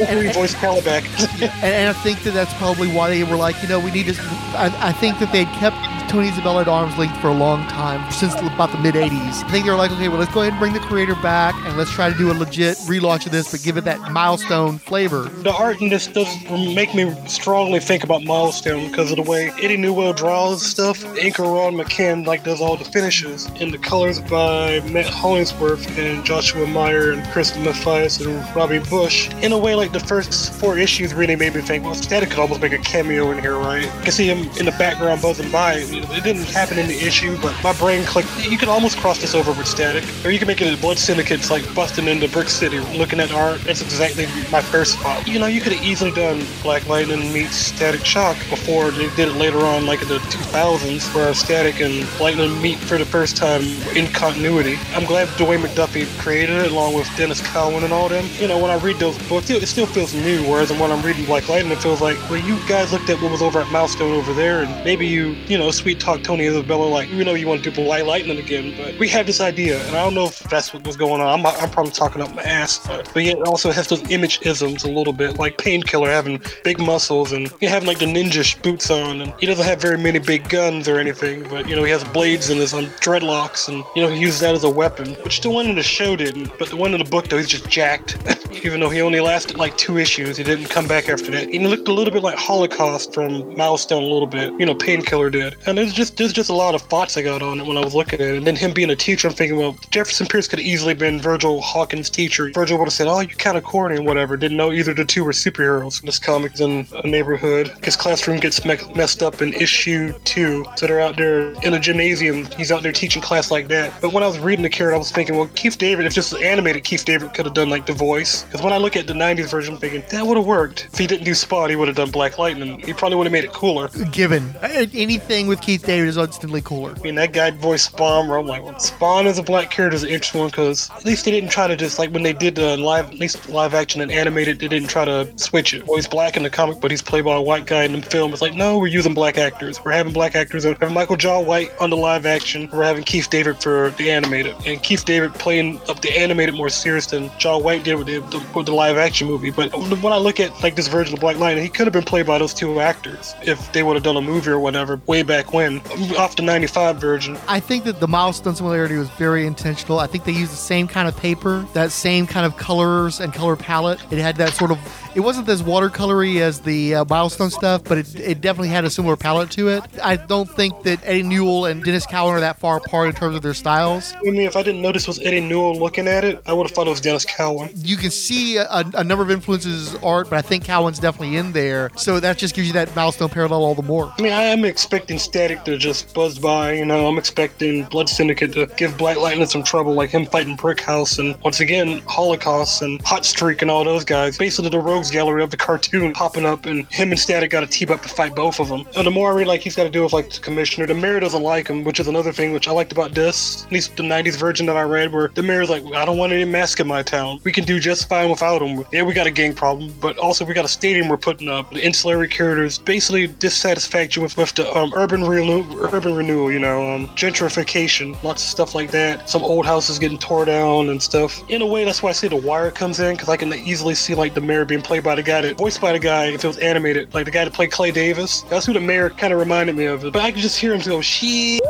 and 0.08 0.20
he 0.20 0.32
voiced 0.32 0.56
Kalibak. 0.56 1.02
and, 1.42 1.74
and 1.74 1.88
I 1.88 1.92
think 2.02 2.22
that 2.24 2.32
that's 2.32 2.54
probably 2.54 2.88
why 2.88 3.08
they 3.10 3.24
were 3.24 3.36
like, 3.36 3.60
you 3.62 3.68
know, 3.68 3.80
we 3.80 3.90
need 3.90 4.06
to. 4.06 4.14
I, 4.54 4.72
I 4.88 4.92
think 4.92 5.18
that 5.20 5.32
they'd 5.32 5.48
kept 5.58 5.76
Tony 6.08 6.28
Isabella 6.28 6.62
at 6.62 6.68
arm's 6.68 6.96
length 6.96 7.20
for 7.20 7.28
a 7.28 7.34
long 7.34 7.66
time, 7.68 8.10
since 8.10 8.34
about 8.34 8.72
the 8.72 8.78
mid 8.78 8.94
80s. 8.94 9.44
I 9.44 9.50
think 9.50 9.64
they 9.64 9.70
were 9.70 9.76
like, 9.76 9.90
okay, 9.90 10.08
well, 10.08 10.18
let's 10.18 10.32
go 10.32 10.40
ahead 10.40 10.52
and 10.52 10.60
bring 10.60 10.72
the 10.72 10.80
creator 10.80 11.14
back 11.16 11.54
and 11.66 11.76
let's 11.76 11.90
try 11.90 12.10
to 12.10 12.16
do 12.16 12.32
a 12.32 12.34
legit 12.34 12.76
relaunch 12.78 13.26
of 13.26 13.32
this, 13.32 13.50
but 13.50 13.62
give 13.62 13.76
it 13.76 13.84
that 13.84 14.10
milestone 14.10 14.78
flavor. 14.78 15.24
The 15.24 15.52
art 15.52 15.80
in 15.80 15.90
this 15.90 16.06
does 16.06 16.28
make 16.50 16.94
me 16.94 17.14
strongly 17.26 17.80
think 17.80 18.04
about 18.04 18.24
Milestone 18.24 18.88
because 18.88 19.10
of 19.10 19.16
the 19.16 19.22
way 19.22 19.50
Eddy 19.60 19.76
Newell 19.76 20.12
draws 20.12 20.64
stuff. 20.64 20.98
Inker 21.16 21.44
Ron 21.44 21.74
McKen 21.74 22.26
like 22.26 22.44
does 22.44 22.60
all 22.60 22.76
the 22.76 22.84
finishes, 22.84 23.46
and 23.60 23.72
the 23.72 23.78
colors 23.78 24.20
by 24.20 24.80
Matt 24.90 25.06
Hollingsworth 25.06 25.98
and 25.98 26.24
Joshua 26.24 26.66
Meyer 26.66 27.12
and 27.12 27.26
Chris 27.28 27.56
Mathias 27.58 28.20
and 28.20 28.56
Robbie 28.56 28.78
Bush. 28.78 29.28
In 29.42 29.52
a 29.52 29.58
way, 29.58 29.74
like 29.74 29.92
the 29.92 30.00
first 30.00 30.54
four 30.54 30.78
issues 30.78 31.12
really 31.12 31.36
made 31.36 31.54
me 31.54 31.60
think, 31.60 31.84
well, 31.84 31.94
Static 31.94 32.30
could 32.30 32.38
almost 32.38 32.60
make 32.60 32.72
a 32.72 32.78
cameo 32.78 33.30
in 33.30 33.38
here, 33.38 33.56
right? 33.56 33.84
You 33.84 34.02
can 34.02 34.12
see 34.12 34.26
him 34.26 34.48
in 34.58 34.64
the 34.64 34.74
background 34.78 35.20
buzzing 35.22 35.50
by. 35.50 35.84
It 36.04 36.24
didn't 36.24 36.44
happen 36.44 36.78
in 36.78 36.86
the 36.86 36.98
issue, 36.98 37.36
but 37.40 37.54
my 37.62 37.72
brain 37.74 38.04
clicked. 38.04 38.28
You 38.48 38.58
could 38.58 38.68
almost 38.68 38.98
cross 38.98 39.20
this 39.20 39.34
over 39.34 39.52
with 39.52 39.66
Static, 39.66 40.04
or 40.24 40.30
you 40.30 40.38
can 40.38 40.48
make 40.48 40.60
it 40.60 40.72
a 40.72 40.80
Blood 40.80 40.98
Syndicate's 40.98 41.50
like 41.50 41.62
busting 41.74 42.06
into 42.06 42.28
Brick 42.28 42.48
City, 42.48 42.78
looking 42.96 43.20
at 43.20 43.32
art. 43.32 43.60
That's 43.62 43.82
exactly 43.82 44.26
my 44.50 44.60
first 44.60 44.98
thought. 44.98 45.26
You 45.26 45.38
know, 45.38 45.46
you 45.46 45.60
could 45.60 45.72
have 45.72 45.84
easily 45.84 46.10
done 46.10 46.44
Black 46.62 46.86
Lightning 46.88 47.32
meets 47.32 47.56
Static 47.56 48.04
Shock 48.04 48.36
before 48.50 48.90
they 48.90 49.08
did 49.16 49.28
it 49.28 49.34
later 49.34 49.58
on, 49.58 49.86
like 49.86 50.02
in 50.02 50.08
the 50.08 50.18
2000s, 50.18 51.14
where 51.14 51.32
Static 51.34 51.80
and 51.80 52.06
Lightning 52.20 52.60
meet 52.62 52.78
for 52.78 52.98
the 52.98 53.04
first 53.04 53.36
time 53.36 53.62
in 53.96 54.06
continuity. 54.12 54.76
I'm 54.94 55.04
glad 55.04 55.28
Dwayne 55.28 55.60
McDuffie 55.60 56.06
created 56.20 56.56
it 56.56 56.72
along 56.72 56.94
with 56.94 57.06
Denys 57.08 57.44
Cowan 57.44 57.84
and 57.84 57.92
all 57.92 58.08
them. 58.08 58.28
You 58.38 58.48
know, 58.48 58.58
when 58.58 58.70
I 58.70 58.76
read 58.76 58.96
those 58.96 59.18
books, 59.28 59.50
it 59.50 59.66
still 59.66 59.86
feels 59.86 60.14
new, 60.14 60.42
whereas 60.48 60.70
when 60.70 60.90
I'm 60.90 61.04
reading 61.04 61.24
Black 61.24 61.48
Lightning, 61.48 61.72
it 61.72 61.78
feels 61.78 62.00
like, 62.00 62.16
well, 62.30 62.40
you 62.40 62.58
guys 62.68 62.92
looked 62.92 63.10
at 63.10 63.20
what 63.20 63.30
was 63.30 63.42
over 63.42 63.60
at 63.60 63.70
Milestone 63.72 64.12
over 64.12 64.32
there, 64.32 64.62
and 64.62 64.84
maybe 64.84 65.06
you, 65.06 65.36
you 65.46 65.58
know, 65.58 65.70
sweet 65.88 66.00
talk 66.00 66.22
Tony 66.22 66.44
Isabella 66.44 66.84
like, 66.84 67.08
you 67.08 67.24
know, 67.24 67.32
you 67.32 67.48
want 67.48 67.64
to 67.64 67.70
do 67.70 67.82
Black 67.82 68.04
Lightning 68.04 68.36
again, 68.36 68.74
but 68.76 68.98
we 68.98 69.08
have 69.08 69.24
this 69.24 69.40
idea, 69.40 69.82
and 69.86 69.96
I 69.96 70.04
don't 70.04 70.12
know 70.12 70.26
if 70.26 70.38
that's 70.40 70.74
what 70.74 70.86
was 70.86 70.98
going 70.98 71.22
on. 71.22 71.40
I'm, 71.40 71.46
I'm 71.46 71.70
probably 71.70 71.92
talking 71.92 72.20
up 72.20 72.34
my 72.34 72.42
ass, 72.42 72.86
but, 72.86 73.10
but 73.14 73.22
yet 73.24 73.38
it 73.38 73.46
also 73.46 73.72
has 73.72 73.88
those 73.88 74.02
image 74.10 74.38
isms 74.42 74.84
a 74.84 74.90
little 74.90 75.14
bit, 75.14 75.38
like 75.38 75.56
Painkiller 75.56 76.10
having 76.10 76.42
big 76.62 76.78
muscles 76.78 77.32
and 77.32 77.50
he 77.58 77.64
having 77.64 77.88
like 77.88 78.00
the 78.00 78.04
ninja 78.04 78.60
boots 78.62 78.90
on, 78.90 79.22
and 79.22 79.32
he 79.40 79.46
doesn't 79.46 79.64
have 79.64 79.80
very 79.80 79.96
many 79.96 80.18
big 80.18 80.46
guns 80.50 80.88
or 80.88 80.98
anything, 80.98 81.42
but 81.48 81.66
you 81.66 81.74
know, 81.74 81.84
he 81.84 81.90
has 81.90 82.04
blades 82.04 82.50
in 82.50 82.58
his 82.58 82.74
um, 82.74 82.84
dreadlocks, 83.00 83.66
and 83.68 83.82
you 83.96 84.02
know, 84.02 84.10
he 84.10 84.20
uses 84.20 84.40
that 84.40 84.54
as 84.54 84.64
a 84.64 84.70
weapon, 84.70 85.14
which 85.24 85.40
the 85.40 85.48
one 85.48 85.64
in 85.68 85.74
the 85.74 85.82
show 85.82 86.16
didn't, 86.16 86.52
but 86.58 86.68
the 86.68 86.76
one 86.76 86.92
in 86.92 87.02
the 87.02 87.08
book 87.08 87.28
though, 87.28 87.38
he's 87.38 87.48
just 87.48 87.66
jacked. 87.70 88.18
Even 88.64 88.80
though 88.80 88.88
he 88.88 89.00
only 89.00 89.20
lasted 89.20 89.56
like 89.56 89.76
two 89.76 89.98
issues, 89.98 90.36
he 90.36 90.42
didn't 90.42 90.66
come 90.66 90.88
back 90.88 91.08
after 91.08 91.30
that. 91.30 91.48
He 91.48 91.58
looked 91.60 91.86
a 91.86 91.92
little 91.92 92.12
bit 92.12 92.22
like 92.22 92.36
Holocaust 92.36 93.14
from 93.14 93.56
Milestone 93.56 94.02
a 94.02 94.06
little 94.06 94.26
bit, 94.26 94.52
you 94.58 94.66
know, 94.66 94.74
Painkiller 94.74 95.30
did. 95.30 95.56
And 95.66 95.77
there's 95.78 95.92
just 95.92 96.16
there's 96.16 96.32
just 96.32 96.50
a 96.50 96.54
lot 96.54 96.74
of 96.74 96.82
thoughts 96.82 97.16
I 97.16 97.22
got 97.22 97.40
on 97.40 97.60
it 97.60 97.66
when 97.66 97.76
I 97.76 97.80
was 97.84 97.94
looking 97.94 98.20
at 98.20 98.26
it. 98.28 98.36
And 98.38 98.46
then 98.46 98.56
him 98.56 98.72
being 98.72 98.90
a 98.90 98.96
teacher, 98.96 99.28
I'm 99.28 99.34
thinking, 99.34 99.56
well, 99.58 99.76
Jefferson 99.90 100.26
Pierce 100.26 100.48
could 100.48 100.58
have 100.58 100.66
easily 100.66 100.92
been 100.94 101.20
Virgil 101.20 101.60
Hawkins' 101.60 102.10
teacher. 102.10 102.50
Virgil 102.52 102.78
would 102.78 102.86
have 102.86 102.92
said, 102.92 103.06
oh, 103.06 103.20
you're 103.20 103.36
kind 103.36 103.56
of 103.56 103.62
corny 103.64 103.96
and 103.96 104.04
whatever. 104.04 104.36
Didn't 104.36 104.56
know 104.56 104.72
either 104.72 104.92
the 104.92 105.04
two 105.04 105.22
were 105.24 105.30
superheroes. 105.32 106.02
This 106.02 106.18
comic's 106.18 106.60
in 106.60 106.86
a 107.04 107.06
neighborhood. 107.06 107.70
His 107.84 107.94
classroom 107.96 108.40
gets 108.40 108.64
me- 108.64 108.76
messed 108.96 109.22
up 109.22 109.40
in 109.40 109.52
issue 109.54 110.12
two. 110.24 110.64
So 110.76 110.86
they're 110.88 111.00
out 111.00 111.16
there 111.16 111.52
in 111.62 111.74
a 111.74 111.78
gymnasium. 111.80 112.46
He's 112.56 112.72
out 112.72 112.82
there 112.82 112.92
teaching 112.92 113.22
class 113.22 113.50
like 113.52 113.68
that. 113.68 113.92
But 114.00 114.12
when 114.12 114.24
I 114.24 114.26
was 114.26 114.38
reading 114.40 114.64
the 114.64 114.68
character, 114.68 114.96
I 114.96 114.98
was 114.98 115.12
thinking, 115.12 115.36
well, 115.36 115.48
Keith 115.54 115.78
David, 115.78 116.06
if 116.06 116.14
this 116.14 116.32
was 116.32 116.42
animated, 116.42 116.82
Keith 116.84 117.04
David 117.04 117.34
could 117.34 117.44
have 117.46 117.54
done 117.54 117.70
like 117.70 117.86
the 117.86 117.92
voice. 117.92 118.42
Because 118.42 118.62
when 118.62 118.72
I 118.72 118.78
look 118.78 118.96
at 118.96 119.06
the 119.06 119.12
90s 119.12 119.50
version, 119.50 119.74
I'm 119.74 119.80
thinking, 119.80 120.02
that 120.10 120.26
would 120.26 120.36
have 120.36 120.46
worked. 120.46 120.88
If 120.92 120.98
he 120.98 121.06
didn't 121.06 121.24
do 121.24 121.34
Spot, 121.34 121.70
he 121.70 121.76
would 121.76 121.86
have 121.88 121.96
done 121.96 122.10
Black 122.10 122.36
Lightning. 122.38 122.80
He 122.80 122.92
probably 122.92 123.16
would 123.16 123.26
have 123.26 123.32
made 123.32 123.44
it 123.44 123.52
cooler. 123.52 123.88
Given 124.10 124.54
Uh, 124.62 124.86
anything 124.94 125.46
with 125.46 125.60
Keith 125.68 125.84
David 125.84 126.08
is 126.08 126.16
instantly 126.16 126.62
cooler. 126.62 126.94
I 126.96 127.00
mean, 127.02 127.14
that 127.16 127.34
guy 127.34 127.50
voiced 127.50 127.90
Spawn, 127.90 128.26
where 128.26 128.38
I'm 128.38 128.46
like, 128.46 128.64
well, 128.64 128.78
Spawn 128.78 129.26
as 129.26 129.36
a 129.36 129.42
black 129.42 129.70
character 129.70 129.96
is 129.96 130.02
an 130.02 130.08
interesting 130.08 130.40
one 130.40 130.48
because 130.48 130.88
at 130.92 131.04
least 131.04 131.26
they 131.26 131.30
didn't 131.30 131.50
try 131.50 131.66
to 131.66 131.76
just, 131.76 131.98
like, 131.98 132.10
when 132.10 132.22
they 132.22 132.32
did 132.32 132.54
the 132.54 132.78
live, 132.78 133.10
at 133.10 133.18
least 133.18 133.50
live 133.50 133.74
action 133.74 134.00
and 134.00 134.10
animated, 134.10 134.60
they 134.60 134.68
didn't 134.68 134.88
try 134.88 135.04
to 135.04 135.30
switch 135.36 135.74
it. 135.74 135.86
Well, 135.86 135.96
he's 135.96 136.08
black 136.08 136.38
in 136.38 136.42
the 136.42 136.48
comic, 136.48 136.80
but 136.80 136.90
he's 136.90 137.02
played 137.02 137.26
by 137.26 137.36
a 137.36 137.42
white 137.42 137.66
guy 137.66 137.84
in 137.84 137.92
the 137.92 138.00
film. 138.00 138.32
It's 138.32 138.40
like, 138.40 138.54
no, 138.54 138.78
we're 138.78 138.86
using 138.86 139.12
black 139.12 139.36
actors. 139.36 139.78
We're 139.84 139.90
having 139.92 140.14
black 140.14 140.34
actors. 140.34 140.64
We're 140.64 140.72
having 140.72 140.94
Michael 140.94 141.16
Jai 141.16 141.36
White 141.36 141.70
on 141.78 141.90
the 141.90 141.98
live 141.98 142.24
action. 142.24 142.70
We're 142.72 142.84
having 142.84 143.04
Keith 143.04 143.28
David 143.28 143.60
for 143.62 143.90
the 143.98 144.10
animated. 144.10 144.56
And 144.64 144.82
Keith 144.82 145.04
David 145.04 145.34
playing 145.34 145.82
up 145.86 146.00
the 146.00 146.18
animated 146.18 146.54
more 146.54 146.70
serious 146.70 147.08
than 147.08 147.30
Jaw 147.36 147.58
White 147.58 147.84
did 147.84 147.96
with 147.96 148.06
the, 148.06 148.20
with 148.54 148.64
the 148.64 148.72
live 148.72 148.96
action 148.96 149.26
movie. 149.26 149.50
But 149.50 149.74
when 149.74 150.14
I 150.14 150.16
look 150.16 150.40
at, 150.40 150.62
like, 150.62 150.76
this 150.76 150.88
version 150.88 151.12
of 151.12 151.20
Black 151.20 151.36
Lightning, 151.36 151.62
he 151.62 151.68
could 151.68 151.86
have 151.86 151.92
been 151.92 152.04
played 152.04 152.24
by 152.24 152.38
those 152.38 152.54
two 152.54 152.80
actors 152.80 153.34
if 153.42 153.70
they 153.74 153.82
would 153.82 153.96
have 153.96 154.02
done 154.02 154.16
a 154.16 154.22
movie 154.22 154.48
or 154.48 154.60
whatever 154.60 154.98
way 155.04 155.22
back 155.22 155.52
when. 155.52 155.57
Off 155.58 156.36
the 156.36 156.42
95 156.42 156.96
version. 157.00 157.38
I 157.48 157.60
think 157.60 157.84
that 157.84 158.00
the 158.00 158.08
milestone 158.08 158.54
similarity 158.54 158.96
was 158.96 159.08
very 159.10 159.46
intentional. 159.46 159.98
I 159.98 160.06
think 160.06 160.24
they 160.24 160.32
used 160.32 160.52
the 160.52 160.56
same 160.56 160.88
kind 160.88 161.08
of 161.08 161.16
paper, 161.16 161.66
that 161.74 161.92
same 161.92 162.26
kind 162.26 162.46
of 162.46 162.56
colors 162.56 163.20
and 163.20 163.32
color 163.32 163.56
palette. 163.56 164.00
It 164.10 164.18
had 164.18 164.36
that 164.36 164.52
sort 164.52 164.70
of. 164.70 164.78
It 165.14 165.20
wasn't 165.20 165.48
as 165.48 165.62
watercolory 165.62 166.40
as 166.40 166.60
the 166.60 166.96
uh, 166.96 167.04
milestone 167.08 167.50
stuff, 167.50 167.82
but 167.84 167.98
it, 167.98 168.14
it 168.20 168.40
definitely 168.40 168.68
had 168.68 168.84
a 168.84 168.90
similar 168.90 169.16
palette 169.16 169.50
to 169.52 169.68
it. 169.68 169.82
I 170.02 170.16
don't 170.16 170.48
think 170.48 170.82
that 170.84 171.00
Eddy 171.02 171.22
Newell 171.22 171.66
and 171.66 171.82
Denys 171.82 172.08
Cowan 172.08 172.34
are 172.34 172.40
that 172.40 172.58
far 172.58 172.76
apart 172.76 173.08
in 173.08 173.14
terms 173.14 173.34
of 173.34 173.42
their 173.42 173.54
styles. 173.54 174.14
I 174.14 174.22
mean, 174.22 174.36
if 174.36 174.54
I 174.54 174.62
didn't 174.62 174.82
notice 174.82 175.08
was 175.08 175.18
Eddy 175.20 175.40
Newell 175.40 175.76
looking 175.78 176.06
at 176.06 176.24
it, 176.24 176.40
I 176.46 176.52
would 176.52 176.66
have 176.68 176.74
thought 176.74 176.86
it 176.86 176.90
was 176.90 177.00
Denys 177.00 177.26
Cowan. 177.26 177.70
You 177.74 177.96
can 177.96 178.10
see 178.10 178.58
a, 178.58 178.84
a 178.94 179.02
number 179.02 179.24
of 179.24 179.30
influences 179.30 179.94
art, 179.96 180.30
but 180.30 180.38
I 180.38 180.42
think 180.42 180.64
Cowan's 180.64 180.98
definitely 180.98 181.36
in 181.36 181.52
there. 181.52 181.90
So 181.96 182.20
that 182.20 182.38
just 182.38 182.54
gives 182.54 182.66
you 182.68 182.74
that 182.74 182.94
milestone 182.94 183.28
parallel 183.28 183.64
all 183.64 183.74
the 183.74 183.82
more. 183.82 184.12
I 184.16 184.22
mean, 184.22 184.32
I 184.32 184.42
am 184.44 184.64
expecting 184.64 185.18
Static 185.48 185.64
to 185.64 185.78
just 185.78 186.12
buzz 186.12 186.38
by, 186.38 186.72
you 186.72 186.84
know, 186.84 187.06
I'm 187.06 187.16
expecting 187.16 187.84
Blood 187.84 188.10
Syndicate 188.10 188.52
to 188.52 188.66
give 188.76 188.98
Black 188.98 189.16
Lightning 189.16 189.46
some 189.46 189.62
trouble, 189.62 189.94
like 189.94 190.10
him 190.10 190.26
fighting 190.26 190.56
Brick 190.56 190.78
House, 190.78 191.18
and 191.18 191.40
once 191.40 191.60
again, 191.60 192.02
Holocaust 192.06 192.82
and 192.82 193.00
Hot 193.06 193.24
Streak 193.24 193.62
and 193.62 193.70
all 193.70 193.82
those 193.82 194.04
guys. 194.04 194.36
Basically, 194.36 194.68
the 194.68 194.78
Rogues 194.78 195.10
Gallery 195.10 195.42
of 195.42 195.48
the 195.48 195.56
cartoon 195.56 196.12
popping 196.12 196.44
up, 196.44 196.66
and 196.66 196.84
him 196.92 197.12
and 197.12 197.18
Static 197.18 197.48
got 197.48 197.60
to 197.60 197.66
team 197.66 197.90
up 197.90 198.02
to 198.02 198.10
fight 198.10 198.36
both 198.36 198.60
of 198.60 198.68
them. 198.68 198.84
And 198.94 199.06
the 199.06 199.10
more 199.10 199.32
I 199.32 199.36
read, 199.36 199.46
like, 199.46 199.62
he's 199.62 199.74
got 199.74 199.84
to 199.84 199.90
do 199.90 200.02
with, 200.02 200.12
like, 200.12 200.28
the 200.28 200.40
Commissioner, 200.40 200.86
the 200.86 200.92
Mayor 200.92 201.18
doesn't 201.18 201.42
like 201.42 201.68
him, 201.68 201.82
which 201.82 201.98
is 201.98 202.08
another 202.08 202.30
thing 202.30 202.52
which 202.52 202.68
I 202.68 202.72
liked 202.72 202.92
about 202.92 203.14
this, 203.14 203.64
at 203.64 203.72
least 203.72 203.96
the 203.96 204.02
90s 204.02 204.36
version 204.36 204.66
that 204.66 204.76
I 204.76 204.82
read, 204.82 205.14
where 205.14 205.28
the 205.28 205.42
Mayor's 205.42 205.70
like, 205.70 205.82
I 205.94 206.04
don't 206.04 206.18
want 206.18 206.34
any 206.34 206.44
mask 206.44 206.78
in 206.78 206.86
my 206.86 207.02
town. 207.02 207.40
We 207.44 207.52
can 207.52 207.64
do 207.64 207.80
just 207.80 208.06
fine 208.06 208.28
without 208.28 208.60
him. 208.60 208.84
Yeah, 208.92 209.02
we 209.02 209.14
got 209.14 209.26
a 209.26 209.30
gang 209.30 209.54
problem, 209.54 209.94
but 209.98 210.18
also 210.18 210.44
we 210.44 210.52
got 210.52 210.66
a 210.66 210.68
stadium 210.68 211.08
we're 211.08 211.16
putting 211.16 211.48
up. 211.48 211.72
The 211.72 211.82
ancillary 211.82 212.28
characters, 212.28 212.76
basically 212.76 213.28
dissatisfaction 213.28 214.22
with, 214.22 214.36
with 214.36 214.54
the 214.54 214.70
um, 214.76 214.92
urban, 214.94 215.24
renew- 215.38 215.80
urban 215.80 216.14
renewal, 216.14 216.50
you 216.52 216.58
know, 216.58 216.90
um, 216.90 217.08
gentrification, 217.08 218.20
lots 218.22 218.42
of 218.42 218.48
stuff 218.48 218.74
like 218.74 218.90
that. 218.90 219.28
Some 219.28 219.42
old 219.42 219.66
houses 219.66 219.98
getting 219.98 220.18
tore 220.18 220.44
down 220.44 220.88
and 220.88 221.02
stuff. 221.02 221.42
In 221.48 221.62
a 221.62 221.66
way, 221.66 221.84
that's 221.84 222.02
why 222.02 222.10
I 222.10 222.12
say 222.12 222.28
The 222.28 222.36
Wire 222.36 222.70
comes 222.70 223.00
in, 223.00 223.14
because 223.14 223.28
I 223.28 223.36
can 223.36 223.52
easily 223.54 223.94
see, 223.94 224.14
like, 224.14 224.34
the 224.34 224.40
mayor 224.40 224.64
being 224.64 224.82
played 224.82 225.04
by 225.04 225.14
the 225.14 225.22
guy 225.22 225.40
that, 225.40 225.58
voiced 225.58 225.80
by 225.80 225.92
the 225.92 225.98
guy, 225.98 226.26
if 226.26 226.44
it 226.44 226.48
was 226.48 226.58
animated, 226.58 227.12
like 227.14 227.24
the 227.24 227.30
guy 227.30 227.44
that 227.44 227.52
played 227.52 227.70
Clay 227.70 227.90
Davis. 227.90 228.42
That's 228.50 228.66
who 228.66 228.72
the 228.72 228.80
mayor 228.80 229.10
kind 229.10 229.32
of 229.32 229.38
reminded 229.38 229.76
me 229.76 229.86
of. 229.86 230.02
But 230.02 230.16
I 230.16 230.32
could 230.32 230.42
just 230.42 230.58
hear 230.58 230.74
him 230.74 230.80
go, 230.80 231.00
she. 231.00 231.60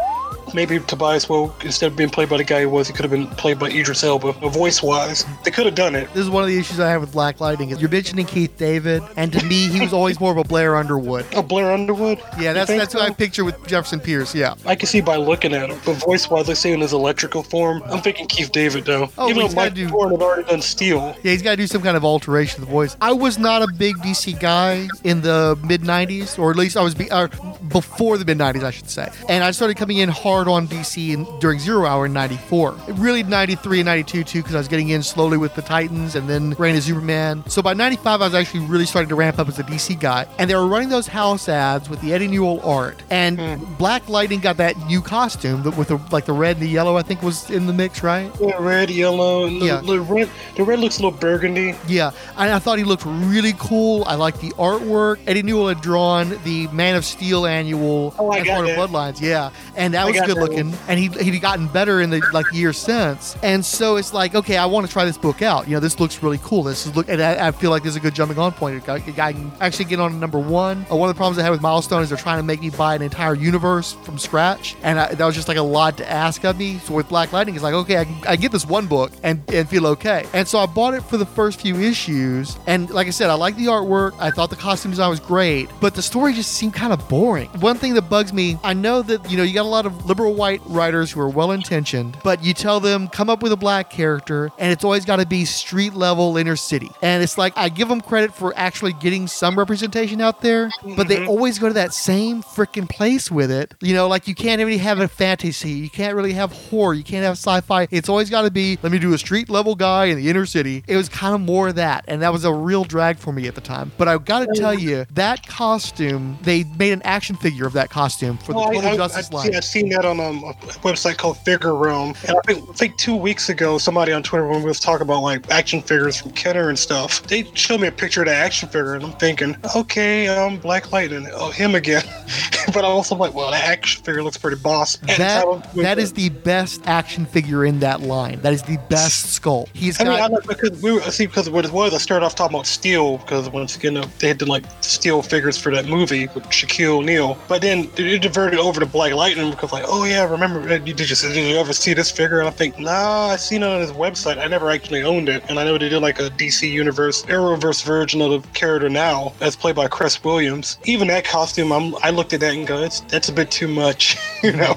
Maybe 0.54 0.78
Tobias 0.80 1.28
Whale, 1.28 1.54
instead 1.64 1.90
of 1.92 1.96
being 1.96 2.10
played 2.10 2.28
by 2.28 2.36
the 2.38 2.44
guy 2.44 2.60
he 2.60 2.66
was, 2.66 2.86
he 2.88 2.92
could 2.92 3.02
have 3.04 3.10
been 3.10 3.26
played 3.28 3.58
by 3.58 3.68
Idris 3.68 4.02
Elba, 4.04 4.32
voice 4.50 4.82
wise. 4.82 5.24
They 5.44 5.50
could 5.50 5.66
have 5.66 5.74
done 5.74 5.94
it. 5.94 6.08
This 6.14 6.24
is 6.24 6.30
one 6.30 6.42
of 6.42 6.48
the 6.48 6.58
issues 6.58 6.80
I 6.80 6.88
have 6.90 7.00
with 7.00 7.12
Black 7.12 7.40
Lightning. 7.40 7.70
You're 7.70 7.88
mentioning 7.88 8.26
Keith 8.26 8.56
David, 8.56 9.02
and 9.16 9.32
to 9.32 9.44
me, 9.44 9.68
he 9.68 9.80
was 9.80 9.92
always 9.92 10.20
more 10.20 10.32
of 10.32 10.38
a 10.38 10.44
Blair 10.44 10.76
Underwood. 10.76 11.26
Oh, 11.34 11.42
Blair 11.42 11.72
Underwood? 11.72 12.18
Yeah, 12.38 12.52
that's 12.52 12.70
that's 12.70 12.92
who 12.92 13.00
I 13.00 13.10
picture 13.10 13.44
with 13.44 13.66
Jefferson 13.66 14.00
Pierce. 14.00 14.34
Yeah. 14.34 14.54
I 14.66 14.74
can 14.74 14.86
see 14.86 15.00
by 15.00 15.16
looking 15.16 15.54
at 15.54 15.70
him, 15.70 15.78
but 15.84 15.94
voice 15.94 16.28
wise, 16.30 16.48
I 16.48 16.54
say 16.54 16.72
in 16.72 16.80
his 16.80 16.92
electrical 16.92 17.42
form, 17.42 17.82
I'm 17.86 18.00
thinking 18.00 18.26
Keith 18.26 18.52
David 18.52 18.84
though. 18.84 19.10
Oh, 19.18 19.28
Even 19.28 19.48
though 19.48 19.54
Mike 19.54 19.74
do- 19.74 19.84
had 19.86 19.92
already 19.94 20.44
done 20.44 20.62
Steel. 20.62 21.16
Yeah, 21.22 21.32
he's 21.32 21.42
got 21.42 21.50
to 21.50 21.56
do 21.56 21.66
some 21.66 21.82
kind 21.82 21.96
of 21.96 22.04
alteration 22.04 22.62
of 22.62 22.68
the 22.68 22.72
voice. 22.72 22.96
I 23.00 23.12
was 23.12 23.38
not 23.38 23.62
a 23.62 23.68
big 23.76 23.96
DC 23.96 24.38
guy 24.38 24.88
in 25.04 25.20
the 25.20 25.58
mid 25.64 25.82
'90s, 25.82 26.38
or 26.38 26.50
at 26.50 26.56
least 26.56 26.76
I 26.76 26.82
was 26.82 26.94
be, 26.94 27.10
or 27.10 27.28
before 27.68 28.18
the 28.18 28.24
mid 28.24 28.38
'90s, 28.38 28.62
I 28.62 28.70
should 28.70 28.88
say. 28.90 29.08
And 29.28 29.42
I 29.42 29.50
started 29.50 29.76
coming 29.76 29.98
in 29.98 30.08
hard 30.08 30.37
hard 30.38 30.46
on 30.48 30.68
DC 30.68 31.14
in, 31.14 31.26
during 31.40 31.58
Zero 31.58 31.84
Hour 31.84 32.06
in 32.06 32.12
94. 32.12 32.70
Really 32.92 33.24
93 33.24 33.80
and 33.80 33.86
92 33.86 34.22
too, 34.22 34.38
because 34.38 34.54
I 34.54 34.58
was 34.58 34.68
getting 34.68 34.90
in 34.90 35.02
slowly 35.02 35.36
with 35.36 35.54
the 35.56 35.62
Titans 35.62 36.14
and 36.14 36.28
then 36.28 36.50
Reign 36.58 36.76
of 36.76 36.84
Superman. 36.84 37.42
So 37.48 37.60
by 37.60 37.74
95, 37.74 38.22
I 38.22 38.24
was 38.24 38.34
actually 38.34 38.60
really 38.66 38.86
starting 38.86 39.08
to 39.08 39.16
ramp 39.16 39.40
up 39.40 39.48
as 39.48 39.58
a 39.58 39.64
DC 39.64 39.98
guy. 39.98 40.26
And 40.38 40.48
they 40.48 40.54
were 40.54 40.68
running 40.68 40.90
those 40.90 41.08
house 41.08 41.48
ads 41.48 41.90
with 41.90 42.00
the 42.02 42.12
Eddy 42.12 42.28
Newell 42.28 42.60
art. 42.62 43.02
And 43.10 43.40
hmm. 43.40 43.74
Black 43.74 44.08
Lightning 44.08 44.38
got 44.38 44.58
that 44.58 44.76
new 44.86 45.02
costume 45.02 45.64
that- 45.64 45.76
with 45.76 45.88
the, 45.88 45.98
like 46.12 46.24
the 46.24 46.32
red 46.32 46.56
and 46.56 46.66
the 46.66 46.68
yellow, 46.70 46.96
I 46.96 47.02
think 47.02 47.20
was 47.22 47.50
in 47.50 47.66
the 47.66 47.72
mix, 47.72 48.02
right? 48.04 48.30
Yeah, 48.40 48.56
red, 48.60 48.90
yellow, 48.90 49.46
and 49.46 49.60
the, 49.60 49.66
Yeah. 49.66 49.80
the 49.84 50.00
red. 50.00 50.30
The 50.54 50.62
red 50.62 50.78
looks 50.78 50.98
a 50.98 51.02
little 51.02 51.18
burgundy. 51.18 51.74
Yeah, 51.88 52.10
and 52.36 52.50
I 52.50 52.58
thought 52.58 52.78
he 52.78 52.84
looked 52.84 53.04
really 53.06 53.54
cool. 53.58 54.04
I 54.06 54.14
liked 54.14 54.40
the 54.40 54.50
artwork. 54.50 55.18
Eddy 55.26 55.42
Newell 55.42 55.68
had 55.68 55.80
drawn 55.80 56.38
the 56.44 56.68
Man 56.68 56.94
of 56.96 57.04
Steel 57.04 57.46
annual 57.46 58.14
Oh, 58.18 58.32
as 58.32 58.46
part 58.46 58.68
of. 58.68 58.76
Bloodlines. 58.76 59.20
Yeah, 59.20 59.50
and 59.76 59.94
that 59.94 60.02
I 60.02 60.10
was 60.10 60.20
good 60.28 60.38
looking. 60.38 60.74
And 60.88 60.98
he 60.98 61.08
he'd 61.08 61.40
gotten 61.40 61.66
better 61.68 62.00
in 62.00 62.10
the 62.10 62.22
like 62.32 62.46
years 62.52 62.76
since. 62.76 63.36
And 63.42 63.64
so 63.64 63.96
it's 63.96 64.12
like, 64.12 64.34
okay, 64.34 64.56
I 64.56 64.66
want 64.66 64.86
to 64.86 64.92
try 64.92 65.04
this 65.04 65.18
book 65.18 65.42
out. 65.42 65.66
You 65.66 65.74
know, 65.74 65.80
this 65.80 65.98
looks 65.98 66.22
really 66.22 66.38
cool. 66.42 66.62
This 66.62 66.86
is 66.86 66.94
look, 66.94 67.08
and 67.08 67.20
I, 67.20 67.48
I 67.48 67.50
feel 67.50 67.70
like 67.70 67.82
this 67.82 67.90
is 67.90 67.96
a 67.96 68.00
good 68.00 68.14
jumping 68.14 68.38
on 68.38 68.52
point. 68.52 68.88
I, 68.88 68.94
I 68.94 69.00
can 69.32 69.50
actually 69.60 69.86
get 69.86 70.00
on 70.00 70.12
to 70.12 70.16
number 70.16 70.38
one. 70.38 70.84
Uh, 70.90 70.96
one 70.96 71.08
of 71.08 71.14
the 71.14 71.18
problems 71.18 71.38
I 71.38 71.42
had 71.42 71.50
with 71.50 71.62
Milestone 71.62 72.02
is 72.02 72.10
they're 72.10 72.18
trying 72.18 72.38
to 72.38 72.42
make 72.42 72.60
me 72.60 72.70
buy 72.70 72.94
an 72.94 73.02
entire 73.02 73.34
universe 73.34 73.94
from 74.02 74.18
scratch, 74.18 74.76
and 74.82 74.98
I, 74.98 75.14
that 75.14 75.24
was 75.24 75.34
just 75.34 75.48
like 75.48 75.56
a 75.56 75.62
lot 75.62 75.96
to 75.98 76.10
ask 76.10 76.44
of 76.44 76.58
me. 76.58 76.78
So 76.78 76.94
with 76.94 77.08
Black 77.08 77.32
Lightning, 77.32 77.54
it's 77.54 77.64
like, 77.64 77.74
okay, 77.74 77.98
I 77.98 78.04
can, 78.04 78.16
I 78.26 78.36
get 78.36 78.52
this 78.52 78.66
one 78.66 78.86
book 78.86 79.12
and 79.22 79.42
and 79.52 79.68
feel 79.68 79.86
okay. 79.88 80.26
And 80.34 80.46
so 80.46 80.58
I 80.58 80.66
bought 80.66 80.94
it 80.94 81.02
for 81.02 81.16
the 81.16 81.26
first 81.26 81.60
few 81.62 81.76
issues, 81.76 82.58
and 82.66 82.90
like 82.90 83.06
I 83.06 83.10
said, 83.10 83.30
I 83.30 83.34
like 83.34 83.56
the 83.56 83.66
artwork. 83.66 84.12
I 84.18 84.30
thought 84.30 84.50
the 84.50 84.56
costume 84.56 84.90
design 84.90 85.10
was 85.10 85.20
great, 85.20 85.70
but 85.80 85.94
the 85.94 86.02
story 86.02 86.34
just 86.34 86.52
seemed 86.52 86.74
kind 86.74 86.92
of 86.92 87.08
boring. 87.08 87.48
One 87.60 87.76
thing 87.76 87.94
that 87.94 88.02
bugs 88.02 88.32
me, 88.32 88.58
I 88.62 88.74
know 88.74 89.02
that 89.02 89.30
you 89.30 89.36
know 89.36 89.42
you 89.42 89.54
got 89.54 89.64
a 89.64 89.68
lot 89.68 89.86
of 89.86 90.06
liberal 90.18 90.34
white 90.34 90.60
writers 90.66 91.12
who 91.12 91.20
are 91.20 91.28
well 91.28 91.52
intentioned, 91.52 92.16
but 92.24 92.42
you 92.42 92.52
tell 92.52 92.80
them 92.80 93.06
come 93.06 93.30
up 93.30 93.40
with 93.40 93.52
a 93.52 93.56
black 93.56 93.88
character, 93.88 94.50
and 94.58 94.72
it's 94.72 94.82
always 94.82 95.04
got 95.04 95.16
to 95.16 95.26
be 95.26 95.44
street 95.44 95.94
level 95.94 96.36
inner 96.36 96.56
city. 96.56 96.90
And 97.02 97.22
it's 97.22 97.38
like 97.38 97.56
I 97.56 97.68
give 97.68 97.88
them 97.88 98.00
credit 98.00 98.34
for 98.34 98.52
actually 98.56 98.94
getting 98.94 99.28
some 99.28 99.56
representation 99.56 100.20
out 100.20 100.40
there, 100.40 100.70
but 100.96 101.06
they 101.06 101.18
mm-hmm. 101.18 101.28
always 101.28 101.60
go 101.60 101.68
to 101.68 101.74
that 101.74 101.94
same 101.94 102.42
freaking 102.42 102.88
place 102.88 103.30
with 103.30 103.48
it. 103.48 103.74
You 103.80 103.94
know, 103.94 104.08
like 104.08 104.26
you 104.26 104.34
can't 104.34 104.58
really 104.58 104.78
have 104.78 104.98
a 104.98 105.06
fantasy, 105.06 105.70
you 105.70 105.90
can't 105.90 106.16
really 106.16 106.32
have 106.32 106.50
horror, 106.50 106.94
you 106.94 107.04
can't 107.04 107.24
have 107.24 107.34
sci-fi. 107.34 107.86
It's 107.92 108.08
always 108.08 108.28
got 108.28 108.42
to 108.42 108.50
be 108.50 108.76
let 108.82 108.90
me 108.90 108.98
do 108.98 109.14
a 109.14 109.18
street 109.18 109.48
level 109.48 109.76
guy 109.76 110.06
in 110.06 110.16
the 110.16 110.28
inner 110.28 110.46
city. 110.46 110.82
It 110.88 110.96
was 110.96 111.08
kind 111.08 111.32
of 111.32 111.40
more 111.40 111.68
of 111.68 111.76
that, 111.76 112.04
and 112.08 112.22
that 112.22 112.32
was 112.32 112.44
a 112.44 112.52
real 112.52 112.82
drag 112.82 113.18
for 113.18 113.32
me 113.32 113.46
at 113.46 113.54
the 113.54 113.60
time. 113.60 113.92
But 113.96 114.08
I've 114.08 114.24
got 114.24 114.40
to 114.40 114.60
tell 114.60 114.74
you, 114.74 115.06
that 115.12 115.46
costume, 115.46 116.38
they 116.42 116.64
made 116.64 116.92
an 116.92 117.02
action 117.02 117.36
figure 117.36 117.68
of 117.68 117.74
that 117.74 117.88
costume 117.88 118.36
for 118.38 118.52
the 118.52 118.58
oh, 118.58 118.62
Well, 118.62 118.72
Total 118.72 118.90
I, 118.90 118.92
I, 118.92 118.96
Justice 118.96 119.30
I, 119.30 119.36
line. 119.36 119.54
I've 119.54 119.64
seen 119.64 119.88
that 119.90 119.97
on 120.04 120.20
um, 120.20 120.44
a 120.44 120.52
website 120.82 121.16
called 121.16 121.38
Figure 121.38 121.74
Realm. 121.74 122.14
And 122.26 122.36
I 122.36 122.40
think, 122.46 122.68
I 122.68 122.72
think 122.72 122.96
two 122.96 123.16
weeks 123.16 123.48
ago, 123.48 123.78
somebody 123.78 124.12
on 124.12 124.22
Twitter, 124.22 124.46
when 124.46 124.60
we 124.60 124.68
was 124.68 124.80
talking 124.80 125.02
about 125.02 125.22
like 125.22 125.50
action 125.50 125.82
figures 125.82 126.20
from 126.20 126.32
Kenner 126.32 126.68
and 126.68 126.78
stuff, 126.78 127.22
they 127.24 127.44
showed 127.54 127.80
me 127.80 127.88
a 127.88 127.92
picture 127.92 128.22
of 128.22 128.28
the 128.28 128.34
action 128.34 128.68
figure, 128.68 128.94
and 128.94 129.04
I'm 129.04 129.12
thinking, 129.12 129.56
okay, 129.76 130.28
um, 130.28 130.58
Black 130.58 130.92
Lightning, 130.92 131.28
oh, 131.32 131.50
him 131.50 131.74
again. 131.74 132.02
but 132.72 132.84
I'm 132.84 132.90
also 132.90 133.14
like, 133.16 133.34
well, 133.34 133.50
that 133.50 133.64
action 133.64 134.02
figure 134.02 134.22
looks 134.22 134.36
pretty 134.36 134.60
boss. 134.60 134.96
That 135.16 135.72
that 135.74 135.98
is 135.98 136.12
the 136.12 136.28
best 136.28 136.86
action 136.86 137.26
figure 137.26 137.64
in 137.64 137.80
that 137.80 138.00
line. 138.02 138.40
That 138.40 138.52
is 138.52 138.62
the 138.62 138.78
best 138.88 139.40
sculpt. 139.40 139.68
He's 139.74 140.00
I 140.00 140.04
mean, 140.04 140.12
got 140.14 140.30
I 140.30 140.34
know 140.34 140.40
because 140.46 140.82
we 140.82 140.92
were, 140.92 141.00
see 141.10 141.26
because 141.26 141.48
what 141.50 141.64
it 141.64 141.72
was, 141.72 141.94
I 141.94 141.98
started 141.98 142.24
off 142.24 142.34
talking 142.34 142.56
about 142.56 142.66
steel 142.66 143.18
because 143.18 143.48
once 143.50 143.76
again 143.76 144.02
they 144.18 144.28
had 144.28 144.38
to 144.40 144.46
like 144.46 144.64
steel 144.80 145.22
figures 145.22 145.58
for 145.58 145.72
that 145.72 145.86
movie 145.86 146.26
with 146.28 146.44
Shaquille 146.44 146.98
O'Neal, 146.98 147.38
but 147.48 147.62
then 147.62 147.90
it 147.96 148.22
diverted 148.22 148.58
over 148.58 148.80
to 148.80 148.86
Black 148.86 149.12
Lightning 149.12 149.50
because 149.50 149.72
like, 149.72 149.84
oh 149.88 150.04
yeah, 150.04 150.28
remember? 150.30 150.60
uh, 150.60 150.78
Did 150.78 150.86
you 150.88 150.94
did 150.94 151.10
you 151.36 151.56
ever 151.58 151.72
see 151.72 151.94
this 151.94 152.10
figure? 152.10 152.38
And 152.38 152.48
I 152.48 152.50
think, 152.50 152.78
nah, 152.78 153.28
I 153.28 153.36
seen 153.36 153.62
it 153.62 153.66
on 153.66 153.80
his 153.80 153.92
website. 153.92 154.38
I 154.38 154.46
never 154.46 154.70
actually 154.70 155.02
owned 155.02 155.28
it, 155.28 155.42
and 155.48 155.58
I 155.58 155.64
know 155.64 155.76
they 155.78 155.88
did 155.88 156.00
like 156.02 156.18
a 156.20 156.30
DC 156.30 156.70
Universe 156.70 157.22
Arrowverse 157.26 157.84
version 157.84 158.20
of 158.22 158.42
the 158.42 158.48
character 158.50 158.88
now, 158.88 159.32
as 159.40 159.56
played 159.56 159.76
by 159.76 159.88
Cress 159.88 160.22
Williams. 160.22 160.78
Even 160.84 161.08
that 161.08 161.24
costume, 161.24 161.72
I'm, 161.72 161.94
I 162.02 162.10
looked 162.10 162.32
at 162.32 162.40
that 162.40 162.54
and 162.54 162.66
go, 162.66 162.82
it's, 162.82 163.00
that's 163.00 163.28
a 163.28 163.32
bit 163.32 163.50
too 163.50 163.68
much, 163.68 164.16
you 164.42 164.52
know. 164.52 164.76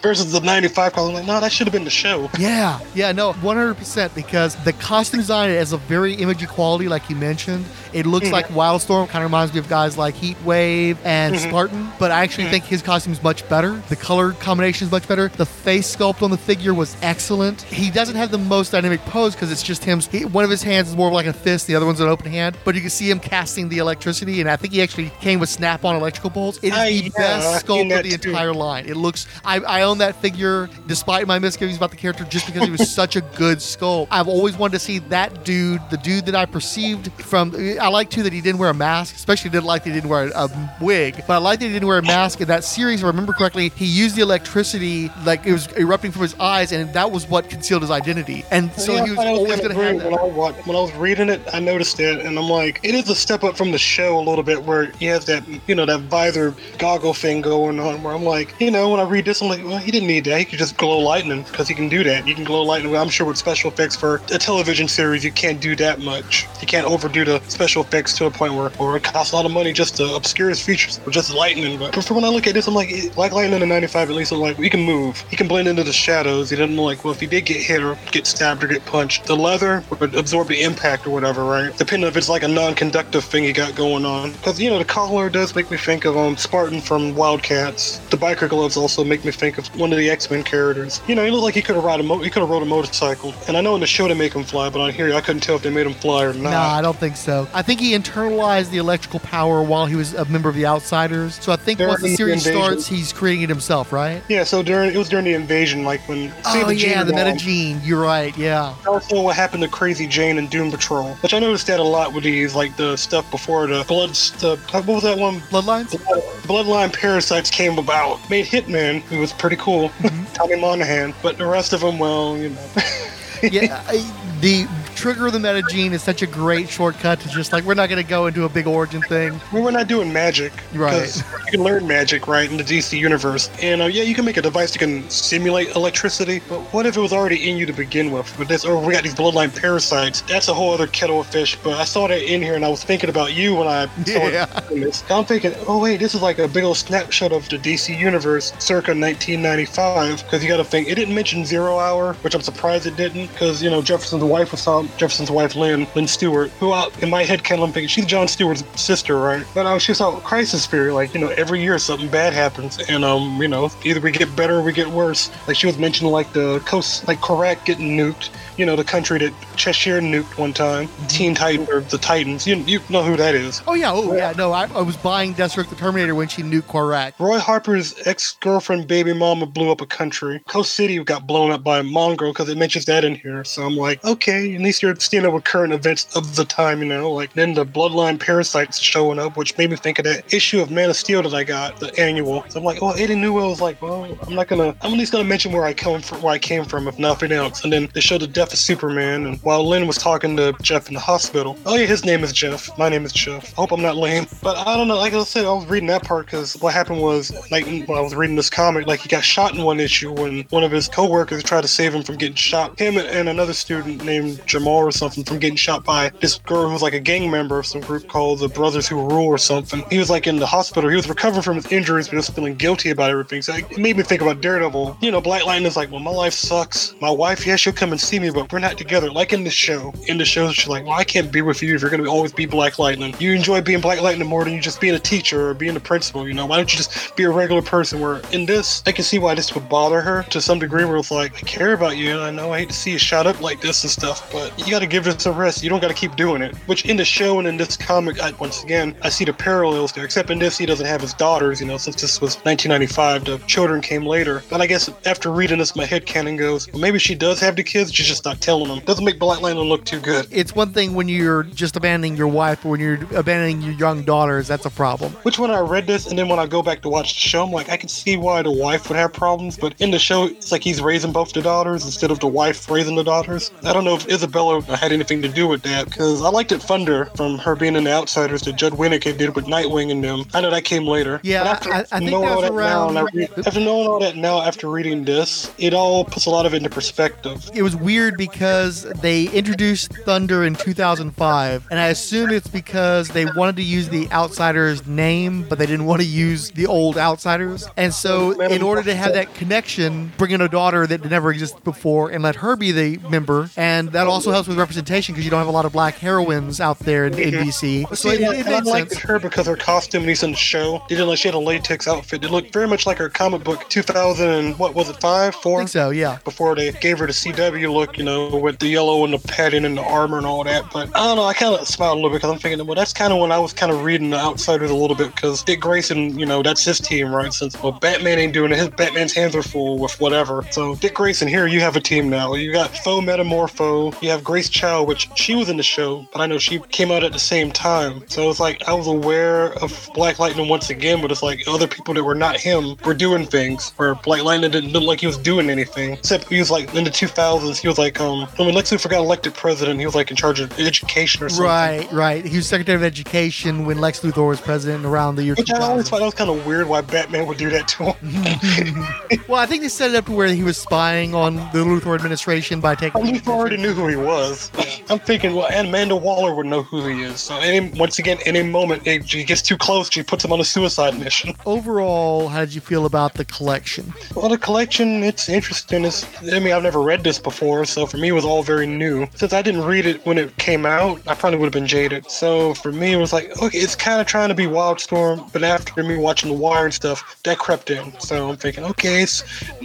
Versus 0.00 0.30
the 0.30 0.38
'95 0.40 0.92
costume, 0.92 1.14
like, 1.14 1.26
no, 1.26 1.40
that 1.40 1.50
should 1.50 1.66
have 1.66 1.72
been 1.72 1.82
the 1.82 1.90
show. 1.90 2.30
Yeah, 2.38 2.78
yeah, 2.94 3.10
no, 3.10 3.32
100% 3.32 4.14
because 4.14 4.54
the 4.64 4.72
costume 4.74 5.18
design 5.18 5.50
has 5.50 5.72
a 5.72 5.76
very 5.76 6.14
image 6.14 6.46
quality, 6.46 6.86
like 6.88 7.10
you 7.10 7.16
mentioned. 7.16 7.64
It 7.92 8.06
looks 8.06 8.28
Mhm. 8.28 8.32
like 8.32 8.48
Wildstorm, 8.48 9.08
kind 9.08 9.24
of 9.24 9.30
reminds 9.30 9.52
me 9.52 9.58
of 9.60 9.68
guys 9.68 9.96
like 9.96 10.14
Heat 10.14 10.36
Wave 10.44 10.98
and 11.04 11.34
Mhm. 11.34 11.48
Spartan, 11.48 11.88
but 11.98 12.10
I 12.10 12.22
actually 12.22 12.48
think 12.48 12.64
his 12.64 12.82
costume 12.82 13.12
is 13.12 13.22
much 13.22 13.48
better. 13.48 13.80
The 13.88 13.96
color 13.96 14.32
combination 14.32 14.86
is 14.86 14.92
much 14.92 15.06
better. 15.08 15.30
The 15.36 15.46
face 15.46 15.94
sculpt 15.96 16.22
on 16.22 16.30
the 16.30 16.36
figure 16.38 16.74
was 16.74 16.96
excellent. 17.02 17.62
He 17.62 17.90
doesn't 17.90 18.16
have 18.16 18.30
the 18.30 18.38
most 18.38 18.72
dynamic 18.72 19.04
pose 19.06 19.34
because 19.34 19.50
it's 19.52 19.62
just 19.62 19.84
him. 19.84 20.00
He, 20.00 20.24
one 20.24 20.44
of 20.44 20.50
his 20.50 20.62
hands 20.62 20.88
is 20.88 20.96
more 20.96 21.10
like 21.10 21.26
a 21.26 21.32
fist, 21.32 21.66
the 21.66 21.74
other 21.74 21.86
one's 21.86 22.00
an 22.00 22.08
open 22.08 22.30
hand, 22.30 22.56
but 22.64 22.74
you 22.74 22.80
can 22.80 22.90
see 22.90 23.10
him 23.10 23.18
casting 23.20 23.68
the 23.68 23.78
electricity, 23.78 24.40
and 24.40 24.50
I 24.50 24.56
think 24.56 24.72
he 24.72 24.82
actually 24.82 25.10
came 25.20 25.40
with 25.40 25.48
snap 25.48 25.84
on 25.84 25.96
electrical 25.96 26.30
bolts. 26.30 26.58
It 26.62 26.68
is 26.68 26.78
Ah, 26.78 26.84
the 26.84 26.92
yeah, 26.92 27.08
best 27.16 27.66
sculpt 27.66 27.96
of 27.96 28.02
the 28.04 28.18
too. 28.18 28.30
entire 28.30 28.52
line. 28.54 28.84
It 28.86 28.96
looks, 28.96 29.26
I, 29.44 29.56
I 29.60 29.82
own 29.82 29.98
that 29.98 30.20
figure 30.20 30.68
despite 30.86 31.26
my 31.26 31.38
misgivings 31.38 31.76
about 31.76 31.90
the 31.90 31.96
character 31.96 32.24
just 32.28 32.46
because 32.46 32.64
he 32.64 32.70
was 32.70 32.88
such 32.94 33.16
a 33.16 33.20
good 33.20 33.58
sculpt. 33.58 34.08
I've 34.10 34.28
always 34.28 34.56
wanted 34.56 34.72
to 34.78 34.84
see 34.84 34.98
that 35.10 35.44
dude, 35.44 35.80
the 35.90 35.96
dude 35.96 36.26
that 36.26 36.34
I 36.34 36.46
perceived 36.46 37.10
from. 37.22 37.52
I 37.78 37.88
like 37.88 38.10
too 38.10 38.22
that 38.24 38.32
he 38.32 38.40
didn't 38.40 38.58
wear 38.58 38.70
a 38.70 38.74
mask, 38.74 39.14
especially 39.14 39.50
didn't 39.50 39.66
like 39.66 39.84
that 39.84 39.90
he 39.90 39.94
didn't 39.94 40.10
wear 40.10 40.28
a, 40.28 40.44
a 40.44 40.76
wig, 40.80 41.22
but 41.26 41.34
I 41.34 41.36
like 41.38 41.60
that 41.60 41.66
he 41.66 41.72
didn't 41.72 41.88
wear 41.88 41.98
a 41.98 42.02
mask. 42.02 42.40
In 42.40 42.48
that 42.48 42.64
series, 42.64 43.00
if 43.00 43.04
I 43.04 43.08
remember 43.08 43.32
correctly, 43.32 43.70
he 43.74 43.84
used 43.86 44.16
the 44.16 44.22
electricity 44.22 45.10
like 45.24 45.46
it 45.46 45.52
was 45.52 45.66
erupting 45.76 46.12
from 46.12 46.22
his 46.22 46.34
eyes, 46.40 46.72
and 46.72 46.92
that 46.94 47.10
was 47.10 47.28
what 47.28 47.48
concealed 47.50 47.82
his 47.82 47.90
identity. 47.90 48.44
And 48.50 48.72
so 48.74 48.94
Yeah, 48.94 49.04
he 49.04 49.10
was 49.10 49.18
always 49.18 49.60
going 49.60 49.74
to 49.74 49.82
have 49.82 49.98
that. 49.98 50.10
when 50.10 50.18
I, 50.18 50.24
wa- 50.24 50.52
when 50.64 50.76
I 50.76 50.80
was 50.80 50.92
reading 50.94 51.28
it, 51.28 51.40
I 51.52 51.60
noticed 51.60 52.00
it, 52.00 52.24
and 52.24 52.38
I'm 52.38 52.48
like, 52.48 52.80
it 52.82 52.94
is 52.94 53.08
a 53.08 53.14
step 53.14 53.44
up 53.44 53.56
from 53.56 53.70
the 53.70 53.78
show 53.78 54.18
a 54.18 54.22
little 54.22 54.44
bit, 54.44 54.62
where 54.62 54.86
he 54.92 55.06
has 55.06 55.24
that, 55.26 55.44
you 55.66 55.74
know, 55.74 55.86
that 55.86 56.00
visor 56.02 56.54
goggle 56.78 57.14
thing 57.14 57.40
going 57.42 57.78
on. 57.78 58.02
Where 58.02 58.14
I'm 58.14 58.24
like, 58.24 58.54
you 58.60 58.70
know, 58.70 58.90
when 58.90 59.00
I 59.00 59.08
read 59.08 59.24
this, 59.24 59.42
I'm 59.42 59.48
like, 59.48 59.64
well, 59.64 59.78
he 59.78 59.90
didn't 59.90 60.08
need 60.08 60.24
that. 60.24 60.38
He 60.38 60.44
could 60.44 60.58
just 60.58 60.76
glow 60.76 60.98
lightning 60.98 61.42
because 61.42 61.68
he 61.68 61.74
can 61.74 61.88
do 61.88 62.02
that. 62.04 62.26
You 62.26 62.34
can 62.34 62.44
glow 62.44 62.62
lightning. 62.62 62.96
I'm 62.96 63.08
sure 63.08 63.26
with 63.26 63.36
special 63.36 63.70
effects 63.70 63.94
for 63.96 64.16
a 64.32 64.38
television 64.38 64.88
series, 64.88 65.24
you 65.24 65.32
can't 65.32 65.60
do 65.60 65.76
that 65.76 66.00
much. 66.00 66.46
You 66.60 66.66
can't 66.66 66.86
overdo 66.86 67.24
the 67.24 67.40
special 67.48 67.67
effects 67.76 68.12
to 68.18 68.26
a 68.26 68.30
point 68.30 68.54
where, 68.54 68.70
where 68.70 68.96
it 68.96 69.04
costs 69.04 69.32
a 69.32 69.36
lot 69.36 69.44
of 69.46 69.52
money 69.52 69.72
just 69.72 69.96
to 69.96 70.14
obscure 70.14 70.48
his 70.48 70.64
features 70.64 71.00
or 71.06 71.12
just 71.12 71.34
lightning. 71.34 71.78
But 71.78 71.94
for 72.04 72.14
when 72.14 72.24
I 72.24 72.28
look 72.28 72.46
at 72.46 72.54
this, 72.54 72.66
I'm 72.66 72.74
like, 72.74 72.90
like 73.16 73.32
lightning 73.32 73.62
in 73.62 73.68
'95, 73.68 74.10
at 74.10 74.16
least 74.16 74.32
I'm 74.32 74.38
like, 74.38 74.56
he 74.56 74.70
can 74.70 74.82
move. 74.82 75.18
He 75.30 75.36
can 75.36 75.48
blend 75.48 75.68
into 75.68 75.84
the 75.84 75.92
shadows. 75.92 76.50
He 76.50 76.56
doesn't 76.56 76.76
like, 76.76 77.04
well, 77.04 77.12
if 77.12 77.20
he 77.20 77.26
did 77.26 77.44
get 77.44 77.58
hit 77.60 77.82
or 77.82 77.96
get 78.10 78.26
stabbed 78.26 78.62
or 78.64 78.66
get 78.66 78.84
punched, 78.86 79.26
the 79.26 79.36
leather 79.36 79.84
would 79.90 80.14
absorb 80.14 80.48
the 80.48 80.62
impact 80.62 81.06
or 81.06 81.10
whatever, 81.10 81.44
right? 81.44 81.76
Depending 81.76 82.08
if 82.08 82.16
it's 82.16 82.28
like 82.28 82.42
a 82.42 82.48
non-conductive 82.48 83.24
thing 83.24 83.44
he 83.44 83.52
got 83.52 83.74
going 83.74 84.04
on. 84.04 84.32
Because 84.32 84.60
you 84.60 84.70
know, 84.70 84.78
the 84.78 84.84
collar 84.84 85.28
does 85.30 85.54
make 85.54 85.70
me 85.70 85.76
think 85.76 86.04
of 86.04 86.16
um 86.16 86.36
Spartan 86.36 86.80
from 86.80 87.14
Wildcats. 87.14 87.98
The 88.10 88.16
biker 88.16 88.48
gloves 88.48 88.76
also 88.76 89.04
make 89.04 89.24
me 89.24 89.32
think 89.32 89.58
of 89.58 89.66
one 89.78 89.92
of 89.92 89.98
the 89.98 90.10
X-Men 90.10 90.42
characters. 90.44 91.00
You 91.06 91.14
know, 91.14 91.24
he 91.24 91.30
looked 91.30 91.44
like 91.44 91.54
he 91.54 91.62
could 91.62 91.74
have 91.76 91.84
ride 91.84 92.00
a 92.00 92.02
mo- 92.02 92.18
he 92.18 92.30
could 92.30 92.40
have 92.40 92.50
rode 92.50 92.62
a 92.62 92.66
motorcycle. 92.66 93.34
And 93.46 93.56
I 93.56 93.60
know 93.60 93.74
in 93.74 93.80
the 93.80 93.86
show 93.86 94.08
they 94.08 94.14
make 94.14 94.32
him 94.34 94.44
fly, 94.44 94.70
but 94.70 94.80
on 94.80 94.92
here 94.92 95.14
I 95.14 95.20
couldn't 95.20 95.42
tell 95.42 95.56
if 95.56 95.62
they 95.62 95.70
made 95.70 95.86
him 95.86 95.94
fly 95.94 96.24
or 96.24 96.32
not. 96.32 96.50
No, 96.50 96.58
I 96.58 96.82
don't 96.82 96.96
think 96.96 97.16
so. 97.16 97.46
I 97.58 97.62
think 97.62 97.80
he 97.80 97.90
internalized 97.90 98.70
the 98.70 98.78
electrical 98.78 99.18
power 99.18 99.60
while 99.64 99.86
he 99.86 99.96
was 99.96 100.14
a 100.14 100.24
member 100.26 100.48
of 100.48 100.54
the 100.54 100.64
Outsiders. 100.64 101.42
So 101.42 101.50
I 101.50 101.56
think 101.56 101.78
During 101.78 101.88
once 101.88 102.02
the 102.02 102.10
the 102.10 102.14
series 102.14 102.46
invasion. 102.46 102.62
starts, 102.62 102.86
he's 102.86 103.12
creating 103.12 103.42
it 103.42 103.48
himself, 103.48 103.92
right? 103.92 104.22
Yeah, 104.28 104.44
so 104.44 104.62
during 104.62 104.94
it 104.94 104.96
was 104.96 105.08
during 105.08 105.24
the 105.24 105.34
invasion, 105.34 105.82
like 105.82 106.00
when 106.08 106.32
Oh 106.44 106.70
yeah, 106.70 107.02
the 107.02 107.12
Meta 107.12 107.34
Gene. 107.34 107.80
You're 107.82 108.00
right. 108.00 108.36
Yeah. 108.38 108.76
Also, 108.86 109.20
what 109.20 109.34
happened 109.34 109.64
to 109.64 109.68
Crazy 109.68 110.06
Jane 110.06 110.38
and 110.38 110.48
Doom 110.48 110.70
Patrol, 110.70 111.14
which 111.16 111.34
I 111.34 111.40
noticed 111.40 111.66
that 111.66 111.80
a 111.80 111.82
lot 111.82 112.12
with 112.12 112.22
these, 112.22 112.54
like 112.54 112.76
the 112.76 112.94
stuff 112.94 113.28
before 113.32 113.66
the 113.66 113.84
blood. 113.88 114.10
The 114.10 114.56
what 114.70 114.86
was 114.86 115.02
that 115.02 115.18
one? 115.18 115.40
Bloodlines. 115.50 115.96
Bloodline 116.42 116.92
parasites 116.92 117.50
came 117.50 117.76
about. 117.76 118.20
Made 118.30 118.46
Hitman, 118.46 119.00
who 119.00 119.18
was 119.18 119.32
pretty 119.32 119.56
cool, 119.56 119.88
mm-hmm. 119.88 120.32
Tommy 120.32 120.60
Monaghan. 120.60 121.12
But 121.24 121.38
the 121.38 121.46
rest 121.46 121.72
of 121.72 121.80
them, 121.80 121.98
well, 121.98 122.38
you 122.38 122.50
know. 122.50 122.68
yeah, 123.52 123.82
I- 123.86 124.24
the 124.40 124.68
trigger 124.94 125.26
of 125.26 125.32
the 125.32 125.38
meta 125.40 125.62
gene 125.68 125.92
is 125.92 126.00
such 126.00 126.22
a 126.22 126.26
great 126.26 126.68
shortcut 126.68 127.18
to 127.18 127.28
just 127.28 127.52
like 127.52 127.64
we're 127.64 127.74
not 127.74 127.88
going 127.88 128.00
to 128.00 128.08
go 128.08 128.26
into 128.28 128.44
a 128.44 128.48
big 128.48 128.68
origin 128.68 129.02
thing. 129.02 129.32
Well, 129.52 129.64
we're 129.64 129.72
not 129.72 129.88
doing 129.88 130.12
magic. 130.12 130.52
Right. 130.72 131.12
You 131.16 131.50
can 131.50 131.62
learn 131.64 131.88
magic, 131.88 132.28
right, 132.28 132.48
in 132.48 132.56
the 132.56 132.62
DC 132.62 132.96
universe. 132.96 133.50
And 133.60 133.82
uh, 133.82 133.86
yeah, 133.86 134.04
you 134.04 134.14
can 134.14 134.24
make 134.24 134.36
a 134.36 134.42
device 134.42 134.70
that 134.72 134.78
can 134.78 135.08
simulate 135.10 135.74
electricity, 135.74 136.40
but 136.48 136.60
what 136.72 136.86
if 136.86 136.96
it 136.96 137.00
was 137.00 137.12
already 137.12 137.50
in 137.50 137.56
you 137.56 137.66
to 137.66 137.72
begin 137.72 138.12
with? 138.12 138.38
With 138.38 138.46
this, 138.46 138.64
or 138.64 138.80
we 138.80 138.92
got 138.92 139.02
these 139.02 139.14
bloodline 139.14 139.56
parasites. 139.60 140.20
That's 140.22 140.46
a 140.46 140.54
whole 140.54 140.72
other 140.72 140.86
kettle 140.86 141.18
of 141.20 141.26
fish. 141.26 141.56
But 141.64 141.72
I 141.74 141.84
saw 141.84 142.06
that 142.06 142.22
in 142.22 142.40
here, 142.40 142.54
and 142.54 142.64
I 142.64 142.68
was 142.68 142.84
thinking 142.84 143.10
about 143.10 143.34
you 143.34 143.56
when 143.56 143.66
I 143.66 143.86
saw 144.04 144.28
Yeah. 144.28 144.46
it. 144.70 145.04
I'm 145.10 145.24
thinking, 145.24 145.52
oh 145.66 145.80
wait, 145.82 145.98
this 145.98 146.14
is 146.14 146.22
like 146.22 146.38
a 146.38 146.46
big 146.46 146.62
old 146.62 146.76
snapshot 146.76 147.32
of 147.32 147.48
the 147.48 147.58
DC 147.58 147.98
universe 147.98 148.52
circa 148.60 148.92
1995. 148.94 150.22
Because 150.22 150.42
you 150.44 150.48
got 150.48 150.58
to 150.58 150.64
think, 150.64 150.88
it 150.88 150.94
didn't 150.94 151.14
mention 151.14 151.44
Zero 151.44 151.78
Hour, 151.80 152.14
which 152.22 152.34
I'm 152.36 152.40
surprised 152.42 152.86
it 152.86 152.96
didn't. 152.96 153.27
Because 153.32 153.62
you 153.62 153.70
know 153.70 153.82
Jefferson's 153.82 154.24
wife 154.24 154.52
was 154.52 154.64
talking 154.64 154.90
Jefferson's 154.96 155.30
wife, 155.30 155.54
Lynn, 155.54 155.86
Lynn 155.94 156.08
Stewart, 156.08 156.50
who 156.58 156.72
uh, 156.72 156.90
in 157.00 157.10
my 157.10 157.24
head, 157.24 157.44
kind 157.44 157.60
of 157.60 157.72
thinking 157.72 157.88
she's 157.88 158.06
John 158.06 158.28
Stewart's 158.28 158.64
sister, 158.80 159.18
right? 159.18 159.44
But 159.54 159.66
uh, 159.66 159.78
she's 159.78 160.00
all 160.00 160.20
crisis 160.20 160.66
theory, 160.66 160.92
like 160.92 161.14
you 161.14 161.20
know, 161.20 161.28
every 161.28 161.62
year 161.62 161.78
something 161.78 162.08
bad 162.08 162.32
happens, 162.32 162.78
and 162.88 163.04
um, 163.04 163.40
you 163.40 163.48
know, 163.48 163.70
either 163.84 164.00
we 164.00 164.10
get 164.10 164.34
better 164.34 164.56
or 164.56 164.62
we 164.62 164.72
get 164.72 164.88
worse. 164.88 165.30
Like 165.46 165.56
she 165.56 165.66
was 165.66 165.78
mentioning, 165.78 166.12
like 166.12 166.32
the 166.32 166.60
coast, 166.60 167.06
like 167.06 167.18
Qurac 167.18 167.64
getting 167.64 167.96
nuked. 167.96 168.30
You 168.56 168.66
know, 168.66 168.74
the 168.74 168.84
country 168.84 169.18
that 169.20 169.32
Cheshire 169.56 170.00
nuked 170.00 170.36
one 170.36 170.52
time, 170.52 170.88
Teen 171.06 171.34
Titan 171.34 171.66
or 171.70 171.80
the 171.80 171.98
Titans. 171.98 172.46
You, 172.46 172.56
you 172.56 172.80
know 172.90 173.04
who 173.04 173.16
that 173.16 173.34
is? 173.34 173.62
Oh 173.68 173.74
yeah, 173.74 173.92
oh 173.92 174.14
yeah. 174.14 174.32
No, 174.36 174.52
I, 174.52 174.66
I 174.74 174.82
was 174.82 174.96
buying 174.96 175.34
Deathstroke 175.34 175.68
the 175.68 175.76
Terminator 175.76 176.14
when 176.14 176.28
she 176.28 176.42
nuked 176.42 176.62
Qurac. 176.62 177.12
Roy 177.18 177.38
Harper's 177.38 177.94
ex-girlfriend, 178.06 178.88
baby 178.88 179.12
mama, 179.12 179.46
blew 179.46 179.70
up 179.70 179.80
a 179.80 179.86
country. 179.86 180.40
Coast 180.48 180.74
City 180.74 181.02
got 181.04 181.26
blown 181.26 181.50
up 181.50 181.62
by 181.62 181.78
a 181.78 181.82
Mongul 181.82 182.30
because 182.30 182.48
it 182.48 182.58
mentions 182.58 182.86
that 182.86 183.04
in 183.04 183.17
here. 183.22 183.44
So 183.44 183.62
I'm 183.62 183.76
like, 183.76 184.04
okay, 184.04 184.54
at 184.54 184.60
least 184.60 184.82
you're 184.82 184.92
up 184.92 185.32
with 185.32 185.44
current 185.44 185.72
events 185.72 186.14
of 186.16 186.36
the 186.36 186.44
time, 186.44 186.80
you 186.80 186.88
know. 186.88 187.12
Like 187.12 187.32
then 187.34 187.54
the 187.54 187.64
Bloodline 187.64 188.18
parasites 188.18 188.78
showing 188.78 189.18
up, 189.18 189.36
which 189.36 189.56
made 189.58 189.70
me 189.70 189.76
think 189.76 189.98
of 189.98 190.04
that 190.04 190.32
issue 190.32 190.60
of 190.60 190.70
Man 190.70 190.90
of 190.90 190.96
Steel 190.96 191.22
that 191.22 191.34
I 191.34 191.44
got, 191.44 191.78
the 191.80 191.98
annual. 192.00 192.44
So 192.48 192.58
I'm 192.58 192.64
like, 192.64 192.82
oh, 192.82 192.92
Eddy 192.92 193.14
Newell 193.14 193.50
was 193.50 193.60
like, 193.60 193.80
well, 193.82 194.04
I'm 194.26 194.34
not 194.34 194.48
gonna, 194.48 194.74
I'm 194.82 194.92
at 194.92 194.98
least 194.98 195.12
gonna 195.12 195.24
mention 195.24 195.52
where 195.52 195.64
I 195.64 195.74
come 195.74 196.00
from, 196.00 196.22
where 196.22 196.32
I 196.32 196.38
came 196.38 196.64
from, 196.64 196.88
if 196.88 196.98
nothing 196.98 197.32
else. 197.32 197.64
And 197.64 197.72
then 197.72 197.88
they 197.94 198.00
showed 198.00 198.20
the 198.20 198.26
death 198.26 198.52
of 198.52 198.58
Superman, 198.58 199.26
and 199.26 199.38
while 199.42 199.66
Lynn 199.66 199.86
was 199.86 199.98
talking 199.98 200.36
to 200.36 200.54
Jeff 200.62 200.88
in 200.88 200.94
the 200.94 201.00
hospital, 201.00 201.56
oh 201.66 201.76
yeah, 201.76 201.86
his 201.86 202.04
name 202.04 202.22
is 202.24 202.32
Jeff. 202.32 202.76
My 202.78 202.88
name 202.88 203.04
is 203.04 203.12
Jeff. 203.12 203.52
I 203.58 203.62
hope 203.62 203.72
I'm 203.72 203.82
not 203.82 203.96
lame, 203.96 204.26
but 204.42 204.56
I 204.56 204.76
don't 204.76 204.88
know. 204.88 204.96
Like 204.96 205.12
I 205.12 205.22
said, 205.24 205.44
I 205.44 205.52
was 205.52 205.66
reading 205.66 205.88
that 205.88 206.04
part 206.04 206.26
because 206.26 206.54
what 206.60 206.72
happened 206.74 207.00
was, 207.00 207.32
like 207.50 207.66
when 207.66 207.98
I 207.98 208.00
was 208.00 208.14
reading 208.14 208.36
this 208.36 208.50
comic, 208.50 208.86
like 208.86 209.00
he 209.00 209.08
got 209.08 209.24
shot 209.24 209.54
in 209.54 209.62
one 209.62 209.80
issue 209.80 210.12
when 210.12 210.42
one 210.50 210.64
of 210.64 210.70
his 210.70 210.88
coworkers 210.88 211.42
tried 211.42 211.62
to 211.62 211.68
save 211.68 211.94
him 211.94 212.02
from 212.02 212.16
getting 212.16 212.36
shot. 212.36 212.78
Him 212.78 212.96
and 212.96 213.07
another 213.08 213.52
student 213.52 214.04
named 214.04 214.40
Jamal 214.46 214.78
or 214.78 214.90
something 214.90 215.24
from 215.24 215.38
getting 215.38 215.56
shot 215.56 215.84
by 215.84 216.10
this 216.20 216.38
girl 216.38 216.66
who 216.66 216.72
was 216.72 216.82
like 216.82 216.94
a 216.94 217.00
gang 217.00 217.30
member 217.30 217.58
of 217.58 217.66
some 217.66 217.80
group 217.80 218.08
called 218.08 218.40
the 218.40 218.48
Brothers 218.48 218.86
Who 218.86 218.96
Rule 218.96 219.26
or 219.26 219.38
something. 219.38 219.82
He 219.90 219.98
was 219.98 220.10
like 220.10 220.26
in 220.26 220.36
the 220.36 220.46
hospital. 220.46 220.90
He 220.90 220.96
was 220.96 221.08
recovering 221.08 221.42
from 221.42 221.56
his 221.56 221.70
injuries, 221.72 222.06
but 222.06 222.12
he 222.12 222.16
was 222.16 222.28
feeling 222.28 222.54
guilty 222.54 222.90
about 222.90 223.10
everything. 223.10 223.42
So 223.42 223.54
it 223.54 223.78
made 223.78 223.96
me 223.96 224.02
think 224.02 224.22
about 224.22 224.40
Daredevil. 224.40 224.98
You 225.00 225.10
know, 225.10 225.20
Black 225.20 225.44
Lightning 225.46 225.66
is 225.66 225.76
like, 225.76 225.90
well, 225.90 226.00
my 226.00 226.10
life 226.10 226.34
sucks. 226.34 226.94
My 227.00 227.10
wife, 227.10 227.46
yeah, 227.46 227.56
she'll 227.56 227.72
come 227.72 227.92
and 227.92 228.00
see 228.00 228.18
me, 228.18 228.30
but 228.30 228.52
we're 228.52 228.58
not 228.58 228.78
together. 228.78 229.10
Like 229.10 229.32
in 229.32 229.44
the 229.44 229.50
show. 229.50 229.92
In 230.06 230.18
the 230.18 230.24
show, 230.24 230.50
she's 230.52 230.68
like, 230.68 230.84
well, 230.84 230.94
I 230.94 231.04
can't 231.04 231.32
be 231.32 231.42
with 231.42 231.62
you 231.62 231.74
if 231.74 231.80
you're 231.80 231.90
going 231.90 232.02
to 232.02 232.08
always 232.08 232.32
be 232.32 232.46
Black 232.46 232.78
Lightning. 232.78 233.14
You 233.18 233.32
enjoy 233.32 233.60
being 233.60 233.80
Black 233.80 234.00
Lightning 234.00 234.28
more 234.28 234.44
than 234.44 234.52
you 234.52 234.60
just 234.60 234.80
being 234.80 234.94
a 234.94 234.98
teacher 234.98 235.48
or 235.48 235.54
being 235.54 235.76
a 235.76 235.80
principal, 235.80 236.26
you 236.26 236.34
know? 236.34 236.46
Why 236.46 236.56
don't 236.56 236.72
you 236.72 236.76
just 236.76 237.16
be 237.16 237.24
a 237.24 237.30
regular 237.30 237.62
person? 237.62 238.00
Where 238.00 238.20
in 238.32 238.46
this, 238.46 238.82
I 238.86 238.92
can 238.92 239.04
see 239.04 239.18
why 239.18 239.34
this 239.34 239.54
would 239.54 239.68
bother 239.68 240.00
her 240.00 240.22
to 240.24 240.40
some 240.40 240.58
degree 240.58 240.84
where 240.84 240.96
it's 240.96 241.10
like, 241.10 241.36
I 241.36 241.40
care 241.40 241.72
about 241.72 241.96
you 241.96 242.12
and 242.12 242.20
I 242.20 242.30
know 242.30 242.52
I 242.52 242.60
hate 242.60 242.68
to 242.68 242.74
see 242.74 242.92
you 242.92 242.97
shot 242.98 243.26
up 243.26 243.40
like 243.40 243.60
this 243.60 243.82
and 243.82 243.90
stuff, 243.90 244.30
but 244.32 244.56
you 244.58 244.70
got 244.70 244.80
to 244.80 244.86
give 244.86 245.04
this 245.04 245.26
a 245.26 245.32
rest. 245.32 245.62
You 245.62 245.70
don't 245.70 245.80
got 245.80 245.88
to 245.88 245.94
keep 245.94 246.16
doing 246.16 246.42
it. 246.42 246.54
Which 246.66 246.84
in 246.84 246.96
the 246.96 247.04
show 247.04 247.38
and 247.38 247.48
in 247.48 247.56
this 247.56 247.76
comic, 247.76 248.20
I, 248.20 248.32
once 248.32 248.62
again, 248.62 248.96
I 249.02 249.08
see 249.08 249.24
the 249.24 249.32
parallels 249.32 249.92
there, 249.92 250.04
except 250.04 250.30
in 250.30 250.38
this, 250.38 250.58
he 250.58 250.66
doesn't 250.66 250.86
have 250.86 251.00
his 251.00 251.14
daughters, 251.14 251.60
you 251.60 251.66
know, 251.66 251.76
since 251.76 252.00
this 252.00 252.20
was 252.20 252.36
1995, 252.44 253.24
the 253.24 253.38
children 253.46 253.80
came 253.80 254.04
later. 254.04 254.42
But 254.50 254.60
I 254.60 254.66
guess 254.66 254.90
after 255.06 255.30
reading 255.30 255.58
this, 255.58 255.76
my 255.76 255.84
head 255.84 256.06
canon 256.06 256.36
goes, 256.36 256.70
well, 256.72 256.80
maybe 256.80 256.98
she 256.98 257.14
does 257.14 257.40
have 257.40 257.56
the 257.56 257.62
kids, 257.62 257.92
she's 257.92 258.06
just 258.06 258.24
not 258.24 258.40
telling 258.40 258.68
them. 258.68 258.80
Doesn't 258.80 259.04
make 259.04 259.18
Black 259.18 259.40
Lightning 259.40 259.64
look 259.64 259.84
too 259.84 260.00
good. 260.00 260.26
It's 260.30 260.54
one 260.54 260.72
thing 260.72 260.94
when 260.94 261.08
you're 261.08 261.44
just 261.44 261.76
abandoning 261.76 262.16
your 262.16 262.28
wife, 262.28 262.60
but 262.62 262.70
when 262.70 262.80
you're 262.80 262.98
abandoning 263.14 263.62
your 263.62 263.74
young 263.74 264.02
daughters, 264.02 264.48
that's 264.48 264.66
a 264.66 264.70
problem. 264.70 265.12
Which 265.22 265.38
when 265.38 265.50
I 265.50 265.60
read 265.60 265.86
this, 265.86 266.06
and 266.06 266.18
then 266.18 266.28
when 266.28 266.38
I 266.38 266.46
go 266.46 266.62
back 266.62 266.82
to 266.82 266.88
watch 266.88 267.14
the 267.14 267.20
show, 267.20 267.44
I'm 267.44 267.50
like, 267.50 267.68
I 267.68 267.76
can 267.76 267.88
see 267.88 268.16
why 268.16 268.42
the 268.42 268.50
wife 268.50 268.88
would 268.88 268.96
have 268.96 269.12
problems, 269.12 269.56
but 269.56 269.74
in 269.80 269.90
the 269.90 269.98
show, 269.98 270.24
it's 270.24 270.52
like 270.52 270.62
he's 270.62 270.80
raising 270.80 271.12
both 271.12 271.32
the 271.32 271.42
daughters 271.42 271.84
instead 271.84 272.10
of 272.10 272.20
the 272.20 272.26
wife 272.26 272.70
raising 272.70 272.87
the 272.94 273.04
daughters. 273.04 273.50
I 273.64 273.72
don't 273.72 273.84
know 273.84 273.94
if 273.94 274.08
Isabella 274.08 274.60
had 274.76 274.92
anything 274.92 275.22
to 275.22 275.28
do 275.28 275.46
with 275.48 275.62
that, 275.62 275.86
because 275.86 276.22
I 276.22 276.28
liked 276.28 276.52
it 276.52 276.62
Thunder 276.62 277.06
from 277.16 277.38
her 277.38 277.54
being 277.56 277.76
in 277.76 277.84
the 277.84 277.92
Outsiders 277.92 278.42
that 278.42 278.56
Judd 278.56 278.72
Winick 278.74 279.02
did 279.18 279.34
with 279.34 279.46
Nightwing 279.46 279.90
and 279.90 280.02
them. 280.02 280.24
I 280.34 280.40
know 280.40 280.50
that 280.50 280.64
came 280.64 280.84
later. 280.86 281.20
Yeah, 281.22 281.42
but 281.44 281.50
after 281.52 281.72
I- 281.72 281.78
I 281.92 281.98
think 281.98 282.10
knowing 282.10 282.28
all 282.28 282.40
that 282.42 282.52
now, 282.54 282.88
and 282.88 283.08
read, 283.12 283.30
after 283.46 283.60
knowing 283.60 283.86
all 283.88 284.00
that 284.00 284.16
now, 284.16 284.42
after 284.42 284.68
reading 284.68 285.04
this, 285.04 285.50
it 285.58 285.74
all 285.74 286.04
puts 286.04 286.26
a 286.26 286.30
lot 286.30 286.46
of 286.46 286.54
it 286.54 286.58
into 286.58 286.70
perspective. 286.70 287.48
It 287.54 287.62
was 287.62 287.74
weird 287.76 288.16
because 288.16 288.84
they 289.00 289.24
introduced 289.24 289.92
Thunder 290.04 290.44
in 290.44 290.54
2005, 290.54 291.64
and 291.70 291.78
I 291.80 291.88
assume 291.88 292.30
it's 292.30 292.48
because 292.48 293.08
they 293.08 293.24
wanted 293.24 293.56
to 293.56 293.62
use 293.62 293.88
the 293.88 294.10
Outsiders 294.12 294.86
name, 294.86 295.44
but 295.48 295.58
they 295.58 295.66
didn't 295.66 295.84
want 295.86 296.00
to 296.02 296.06
use 296.06 296.50
the 296.50 296.66
old 296.66 296.96
Outsiders. 296.98 297.68
And 297.76 297.92
so, 297.94 298.40
in 298.40 298.62
order 298.62 298.82
to 298.82 298.94
have 298.94 299.12
that 299.14 299.34
connection, 299.34 300.12
bring 300.18 300.30
in 300.32 300.40
a 300.40 300.48
daughter 300.48 300.86
that 300.86 301.04
never 301.08 301.30
existed 301.30 301.62
before 301.64 302.10
and 302.10 302.22
let 302.22 302.36
her 302.36 302.56
be 302.56 302.72
member, 303.08 303.50
and 303.56 303.90
that 303.92 304.06
also 304.06 304.30
helps 304.30 304.48
with 304.48 304.58
representation 304.58 305.14
because 305.14 305.24
you 305.24 305.30
don't 305.30 305.38
have 305.38 305.48
a 305.48 305.52
lot 305.52 305.64
of 305.64 305.72
black 305.72 305.96
heroines 305.96 306.60
out 306.60 306.78
there 306.80 307.06
in, 307.06 307.14
in 307.18 307.34
mhm. 307.34 307.42
DC. 307.42 307.88
But 307.88 307.98
So 307.98 308.10
it, 308.10 308.22
I, 308.22 308.36
it 308.36 308.46
I 308.46 308.58
liked 308.60 308.92
sense. 308.92 309.02
her 309.02 309.18
because 309.18 309.46
her 309.46 309.56
costume, 309.56 310.06
least 310.06 310.22
in 310.22 310.32
the 310.32 310.36
show, 310.36 310.82
didn't 310.88 311.08
like 311.08 311.18
she 311.18 311.28
had 311.28 311.34
a 311.34 311.38
latex 311.38 311.86
outfit. 311.88 312.24
It 312.24 312.30
looked 312.30 312.52
very 312.52 312.68
much 312.68 312.86
like 312.86 312.98
her 312.98 313.08
comic 313.08 313.44
book 313.44 313.68
2000 313.68 314.28
and 314.28 314.58
what 314.58 314.74
was 314.74 314.88
it 314.88 314.96
five 315.00 315.34
four? 315.34 315.58
I 315.58 315.60
think 315.62 315.70
so, 315.70 315.90
yeah. 315.90 316.18
Before 316.24 316.54
they 316.54 316.72
gave 316.72 316.98
her 316.98 317.06
the 317.06 317.12
CW 317.12 317.72
look, 317.72 317.98
you 317.98 318.04
know, 318.04 318.28
with 318.36 318.58
the 318.58 318.68
yellow 318.68 319.04
and 319.04 319.12
the 319.14 319.18
padding 319.18 319.64
and 319.64 319.76
the 319.76 319.82
armor 319.82 320.18
and 320.18 320.26
all 320.26 320.44
that. 320.44 320.64
But 320.72 320.88
I 320.96 321.04
don't 321.04 321.16
know, 321.16 321.24
I 321.24 321.34
kind 321.34 321.54
of 321.54 321.66
smiled 321.66 321.92
a 321.92 321.96
little 321.96 322.10
bit 322.10 322.18
because 322.18 322.30
I'm 322.30 322.38
thinking, 322.38 322.64
well, 322.66 322.76
that's 322.76 322.92
kind 322.92 323.12
of 323.12 323.18
when 323.18 323.32
I 323.32 323.38
was 323.38 323.52
kind 323.52 323.72
of 323.72 323.82
reading 323.82 324.10
the 324.10 324.18
Outsiders 324.18 324.70
a 324.70 324.74
little 324.74 324.96
bit 324.96 325.14
because 325.14 325.42
Dick 325.42 325.60
Grayson, 325.60 326.18
you 326.18 326.26
know, 326.26 326.42
that's 326.42 326.64
his 326.64 326.80
team, 326.80 327.14
right? 327.14 327.32
Since 327.32 327.60
well, 327.62 327.72
Batman 327.72 328.18
ain't 328.18 328.32
doing 328.32 328.52
it, 328.52 328.58
his 328.58 328.68
Batman's 328.70 329.14
hands 329.14 329.34
are 329.34 329.42
full 329.42 329.78
with 329.78 329.98
whatever. 330.00 330.44
So 330.50 330.74
Dick 330.76 330.94
Grayson, 330.94 331.28
here 331.28 331.46
you 331.46 331.60
have 331.60 331.76
a 331.76 331.80
team 331.80 332.08
now. 332.08 332.34
You 332.34 332.52
got 332.52 332.67
Faux 332.68 333.06
Metamorpho, 333.06 334.00
you 334.02 334.10
have 334.10 334.24
Grace 334.24 334.48
Choi, 334.48 334.82
which 334.82 335.08
she 335.14 335.34
was 335.34 335.48
in 335.48 335.56
the 335.56 335.62
show, 335.62 336.06
but 336.12 336.20
I 336.20 336.26
know 336.26 336.38
she 336.38 336.58
came 336.70 336.90
out 336.90 337.04
at 337.04 337.12
the 337.12 337.18
same 337.18 337.50
time. 337.50 338.04
So 338.08 338.28
it's 338.30 338.40
like 338.40 338.66
I 338.68 338.72
was 338.72 338.86
aware 338.86 339.52
of 339.62 339.90
Black 339.94 340.18
Lightning 340.18 340.48
once 340.48 340.70
again, 340.70 341.00
but 341.00 341.10
it's 341.10 341.22
like 341.22 341.46
other 341.46 341.66
people 341.66 341.94
that 341.94 342.04
were 342.04 342.14
not 342.14 342.36
him 342.36 342.76
were 342.84 342.94
doing 342.94 343.26
things 343.26 343.70
where 343.76 343.94
Black 343.96 344.22
Lightning 344.22 344.50
didn't 344.50 344.70
look 344.70 344.84
like 344.84 345.00
he 345.00 345.06
was 345.06 345.18
doing 345.18 345.50
anything. 345.50 345.94
Except 345.94 346.28
he 346.28 346.38
was 346.38 346.50
like 346.50 346.74
in 346.74 346.84
the 346.84 346.90
2000s, 346.90 347.58
he 347.58 347.68
was 347.68 347.78
like 347.78 348.00
um 348.00 348.26
when 348.36 348.54
Lex 348.54 348.70
Luthor 348.70 348.90
got 348.90 348.98
elected 348.98 349.34
president, 349.34 349.78
he 349.78 349.86
was 349.86 349.94
like 349.94 350.10
in 350.10 350.16
charge 350.16 350.40
of 350.40 350.58
education 350.58 351.22
or 351.22 351.28
something. 351.28 351.46
Right, 351.46 351.92
right. 351.92 352.24
He 352.24 352.36
was 352.36 352.48
Secretary 352.48 352.76
of 352.76 352.82
Education 352.82 353.66
when 353.66 353.78
Lex 353.78 354.00
Luthor 354.00 354.28
was 354.28 354.40
president 354.40 354.84
around 354.84 355.16
the 355.16 355.24
year 355.24 355.34
Which 355.34 355.52
I 355.52 355.58
always 355.60 355.88
thought 355.88 355.98
that 355.98 356.04
was 356.04 356.14
kind 356.14 356.30
of 356.30 356.46
weird 356.46 356.68
why 356.68 356.80
Batman 356.80 357.26
would 357.26 357.38
do 357.38 357.50
that 357.50 357.68
to 357.68 357.92
him. 357.92 359.20
well, 359.28 359.40
I 359.40 359.46
think 359.46 359.62
they 359.62 359.68
set 359.68 359.90
it 359.90 359.96
up 359.96 360.06
to 360.06 360.12
where 360.12 360.28
he 360.28 360.42
was 360.42 360.56
spying 360.56 361.14
on 361.14 361.36
the 361.36 361.64
Luthor 361.64 361.94
administration 361.94 362.47
by 362.56 362.74
taking. 362.74 363.00
Oh, 363.00 363.04
Luthor 363.04 363.28
already 363.28 363.58
knew 363.58 363.72
who 363.72 363.86
he 363.86 363.96
was. 363.96 364.50
I'm 364.90 364.98
thinking, 364.98 365.34
well, 365.34 365.48
and 365.52 365.68
Amanda 365.68 365.96
Waller 365.96 366.34
would 366.34 366.46
know 366.46 366.62
who 366.62 366.86
he 366.86 367.02
is. 367.02 367.20
So 367.20 367.36
any, 367.36 367.70
once 367.78 367.98
again, 367.98 368.18
any 368.24 368.42
moment 368.42 368.86
if 368.86 369.10
he 369.10 369.24
gets 369.24 369.42
too 369.42 369.58
close, 369.58 369.90
she 369.90 370.02
puts 370.02 370.24
him 370.24 370.32
on 370.32 370.40
a 370.40 370.44
suicide 370.44 370.98
mission. 370.98 371.34
Overall, 371.46 372.28
how 372.28 372.40
did 372.40 372.54
you 372.54 372.60
feel 372.60 372.86
about 372.86 373.14
the 373.14 373.24
collection? 373.24 373.92
Well, 374.14 374.28
the 374.28 374.38
collection, 374.38 375.02
it's 375.04 375.28
interesting. 375.28 375.84
It's, 375.84 376.06
I 376.32 376.38
mean, 376.38 376.52
I've 376.52 376.62
never 376.62 376.80
read 376.80 377.04
this 377.04 377.18
before, 377.18 377.64
so 377.66 377.86
for 377.86 377.98
me, 377.98 378.08
it 378.08 378.12
was 378.12 378.24
all 378.24 378.42
very 378.42 378.66
new. 378.66 379.06
Since 379.14 379.32
I 379.32 379.42
didn't 379.42 379.64
read 379.64 379.84
it 379.84 380.04
when 380.06 380.16
it 380.16 380.34
came 380.38 380.64
out, 380.64 381.00
I 381.06 381.14
probably 381.14 381.38
would 381.38 381.46
have 381.46 381.52
been 381.52 381.66
jaded. 381.66 382.10
So 382.10 382.54
for 382.54 382.72
me, 382.72 382.92
it 382.92 382.96
was 382.96 383.12
like, 383.12 383.40
okay, 383.42 383.58
it's 383.58 383.76
kind 383.76 384.00
of 384.00 384.06
trying 384.06 384.28
to 384.28 384.34
be 384.34 384.46
Wildstorm, 384.46 385.30
but 385.32 385.44
after 385.44 385.82
me 385.82 385.96
watching 385.96 386.30
The 386.30 386.36
Wire 386.36 386.64
and 386.64 386.74
stuff, 386.74 387.20
that 387.24 387.38
crept 387.38 387.70
in. 387.70 387.98
So 388.00 388.30
I'm 388.30 388.36
thinking, 388.36 388.64
okay, 388.64 389.02
it's 389.02 389.22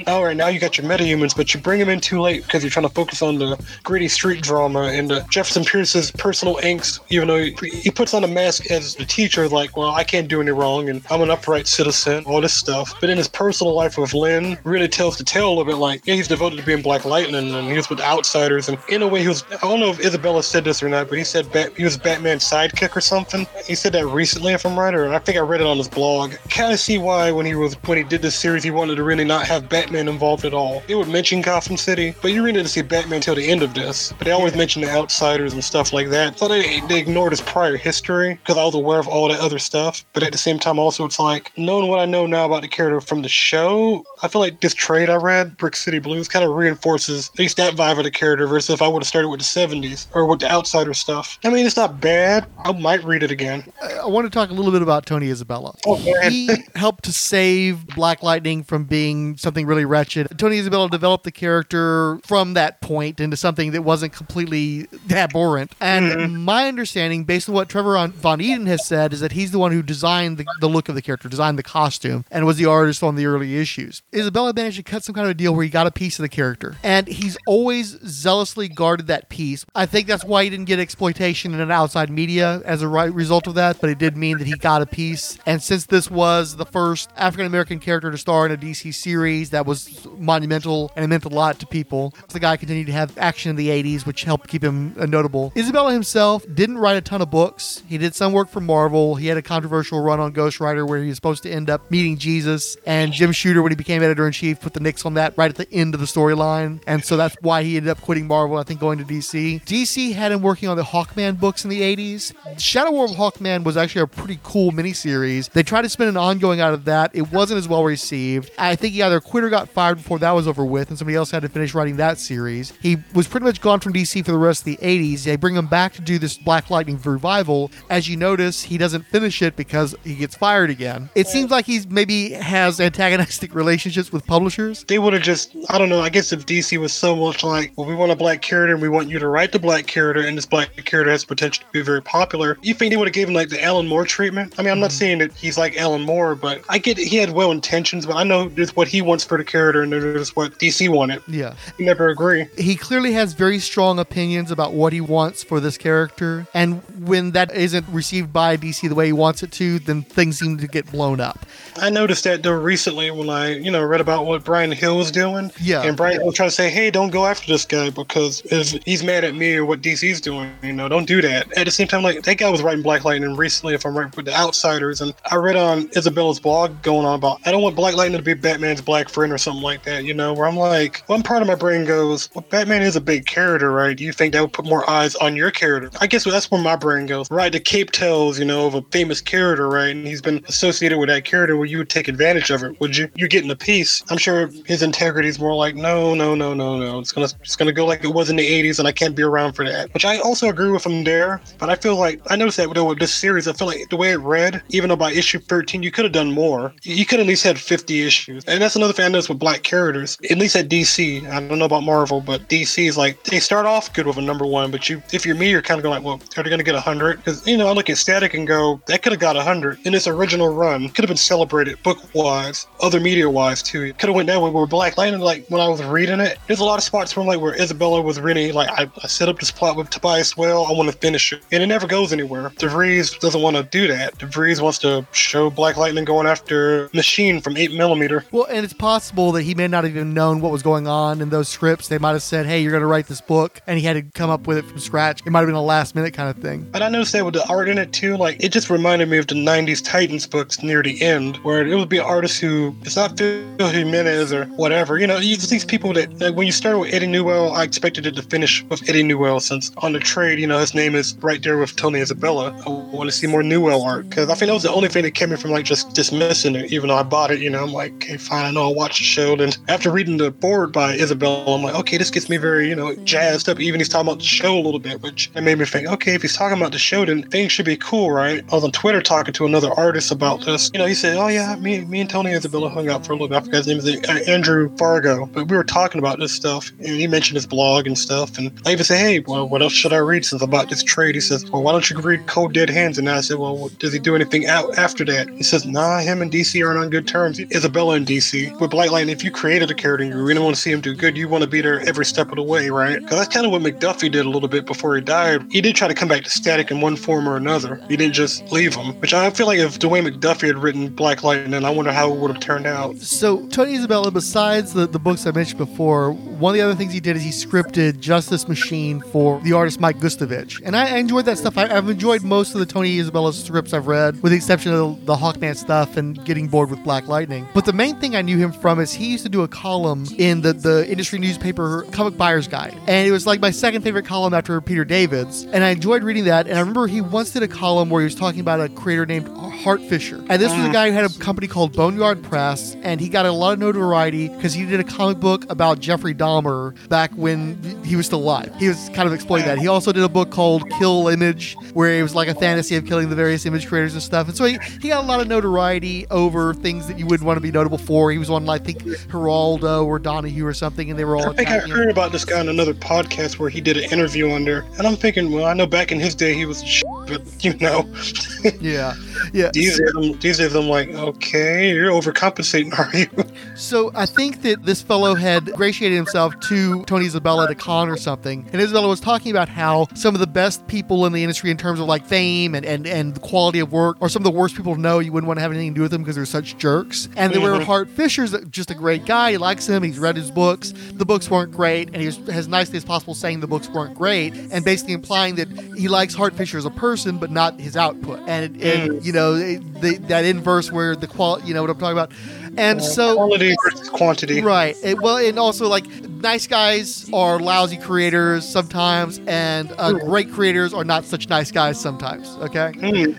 all 0.08 0.26
right. 0.26 0.36
Now 0.36 0.48
you 0.48 0.60
got 0.60 0.78
your 0.78 0.88
metahumans, 0.88 1.36
but 1.36 1.54
you 1.54 1.60
bring 1.60 1.80
them 1.80 1.90
in 1.90 2.02
too 2.02 2.20
late 2.20 2.44
because 2.44 2.64
you're 2.64 2.72
trying 2.74 2.88
to 2.88 2.94
focus 2.94 3.22
on 3.22 3.38
the 3.38 3.58
gritty 3.84 4.08
street 4.08 4.42
drama 4.42 4.84
and 4.84 5.10
the 5.10 5.26
Jefferson 5.30 5.64
Pierce's 5.64 6.12
personal 6.12 6.56
angst. 6.58 7.00
Even 7.10 7.28
though 7.28 7.44
he, 7.44 7.70
he 7.70 7.92
puts 7.92 8.14
on 8.14 8.24
a 8.24 8.28
mask 8.28 8.70
as 8.72 8.96
the 8.96 9.06
teacher, 9.06 9.48
like, 9.48 9.78
well, 9.78 9.92
I 9.92 10.04
can't 10.04 10.28
do 10.28 10.42
any 10.42 10.52
wrong, 10.52 10.90
and 10.90 11.04
I'm 11.10 11.22
an 11.22 11.30
upright 11.30 11.68
citizen, 11.68 12.24
all 12.26 12.42
this 12.42 12.54
stuff. 12.54 12.94
But 13.00 13.10
in 13.10 13.18
his 13.18 13.28
personal 13.28 13.74
life 13.74 13.98
with 13.98 14.14
Lynn, 14.14 14.58
really 14.64 14.88
tells 14.88 15.18
the 15.18 15.24
tale 15.24 15.48
a 15.48 15.50
little 15.50 15.66
bit. 15.66 15.76
Like, 15.76 16.02
yeah, 16.06 16.16
he's 16.16 16.28
devoted 16.28 16.58
to 16.58 16.64
being 16.64 16.82
Black 16.82 17.06
Lightning, 17.06 17.36
and 17.36 17.68
he 17.68 17.78
was 17.78 17.90
with 17.90 18.02
outsiders, 18.02 18.68
and 18.70 18.78
in 18.90 19.02
a 19.02 19.08
way, 19.08 19.22
he 19.22 19.28
was. 19.28 19.44
I 19.52 19.68
don't 19.68 19.80
know 19.80 19.90
if 19.90 20.00
Isabella 20.00 20.44
said 20.44 20.64
this 20.64 20.82
or 20.82 20.90
not, 20.90 21.10
but 21.10 21.18
he 21.18 21.24
said 21.24 21.52
Bat, 21.52 21.74
he 21.78 21.84
was 21.84 21.98
Batman's 21.98 22.44
sidekick 22.44 22.96
or 22.96 23.02
something. 23.02 23.48
He 23.66 23.76
said 23.76 23.94
that 23.94 24.08
recently, 24.08 24.54
if 24.54 24.66
I'm 24.66 24.78
right, 24.78 24.94
or 24.94 25.14
I 25.14 25.20
think 25.20 25.38
I 25.38 25.42
read 25.42 25.62
it 25.62 25.68
on 25.68 25.78
his 25.78 25.88
blog. 25.88 26.34
Kind 26.50 26.74
of 26.74 26.80
see 26.80 26.98
why 26.98 27.32
when 27.32 27.46
he 27.46 27.56
was 27.56 27.76
when 27.86 27.98
he 27.98 28.04
did 28.04 28.22
this 28.22 28.36
series, 28.36 28.64
he 28.64 28.72
wanted 28.72 28.96
to 28.96 29.04
really 29.04 29.26
not 29.26 29.46
have 29.46 29.70
Batman 29.70 30.08
involved 30.08 30.46
at 30.46 30.54
all. 30.54 30.82
They 30.88 30.96
would 30.96 31.08
mention 31.08 31.42
Gotham 31.42 31.78
City, 31.78 32.16
but 32.22 32.32
you 32.32 32.44
really 32.44 32.63
didn't 32.64 32.72
see 32.72 32.82
Batman 32.82 33.20
till 33.20 33.36
the 33.36 33.50
end 33.50 33.62
of 33.62 33.74
this. 33.74 34.14
But 34.18 34.26
they 34.26 34.32
always 34.32 34.56
mention 34.56 34.82
the 34.82 34.90
outsiders 34.90 35.52
and 35.52 35.62
stuff 35.62 35.92
like 35.92 36.10
that. 36.10 36.40
So 36.40 36.48
they, 36.48 36.80
they 36.88 36.98
ignored 36.98 37.34
his 37.34 37.42
prior 37.42 37.76
history 37.76 38.36
because 38.36 38.58
I 38.58 38.64
was 38.64 38.74
aware 38.74 39.00
of 39.00 39.08
all 39.08 39.28
that 39.28 39.42
other 39.42 39.60
stuff. 39.60 40.06
But 40.14 40.24
at 40.24 40.32
the 40.32 40.38
same 40.38 40.60
time, 40.60 40.80
also 40.80 41.04
it's 41.04 41.20
like 41.20 41.52
knowing 41.58 41.90
what 41.90 42.00
I 42.00 42.06
know 42.06 42.26
now 42.26 42.46
about 42.46 42.62
the 42.62 42.70
character 42.70 43.02
from 43.02 43.22
the 43.22 43.28
show. 43.28 44.06
I 44.22 44.30
feel 44.30 44.40
like 44.40 44.62
this 44.62 44.74
trade 44.74 45.10
I 45.10 45.16
read, 45.16 45.58
Brick 45.58 45.76
City 45.76 46.00
Blues, 46.00 46.30
kind 46.30 46.46
of 46.46 46.52
reinforces 46.52 47.30
at 47.34 47.40
least 47.40 47.58
that 47.58 47.74
vibe 47.74 47.98
of 47.98 48.06
the 48.06 48.12
character 48.12 48.48
versus 48.48 48.74
if 48.74 48.82
I 48.82 48.88
would 48.88 49.04
have 49.04 49.08
started 49.08 49.28
with 49.28 49.42
the 49.42 49.46
70s 49.46 50.08
or 50.14 50.26
with 50.26 50.40
the 50.40 50.50
outsider 50.50 50.94
stuff. 50.94 51.38
I 51.44 51.50
mean, 51.50 51.66
it's 51.66 51.76
not 51.76 52.00
bad. 52.00 52.48
I 52.64 52.72
might 52.72 53.04
read 53.04 53.24
it 53.24 53.32
again. 53.32 53.66
I 53.82 54.06
want 54.08 54.26
to 54.26 54.30
talk 54.30 54.52
a 54.52 54.54
little 54.54 54.72
bit 54.72 54.82
about 54.82 55.06
Tony 55.06 55.30
Isabella. 55.30 55.76
Oh, 55.86 55.96
he 56.30 56.50
helped 56.76 57.04
to 57.06 57.12
save 57.12 57.86
Black 57.88 58.24
Lightning 58.24 58.64
from 58.64 58.86
being 58.86 59.36
something 59.36 59.66
really 59.66 59.84
wretched. 59.84 60.28
Tony 60.38 60.60
Isabella 60.60 60.90
developed 60.90 61.26
the 61.26 61.32
character 61.32 62.20
from 62.24 62.53
that 62.54 62.82
point 62.82 63.20
into 63.20 63.38
something 63.38 63.72
that 63.72 63.84
wasn't 63.84 64.14
completely 64.14 64.88
abhorrent. 65.12 65.74
And 65.80 66.06
mm-hmm. 66.06 66.38
my 66.38 66.68
understanding, 66.68 67.24
based 67.24 67.50
on 67.50 67.56
what 67.56 67.70
Trevor 67.70 67.94
Von- 67.94 68.12
Von 68.12 68.40
Eeden 68.40 68.68
has 68.68 68.86
said, 68.86 69.14
is 69.14 69.20
that 69.20 69.34
he's 69.34 69.52
the 69.52 69.60
one 69.60 69.72
who 69.72 69.82
designed 69.82 70.38
the, 70.38 70.46
the 70.60 70.68
look 70.68 70.90
of 70.90 70.96
the 70.96 71.02
character, 71.02 71.30
designed 71.30 71.58
the 71.58 71.64
costume, 71.64 72.26
and 72.32 72.46
was 72.46 72.58
the 72.58 72.66
artist 72.66 73.04
on 73.04 73.16
the 73.16 73.26
early 73.26 73.58
issues. 73.58 74.02
Isabella 74.14 74.54
managed 74.54 74.78
to 74.78 74.84
cut 74.84 75.04
some 75.04 75.16
kind 75.16 75.26
of 75.26 75.32
a 75.32 75.36
deal 75.36 75.54
where 75.54 75.64
he 75.64 75.70
got 75.70 75.88
a 75.88 75.92
piece 75.92 76.20
of 76.20 76.24
the 76.24 76.30
character. 76.30 76.76
And 76.84 77.08
he's 77.08 77.38
always 77.48 78.00
zealously 78.06 78.68
guarded 78.68 79.08
that 79.08 79.30
piece. 79.30 79.66
I 79.76 79.86
think 79.86 80.08
that's 80.08 80.24
why 80.24 80.44
he 80.44 80.50
didn't 80.50 80.66
get 80.66 80.80
exploitation 80.80 81.54
in 81.54 81.60
an 81.60 81.72
outside 81.72 82.10
media 82.10 82.62
as 82.66 82.82
a 82.82 82.88
right 82.88 83.14
result 83.14 83.48
of 83.48 83.56
that, 83.56 83.82
but 83.82 83.90
it 83.90 83.98
did 83.98 84.18
mean 84.18 84.38
that 84.38 84.48
he 84.48 84.56
got 84.56 84.82
a 84.82 84.86
piece. 84.86 85.38
And 85.46 85.62
since 85.62 85.86
this 85.86 86.10
was 86.10 86.56
the 86.56 86.66
first 86.66 87.10
African 87.16 87.46
American 87.46 87.80
character 87.80 88.12
to 88.12 88.18
star 88.18 88.46
in 88.46 88.52
a 88.52 88.58
DC 88.58 88.94
series 88.94 89.50
that 89.52 89.66
was 89.66 90.06
monumental 90.18 90.92
and 90.96 91.04
it 91.04 91.08
meant 91.08 91.26
a 91.26 91.30
lot 91.30 91.60
to 91.60 91.68
people, 91.68 92.14
guy 92.44 92.58
continued 92.58 92.88
to 92.88 92.92
have 92.92 93.18
action 93.18 93.52
in 93.52 93.56
the 93.56 93.70
80s, 93.70 94.06
which 94.06 94.26
helped 94.26 94.50
keep 94.50 94.62
him 94.62 94.94
notable. 94.98 95.54
Isabella 95.56 95.94
himself 95.94 96.46
didn't 96.54 96.78
write 96.78 96.98
a 96.98 97.02
ton 97.02 97.22
of 97.22 97.32
books. 97.32 97.84
He 97.88 97.98
did 97.98 98.16
some 98.16 98.34
work 98.34 98.50
for 98.50 98.60
Marvel. 98.60 99.16
He 99.16 99.28
had 99.28 99.38
a 99.38 99.42
controversial 99.42 100.02
run 100.02 100.20
on 100.20 100.34
Ghost 100.34 100.60
Rider 100.60 100.86
where 100.86 101.02
he 101.02 101.08
was 101.08 101.16
supposed 101.16 101.44
to 101.44 101.50
end 101.50 101.70
up 101.70 101.90
meeting 101.90 102.18
Jesus. 102.18 102.76
And 102.86 103.14
Jim 103.14 103.32
Shooter, 103.32 103.62
when 103.62 103.72
he 103.72 103.78
became 103.78 104.04
editor 104.04 104.28
in 104.28 104.34
chief, 104.34 104.60
put 104.60 104.74
the 104.74 104.82
nix 104.82 105.06
on 105.06 105.14
that 105.14 105.34
right 105.38 105.50
at 105.50 105.56
the 105.56 105.72
end 105.72 105.94
of 105.94 106.02
the 106.02 106.06
storyline. 106.06 106.82
And 106.86 107.06
so 107.06 107.16
that's 107.16 107.38
why 107.40 107.64
he 107.64 107.78
ended 107.78 107.92
up 107.92 108.02
quitting 108.02 108.28
Marvel, 108.28 108.58
I 108.58 108.64
think, 108.64 108.82
going 108.82 108.98
to 108.98 109.06
DC. 109.06 109.64
DC 109.64 110.14
had 110.14 110.34
him 110.34 110.42
working 110.42 110.68
on 110.68 110.76
the 110.76 110.84
Hawkman 110.84 111.40
books 111.40 111.64
in 111.64 111.70
the 111.70 111.80
80s. 111.80 112.34
Shadow 112.60 112.92
War 112.92 113.06
of 113.06 113.12
Hawkman 113.12 113.64
was 113.64 113.78
actually 113.78 114.02
a 114.02 114.08
pretty 114.08 114.40
cool 114.44 114.74
miniseries. 114.74 115.50
They 115.50 115.64
tried 115.64 115.84
to 115.84 115.90
spin 115.90 116.10
an 116.10 116.18
ongoing 116.18 116.60
out 116.60 116.74
of 116.74 116.84
that. 116.86 117.12
It 117.14 117.32
wasn't 117.32 117.60
as 117.60 117.70
well 117.70 117.86
received. 117.86 118.52
I 118.58 118.76
think 118.76 118.96
he 118.96 119.02
either 119.02 119.22
quit 119.22 119.46
or 119.46 119.50
got 119.50 119.70
fired 119.70 119.96
before 119.96 120.20
that 120.20 120.32
was 120.32 120.46
over 120.46 120.66
with, 120.66 120.90
and 120.90 120.98
somebody 120.98 121.16
else 121.16 121.32
had 121.32 121.44
to 121.44 121.50
finish 121.50 121.74
writing 121.74 121.96
that 121.98 122.20
series. 122.20 122.33
He 122.82 122.98
was 123.14 123.28
pretty 123.28 123.46
much 123.46 123.62
gone 123.62 123.80
from 123.80 123.94
DC 123.94 124.26
for 124.26 124.32
the 124.32 124.38
rest 124.38 124.62
of 124.62 124.66
the 124.66 124.78
80s. 124.78 125.24
They 125.24 125.36
bring 125.36 125.56
him 125.56 125.68
back 125.68 125.94
to 125.94 126.02
do 126.02 126.20
this 126.20 126.38
Black 126.38 126.70
Lightning 126.70 127.00
revival. 127.04 127.72
As 127.90 128.08
you 128.08 128.18
notice, 128.18 128.64
he 128.64 128.78
doesn't 128.78 129.04
finish 129.04 129.42
it 129.42 129.56
because 129.56 129.96
he 130.04 130.16
gets 130.16 130.36
fired 130.36 130.70
again. 130.70 131.10
It 131.16 131.28
seems 131.28 131.52
like 131.52 131.66
he's 131.66 131.88
maybe 131.88 132.32
has 132.32 132.80
antagonistic 132.80 133.54
relationships 133.56 134.12
with 134.12 134.26
publishers. 134.26 134.84
They 134.86 135.00
would 135.00 135.14
have 135.14 135.22
just, 135.22 135.56
I 135.70 135.78
don't 135.78 135.90
know, 135.90 136.02
I 136.02 136.10
guess 136.10 136.32
if 136.32 136.46
DC 136.46 136.78
was 136.80 136.94
so 136.94 137.16
much 137.16 137.44
like, 137.44 137.74
well, 137.76 137.88
we 137.88 137.96
want 137.96 138.12
a 138.12 138.16
black 138.16 138.42
character 138.42 138.74
and 138.74 138.82
we 138.82 138.90
want 138.90 139.10
you 139.10 139.20
to 139.20 139.28
write 139.28 139.52
the 139.52 139.60
black 139.60 139.88
character, 139.88 140.22
and 140.22 140.38
this 140.38 140.46
black 140.46 140.76
character 140.86 141.12
has 141.12 141.26
potential 141.26 141.64
to 141.66 141.72
be 141.72 141.82
very 141.82 142.02
popular, 142.02 142.58
you 142.62 142.74
think 142.74 142.92
they 142.92 142.98
would 142.98 143.08
have 143.08 143.14
given 143.14 143.34
like 143.34 143.50
the 143.50 143.64
Alan 143.64 143.88
Moore 143.88 144.06
treatment? 144.06 144.56
I 144.58 144.64
mean, 144.64 144.72
I'm 144.72 144.80
not 144.80 144.90
mm-hmm. 144.90 144.98
saying 144.98 145.18
that 145.20 145.34
he's 145.34 145.58
like 145.58 145.78
Alan 145.78 146.02
Moore, 146.02 146.36
but 146.36 146.62
I 146.70 146.78
get 146.78 146.98
he 146.98 147.18
had 147.18 147.32
well 147.32 147.52
intentions, 147.52 148.06
but 148.06 148.16
I 148.16 148.24
know 148.24 148.50
there's 148.50 148.76
what 148.76 148.88
he 148.88 149.02
wants 149.02 149.24
for 149.24 149.38
the 149.38 149.44
character 149.44 149.82
and 149.82 149.92
there's 149.92 150.36
what 150.36 150.60
DC 150.60 150.90
wanted. 150.90 151.22
Yeah. 151.28 151.56
You 151.78 151.86
never 151.86 152.10
agree. 152.24 152.48
He 152.58 152.76
clearly 152.76 153.14
has 153.14 153.34
very 153.34 153.60
strong 153.60 154.00
opinions 154.00 154.52
about 154.52 154.74
what 154.74 154.94
he 154.94 155.02
wants 155.02 155.44
for 155.44 155.60
this 155.60 155.78
character. 155.78 156.48
And 156.54 156.82
when 157.08 157.32
that 157.32 157.54
isn't 157.54 157.88
received 157.90 158.32
by 158.32 158.58
DC 158.58 158.88
the 158.88 158.96
way 158.96 159.08
he 159.08 159.14
wants 159.14 159.44
it 159.44 159.52
to, 159.54 159.80
then 159.80 160.04
things 160.04 160.40
seem 160.40 160.58
to 160.58 160.68
get 160.68 160.92
blown 160.92 161.20
up. 161.20 161.46
I 161.78 161.90
noticed 161.90 162.24
that 162.26 162.44
though 162.44 162.52
recently 162.52 163.12
when 163.12 163.30
I, 163.30 163.56
you 163.56 163.72
know, 163.72 163.84
read 163.84 164.02
about 164.02 164.26
what 164.26 164.44
Bryan 164.44 164.72
Hill 164.72 164.98
was 164.98 165.12
doing. 165.12 165.52
Yeah. 165.62 165.84
And 165.84 165.98
Bryan 165.98 166.22
Hill 166.22 166.32
trying 166.32 166.50
to 166.50 166.56
say, 166.56 166.70
hey, 166.70 166.92
don't 166.92 167.10
go 167.10 167.26
after 167.26 167.48
this 167.48 167.66
guy 167.66 167.90
because 167.90 168.42
if 168.46 168.84
he's 168.84 169.04
mad 169.04 169.24
at 169.24 169.36
me 169.36 169.56
or 169.56 169.66
what 169.66 169.82
DC's 169.82 170.22
doing, 170.22 170.52
you 170.62 170.74
know, 170.74 170.88
don't 170.88 171.06
do 171.06 171.22
that. 171.22 171.52
At 171.58 171.66
the 171.66 171.72
same 171.72 171.88
time, 171.88 172.04
like 172.04 172.24
that 172.24 172.38
guy 172.38 172.50
was 172.50 172.62
writing 172.62 172.84
Black 172.84 173.04
Lightning 173.06 173.36
recently, 173.36 173.74
if 173.74 173.86
I'm 173.86 173.98
right, 173.98 174.16
with 174.16 174.26
the 174.26 174.34
Outsiders, 174.34 175.02
and 175.02 175.14
I 175.32 175.36
read 175.36 175.56
on 175.56 175.90
Isabella's 175.96 176.40
blog 176.40 176.82
going 176.82 177.06
on 177.06 177.16
about 177.16 177.40
I 177.46 177.52
don't 177.52 177.62
want 177.62 177.76
Black 177.76 177.96
Lightning 177.96 178.18
to 178.18 178.24
be 178.24 178.34
Batman's 178.34 178.82
black 178.82 179.10
friend 179.10 179.32
or 179.32 179.38
something 179.38 179.64
like 179.64 179.84
that, 179.84 180.04
you 180.04 180.14
know, 180.14 180.34
where 180.34 180.48
I'm 180.48 180.56
like, 180.56 181.04
one 181.08 181.24
part 181.24 181.42
of 181.42 181.48
my 181.48 181.56
brain 181.56 181.86
goes, 181.86 182.13
well, 182.34 182.46
Batman 182.50 182.82
is 182.82 182.96
a 182.96 183.02
big 183.02 183.26
character, 183.26 183.72
right? 183.72 183.96
Do 183.96 184.04
you 184.04 184.14
think 184.14 184.34
that 184.34 184.42
would 184.42 184.54
put 184.54 184.66
more 184.66 184.90
eyes 184.90 185.16
on 185.16 185.36
your 185.36 185.52
character? 185.52 185.90
I 186.02 186.08
guess 186.08 186.24
that's 186.24 186.50
where 186.50 186.62
my 186.62 186.76
brain 186.76 187.06
goes. 187.06 187.30
Right, 187.30 187.52
the 187.52 187.60
cape 187.60 187.92
tells, 187.92 188.40
you 188.40 188.46
know, 188.46 188.68
of 188.68 188.76
a 188.76 188.82
famous 188.92 189.22
character, 189.22 189.68
right? 189.70 189.96
And 189.96 190.08
he's 190.08 190.22
been 190.22 190.44
associated 190.48 190.98
with 190.98 191.10
that 191.10 191.26
character 191.26 191.58
where 191.58 191.66
you 191.66 191.78
would 191.80 191.90
take 191.90 192.08
advantage 192.08 192.50
of 192.50 192.64
it, 192.64 192.80
would 192.80 192.96
you? 192.98 193.10
You're 193.16 193.28
getting 193.28 193.52
a 193.52 193.56
piece. 193.56 194.04
I'm 194.10 194.18
sure 194.18 194.50
his 194.66 194.82
integrity 194.82 195.30
is 195.30 195.40
more 195.40 195.56
like, 195.56 195.76
no, 195.76 196.14
no, 196.14 196.36
no, 196.36 196.54
no, 196.54 196.78
no. 196.78 197.00
It's 197.00 197.12
gonna 197.12 197.30
it's 197.42 197.56
gonna 197.56 197.72
go 197.72 197.86
like 197.86 198.04
it 198.04 198.14
was 198.14 198.30
in 198.30 198.36
the 198.36 198.48
80s, 198.48 198.80
and 198.80 198.88
I 198.88 198.92
can't 198.92 199.16
be 199.16 199.24
around 199.24 199.54
for 199.54 199.66
that. 199.66 199.94
Which 199.94 200.06
I 200.06 200.20
also 200.20 200.50
agree 200.50 200.72
with 200.72 200.86
him 200.86 201.04
there. 201.04 201.42
But 201.58 201.70
I 201.70 201.76
feel 201.76 201.96
like 201.96 202.22
I 202.30 202.36
noticed 202.36 202.58
that 202.58 202.70
with 202.70 203.00
this 203.00 203.14
series, 203.14 203.48
I 203.48 203.54
feel 203.54 203.68
like 203.68 203.90
the 203.90 203.98
way 203.98 204.12
it 204.12 204.20
read, 204.20 204.62
even 204.70 204.90
though 204.90 204.96
by 204.96 205.12
issue 205.12 205.40
13 205.40 205.84
you 205.84 205.92
could 205.92 206.06
have 206.06 206.14
done 206.14 206.32
more, 206.32 206.74
you 206.84 207.06
could 207.06 207.20
at 207.20 207.26
least 207.26 207.44
had 207.44 207.60
50 207.60 208.02
issues. 208.06 208.44
And 208.46 208.62
that's 208.62 208.76
another 208.76 208.94
thing 208.94 209.06
I 209.06 209.10
noticed 209.10 209.30
with 209.30 209.40
black 209.40 209.64
characters. 209.64 210.18
At 210.30 210.38
least 210.38 210.56
at 210.56 210.70
DC, 210.70 211.28
I 211.30 211.40
don't 211.40 211.60
know 211.60 211.66
about 211.66 211.84
Marvel, 211.84 212.03
but 212.06 212.48
DC 212.50 212.88
is 212.88 212.98
like 212.98 213.24
they 213.24 213.40
start 213.40 213.66
off 213.66 213.94
good 213.94 214.08
with 214.08 214.18
a 214.18 214.22
number 214.22 214.46
one, 214.46 214.72
but 214.72 214.90
you 214.90 215.02
if 215.12 215.26
you're 215.26 215.36
me, 215.36 215.50
you're 215.50 215.62
kind 215.62 215.80
of 215.80 215.84
going 215.84 215.96
like, 215.96 216.04
well, 216.04 216.22
are 216.38 216.44
they 216.44 216.50
gonna 216.50 216.64
get 216.64 216.74
100? 216.74 217.18
Because 217.18 217.46
you 217.48 217.58
know 217.58 217.68
I 217.68 217.72
look 217.72 217.90
at 217.90 217.98
Static 217.98 218.34
and 218.34 218.48
go, 218.48 218.82
that 218.88 219.02
could 219.02 219.12
have 219.12 219.22
got 219.22 219.36
a 219.36 219.40
100 219.40 219.86
in 219.86 219.94
its 219.94 220.08
original 220.08 220.54
run. 220.54 220.90
Could 220.90 221.04
have 221.04 221.10
been 221.10 221.18
celebrated 221.18 221.82
book 221.84 222.00
wise, 222.14 222.68
other 222.82 223.00
media 223.00 223.30
wise 223.30 223.64
too. 223.64 223.84
It 223.84 223.98
could 224.00 224.10
have 224.10 224.16
went 224.16 224.28
that 224.28 224.42
way. 224.42 224.50
Where 224.50 224.66
Black 224.66 224.98
Lightning, 224.98 225.22
like 225.22 225.46
when 225.48 225.62
I 225.62 225.68
was 225.68 225.84
reading 225.84 226.20
it, 226.20 226.38
there's 226.48 226.60
a 226.60 226.66
lot 226.66 226.78
of 226.78 226.84
spots 226.84 227.12
from 227.12 227.28
like 227.28 227.40
where 227.40 227.60
Isabella 227.60 228.02
was 228.02 228.20
really 228.20 228.52
like, 228.52 228.70
I, 228.70 228.90
I 229.04 229.08
set 229.08 229.30
up 229.30 229.40
this 229.40 229.52
plot 229.52 229.76
with 229.76 229.90
Tobias 229.90 230.38
Whale, 230.38 230.66
I 230.68 230.72
want 230.74 230.92
to 230.92 230.98
finish 230.98 231.34
it, 231.34 231.44
and 231.52 231.64
it 231.64 231.68
never 231.68 231.88
goes 231.88 232.14
anywhere. 232.14 232.50
DeVries 232.52 233.20
doesn't 233.20 233.42
want 233.42 233.56
to 233.56 233.64
do 233.64 233.88
that. 233.88 234.18
DeVries 234.18 234.62
wants 234.62 234.80
to 234.80 235.06
show 235.12 235.50
Black 235.50 235.78
Lightning 235.78 236.06
going 236.06 236.28
after 236.28 236.90
Machine 236.94 237.42
from 237.42 237.58
8 237.58 237.74
millimeter. 237.74 238.26
Well, 238.32 238.46
and 238.46 238.64
it's 238.64 238.74
possible 238.74 239.32
that 239.34 239.44
he 239.44 239.56
may 239.56 239.68
not 239.68 239.84
have 239.84 239.96
even 239.96 240.14
known 240.14 240.42
what 240.42 240.52
was 240.52 240.64
going 240.64 240.88
on 240.88 241.22
in 241.22 241.30
those 241.30 241.50
scripts. 241.50 241.83
They 241.88 241.98
might 241.98 242.12
have 242.12 242.24
said, 242.24 242.46
hey, 242.46 242.62
you're 242.62 242.72
going 242.72 242.82
to 242.82 242.88
write 242.88 243.08
this 243.08 243.22
book, 243.22 243.62
and 243.68 243.80
he 243.80 243.86
had 243.86 243.94
to 243.94 244.02
come 244.02 244.30
up 244.30 244.48
with 244.48 244.58
it 244.58 244.66
from 244.66 244.80
scratch. 244.80 245.22
It 245.26 245.30
might 245.30 245.40
have 245.40 245.48
been 245.48 245.56
a 245.56 245.62
last 245.62 245.96
minute 245.96 246.14
kind 246.14 246.30
of 246.30 246.42
thing. 246.42 246.70
And 246.74 246.84
I 246.84 246.90
noticed 246.90 247.14
that 247.14 247.26
with 247.26 247.34
the 247.34 247.48
art 247.48 247.70
in 247.70 247.78
it 247.78 247.94
too, 247.94 248.18
like 248.18 248.44
it 248.44 248.50
just 248.50 248.70
reminded 248.70 249.10
me 249.10 249.18
of 249.18 249.28
the 249.28 249.36
'90s 249.36 249.84
Titans 249.84 250.28
books 250.28 250.62
near 250.64 250.82
the 250.84 251.02
end, 251.02 251.38
where 251.38 251.66
it 251.66 251.76
would 251.76 251.90
be 251.90 252.00
artists 252.00 252.40
who 252.40 252.76
it's 252.82 252.96
not 252.96 253.18
Phil 253.18 253.70
Jimenez 253.70 254.34
or 254.34 254.46
whatever. 254.46 254.98
You 254.98 255.08
know, 255.08 255.20
these 255.20 255.66
people 255.66 255.94
that 255.94 256.20
like 256.20 256.36
when 256.36 256.46
you 256.46 256.52
started 256.52 256.80
with 256.80 256.94
Eddy 256.94 257.08
Newell, 257.08 257.54
I 257.54 257.64
expected 257.64 258.06
it 258.06 258.16
to 258.16 258.22
finish 258.22 258.64
with 258.66 258.88
Eddy 258.90 259.04
Newell 259.04 259.40
since 259.40 259.72
on 259.78 259.94
the 259.94 260.00
trade, 260.00 260.40
you 260.40 260.48
know, 260.48 260.60
his 260.60 260.74
name 260.74 260.96
is 260.96 261.18
right 261.22 261.42
there 261.42 261.58
with 261.58 261.76
Tony 261.76 262.00
Isabella. 262.00 262.56
I 262.66 262.70
want 262.70 263.10
to 263.10 263.12
see 263.12 263.28
more 263.28 263.44
Newell 263.44 263.84
art 263.84 264.10
because 264.10 264.30
I 264.30 264.36
think 264.36 264.48
that 264.48 264.54
was 264.54 264.64
the 264.64 264.72
only 264.72 264.90
thing 264.90 265.04
that 265.04 265.12
kept 265.12 265.32
me 265.32 265.38
from 265.38 265.52
like 265.52 265.66
just 265.66 265.94
dismissing 265.94 266.56
it, 266.56 266.72
even 266.72 266.90
though 266.90 266.96
I 266.96 267.04
bought 267.04 267.32
it. 267.32 267.40
You 267.40 267.50
know, 267.50 267.64
I'm 267.64 267.74
like, 267.74 267.94
okay, 267.94 268.18
fine, 268.18 268.46
I 268.46 268.52
know 268.52 268.64
I'll 268.64 268.76
watch 268.76 269.00
the 269.00 269.04
show. 269.04 269.34
And 269.34 269.58
after 269.68 269.92
reading 269.92 270.18
the 270.18 270.32
board 270.32 270.72
by 270.72 270.94
Isabella, 270.94 271.56
I'm 271.56 271.64
like, 271.64 271.73
okay, 271.74 271.98
this 271.98 272.10
gets 272.10 272.30
me 272.30 272.38
very, 272.38 272.70
you 272.70 272.76
know, 272.76 272.96
jazzed 272.98 273.50
up. 273.50 273.60
Even 273.60 273.80
he's 273.80 273.90
talking 273.90 274.08
about 274.08 274.20
the 274.20 274.26
show 274.26 274.58
a 274.58 274.62
little 274.62 274.80
bit, 274.80 275.02
which 275.02 275.32
it 275.36 275.42
made 275.42 275.58
me 275.58 275.66
think, 275.66 275.88
okay, 275.88 276.14
if 276.14 276.22
he's 276.22 276.36
talking 276.36 276.58
about 276.58 276.72
the 276.72 276.80
show, 276.80 277.06
then 277.06 277.24
things 277.24 277.52
should 277.52 277.66
be 277.66 277.78
cool, 277.78 278.12
right? 278.12 278.44
I 278.52 278.56
was 278.56 278.64
on 278.64 278.72
Twitter 278.72 279.02
talking 279.02 279.34
to 279.34 279.46
another 279.46 279.72
artist 279.72 280.12
about 280.12 280.46
this. 280.46 280.70
You 280.74 280.80
know, 280.80 280.86
he 280.86 280.94
said, 280.94 281.18
oh 281.18 281.28
yeah, 281.28 281.56
me, 281.56 281.82
me 281.86 282.02
and 282.02 282.10
Tony 282.10 282.32
Isabella 282.32 282.70
hung 282.70 282.90
out 282.90 283.06
for 283.06 283.14
a 283.14 283.16
little 283.16 283.28
bit. 283.28 283.38
I 283.38 283.42
forgot 283.42 283.66
his 283.66 283.68
name 283.68 283.78
is 283.78 284.10
uh, 284.10 284.32
Andrew 284.32 284.76
Fargo, 284.78 285.26
but 285.28 285.48
we 285.48 285.58
were 285.58 285.64
talking 285.64 286.00
about 286.00 286.20
this 286.20 286.32
stuff, 286.32 286.72
and 286.80 286.88
he 286.88 287.08
mentioned 287.08 287.36
his 287.36 287.48
blog 287.48 287.88
and 287.88 287.98
stuff. 287.98 288.38
And 288.38 288.52
I 288.66 288.72
even 288.74 288.86
said, 288.86 289.00
hey, 289.00 289.20
well, 289.20 289.48
what 289.48 289.62
else 289.62 289.74
should 289.74 289.94
I 289.94 289.98
read 289.98 290.26
since 290.26 290.42
I 290.42 290.46
bought 290.46 290.70
this 290.70 290.84
trade? 290.84 291.16
He 291.16 291.22
says, 291.22 291.50
well, 291.50 291.64
why 291.64 291.72
don't 291.72 291.90
you 291.90 292.00
read 292.00 292.28
Cold 292.28 292.54
Dead 292.54 292.70
Hands? 292.70 292.98
And 292.98 293.10
I 293.10 293.22
said, 293.22 293.38
well, 293.38 293.70
does 293.80 293.94
he 293.94 294.00
do 294.00 294.16
anything 294.16 294.46
out 294.46 294.78
after 294.78 295.04
that? 295.06 295.30
He 295.30 295.44
says, 295.44 295.66
nah, 295.66 296.00
him 296.00 296.22
and 296.22 296.32
DC 296.32 296.66
aren't 296.66 296.80
on 296.80 296.90
good 296.90 297.08
terms. 297.08 297.40
Isabella 297.40 297.96
and 297.96 298.06
DC. 298.06 298.60
With 298.60 298.72
Black 298.72 298.92
Lightning, 298.92 299.14
if 299.14 299.24
you 299.24 299.32
created 299.32 299.72
a 299.72 299.74
character 299.74 300.04
and 300.04 300.14
you 300.14 300.22
really 300.22 300.40
want 300.40 300.56
to 300.56 300.62
see 300.62 300.72
him 300.72 300.82
do 300.82 300.96
good, 300.96 301.18
you 301.18 301.28
want 301.28 301.44
to 301.44 301.50
be 301.50 301.63
every 301.66 302.06
step 302.06 302.30
of 302.30 302.36
the 302.36 302.44
way, 302.44 302.70
right? 302.70 303.00
Because 303.00 303.18
that's 303.18 303.34
kind 303.34 303.46
of 303.46 303.52
what 303.52 303.62
McDuffie 303.62 304.12
did 304.12 304.26
a 304.26 304.30
little 304.30 304.50
bit 304.50 304.66
before 304.66 304.96
he 304.96 305.02
died. 305.02 305.46
He 305.52 305.62
did 305.62 305.76
try 305.76 305.88
to 305.88 305.94
come 305.94 306.08
back 306.08 306.24
to 306.24 306.30
Static 306.30 306.72
in 306.72 306.82
one 306.82 306.96
form 306.96 307.28
or 307.28 307.36
another. 307.36 307.76
He 307.88 307.98
didn't 307.98 308.14
just 308.14 308.52
leave 308.52 308.76
him. 308.76 309.00
Which 309.00 309.14
I 309.14 309.30
feel 309.30 309.48
like 309.48 309.60
if 309.60 309.80
Dwayne 309.80 310.08
McDuffie 310.08 310.48
had 310.48 310.58
written 310.58 310.90
Black 310.90 311.24
Lightning, 311.24 311.64
I 311.64 311.70
wonder 311.70 311.92
how 311.92 312.12
it 312.12 312.20
would 312.20 312.32
have 312.32 312.40
turned 312.40 312.66
out. 312.66 312.98
So, 312.98 313.48
Tony 313.48 313.76
Isabella, 313.76 314.12
besides 314.12 314.74
the, 314.74 314.88
the 314.88 315.00
books 315.00 315.26
I 315.26 315.32
mentioned 315.32 315.58
before, 315.58 316.12
one 316.14 316.54
of 316.54 316.58
the 316.58 316.62
other 316.62 316.76
things 316.76 316.94
he 316.94 317.00
did 317.00 317.16
is 317.16 317.24
he 317.24 317.30
scripted 317.30 318.00
Justice 318.00 318.48
Machine 318.48 319.02
for 319.02 319.40
the 319.42 319.54
artist 319.54 319.80
Mike 319.80 319.98
Gustovich. 319.98 320.62
And 320.64 320.76
I, 320.76 320.98
enjoyed 320.98 321.26
that 321.26 321.38
stuff. 321.38 321.58
I, 321.58 321.68
I've 321.68 321.90
enjoyed 321.90 322.24
most 322.24 322.54
of 322.54 322.60
the 322.60 322.66
Tony 322.66 322.98
Isabella 323.00 323.34
scripts 323.34 323.74
I've 323.74 323.88
read, 323.88 324.22
with 324.22 324.32
the 324.32 324.38
exception 324.38 324.74
of 324.74 325.00
the, 325.00 325.06
the 325.06 325.16
Hawkman 325.16 325.56
stuff 325.56 325.98
and 325.98 326.24
getting 326.26 326.48
bored 326.48 326.70
with 326.70 326.84
Black 326.84 327.08
Lightning. 327.08 327.48
But 327.54 327.66
the 327.66 327.74
main 327.74 328.00
thing 328.00 328.16
I 328.16 328.22
knew 328.22 328.38
him 328.38 328.52
from 328.52 328.80
is 328.80 328.94
he 328.94 329.12
used 329.12 329.24
to 329.24 329.30
do 329.30 329.44
a 329.44 329.48
column 329.48 330.06
in 330.18 330.42
the, 330.42 330.54
the 330.54 330.90
industry 330.90 331.20
newspaper 331.20 331.53
Comic 331.54 332.18
Buyer's 332.18 332.48
Guide. 332.48 332.78
And 332.88 333.08
it 333.08 333.12
was 333.12 333.26
like 333.26 333.40
my 333.40 333.52
second 333.52 333.82
favorite 333.82 334.06
column 334.06 334.34
after 334.34 334.60
Peter 334.62 334.86
David's. 334.86 335.44
And 335.44 335.64
I 335.64 335.70
enjoyed 335.70 336.04
reading 336.04 336.26
that. 336.26 336.48
And 336.48 336.56
I 336.56 336.60
remember 336.60 336.88
he 336.88 337.02
once 337.02 337.32
did 337.32 337.44
a 337.44 337.48
column 337.48 337.90
where 337.90 338.02
he 338.02 338.06
was 338.06 338.16
talking 338.16 338.40
about 338.40 338.60
a 338.60 338.70
creator 338.70 339.06
named 339.06 339.28
Hart 339.28 339.82
Fisher. 339.82 340.18
And 340.30 340.42
this 340.42 340.52
was 340.52 340.66
a 340.66 340.70
mm. 340.70 340.74
guy 340.74 340.90
who 340.90 340.96
had 340.96 341.06
a 341.06 341.20
company 341.20 341.48
called 341.48 341.74
Boneyard 341.74 342.24
Press. 342.24 342.76
And 342.82 343.00
he 343.00 343.10
got 343.10 343.26
a 343.26 343.32
lot 343.32 343.54
of 343.54 343.60
notoriety 343.60 344.30
because 344.30 344.54
he 344.54 344.66
did 344.66 344.80
a 344.80 344.84
comic 344.84 345.20
book 345.20 345.50
about 345.52 345.80
Jeffrey 345.80 346.14
Dahmer 346.14 346.76
back 346.90 347.12
when 347.12 347.84
he 347.84 347.96
was 347.96 348.06
still 348.06 348.20
alive. 348.20 348.54
He 348.58 348.68
was 348.68 348.90
kind 348.94 349.08
of 349.08 349.14
exploiting 349.14 349.48
that. 349.48 349.60
He 349.60 349.68
also 349.68 349.92
did 349.92 350.04
a 350.04 350.10
book 350.10 350.32
called 350.32 350.70
Kill 350.72 351.08
Image, 351.08 351.56
where 351.74 351.98
it 351.98 352.02
was 352.02 352.16
like 352.16 352.28
a 352.28 352.36
fantasy 352.36 352.76
of 352.76 352.86
killing 352.86 353.10
the 353.10 353.16
various 353.16 353.46
image 353.46 353.68
creators 353.68 353.94
and 353.94 354.02
stuff. 354.02 354.28
And 354.28 354.38
so 354.38 354.46
he, 354.46 354.58
he 354.82 354.90
got 354.90 355.04
a 355.04 355.08
lot 355.08 355.22
of 355.22 355.28
notoriety 355.28 356.08
over 356.10 356.54
things 356.54 356.88
that 356.88 357.00
you 357.00 357.06
wouldn't 357.06 357.26
want 357.26 357.38
to 357.38 357.42
be 357.42 357.52
notable 357.52 357.78
for. 357.78 358.12
He 358.12 358.18
was 358.18 358.30
on, 358.30 358.48
I 358.48 358.58
think, 358.58 358.80
Geraldo 358.80 359.86
or 359.86 360.00
Donahue 360.00 360.46
or 360.46 360.54
something, 360.54 360.90
and 360.90 360.98
they 360.98 361.06
were 361.06 361.16
all 361.16 361.34
think 361.46 361.64
I 361.64 361.68
heard 361.68 361.90
about 361.90 362.12
this 362.12 362.26
guy 362.26 362.40
on 362.40 362.50
another 362.50 362.74
podcast 362.74 363.40
where 363.40 363.50
he 363.50 363.62
did 363.62 363.78
an 363.78 363.92
interview 363.92 364.32
on 364.32 364.46
there, 364.46 364.66
and 364.78 364.88
I'm 364.88 364.96
thinking, 364.96 365.32
well, 365.32 365.46
I 365.46 365.54
know 365.54 365.66
back 365.68 365.92
in 365.92 366.00
his 366.00 366.16
day 366.16 366.34
he 366.34 366.46
was, 366.46 366.64
shit, 366.64 366.86
but 367.08 367.22
you 367.44 367.56
know, 367.58 367.90
yeah, 368.62 368.94
yeah. 369.34 369.50
these 369.54 369.78
days, 369.80 369.92
I'm, 369.96 370.20
these 370.20 370.38
days 370.38 370.54
I'm 370.56 370.68
like, 370.68 370.90
okay, 370.90 371.72
you're 371.74 371.92
overcompensating, 371.92 372.78
are 372.80 372.98
you? 372.98 373.34
So 373.56 373.92
I 373.96 374.06
think 374.06 374.42
that 374.44 374.64
this 374.64 374.82
fellow 374.82 375.16
had 375.16 375.50
ingratiated 375.50 375.96
himself 375.96 376.40
to 376.42 376.84
Tony 376.86 377.06
Isabella 377.06 377.46
at 377.46 377.52
a 377.52 377.56
con 377.56 377.90
or 377.90 377.98
something, 377.98 378.48
and 378.54 378.62
Isabella 378.62 378.88
was 378.88 379.00
talking 379.00 379.32
about 379.32 379.50
how 379.50 379.88
some 379.96 380.14
of 380.16 380.20
the 380.20 380.28
best 380.28 380.66
people 380.68 381.06
in 381.06 381.14
the 381.14 381.24
industry 381.24 381.52
in 381.52 381.58
terms 381.58 381.80
of 381.80 381.88
like 381.88 382.06
fame 382.06 382.56
and 382.56 382.66
and 382.66 382.88
and 382.88 383.16
the 383.16 383.20
quality 383.20 383.60
of 383.60 383.72
work, 383.72 383.98
or 384.00 384.10
some 384.10 384.22
of 384.22 384.26
the 384.26 384.38
worst 384.38 384.56
people 384.56 384.76
to 384.76 384.82
know, 384.82 385.00
you 385.00 385.12
wouldn't 385.12 385.28
want 385.28 385.38
to 385.38 385.42
have 385.42 385.52
anything 385.52 385.74
to 385.74 385.76
do 385.76 385.82
with 385.82 385.92
them 385.92 386.02
because 386.02 386.16
they're 386.16 386.26
such 386.26 386.58
jerks. 386.58 387.10
And 387.16 387.34
there 387.34 387.42
were 387.42 387.54
Mhm. 387.54 387.64
Hart 387.64 387.90
Fisher's 387.90 388.36
just 388.50 388.72
a 388.72 388.76
great 388.76 389.06
guy. 389.06 389.32
He 389.32 389.38
likes 389.38 389.68
him. 389.68 389.84
He's 389.84 390.00
read 390.00 390.16
his 390.16 390.32
books. 390.32 390.74
The 390.94 391.06
books 391.06 391.30
weren't 391.34 391.52
great, 391.52 391.88
and 391.88 391.98
he 391.98 392.06
was 392.06 392.20
as 392.30 392.48
nicely 392.48 392.78
as 392.78 392.86
possible 392.86 393.16
saying 393.16 393.40
the 393.40 393.48
books 393.48 393.68
weren't 393.68 393.96
great, 393.96 394.34
and 394.52 394.64
basically 394.64 394.94
implying 394.94 395.36
that 395.36 395.50
he 395.76 395.88
likes 395.88 396.14
Hart 396.14 396.36
Fisher 396.36 396.60
as 396.60 396.66
a 396.66 396.72
person, 396.72 397.18
but 397.18 397.32
not 397.32 397.60
his 397.60 397.76
output. 397.76 398.20
And, 398.28 398.62
and 398.62 398.92
mm. 398.92 399.06
you 399.06 399.12
know 399.12 399.34
it- 399.34 399.82
the, 399.82 399.98
that 399.98 400.26
inverse 400.26 400.72
where 400.72 400.96
the 400.96 401.08
quality, 401.08 401.48
you 401.48 401.54
know 401.54 401.62
what 401.62 401.70
I'm 401.72 401.80
talking 401.80 401.98
about. 401.98 402.12
And 402.58 402.80
Uh, 402.80 402.84
so 402.84 403.16
quality 403.16 403.56
versus 403.64 403.90
quantity. 403.90 404.42
Right. 404.42 404.76
It- 404.84 405.02
well, 405.02 405.18
and 405.18 405.38
also 405.40 405.68
like 405.68 405.86
nice 406.22 406.48
guys 406.48 407.10
are 407.12 407.38
lousy 407.40 407.76
creators 407.78 408.48
sometimes, 408.48 409.20
and 409.28 409.74
uh, 409.78 409.92
great 409.94 410.32
creators 410.32 410.74
are 410.74 410.86
not 410.86 411.04
such 411.04 411.28
nice 411.30 411.52
guys 411.52 411.80
sometimes. 411.80 412.30
Okay. 412.42 412.72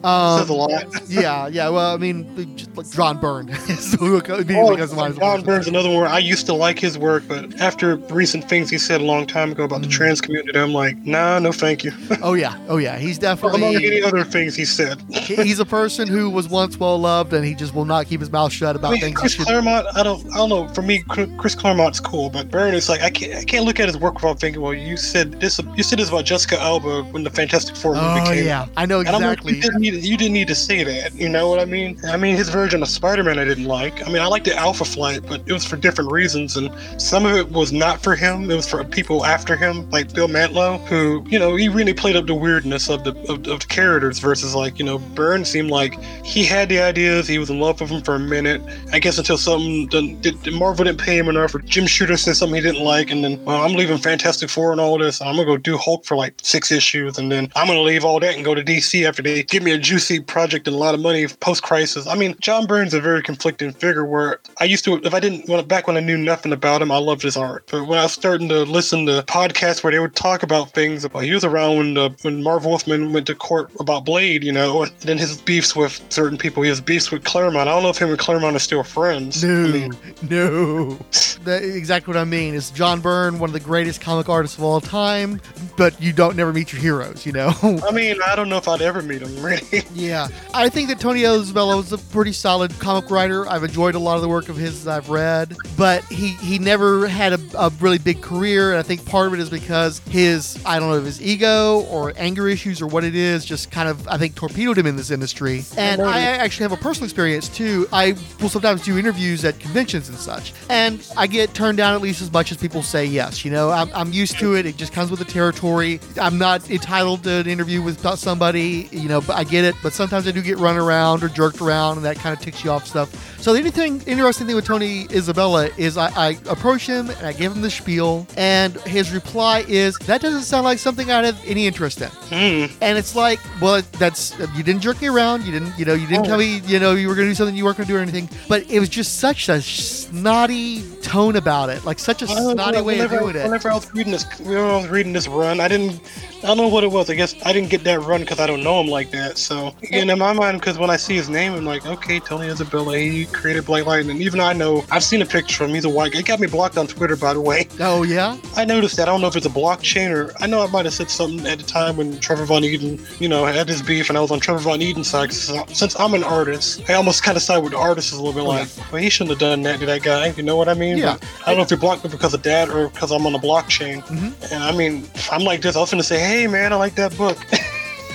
Um, 0.05 0.39
says 0.39 0.49
a 0.49 0.55
lot. 0.55 0.85
yeah. 1.09 1.49
Yeah. 1.49 1.69
Well, 1.69 1.95
I 1.95 1.97
mean, 1.99 2.57
just 2.57 2.75
like 2.77 2.91
John 2.91 3.19
Byrne 3.21 3.49
is 3.69 3.93
who 3.95 4.17
Oh, 4.17 4.21
comes 4.21 4.47
to 4.47 4.97
mind. 4.97 5.19
John 5.19 5.43
Byrne's, 5.43 5.67
another 5.69 5.91
one. 5.91 6.07
I 6.07 6.19
used 6.19 6.47
to 6.47 6.55
like 6.55 6.79
his 6.79 6.97
work, 6.97 7.25
but 7.29 7.61
after 7.61 7.97
recent 7.97 8.49
things 8.49 8.71
he 8.71 8.79
said 8.79 9.01
a 9.01 9.05
long 9.05 9.27
time 9.27 9.53
ago 9.53 9.65
about 9.65 9.83
the 9.83 9.89
trans 9.89 10.21
community, 10.21 10.59
I'm 10.59 10.73
like, 10.73 10.97
nah, 10.99 11.39
no, 11.39 11.53
thank 11.53 11.85
you. 11.85 11.93
Oh 12.23 12.35
yeah. 12.35 12.57
Oh 12.69 12.79
yeah. 12.79 12.97
He's 12.97 13.19
definitely 13.19 13.61
Among 13.61 13.77
any 13.85 14.01
other 14.03 14.25
things 14.25 14.55
he 14.55 14.65
said. 14.65 15.03
He's 15.11 15.59
a 15.59 15.67
person 15.67 16.09
who 16.09 16.31
was 16.31 16.49
once 16.49 16.79
well 16.79 16.99
loved, 16.99 17.33
and 17.35 17.45
he 17.45 17.55
just 17.55 17.75
will 17.75 17.85
not 17.85 18.07
keep 18.07 18.21
his 18.21 18.31
mouth 18.31 18.51
shut 18.53 18.77
about 18.77 18.89
I 18.89 18.93
mean, 18.93 19.01
things. 19.03 19.21
Chris 19.25 19.45
Claremont, 19.47 19.87
I 19.95 20.03
don't, 20.03 20.25
I 20.33 20.37
don't 20.37 20.49
know. 20.51 20.69
For 20.69 20.83
me, 20.83 21.03
Chris 21.39 21.55
Claremont's 21.55 22.01
cool, 22.01 22.29
but 22.31 22.51
Byrne 22.51 22.75
is 22.75 22.89
like, 22.89 23.01
I 23.03 23.11
can't, 23.11 23.35
I 23.35 23.45
can't 23.45 23.65
look 23.65 23.81
at 23.81 23.87
his 23.87 23.97
work 23.97 24.15
without 24.17 24.39
thinking, 24.39 24.61
well, 24.61 24.75
you 24.75 24.97
said 24.97 25.41
this, 25.41 25.61
you 25.77 25.83
said 25.83 25.99
this 25.99 26.09
about 26.11 26.25
Jessica 26.25 26.61
Alba 26.61 27.05
when 27.05 27.25
the 27.25 27.31
Fantastic 27.31 27.77
Four 27.77 27.95
movie 27.95 28.21
Oh 28.21 28.25
came. 28.27 28.45
yeah. 28.47 28.67
I 28.77 28.87
know 28.87 29.01
And 29.01 29.09
I'm 29.09 29.23
like, 29.23 29.39
exactly. 29.45 29.55
you, 29.55 29.61
didn't 29.63 29.81
need, 29.81 29.95
you 30.05 30.17
didn't 30.17 30.33
need 30.35 30.49
to 30.49 30.55
say 30.55 30.85
that. 30.85 31.15
You 31.15 31.29
know 31.29 31.49
what 31.49 31.59
I 31.61 31.65
mean? 31.65 31.99
I 32.07 32.17
mean, 32.17 32.37
his 32.37 32.49
version 32.51 32.83
of 32.83 32.89
Spider-Man 32.89 33.39
I 33.39 33.45
didn't 33.45 33.65
like. 33.65 34.07
I 34.07 34.11
mean, 34.11 34.21
I 34.23 34.27
liked 34.27 34.45
the 34.47 34.55
Alpha 34.57 34.85
Flight, 34.85 35.23
but 35.27 35.43
it 35.47 35.53
was 35.53 35.65
for 35.65 35.77
different 35.77 36.13
reasons, 36.13 36.57
and 36.57 36.71
some 37.01 37.25
of 37.27 37.37
it 37.37 37.51
was 37.51 37.73
not 37.73 38.03
for 38.03 38.15
him. 38.15 38.51
It 38.51 38.55
was 38.57 38.69
for 38.69 38.85
people 38.85 39.25
after 39.25 39.57
him, 39.57 39.89
like 39.91 40.13
Bill 40.13 40.29
Mantlo, 40.29 40.85
who, 40.87 41.25
you 41.29 41.39
know, 41.39 41.57
he 41.57 41.69
really 41.69 41.95
played 41.95 42.17
up 42.17 42.27
the 42.27 42.35
weirdness 42.35 42.89
of 42.91 43.05
the 43.05 43.11
of, 43.31 43.47
of 43.49 43.61
the 43.61 43.67
characters 43.69 44.19
versus 44.19 44.55
like, 44.55 44.79
you 44.79 44.85
know, 44.85 44.99
Byrne 44.99 45.45
seemed 45.45 45.71
like 45.71 46.01
he 46.25 46.45
had 46.45 46.69
the 46.69 46.81
ideas, 46.81 47.27
he 47.29 47.39
was 47.39 47.51
in 47.51 47.61
love 47.61 47.81
with 47.81 47.91
them 47.91 48.03
for 48.03 48.15
a 48.17 48.19
minute. 48.19 48.61
I 48.93 48.99
guess 48.99 49.14
until 49.19 49.39
something 49.39 49.87
done, 49.89 50.21
did, 50.21 50.53
Marvel 50.53 50.85
didn't 50.85 51.01
pay 51.01 51.19
him 51.19 51.29
enough, 51.29 51.55
or 51.55 51.61
Jim 51.61 51.87
Shooter 51.87 52.17
said 52.17 52.37
something 52.37 52.57
he 52.57 52.61
didn't 52.61 52.85
like, 52.85 53.11
and 53.11 53.25
then 53.25 53.43
well, 53.45 53.63
I'm 53.63 53.75
leaving 53.75 53.99
Fantastic 53.99 54.51
Four 54.51 54.73
and 54.73 54.81
all 54.81 54.99
this. 54.99 55.21
and 55.21 55.29
I'm 55.29 55.37
gonna 55.37 55.47
go 55.47 55.57
do 55.57 55.77
Hulk 55.77 56.05
for 56.05 56.17
like 56.17 56.35
six 56.43 56.71
issues, 56.71 57.19
and 57.19 57.31
then 57.31 57.51
I'm 57.57 57.67
gonna 57.67 57.81
leave 57.81 58.05
all 58.05 58.21
that 58.21 58.35
and 58.35 58.45
go 58.45 58.55
to 58.55 58.63
DC 58.63 59.07
after 59.07 59.23
they 59.23 59.43
give 59.43 59.63
me 59.63 59.73
a 59.73 59.79
juicy 59.79 60.21
project 60.21 60.67
and 60.67 60.75
a 60.75 60.79
lot 60.79 60.95
of 60.95 61.01
money 61.01 61.27
post 61.27 61.63
crisis. 61.63 62.07
I 62.07 62.15
mean, 62.15 62.37
John 62.41 62.67
Byrne's 62.67 62.95
a 62.95 63.01
very 63.01 63.23
conflicting 63.23 63.73
figure. 63.73 64.05
Where 64.05 64.41
I 64.61 64.65
used 64.65 64.85
to, 64.85 64.97
if 64.97 65.15
I 65.15 65.21
didn't, 65.21 65.49
when 65.49 65.67
back 65.67 65.87
when 65.87 65.97
I 65.97 66.01
knew 66.01 66.17
nothing 66.17 66.53
about 66.53 66.83
him, 66.83 66.91
I 66.91 66.99
loved 66.99 67.23
his 67.23 67.37
art. 67.37 67.69
But 67.71 67.87
when 67.87 67.99
I 67.99 68.03
was 68.05 68.13
starting 68.13 68.49
to 68.49 68.63
listen 68.63 69.07
to 69.07 69.23
podcasts 69.27 69.83
where 69.83 69.93
they 69.93 69.99
would 69.99 70.15
talk 70.15 70.43
about 70.43 70.71
things, 70.71 71.05
about 71.05 71.25
he 71.25 71.33
was 71.33 71.45
around 71.45 71.77
when 71.77 71.99
uh, 71.99 72.11
when 72.23 72.43
Marv 72.43 72.65
Wolfman 72.65 73.13
went 73.13 73.27
to 73.27 73.35
court 73.35 73.71
about 73.81 74.05
Blade, 74.05 74.45
you 74.45 74.53
know, 74.53 74.83
and 74.83 74.93
then 75.01 75.19
his 75.19 75.41
beefs 75.41 75.75
with 75.77 76.01
certain 76.11 76.39
people. 76.39 76.63
He 76.63 76.69
has 76.69 76.81
beefs 76.81 77.11
with 77.11 77.25
Claremont. 77.25 77.69
I 77.69 77.73
don't 77.73 77.83
know 77.83 77.91
if 77.91 77.99
him 77.99 78.11
and 78.11 78.19
Claremont 78.19 78.57
are 78.57 78.61
still 78.61 78.83
friends. 78.83 79.04
No, 79.43 79.91
no. 80.31 80.99
That, 81.45 81.63
exactly 81.63 82.13
what 82.13 82.21
I 82.21 82.25
mean. 82.25 82.55
It's 82.55 82.71
John 82.71 83.01
Byrne 83.01 83.39
one 83.39 83.51
of 83.51 83.53
the 83.53 83.61
greatest 83.61 84.01
comic 84.01 84.29
artists 84.29 84.57
of 84.57 84.65
all 84.65 84.81
time? 84.81 85.41
But 85.77 86.01
you 86.01 86.13
don't 86.13 86.37
never 86.37 86.53
meet 86.53 86.73
your 86.73 86.81
heroes, 86.81 87.27
you 87.27 87.33
know. 87.33 87.53
I 87.63 87.91
mean, 87.91 88.17
I 88.27 88.35
don't 88.35 88.49
know 88.49 88.57
if 88.57 88.69
I'd 88.69 88.81
ever 88.81 89.03
meet 89.03 89.23
him, 89.23 89.45
really. 89.45 89.83
Yeah, 89.95 90.29
I 90.53 90.69
think 90.69 90.89
that 90.89 90.99
Tony 90.99 91.25
Isabella 91.25 91.79
is 91.79 91.93
a 91.93 91.99
pretty 91.99 92.33
solid 92.33 92.77
comic 92.81 93.11
writer. 93.11 93.49
I've 93.49 93.63
enjoyed 93.63 93.95
a 93.95 93.99
lot 93.99 94.17
of 94.17 94.23
the 94.23 94.29
work 94.29 94.49
of 94.49 94.57
his 94.57 94.85
that 94.85 94.97
I've 94.97 95.09
read, 95.09 95.57
but 95.77 96.03
he 96.05 96.29
he 96.29 96.59
never 96.59 97.07
had 97.07 97.33
a, 97.33 97.41
a 97.57 97.71
really 97.81 97.99
big 97.99 98.21
career. 98.21 98.71
And 98.71 98.79
I 98.79 98.83
think 98.83 99.07
part 99.07 99.29
of 99.29 99.35
it 99.35 99.41
is 99.41 99.51
because 99.51 100.01
his 100.11 100.61
I 100.67 100.81
don't 100.81 100.91
know 100.91 100.97
if 100.97 101.05
his 101.05 101.23
ego 101.23 101.83
or 101.83 102.13
anger 102.17 102.49
issues 102.49 102.83
or 102.83 102.87
what 102.87 103.05
it 103.05 103.15
is 103.15 103.45
just 103.45 103.71
kind 103.71 103.89
of 103.89 104.07
I 104.09 104.19
think 104.19 104.35
torpedoed 104.35 104.77
him 104.79 104.87
in 104.87 104.97
this 104.97 105.11
industry. 105.11 105.63
And 105.77 106.03
I 106.03 106.21
actually 106.21 106.65
have 106.65 106.73
a 106.73 106.83
personal 106.83 107.05
experience 107.05 107.49
too. 107.49 107.87
I 107.93 108.17
will 108.41 108.49
sometimes 108.49 108.83
do 108.85 108.94
interviews 108.99 109.45
at 109.45 109.59
conventions 109.59 110.09
and 110.09 110.19
such, 110.19 110.53
and 110.71 111.07
I 111.17 111.27
get 111.27 111.55
turned 111.55 111.79
down 111.79 111.95
at 111.95 112.01
least 112.01 112.23
as 112.23 112.33
much 112.33 112.51
as 112.53 112.59
people 112.59 112.83
say 112.83 113.05
yes. 113.05 113.45
You 113.45 113.51
know, 113.51 113.71
I'm, 113.71 113.91
I'm 113.95 114.13
used 114.13 114.39
to 114.39 114.55
it. 114.55 114.67
It 114.67 114.77
just 114.77 114.93
comes 114.93 115.11
with 115.11 115.19
the 115.19 115.25
territory. 115.25 116.01
I'm 116.21 116.39
not 116.39 116.71
entitled 116.71 117.25
to 117.25 117.33
an 117.33 117.47
interview 117.47 117.83
with 117.83 118.01
somebody, 118.19 118.89
you 118.93 119.09
know, 119.09 119.21
but 119.21 119.37
I 119.37 119.45
get 119.45 119.65
it. 119.65 119.75
But 119.83 119.93
sometimes 119.93 120.27
I 120.27 120.31
do 120.31 120.43
get 120.43 120.59
run 120.59 120.77
around 120.77 121.23
or 121.23 121.29
jerked 121.29 121.61
around, 121.61 121.97
and 121.97 122.07
that 122.07 122.17
kind 122.17 122.37
of 122.37 122.43
ticks 122.43 122.65
you 122.65 122.71
off 122.71 122.87
stuff. 122.87 123.41
So 123.41 123.53
the 123.53 123.61
anything 123.61 124.01
interesting 124.07 124.47
thing 124.47 124.57
with 124.57 124.65
Tony 124.65 125.07
Isabella 125.11 125.69
is 125.77 125.99
I, 125.99 126.09
I 126.17 126.39
approach 126.49 126.87
him 126.87 127.11
and 127.11 127.27
I 127.27 127.33
give 127.33 127.53
him 127.53 127.61
the 127.61 127.71
spiel, 127.71 128.27
and 128.37 128.75
his 128.83 129.13
reply 129.13 129.65
is, 129.69 129.99
"That 130.07 130.21
doesn't 130.21 130.43
sound 130.43 130.65
like 130.65 130.79
something 130.79 131.11
I'd 131.11 131.25
have 131.25 131.41
any 131.45 131.67
interest 131.67 132.01
in." 132.01 132.09
Hmm. 132.09 132.75
And 132.81 132.99
it's 132.99 133.15
like, 133.15 133.41
well, 133.61 133.83
that's 133.99 134.39
you 134.57 134.63
didn't 134.63 134.81
jerk 134.81 135.01
me 135.01 135.09
around. 135.09 135.45
You 135.45 135.53
didn't, 135.53 135.79
you 135.79 135.85
know, 135.85 135.95
you 135.95 136.07
didn't 136.07 136.25
tell 136.25 136.37
oh. 136.37 136.39
me, 136.39 136.61
you 136.61 136.79
know, 136.79 136.93
you 136.93 137.09
were 137.09 137.15
going 137.15 137.27
to 137.27 137.31
do 137.31 137.35
something 137.35 137.55
you 137.55 137.65
weren't 137.65 137.77
going 137.77 137.87
to 137.87 137.93
do 137.93 137.99
or 137.99 138.03
anything. 138.03 138.29
But 138.49 138.71
it 138.71 138.81
was 138.85 138.91
just 138.91 139.19
such 139.19 139.49
a 139.49 139.63
snotty 139.63 140.83
tone 141.01 141.37
about 141.37 141.71
it, 141.71 141.83
like 141.87 141.99
such 141.99 142.21
a 142.21 142.27
snotty 142.27 142.77
know, 142.77 142.85
way 142.85 143.01
of 143.01 143.11
whenever, 143.11 143.19
doing 143.19 143.37
it. 143.37 143.45
Whenever 143.45 143.71
I 143.71 143.75
was 143.77 143.91
reading 143.95 144.13
this, 144.13 144.27
whenever 144.41 144.67
I 144.67 144.77
was 144.77 144.89
reading 144.89 145.15
this 145.15 145.27
run, 145.27 145.59
I 145.59 145.69
didn't, 145.69 146.03
I 146.43 146.49
don't 146.49 146.59
know 146.59 146.69
what 146.69 146.85
it 146.85 146.91
was. 146.91 147.09
I 147.09 147.15
guess 147.15 147.35
I 147.47 147.55
didn't 147.55 147.71
get 147.71 147.83
that 147.85 148.01
run 148.01 148.21
because 148.21 148.41
I 148.41 148.47
don't 148.47 148.63
know 148.63 148.79
him 148.83 148.89
like 148.89 149.11
that. 149.13 149.39
So, 149.39 149.75
and 149.91 150.11
in 150.11 150.19
my 150.19 150.35
mind, 150.35 150.61
because 150.61 150.77
when 150.77 150.91
I 150.91 150.97
see 150.99 151.15
his 151.15 151.31
name, 151.31 151.55
I'm 151.55 151.65
like, 151.65 151.87
okay, 151.87 152.21
Tony 152.21 152.49
Isabella, 152.49 152.99
he 152.99 153.25
created 153.25 153.65
Black 153.65 153.87
Lightning. 153.87 154.11
And 154.17 154.21
even 154.21 154.39
though 154.39 154.45
I 154.45 154.53
know 154.53 154.85
I've 154.91 155.03
seen 155.03 155.23
a 155.23 155.27
picture 155.27 155.65
of 155.65 155.71
him, 155.71 155.75
he's 155.75 155.87
a 155.87 155.89
white 155.89 156.13
guy. 156.13 156.19
It 156.19 156.27
got 156.27 156.41
me 156.41 156.47
blocked 156.47 156.77
on 156.77 156.87
Twitter, 156.87 157.17
by 157.17 157.33
the 157.33 157.41
way. 157.41 157.67
Oh 157.81 158.03
yeah. 158.03 158.37
I 158.55 158.67
noticed 158.67 158.99
that. 158.99 159.09
I 159.09 159.13
don't 159.13 159.23
know 159.23 159.29
if 159.29 159.37
it's 159.37 159.47
a 159.47 159.51
blockchain 159.51 160.11
or 160.15 160.31
I 160.41 160.47
know 160.47 160.63
I 160.63 160.67
might 160.71 160.85
have 160.85 160.93
said 160.93 161.09
something 161.09 161.47
at 161.47 161.57
the 161.57 161.65
time 161.65 161.97
when 161.97 162.21
Trevor 162.21 162.45
Von 162.45 162.61
Eeden, 162.61 163.01
you 163.19 163.31
know, 163.31 163.47
had 163.47 163.67
his 163.67 163.81
beef, 163.81 164.11
and 164.11 164.19
I 164.19 164.21
was 164.21 164.31
on 164.31 164.41
Trevor 164.41 164.61
Von 164.61 164.81
Eeden's 164.81 165.09
side. 165.09 165.31
'cause 165.31 165.51
Since 165.73 165.99
I'm 165.99 166.13
an 166.13 166.25
artist, 166.25 166.83
I 166.91 166.93
almost 166.93 167.23
kind 167.23 167.39
of 167.39 167.43
side 167.43 167.63
with 167.63 167.73
the 167.73 167.79
artist 167.79 168.13
a 168.13 168.17
little 168.17 168.35
bit. 168.35 168.43
Like, 168.43 168.64
well, 168.93 169.01
he 169.03 169.11
shouldn't 169.11 169.31
have 169.31 169.39
done 169.39 169.63
that 169.63 169.81
to 169.81 169.87
that 169.87 170.03
guy. 170.03 170.29
You 170.37 170.43
know 170.43 170.57
what 170.57 170.69
I 170.69 170.75
mean? 170.75 170.97
Yeah. 170.99 171.17
But 171.21 171.29
I 171.43 171.51
don't 171.51 171.57
know 171.59 171.63
if 171.65 171.71
he 171.71 171.77
blocked 171.77 172.05
me 172.05 172.11
because 172.11 172.35
of 172.35 172.43
that 172.43 172.69
or 172.71 172.89
because 172.89 173.11
I'm 173.11 173.27
on 173.27 173.33
the 173.33 173.39
blockchain. 173.39 174.03
Mhm. 174.07 174.53
And 174.53 174.63
I 174.65 174.73
mean, 174.73 175.07
I'm 175.31 175.43
like 175.43 175.63
this. 175.63 175.77
I 175.77 175.81
was 175.81 175.91
gonna 175.91 176.03
say, 176.03 176.19
hey 176.19 176.47
man, 176.47 176.73
I 176.73 176.77
like 176.77 176.95
that 176.97 177.17
book. 177.17 177.39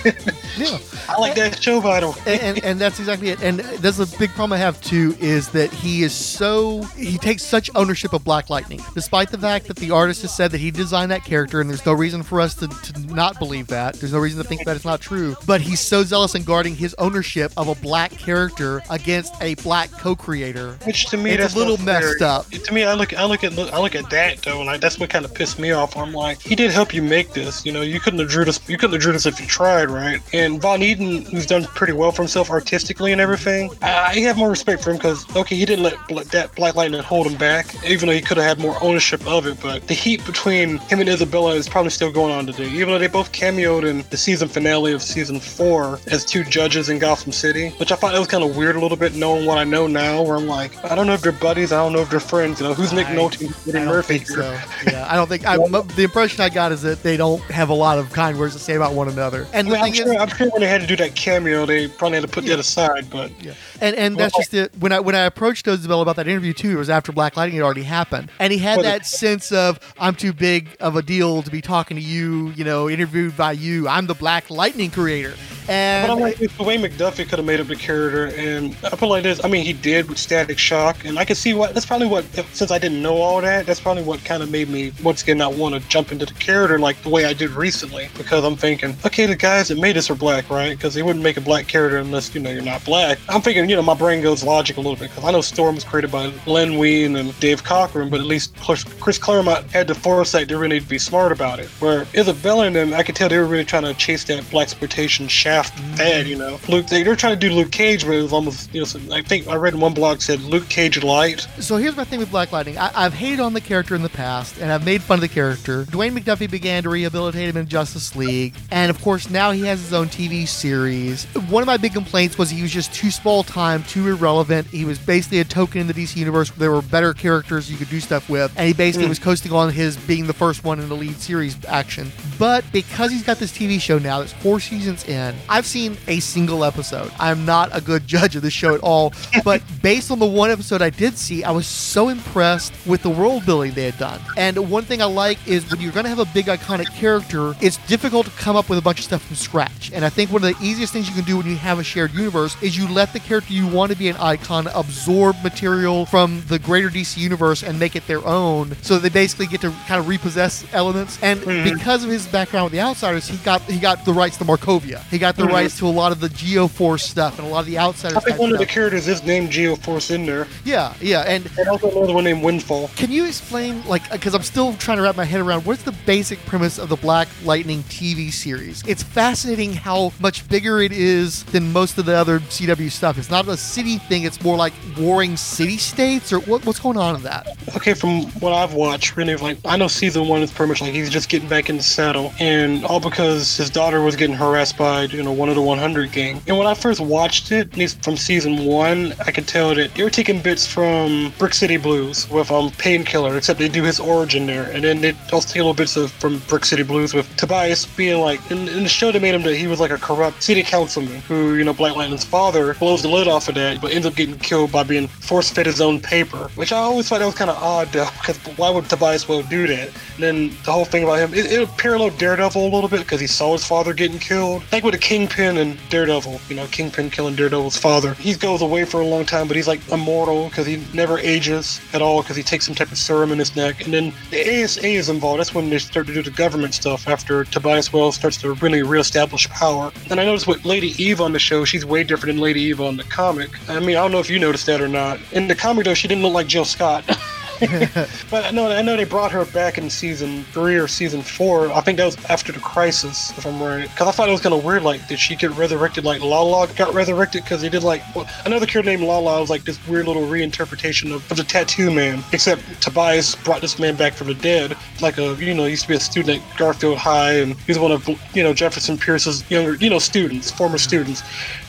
Yeah. 0.58 0.78
I 1.08 1.18
like 1.18 1.36
that 1.36 1.62
show, 1.64 1.80
vital. 1.80 2.14
and, 2.26 2.42
and, 2.42 2.64
and 2.66 2.80
that's 2.82 3.00
exactly 3.00 3.30
it. 3.30 3.42
And 3.42 3.60
that's 3.60 3.96
the 3.96 4.14
big 4.20 4.30
problem 4.32 4.54
I 4.54 4.58
have 4.58 4.82
too 4.82 5.16
is 5.20 5.48
that 5.52 5.72
he 5.72 6.04
is 6.04 6.14
so 6.14 6.84
he 6.98 7.18
takes 7.18 7.44
such 7.44 7.70
ownership 7.76 8.12
of 8.12 8.26
Black 8.26 8.50
Lightning, 8.50 8.82
despite 8.94 9.32
the 9.32 9.38
fact 9.38 9.68
that 9.68 9.78
the 9.78 9.92
artist 9.92 10.22
has 10.24 10.36
said 10.36 10.52
that 10.52 10.58
he 10.58 10.70
designed 10.70 11.12
that 11.12 11.24
character, 11.24 11.62
and 11.62 11.70
there's 11.70 11.86
no 11.86 11.94
reason 11.94 12.24
for 12.24 12.42
us 12.42 12.56
to, 12.56 12.68
to 12.68 13.00
not 13.14 13.40
believe 13.40 13.68
that. 13.68 13.96
There's 13.96 14.12
no 14.12 14.20
reason 14.20 14.42
to 14.42 14.48
think 14.48 14.66
that 14.66 14.76
it's 14.76 14.84
not 14.84 15.00
true. 15.00 15.36
But 15.48 15.62
he's 15.62 15.80
so 15.80 16.04
zealous 16.04 16.36
in 16.36 16.44
guarding 16.44 16.76
his 16.76 16.94
ownership 17.00 17.54
of 17.56 17.70
a 17.70 17.76
black 17.76 18.12
character 18.12 18.82
against 18.90 19.34
a 19.42 19.56
black 19.56 19.92
co-creator. 19.92 20.78
Which 20.84 21.06
to 21.08 21.18
me, 21.18 21.38
that's 21.38 21.56
a 21.56 21.58
little 21.58 21.78
messed 21.78 22.22
up. 22.22 22.50
To 22.50 22.74
me, 22.74 22.84
I 22.84 22.96
look, 22.96 23.14
I 23.18 23.24
look 23.24 23.46
at, 23.46 23.58
I 23.58 23.80
look 23.80 23.96
at 23.96 24.10
that 24.10 24.40
though, 24.42 24.60
and 24.60 24.70
I, 24.70 24.78
that's 24.78 25.00
what 25.00 25.10
kind 25.10 25.24
of 25.24 25.34
pissed 25.34 25.58
me 25.58 25.72
off. 25.72 25.96
I'm 25.96 26.12
like, 26.12 26.42
he 26.42 26.56
did 26.56 26.72
help 26.72 26.94
you 26.94 27.02
make 27.02 27.32
this. 27.32 27.66
You 27.66 27.72
know, 27.72 27.82
you 27.82 28.00
couldn't 28.02 28.20
have 28.20 28.30
drew 28.30 28.44
this, 28.44 28.60
you 28.68 28.78
couldn't 28.78 28.94
have 28.94 29.02
drew 29.02 29.14
this 29.14 29.26
if 29.26 29.40
you 29.40 29.48
tried, 29.48 29.89
right? 29.90 30.22
And 30.34 30.62
Von 30.62 30.80
Eeden, 30.80 31.28
who's 31.30 31.46
done 31.46 31.64
pretty 31.66 31.94
well 31.94 32.12
for 32.12 32.22
himself 32.22 32.50
artistically 32.50 33.12
and 33.12 33.22
everything, 33.22 33.72
I, 33.82 33.90
I 33.90 34.20
have 34.20 34.38
more 34.38 34.50
respect 34.50 34.84
for 34.84 34.92
him 34.92 34.98
because 34.98 35.26
okay, 35.36 35.56
he 35.56 35.66
didn't 35.66 35.84
let 36.10 36.28
that 36.30 36.56
Black 36.56 36.76
Lightning 36.76 37.02
hold 37.02 37.28
him 37.28 37.38
back, 37.38 37.76
even 37.86 38.08
though 38.08 38.14
he 38.14 38.22
could 38.22 38.38
have 38.38 38.46
had 38.46 38.60
more 38.60 38.78
ownership 38.82 39.26
of 39.28 39.48
it. 39.48 39.60
But 39.62 39.88
the 39.88 39.94
heat 39.94 40.26
between 40.26 40.78
him 40.78 41.00
and 41.00 41.10
Isabella 41.10 41.56
is 41.56 41.68
probably 41.68 41.92
still 41.92 42.12
going 42.12 42.34
on 42.34 42.46
today, 42.46 42.70
even 42.70 42.90
though 42.90 43.00
they 43.00 43.08
both 43.08 43.32
cameoed 43.32 43.88
in 43.88 44.04
the 44.10 44.18
season 44.18 44.48
finale 44.48 44.94
of 44.94 45.02
season 45.02 45.40
four 45.40 46.00
as 46.08 46.26
two 46.26 46.44
judges 46.44 46.90
in 46.90 47.00
Gotham 47.00 47.32
City, 47.32 47.70
which 47.78 47.92
I 47.92 47.96
thought 47.96 48.14
that 48.14 48.20
was 48.20 48.28
kind 48.28 48.44
of 48.44 48.56
weird 48.56 48.76
a 48.76 48.80
little 48.80 48.98
bit, 48.98 49.16
knowing 49.16 49.46
what 49.46 49.58
I 49.58 49.64
know 49.64 49.88
now. 49.88 50.22
Where 50.22 50.36
I'm 50.36 50.48
like, 50.48 50.84
I 50.86 50.96
don't 50.96 51.08
know 51.08 51.14
if 51.14 51.22
they're 51.22 51.32
buddies, 51.32 51.72
I 51.72 51.78
don't 51.78 51.94
know 51.94 52.02
if 52.02 52.10
they're 52.10 52.20
friends. 52.20 52.60
You 52.60 52.68
know, 52.68 52.74
who's 52.74 52.94
Nick 52.94 53.08
Nolte, 53.08 53.42
and 53.42 53.76
Eddie 53.76 53.86
I 53.86 53.86
Murphy? 53.86 54.24
so. 54.26 54.60
Yeah, 54.86 55.08
I 55.10 55.16
don't 55.16 55.28
think. 55.28 55.46
I, 55.46 55.58
the 55.58 56.04
impression 56.04 56.42
I 56.42 56.50
got 56.50 56.72
is 56.72 56.82
that 56.82 57.04
they 57.04 57.18
don't 57.18 57.42
have 57.44 57.70
a 57.70 57.74
lot 57.74 57.98
of 57.98 58.12
kind 58.12 58.38
words 58.38 58.54
to 58.54 58.60
say 58.60 58.76
about 58.76 58.94
one 58.94 59.08
another. 59.08 59.48
And 59.54 59.70
The 59.80 59.86
I'm 59.86 59.94
thing 59.94 60.06
sure, 60.06 60.14
is, 60.14 60.22
I'm 60.22 60.30
I'm 60.30 60.30
sure 60.30 60.50
when 60.50 60.62
they 60.62 60.68
had 60.68 60.82
to 60.82 60.88
do 60.88 60.96
that 60.98 61.16
cameo, 61.16 61.66
they 61.66 61.88
probably 61.88 62.18
had 62.18 62.26
to 62.26 62.32
put 62.32 62.46
that 62.46 62.60
aside. 62.60 63.10
But 63.10 63.32
yeah, 63.44 63.54
and 63.82 63.96
and 63.96 64.18
that's 64.18 64.36
just 64.36 64.54
it. 64.54 64.72
When 64.80 64.92
I 64.92 65.00
when 65.00 65.16
I 65.16 65.22
approached 65.22 65.68
Isabel 65.68 66.02
about 66.02 66.16
that 66.18 66.28
interview 66.28 66.54
too, 66.54 66.72
it 66.72 66.76
was 66.76 66.90
after 66.90 67.12
Black 67.12 67.38
Lightning 67.38 67.58
had 67.58 67.64
already 67.64 67.84
happened, 67.84 68.32
and 68.40 68.52
he 68.52 68.60
had 68.60 68.82
that 68.84 69.06
sense 69.06 69.52
of 69.52 69.80
I'm 70.00 70.16
too 70.16 70.34
big 70.34 70.76
of 70.80 70.96
a 70.96 71.02
deal 71.02 71.42
to 71.44 71.52
be 71.52 71.62
talking 71.62 71.98
to 71.98 72.04
you, 72.04 72.50
you 72.52 72.64
know, 72.64 72.90
interviewed 72.90 73.36
by 73.38 73.54
you. 73.54 73.88
I'm 73.88 74.08
the 74.08 74.16
Black 74.16 74.50
Lightning 74.50 74.92
creator, 74.92 75.34
and 75.70 76.08
But 76.08 76.14
I'm 76.14 76.20
like, 76.20 76.38
the 76.38 76.64
way 76.64 76.78
McDuffie 76.78 77.30
could 77.30 77.38
have 77.38 77.46
made 77.46 77.60
up 77.60 77.68
the 77.68 77.76
character, 77.76 78.28
and 78.36 78.76
I 78.84 78.90
put 78.90 79.04
it 79.04 79.06
like 79.08 79.24
this. 79.24 79.44
I 79.44 79.48
mean, 79.48 79.64
he 79.64 79.74
did 79.74 80.10
with 80.10 80.18
Static 80.18 80.58
Shock, 80.58 81.06
and 81.06 81.20
I 81.20 81.26
can 81.26 81.36
see 81.36 81.54
what. 81.54 81.74
That's 81.74 81.86
probably 81.86 82.08
what. 82.08 82.26
Since 82.54 82.72
I 82.72 82.80
didn't 82.80 83.02
know 83.02 83.18
all 83.18 83.40
that, 83.42 83.66
that's 83.66 83.80
probably 83.80 84.04
what 84.04 84.24
kind 84.26 84.42
of 84.42 84.50
made 84.50 84.70
me 84.70 84.92
once 85.04 85.22
again 85.22 85.38
not 85.38 85.54
want 85.54 85.76
to 85.76 85.90
jump 85.90 86.12
into 86.12 86.26
the 86.26 86.34
character 86.34 86.80
like 86.80 87.02
the 87.04 87.10
way 87.10 87.26
I 87.26 87.34
did 87.34 87.52
recently. 87.52 88.10
Because 88.18 88.44
I'm 88.44 88.56
thinking, 88.56 88.96
okay, 89.06 89.28
the 89.28 89.36
guys 89.36 89.68
that 89.68 89.78
made 89.78 89.96
this 89.96 90.10
are 90.10 90.16
black, 90.16 90.50
right? 90.50 90.76
Because 90.76 90.96
they 90.96 91.04
wouldn't 91.04 91.24
make 91.24 91.38
a 91.38 91.42
black 91.42 91.68
character 91.68 91.98
unless 91.98 92.34
you 92.34 92.42
know 92.42 92.50
you're 92.50 92.64
not 92.64 92.84
black. 92.84 93.20
I'm 93.30 93.42
thinking, 93.42 93.69
you 93.70 93.76
know, 93.76 93.84
my 93.84 93.94
brain 93.94 94.24
goes 94.24 94.44
logic 94.44 94.78
a 94.78 94.80
little 94.80 94.96
bit 94.96 95.10
because 95.10 95.24
I 95.24 95.32
know 95.32 95.42
Storm 95.42 95.76
was 95.76 95.84
created 95.84 96.12
by 96.12 96.34
Len 96.48 96.80
Wein 96.80 97.16
and 97.18 97.40
Dave 97.40 97.64
Cockrum, 97.64 98.10
but 98.10 98.20
at 98.20 98.26
least 98.26 98.56
Chris 98.58 99.20
Claremont 99.20 99.70
had 99.70 99.88
the 99.88 99.94
foresight 99.94 100.48
to 100.48 100.58
really 100.58 100.76
need 100.76 100.84
to 100.84 100.90
be 100.90 100.98
smart 100.98 101.32
about 101.32 101.60
it. 101.60 101.68
Where 101.80 102.08
Isabella 102.16 102.66
and 102.66 102.76
them, 102.76 102.94
I 102.96 103.04
could 103.04 103.16
tell 103.16 103.30
they 103.30 103.38
were 103.38 103.46
really 103.46 103.66
trying 103.66 103.84
to 103.84 103.94
chase 103.94 104.24
that 104.24 104.50
black 104.50 104.70
exploitation 104.70 105.28
shaft 105.28 105.78
fad, 105.98 106.28
you 106.28 106.36
know. 106.36 106.60
Luke, 106.68 106.88
they, 106.88 107.04
they're 107.04 107.16
trying 107.16 107.40
to 107.40 107.48
do 107.48 107.54
Luke 107.54 107.72
Cage, 107.72 108.06
but 108.06 108.14
it 108.14 108.22
was 108.22 108.34
almost, 108.34 108.74
you 108.74 108.82
know, 108.82 109.16
I 109.16 109.22
think 109.22 109.48
I 109.48 109.56
read 109.56 109.74
in 109.74 109.80
one 109.80 109.94
blog 109.94 110.22
said 110.22 110.42
Luke 110.42 110.68
Cage 110.70 111.04
light. 111.04 111.42
So 111.60 111.78
here's 111.78 111.96
my 111.96 112.04
thing 112.04 112.20
with 112.20 112.32
Black 112.32 112.52
Lightning. 112.52 112.78
I, 112.78 112.92
I've 112.96 113.14
hated 113.14 113.40
on 113.40 113.54
the 113.54 113.62
character 113.62 113.94
in 113.94 114.02
the 114.02 114.10
past, 114.10 114.58
and 114.60 114.72
I've 114.72 114.84
made 114.84 115.04
fun 115.04 115.18
of 115.18 115.22
the 115.22 115.28
character. 115.28 115.86
Dwayne 115.86 116.18
McDuffie 116.18 116.50
began 116.50 116.84
to 116.84 116.90
rehabilitate 116.90 117.50
him 117.50 117.58
in 117.58 117.68
Justice 117.68 118.16
League, 118.16 118.56
and 118.72 118.90
of 118.90 119.00
course 119.02 119.30
now 119.30 119.52
he 119.52 119.62
has 119.62 119.80
his 119.80 119.94
own 119.94 120.08
TV 120.08 120.48
series. 120.48 121.26
One 121.50 121.62
of 121.62 121.68
my 121.68 121.78
big 121.78 121.94
complaints 121.94 122.38
was 122.38 122.50
he 122.50 122.64
was 122.64 122.72
just 122.72 122.94
too 122.94 123.12
small 123.12 123.44
time, 123.44 123.59
too 123.88 124.08
irrelevant. 124.08 124.68
He 124.68 124.86
was 124.86 124.98
basically 124.98 125.40
a 125.40 125.44
token 125.44 125.82
in 125.82 125.88
the 125.88 125.94
DC 125.94 126.16
universe. 126.16 126.50
There 126.52 126.72
were 126.72 126.82
better 126.82 127.14
characters 127.14 127.70
you 127.70 127.78
could 127.78 127.90
do 127.90 128.00
stuff 128.00 128.30
with, 128.30 128.52
and 128.56 128.68
he 128.68 128.74
basically 128.74 129.06
Mm. 129.08 129.10
was 129.10 129.20
coasting 129.20 129.52
on 129.52 129.72
his 129.72 129.98
being 129.98 130.28
the 130.28 130.34
first 130.34 130.64
one 130.64 130.80
in 130.80 130.88
the 130.88 130.96
lead 130.96 131.20
series 131.20 131.58
action. 131.68 132.12
But 132.38 132.64
because 132.72 133.12
he's 133.12 133.24
got 133.24 133.38
this 133.38 133.52
TV 133.52 133.80
show 133.80 134.00
now 134.00 134.20
that's 134.20 134.32
four 134.34 134.60
seasons 134.60 135.06
in, 135.08 135.36
I've 135.50 135.66
seen 135.66 135.98
a 136.08 136.20
single 136.22 136.64
episode. 136.64 137.12
I'm 137.20 137.46
not 137.46 137.70
a 137.74 137.82
good 137.82 138.08
judge 138.08 138.36
of 138.36 138.42
the 138.44 138.50
show 138.52 138.74
at 138.76 138.82
all, 138.82 139.14
but 139.44 139.62
based 139.82 140.10
on 140.10 140.20
the 140.20 140.26
one 140.26 140.50
episode 140.52 140.82
I 140.82 140.90
did 140.90 141.18
see, 141.18 141.44
I 141.44 141.52
was 141.52 141.68
so 141.68 142.08
impressed 142.10 142.74
with 142.86 143.02
the 143.04 143.10
world 143.10 143.46
building 143.46 143.74
they 143.74 143.86
had 143.86 143.98
done. 143.98 144.22
And 144.38 144.70
one 144.70 144.84
thing 144.86 145.02
I 145.02 145.06
like 145.06 145.38
is 145.48 145.70
when 145.70 145.82
you're 145.82 145.92
going 145.92 146.06
to 146.06 146.10
have 146.10 146.20
a 146.20 146.26
big 146.34 146.46
iconic 146.46 146.88
character, 146.96 147.56
it's 147.62 147.78
difficult 147.88 148.26
to 148.28 148.32
come 148.34 148.56
up 148.56 148.70
with 148.70 148.80
a 148.80 148.82
bunch 148.82 149.00
of 149.00 149.06
stuff 149.06 149.22
from 149.26 149.36
scratch. 149.36 149.92
And 149.94 150.06
I 150.06 150.10
think 150.10 150.32
one 150.32 150.44
of 150.44 150.58
the 150.58 150.66
easiest 150.66 150.94
things 150.94 151.08
you 151.10 151.16
can 151.16 151.24
do 151.26 151.38
when 151.38 151.46
you 151.48 151.56
have 151.58 151.80
a 151.80 151.84
shared 151.84 152.14
universe 152.14 152.56
is 152.62 152.78
you 152.78 152.88
let 152.88 153.12
the 153.14 153.20
character 153.20 153.49
you 153.50 153.68
want 153.68 153.92
to 153.92 153.98
be 153.98 154.08
an 154.10 154.16
icon 154.18 154.68
absorb 154.68 155.36
material 155.44 156.06
from 156.06 156.44
the 156.48 156.60
greater 156.60 156.90
DC 156.90 157.18
universe 157.18 157.64
and 157.64 157.80
make 157.80 157.96
it 157.96 158.06
their 158.08 158.26
own. 158.26 158.76
So 158.82 159.00
they 159.00 159.10
basically 159.10 159.48
get 159.48 159.62
to 159.62 159.72
kind 159.88 160.00
of 160.00 160.08
repossess 160.08 160.66
elements. 160.74 161.18
And 161.22 161.44
because 161.64 162.04
of 162.04 162.10
his 162.10 162.26
background 162.28 162.66
with 162.66 162.74
the 162.74 162.82
Outsiders, 162.82 163.28
he 163.28 163.38
got 163.38 163.62
he 163.64 163.80
got 163.80 164.06
the 164.06 164.14
rights 164.14 164.38
to 164.38 164.46
Markovia. 164.46 165.04
He 165.10 165.18
got 165.18 165.36
the 165.36 165.44
Mhm. 165.44 165.52
rights 165.52 165.78
to 165.80 165.88
a 165.88 165.90
lot 165.90 166.12
of 166.12 166.20
the 166.20 166.30
Geoforce 166.30 167.02
stuff 167.02 167.38
and 167.40 167.48
a 167.48 167.50
lot 167.50 167.62
of 167.62 167.66
the 167.66 167.78
Outsiders. 167.78 168.18
I 168.18 168.22
think 168.22 168.40
one 168.40 168.52
of 168.52 168.60
the 168.60 168.66
characters 168.66 169.08
is 169.08 169.24
named 169.24 169.50
Geoforce 169.52 170.12
in 170.12 170.26
there. 170.26 170.48
Yeah, 170.66 170.94
yeah, 171.02 171.22
and 171.22 171.50
and 171.58 171.68
also 171.68 171.90
another 171.92 172.14
one 172.14 172.24
named 172.24 172.44
Windfall. 172.44 172.90
Can 172.96 173.12
you 173.12 173.26
explain, 173.26 173.84
like, 173.88 174.10
because 174.12 174.34
I'm 174.34 174.44
still 174.44 174.74
trying 174.74 174.98
to 174.98 175.04
wrap 175.04 175.16
my 175.18 175.26
head 175.26 175.42
around 175.42 175.66
what's 175.66 175.84
the 175.84 175.92
basic 176.06 176.44
premise 176.46 176.78
of 176.78 176.90
the 176.90 176.96
Black 176.96 177.28
Lightning 177.44 177.84
TV 177.90 178.32
series? 178.32 178.84
It's 178.88 179.04
fascinating 179.04 179.74
how 179.74 180.12
much 180.20 180.48
bigger 180.48 180.82
it 180.82 180.92
is 180.92 181.44
than 181.44 181.72
most 181.72 181.98
of 181.98 182.06
the 182.06 182.16
other 182.16 182.42
CW 182.50 182.90
stuff. 182.90 183.18
It's 183.18 183.30
not 183.30 183.39
a 183.48 183.58
city 183.58 183.98
thing; 183.98 184.24
it's 184.24 184.42
more 184.44 184.58
like 184.58 184.74
warring 184.98 185.38
city 185.38 185.78
states, 185.78 186.34
or 186.34 186.40
what, 186.42 186.66
what's 186.66 186.80
going 186.80 186.98
on 186.98 187.16
in 187.16 187.24
that? 187.24 187.48
Okay, 187.76 187.94
from 187.94 188.24
what 188.42 188.54
I've 188.54 188.74
watched, 188.74 189.16
really, 189.16 189.36
like 189.36 189.58
I 189.66 189.78
know 189.78 189.88
season 189.88 190.28
one 190.28 190.42
is 190.42 190.52
pretty 190.52 190.70
much 190.70 190.82
like 190.82 190.94
he's 190.94 191.10
just 191.10 191.30
getting 191.30 191.48
back 191.48 191.70
in 191.70 191.78
the 191.78 191.84
saddle, 191.84 192.34
and 192.40 192.84
all 192.86 193.00
because 193.00 193.56
his 193.58 193.70
daughter 193.70 194.02
was 194.02 194.16
getting 194.16 194.36
harassed 194.36 194.78
by 194.78 195.04
you 195.04 195.24
know 195.24 195.32
one 195.32 195.50
of 195.50 195.56
the 195.56 195.62
100 195.62 196.12
gang. 196.12 196.42
And 196.48 196.58
when 196.58 196.68
I 196.68 196.74
first 196.74 197.00
watched 197.00 197.52
it, 197.52 197.72
at 197.72 197.78
least 197.78 198.04
from 198.04 198.18
season 198.18 198.66
one, 198.66 199.14
I 199.26 199.32
could 199.32 199.48
tell 199.48 199.74
that 199.76 199.94
they 199.96 200.04
were 200.04 200.10
taking 200.10 200.42
bits 200.42 200.68
from 200.68 201.32
Brick 201.38 201.54
City 201.54 201.78
Blues 201.78 202.30
with 202.30 202.52
um 202.52 202.72
Painkiller, 202.72 203.38
except 203.38 203.60
they 203.60 203.70
do 203.70 203.84
his 203.84 204.00
origin 204.00 204.46
there, 204.46 204.70
and 204.72 204.84
then 204.84 205.02
they 205.02 205.14
also 205.32 205.48
take 205.48 205.58
little 205.58 205.74
bits 205.74 205.96
of 205.96 206.12
from 206.14 206.40
Brick 206.48 206.66
City 206.66 206.84
Blues 206.84 207.14
with 207.14 207.34
Tobias 207.38 207.86
being 207.86 208.20
like 208.20 208.40
in, 208.52 208.68
in 208.68 208.84
the 208.84 208.90
show 208.90 209.12
they 209.12 209.20
made 209.20 209.36
him 209.36 209.44
that 209.44 209.56
he 209.56 209.68
was 209.68 209.80
like 209.80 209.92
a 209.92 209.98
corrupt 209.98 210.44
city 210.44 210.64
councilman 210.64 211.22
who 211.22 211.56
you 211.56 211.64
know 211.64 211.74
Black 211.74 211.96
Lightning's 211.96 212.26
father 212.26 212.74
blows 212.76 213.02
the 213.02 213.08
lid 213.08 213.28
off 213.30 213.48
of 213.50 213.56
that, 213.56 213.82
but 213.82 213.92
ends 213.92 214.06
up 214.06 214.16
getting 214.16 214.38
killed 214.38 214.72
by 214.72 214.84
being 214.84 215.08
force 215.08 215.50
fed 215.50 215.66
his 215.66 215.82
own 215.82 216.00
paper, 216.00 216.50
which 216.56 216.72
I 216.72 216.78
always 216.78 217.08
thought 217.08 217.20
that 217.20 217.26
was 217.26 217.36
kind 217.36 217.50
of 217.50 217.58
odd 217.62 217.88
though, 217.92 218.10
because 218.20 218.38
why 218.58 218.70
would 218.70 218.90
Tobias 218.90 219.28
Whale 219.28 219.44
do 219.44 219.68
that? 219.68 219.90
And 220.16 220.24
then 220.24 220.50
the 220.66 220.72
whole 220.72 220.86
thing 220.86 221.04
about 221.04 221.20
him, 221.20 221.34
it, 221.34 221.52
it 221.52 221.70
paralleled 221.78 222.18
Daredevil 222.18 222.62
a 222.62 222.72
little 222.74 222.90
bit 222.90 223.02
because 223.02 223.22
he 223.22 223.28
saw 223.28 223.54
his 223.54 223.66
father 223.66 223.94
getting 223.94 224.20
killed, 224.20 224.64
like 224.72 224.84
with 224.84 224.94
the 224.94 225.00
Kingpin 225.00 225.58
and 225.58 225.78
Daredevil, 225.90 226.40
you 226.50 226.56
know, 226.56 226.66
Kingpin 226.68 227.10
killing 227.10 227.36
Daredevil's 227.36 227.78
father. 227.78 228.14
He 228.16 228.34
goes 228.34 228.62
away 228.62 228.86
for 228.86 229.02
a 229.02 229.06
long 229.06 229.26
time, 229.26 229.48
but 229.48 229.56
he's 229.56 229.68
like 229.68 229.88
immortal 229.92 230.50
because 230.50 230.66
he 230.66 230.84
never 230.94 231.20
ages 231.20 231.80
at 231.94 232.02
all 232.02 232.22
because 232.22 232.36
he 232.36 232.44
takes 232.44 232.66
some 232.66 232.76
type 232.76 232.92
of 232.92 232.98
serum 232.98 233.32
in 233.32 233.40
his 233.40 233.56
neck. 233.56 233.84
And 233.86 233.94
then 233.94 234.14
the 234.32 234.64
ASA 234.64 234.86
is 234.86 235.10
involved. 235.10 235.40
That's 235.40 235.54
when 235.54 235.70
they 235.70 235.80
start 235.80 236.08
to 236.08 236.14
do 236.14 236.24
the 236.24 236.32
government 236.32 236.74
stuff 236.74 237.08
after 237.08 237.46
Tobias 237.46 237.94
Wells 237.94 238.16
starts 238.16 238.38
to 238.38 238.54
really 238.56 238.84
reestablish 238.84 239.48
power. 239.50 239.92
And 240.10 240.20
I 240.20 240.26
noticed 240.26 240.48
with 240.48 240.66
Lady 240.66 241.02
Eve 241.02 241.22
on 241.22 241.34
the 241.34 241.40
show, 241.40 241.66
she's 241.66 241.86
way 241.86 242.04
different 242.04 242.36
than 242.36 242.42
Lady 242.42 242.62
Eve 242.62 242.82
on 242.82 242.98
the 242.98 243.04
comic. 243.10 243.50
I 243.70 243.80
mean, 243.80 243.98
I 243.98 244.02
don't 244.02 244.12
know 244.12 244.20
if 244.20 244.30
you 244.30 244.40
noticed 244.40 244.66
that 244.68 244.82
or 244.82 244.88
not. 244.88 245.20
In 245.32 245.48
the 245.48 245.56
comic, 245.56 245.86
though, 245.86 245.94
she 245.94 246.08
didn't 246.08 246.24
look 246.24 246.34
like 246.34 246.48
Jill 246.48 246.66
Scott. 246.66 247.04
but 248.32 248.46
I 248.46 248.52
know 248.52 248.72
I 248.72 248.82
know 248.82 248.96
they 248.96 249.04
brought 249.04 249.34
her 249.34 249.44
back 249.44 249.78
in 249.78 249.90
season 249.90 250.46
three 250.54 250.78
or 250.78 250.88
season 250.88 251.22
four. 251.22 251.70
I 251.74 251.82
think 251.82 251.98
that 251.98 252.06
was 252.06 252.26
after 252.26 252.54
the 252.54 252.60
crisis, 252.62 253.38
if 253.38 253.46
I'm 253.46 253.62
right. 253.62 253.90
Because 253.90 254.08
I 254.08 254.12
thought 254.12 254.30
it 254.30 254.32
was 254.32 254.40
kind 254.40 254.56
of 254.56 254.64
weird. 254.64 254.84
Like, 254.84 255.06
did 255.10 255.20
she 255.20 255.36
get 255.36 255.52
resurrected? 255.52 256.06
Like 256.06 256.22
Lala 256.22 256.72
got 256.76 256.94
resurrected 256.94 257.44
because 257.44 257.62
they 257.62 257.68
did 257.68 257.84
like 257.84 258.02
well, 258.16 258.30
another 258.46 258.66
character 258.66 258.90
named 258.90 259.04
Lala 259.04 259.42
was 259.42 259.50
like 259.50 259.66
this 259.66 259.86
weird 259.88 260.08
little 260.08 260.24
reinterpretation 260.24 261.14
of, 261.14 261.30
of 261.30 261.36
the 261.36 261.44
Tattoo 261.44 261.92
Man. 261.92 262.24
Except 262.32 262.62
Tobias 262.82 263.36
brought 263.36 263.60
this 263.60 263.78
man 263.78 263.98
back 263.98 264.14
from 264.14 264.28
the 264.28 264.36
dead, 264.36 264.78
like 265.02 265.18
a 265.18 265.36
you 265.36 265.54
know 265.54 265.66
used 265.66 265.82
to 265.82 265.90
be 265.90 265.96
a 265.96 266.00
student 266.00 266.42
at 266.42 266.58
Garfield 266.58 266.98
High, 266.98 267.34
and 267.34 267.56
he's 267.68 267.78
one 267.78 267.92
of 267.92 268.08
you 268.34 268.42
know 268.42 268.54
Jefferson 268.54 268.98
Pierce's 268.98 269.50
younger 269.52 269.76
you 269.76 269.90
know 269.90 270.00
students, 270.00 270.50
former 270.50 270.78
students 270.78 271.24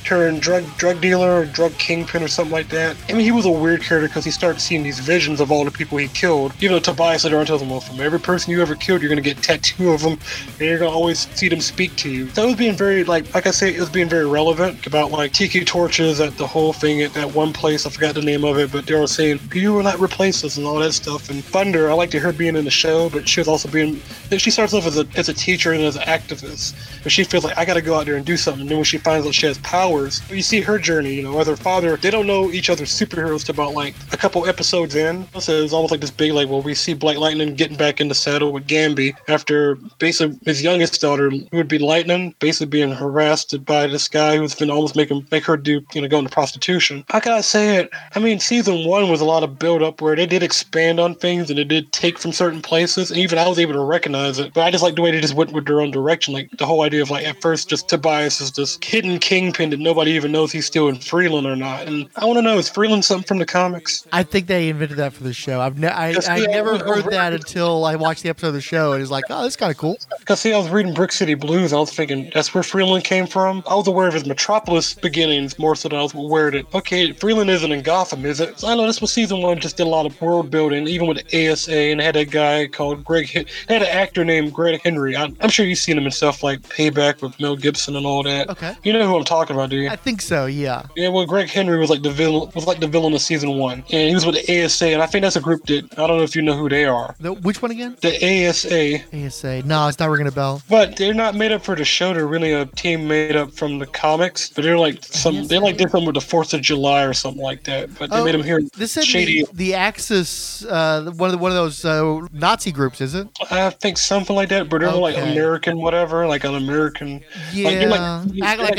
turned 0.04 0.40
drug 0.40 0.64
drug 0.76 1.00
dealer 1.00 1.40
or 1.40 1.44
drug 1.46 1.72
kingpin 1.78 2.22
or 2.22 2.28
something 2.28 2.52
like 2.52 2.68
that. 2.68 2.96
I 3.08 3.12
mean, 3.12 3.22
he 3.22 3.32
was 3.32 3.46
a 3.46 3.50
weird 3.50 3.82
character 3.82 4.08
because 4.08 4.24
he 4.24 4.30
started 4.30 4.60
seeing 4.60 4.82
these 4.82 4.98
visions 4.98 5.40
of 5.40 5.50
all 5.50 5.64
the 5.64 5.70
people 5.70 5.98
he 5.98 6.08
killed. 6.08 6.52
Even 6.60 6.72
though 6.72 6.80
Tobias 6.80 7.24
later 7.24 7.38
on 7.38 7.46
tells 7.46 7.62
him, 7.62 7.70
well, 7.70 7.80
from 7.80 8.00
every 8.00 8.20
person 8.20 8.52
you 8.52 8.60
ever 8.62 8.74
killed, 8.74 9.02
you're 9.02 9.08
going 9.08 9.22
to 9.22 9.28
get 9.34 9.42
tattoo 9.42 9.90
of 9.90 10.02
them, 10.02 10.18
and 10.58 10.60
you're 10.60 10.78
going 10.78 10.90
to 10.90 10.96
always 10.96 11.28
see 11.36 11.48
them 11.48 11.60
speak 11.60 11.94
to 11.96 12.10
you. 12.10 12.28
So 12.30 12.44
it 12.44 12.46
was 12.46 12.56
being 12.56 12.74
very, 12.74 13.04
like, 13.04 13.32
like 13.34 13.46
I 13.46 13.50
say, 13.50 13.74
it 13.74 13.80
was 13.80 13.90
being 13.90 14.08
very 14.08 14.26
relevant 14.26 14.86
about, 14.86 15.10
like, 15.10 15.32
tiki 15.32 15.64
torches 15.64 16.20
at 16.20 16.36
the 16.36 16.46
whole 16.46 16.72
thing 16.72 17.02
at 17.02 17.12
that 17.14 17.34
one 17.34 17.52
place. 17.52 17.86
I 17.86 17.90
forgot 17.90 18.14
the 18.14 18.22
name 18.22 18.44
of 18.44 18.58
it, 18.58 18.72
but 18.72 18.86
they 18.86 18.94
were 18.94 19.06
saying, 19.06 19.40
you 19.52 19.72
will 19.72 19.82
not 19.82 20.00
replace 20.00 20.44
us 20.44 20.56
and 20.56 20.66
all 20.66 20.78
that 20.78 20.92
stuff. 20.92 21.30
And 21.30 21.44
Thunder, 21.44 21.90
I 21.90 21.94
liked 21.94 22.12
her 22.12 22.32
being 22.32 22.56
in 22.56 22.64
the 22.64 22.70
show, 22.70 23.08
but 23.10 23.28
she 23.28 23.40
was 23.40 23.48
also 23.48 23.70
being, 23.70 24.00
she 24.36 24.50
starts 24.50 24.74
off 24.74 24.86
as 24.86 24.98
a, 24.98 25.06
as 25.16 25.28
a 25.28 25.34
teacher 25.34 25.72
and 25.72 25.82
as 25.82 25.96
an 25.96 26.02
activist. 26.02 26.74
But 27.02 27.12
she 27.12 27.24
feels 27.24 27.44
like, 27.44 27.56
I 27.56 27.64
got 27.64 27.74
to 27.74 27.82
go 27.82 27.94
out 27.94 28.06
there 28.06 28.16
and 28.16 28.26
do 28.26 28.36
something. 28.36 28.62
And 28.62 28.70
then 28.70 28.78
when 28.78 28.84
she 28.84 28.98
finds 28.98 29.26
out 29.26 29.34
she 29.34 29.46
has 29.46 29.58
powers, 29.90 30.22
you 30.30 30.42
see 30.42 30.60
her 30.60 30.78
journey, 30.78 31.14
you 31.14 31.22
know, 31.22 31.36
with 31.36 31.46
her 31.46 31.56
father, 31.56 31.96
they 31.96 32.10
don't 32.10 32.26
know 32.26 32.50
each 32.50 32.70
other's 32.70 32.90
superheroes 32.90 33.48
about 33.48 33.74
like 33.74 33.94
a 34.12 34.16
couple 34.16 34.46
episodes 34.46 34.94
in. 34.94 35.26
So 35.38 35.52
it's 35.52 35.72
almost 35.72 35.90
like 35.90 36.00
this 36.00 36.10
big, 36.10 36.32
like, 36.32 36.48
well, 36.48 36.62
we 36.62 36.74
see 36.74 36.94
Black 36.94 37.16
Lightning 37.16 37.54
getting 37.54 37.76
back 37.76 38.00
in 38.00 38.08
the 38.08 38.14
saddle 38.14 38.52
with 38.52 38.66
Gambi 38.66 39.16
after 39.28 39.76
basically 39.98 40.38
his 40.44 40.62
youngest 40.62 41.00
daughter, 41.00 41.30
who 41.30 41.46
would 41.52 41.68
be 41.68 41.78
Lightning, 41.78 42.34
basically 42.38 42.66
being 42.66 42.92
harassed 42.92 43.64
by 43.64 43.86
this 43.86 44.08
guy 44.08 44.36
who's 44.36 44.54
been 44.54 44.70
almost 44.70 44.96
making 44.96 45.26
make 45.30 45.44
her 45.44 45.56
do, 45.56 45.80
you 45.94 46.00
know, 46.00 46.08
go 46.08 46.18
into 46.18 46.30
prostitution. 46.30 47.04
How 47.08 47.20
can 47.20 47.32
I 47.32 47.40
say 47.40 47.76
it? 47.76 47.90
I 48.14 48.18
mean, 48.18 48.40
season 48.40 48.86
one 48.86 49.08
was 49.08 49.20
a 49.20 49.24
lot 49.24 49.42
of 49.42 49.58
build 49.58 49.82
up 49.82 50.00
where 50.00 50.16
they 50.16 50.26
did 50.26 50.42
expand 50.42 51.00
on 51.00 51.14
things 51.14 51.50
and 51.50 51.58
they 51.58 51.64
did 51.64 51.92
take 51.92 52.18
from 52.18 52.32
certain 52.32 52.62
places, 52.62 53.10
and 53.10 53.18
even 53.18 53.38
I 53.38 53.48
was 53.48 53.58
able 53.58 53.74
to 53.74 53.80
recognize 53.80 54.38
it. 54.38 54.52
But 54.54 54.62
I 54.62 54.70
just 54.70 54.82
like 54.82 54.94
the 54.94 55.02
way 55.02 55.10
they 55.10 55.20
just 55.20 55.34
went 55.34 55.52
with 55.52 55.66
their 55.66 55.80
own 55.80 55.90
direction. 55.90 56.34
Like 56.34 56.50
the 56.58 56.66
whole 56.66 56.82
idea 56.82 57.02
of 57.02 57.10
like 57.10 57.26
at 57.26 57.40
first 57.40 57.68
just 57.68 57.88
Tobias 57.88 58.40
is 58.40 58.52
this 58.52 58.78
hidden 58.82 59.18
kingpin 59.18 59.70
that 59.70 59.79
nobody 59.82 60.12
even 60.12 60.32
knows 60.32 60.52
he's 60.52 60.66
still 60.66 60.88
in 60.88 60.96
Freeland 60.96 61.46
or 61.46 61.56
not. 61.56 61.86
And 61.86 62.08
I 62.16 62.24
want 62.24 62.38
to 62.38 62.42
know 62.42 62.58
is 62.58 62.68
Freeland 62.68 63.04
something 63.04 63.26
from 63.26 63.38
the 63.38 63.46
comics? 63.46 64.06
I 64.12 64.22
think 64.22 64.46
they 64.46 64.68
invented 64.68 64.98
that 64.98 65.12
for 65.12 65.24
the 65.24 65.32
show. 65.32 65.60
I've 65.60 65.78
ne- 65.78 65.88
I, 65.88 66.14
I 66.28 66.38
yeah, 66.38 66.46
never 66.46 66.78
heard 66.78 67.04
that 67.06 67.32
until 67.32 67.84
I 67.84 67.96
watched 67.96 68.22
the 68.22 68.28
episode 68.28 68.48
of 68.48 68.54
the 68.54 68.60
show, 68.60 68.92
and 68.92 69.02
it's 69.02 69.10
like, 69.10 69.24
oh, 69.30 69.42
that's 69.42 69.56
kind 69.56 69.70
of 69.70 69.76
cool. 69.76 69.98
Because 70.18 70.40
see, 70.40 70.52
I 70.52 70.58
was 70.58 70.68
reading 70.68 70.94
Brick 70.94 71.12
City 71.12 71.34
Blues, 71.34 71.72
and 71.72 71.78
I 71.78 71.80
was 71.80 71.92
thinking 71.92 72.30
that's 72.34 72.52
where 72.54 72.62
Freeland 72.62 73.04
came 73.04 73.26
from. 73.26 73.62
I 73.68 73.74
was 73.74 73.86
aware 73.86 74.08
of 74.08 74.14
his 74.14 74.26
Metropolis 74.26 74.94
beginnings 74.94 75.58
more 75.58 75.74
so 75.74 75.88
than 75.88 75.98
I 75.98 76.02
was 76.02 76.14
aware 76.14 76.50
that 76.50 76.72
okay, 76.74 77.12
Freeland 77.12 77.50
isn't 77.50 77.72
in 77.72 77.82
Gotham, 77.82 78.24
is 78.24 78.40
it? 78.40 78.58
So 78.58 78.68
I 78.68 78.74
know 78.74 78.86
this 78.86 79.00
was 79.00 79.12
season 79.12 79.42
one, 79.42 79.58
just 79.58 79.76
did 79.76 79.86
a 79.86 79.90
lot 79.90 80.06
of 80.06 80.20
world 80.20 80.50
building, 80.50 80.86
even 80.86 81.06
with 81.06 81.18
the 81.24 81.50
ASA, 81.50 81.74
and 81.74 82.00
had 82.00 82.16
a 82.16 82.24
guy 82.24 82.66
called 82.66 83.04
Greg. 83.04 83.28
They 83.32 83.74
had 83.74 83.82
an 83.82 83.88
actor 83.88 84.24
named 84.24 84.52
Greg 84.52 84.80
Henry. 84.82 85.16
I, 85.16 85.32
I'm 85.40 85.50
sure 85.50 85.66
you've 85.66 85.78
seen 85.78 85.96
him 85.96 86.04
in 86.04 86.10
stuff 86.10 86.42
like 86.42 86.60
Payback 86.60 87.22
with 87.22 87.38
Mel 87.40 87.56
Gibson 87.56 87.96
and 87.96 88.06
all 88.06 88.22
that. 88.24 88.50
Okay. 88.50 88.74
You 88.82 88.92
know 88.92 89.06
who 89.06 89.16
I'm 89.16 89.24
talking 89.24 89.56
about, 89.56 89.69
do 89.70 89.76
you? 89.76 89.88
I 89.88 89.96
think 89.96 90.20
so. 90.20 90.46
Yeah. 90.46 90.82
Yeah, 90.96 91.08
well, 91.08 91.24
Greg 91.26 91.48
Henry 91.48 91.78
was 91.78 91.88
like 91.90 92.02
the 92.02 92.10
villain, 92.10 92.50
was 92.54 92.66
like 92.66 92.80
the 92.80 92.86
villain 92.88 93.12
of 93.14 93.20
season 93.20 93.56
one, 93.56 93.78
and 93.90 94.08
he 94.08 94.14
was 94.14 94.26
with 94.26 94.34
the 94.34 94.64
ASA, 94.64 94.88
and 94.88 95.02
I 95.02 95.06
think 95.06 95.22
that's 95.22 95.36
a 95.36 95.40
group 95.40 95.64
that 95.66 95.84
I 95.98 96.06
don't 96.06 96.18
know 96.18 96.22
if 96.22 96.36
you 96.36 96.42
know 96.42 96.54
who 96.56 96.68
they 96.68 96.84
are. 96.84 97.14
The, 97.20 97.32
which 97.32 97.62
one 97.62 97.70
again? 97.70 97.96
The 98.02 98.48
ASA. 98.48 99.26
ASA. 99.26 99.62
No, 99.66 99.88
it's 99.88 99.98
not 99.98 100.10
ringing 100.10 100.26
a 100.26 100.32
bell. 100.32 100.62
But 100.68 100.96
they're 100.96 101.14
not 101.14 101.34
made 101.34 101.52
up 101.52 101.62
for 101.62 101.74
the 101.76 101.84
show. 101.84 102.12
They're 102.12 102.26
really 102.26 102.52
a 102.52 102.66
team 102.66 103.08
made 103.08 103.36
up 103.36 103.52
from 103.52 103.78
the 103.78 103.86
comics. 103.86 104.50
But 104.50 104.62
they're 104.64 104.78
like 104.78 105.02
some. 105.04 105.46
They 105.46 105.58
like 105.58 105.76
did 105.76 105.90
something 105.90 106.06
with 106.06 106.14
the 106.14 106.20
Fourth 106.20 106.52
of 106.54 106.60
July 106.62 107.04
or 107.04 107.12
something 107.12 107.42
like 107.42 107.64
that. 107.64 107.94
But 107.98 108.10
they 108.10 108.16
Oh, 108.16 108.24
made 108.24 108.34
them 108.34 108.42
here 108.42 108.60
This 108.76 108.92
said 108.92 109.04
shady. 109.04 109.44
the, 109.44 109.54
the 109.54 109.74
Axis, 109.74 110.64
uh, 110.66 111.10
one 111.16 111.28
of 111.30 111.32
the, 111.32 111.38
one 111.38 111.50
of 111.52 111.56
those 111.56 111.84
uh, 111.84 112.20
Nazi 112.32 112.72
groups, 112.72 113.00
is 113.00 113.14
it? 113.14 113.28
I 113.50 113.70
think 113.70 113.98
something 113.98 114.34
like 114.36 114.48
that. 114.50 114.68
But 114.68 114.80
they're 114.80 114.92
like 114.92 115.16
American, 115.16 115.78
whatever, 115.80 116.26
like 116.26 116.44
an 116.44 116.54
American. 116.54 117.22
Yeah, 117.52 117.68
like, 117.68 117.78
they're 117.78 118.44
act 118.44 118.60
like 118.60 118.78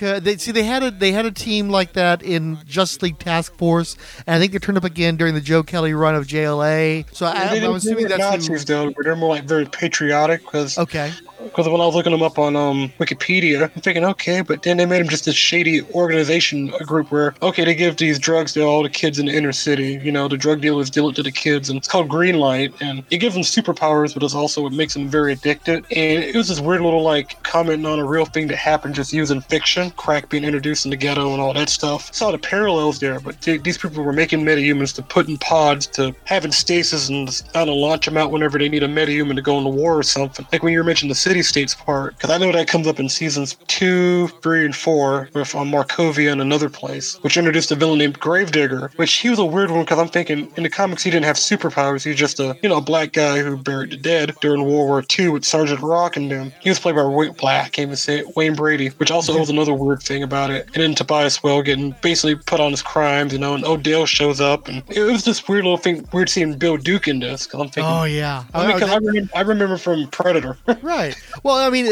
America. 0.00 0.20
They 0.20 0.36
see 0.36 0.52
they 0.52 0.64
had 0.64 0.82
a 0.82 0.90
they 0.90 1.12
had 1.12 1.26
a 1.26 1.30
team 1.30 1.68
like 1.68 1.92
that 1.94 2.22
in 2.22 2.58
Justice 2.66 3.02
League 3.02 3.18
Task 3.18 3.54
Force, 3.56 3.96
and 4.26 4.36
I 4.36 4.38
think 4.38 4.52
they 4.52 4.58
turned 4.58 4.78
up 4.78 4.84
again 4.84 5.16
during 5.16 5.34
the 5.34 5.40
Joe 5.40 5.62
Kelly 5.62 5.94
run 5.94 6.14
of 6.14 6.26
JLA. 6.26 7.06
So 7.12 7.26
I, 7.26 7.54
didn't 7.54 7.74
assuming 7.74 8.08
that's 8.08 8.22
who- 8.22 8.52
Nazis 8.52 8.64
though, 8.64 8.90
but 8.90 9.04
they're 9.04 9.16
more 9.16 9.30
like 9.30 9.44
very 9.44 9.66
patriotic. 9.66 10.42
Because 10.44 10.78
okay, 10.78 11.12
because 11.44 11.68
when 11.68 11.80
I 11.80 11.86
was 11.86 11.94
looking 11.94 12.12
them 12.12 12.22
up 12.22 12.38
on 12.38 12.56
um, 12.56 12.92
Wikipedia, 12.98 13.62
I'm 13.62 13.82
thinking 13.82 14.04
okay, 14.04 14.42
but 14.42 14.62
then 14.62 14.76
they 14.76 14.86
made 14.86 15.00
them 15.00 15.08
just 15.08 15.24
this 15.24 15.34
shady 15.34 15.82
organization, 15.92 16.72
a 16.80 16.84
group 16.84 17.10
where 17.10 17.34
okay, 17.42 17.64
they 17.64 17.74
give 17.74 17.96
these 17.96 18.18
drugs 18.18 18.52
to 18.54 18.62
all 18.62 18.82
the 18.82 18.90
kids 18.90 19.18
in 19.18 19.26
the 19.26 19.32
inner 19.32 19.52
city. 19.52 20.00
You 20.02 20.12
know, 20.12 20.28
the 20.28 20.36
drug 20.36 20.60
dealers 20.60 20.90
deal 20.90 21.08
it 21.08 21.16
to 21.16 21.22
the 21.22 21.32
kids, 21.32 21.68
and 21.68 21.78
it's 21.78 21.88
called 21.88 22.08
Green 22.08 22.38
Light, 22.38 22.72
and 22.80 23.04
it 23.10 23.18
gives 23.18 23.34
them 23.34 23.42
superpowers, 23.42 24.14
but 24.14 24.22
it's 24.22 24.34
also 24.34 24.66
it 24.66 24.72
makes 24.72 24.94
them 24.94 25.08
very 25.08 25.32
addicted. 25.32 25.84
And 25.90 26.22
it 26.24 26.36
was 26.36 26.48
this 26.48 26.60
weird 26.60 26.82
little 26.82 27.02
like 27.02 27.42
commenting 27.42 27.86
on 27.86 27.98
a 27.98 28.04
real 28.04 28.24
thing 28.24 28.48
that 28.48 28.56
happened 28.56 28.94
just 28.94 29.12
using 29.12 29.40
fiction, 29.40 29.90
crack 29.92 30.28
being 30.28 30.44
introduced 30.44 30.84
in 30.84 30.90
the 30.90 30.96
ghetto 30.96 31.32
and 31.32 31.40
all 31.40 31.54
that 31.54 31.68
stuff. 31.68 32.12
Saw 32.14 32.30
the 32.30 32.38
parallels 32.38 32.98
there, 32.98 33.20
but 33.20 33.40
th- 33.40 33.62
these 33.62 33.78
people 33.78 34.02
were 34.02 34.12
making 34.12 34.40
metahumans 34.40 34.94
to 34.96 35.02
put 35.02 35.28
in 35.28 35.38
pods 35.38 35.86
to 35.88 36.14
having 36.24 36.52
stasis 36.52 37.08
and 37.08 37.42
I 37.54 37.64
don't 37.64 37.76
launch 37.76 38.06
them 38.06 38.16
out 38.16 38.30
whenever 38.30 38.58
they 38.58 38.68
need 38.68 38.82
a 38.82 38.88
metahuman 38.88 39.36
to 39.36 39.42
go 39.42 39.58
into 39.58 39.70
war 39.70 39.98
or 39.98 40.02
something. 40.02 40.46
Like 40.52 40.62
when 40.62 40.72
you 40.72 40.82
mentioned 40.84 41.10
the 41.10 41.14
city 41.30 41.42
states 41.44 41.76
part, 41.76 42.16
because 42.16 42.28
I 42.30 42.38
know 42.38 42.50
that 42.50 42.66
comes 42.66 42.88
up 42.88 42.98
in 42.98 43.08
seasons 43.08 43.56
two, 43.68 44.26
three, 44.42 44.64
and 44.64 44.74
four 44.74 45.28
with 45.32 45.54
um, 45.54 45.70
Markovia 45.70 46.32
and 46.32 46.40
another 46.40 46.68
place, 46.68 47.14
which 47.22 47.36
introduced 47.36 47.70
a 47.70 47.76
villain 47.76 47.98
named 48.00 48.18
Gravedigger, 48.18 48.90
which 48.96 49.14
he 49.14 49.30
was 49.30 49.38
a 49.38 49.44
weird 49.44 49.70
one 49.70 49.82
because 49.84 50.00
I'm 50.00 50.08
thinking 50.08 50.50
in 50.56 50.64
the 50.64 50.68
comics 50.68 51.04
he 51.04 51.10
didn't 51.12 51.26
have 51.26 51.36
superpowers. 51.36 52.02
He's 52.04 52.16
just 52.16 52.40
a 52.40 52.58
you 52.64 52.68
know 52.68 52.78
a 52.78 52.80
black 52.80 53.12
guy 53.12 53.38
who 53.38 53.56
buried 53.56 53.92
the 53.92 53.96
dead 53.96 54.32
during 54.40 54.62
World 54.64 54.88
War 54.88 55.04
II 55.16 55.28
with 55.28 55.44
Sergeant 55.44 55.80
Rock 55.82 56.16
and 56.16 56.28
them. 56.28 56.52
He 56.60 56.68
was 56.68 56.80
played 56.80 56.96
by 56.96 57.04
Wayne 57.04 57.32
Black, 57.34 57.66
I 57.66 57.68
can't 57.68 57.86
even 57.86 57.96
say 57.96 58.18
it, 58.18 58.34
Wayne 58.34 58.56
Brady, 58.56 58.88
which 58.96 59.12
also 59.12 59.38
was 59.38 59.50
another 59.50 59.72
weird 59.72 60.02
thing 60.02 60.24
about 60.24 60.50
it. 60.50 60.64
And 60.74 60.82
then 60.82 60.96
Tobias 60.96 61.44
Whale 61.44 61.62
getting 61.62 61.94
basically 62.02 62.34
put 62.34 62.58
on 62.58 62.72
his 62.72 62.82
crimes, 62.82 63.32
you 63.32 63.38
know, 63.38 63.54
and 63.54 63.64
Odell 63.64 64.04
shows 64.04 64.40
up, 64.40 64.66
and 64.66 64.82
it 64.88 65.02
was 65.02 65.24
this 65.24 65.46
weird 65.46 65.62
little 65.62 65.76
thing, 65.78 66.08
weird 66.12 66.28
seeing 66.28 66.58
Bill 66.58 66.76
Duke 66.76 67.06
in 67.06 67.20
this 67.20 67.46
because 67.46 67.60
I'm 67.60 67.68
thinking, 67.68 67.92
Oh 67.92 68.02
yeah, 68.02 68.42
I, 68.52 68.66
mean, 68.66 68.78
'cause 68.80 68.90
I, 68.90 68.96
remember, 68.96 69.30
I 69.36 69.40
remember 69.42 69.76
from 69.78 70.08
Predator. 70.08 70.56
right. 70.82 71.14
Well, 71.42 71.56
I 71.56 71.70
mean, 71.70 71.86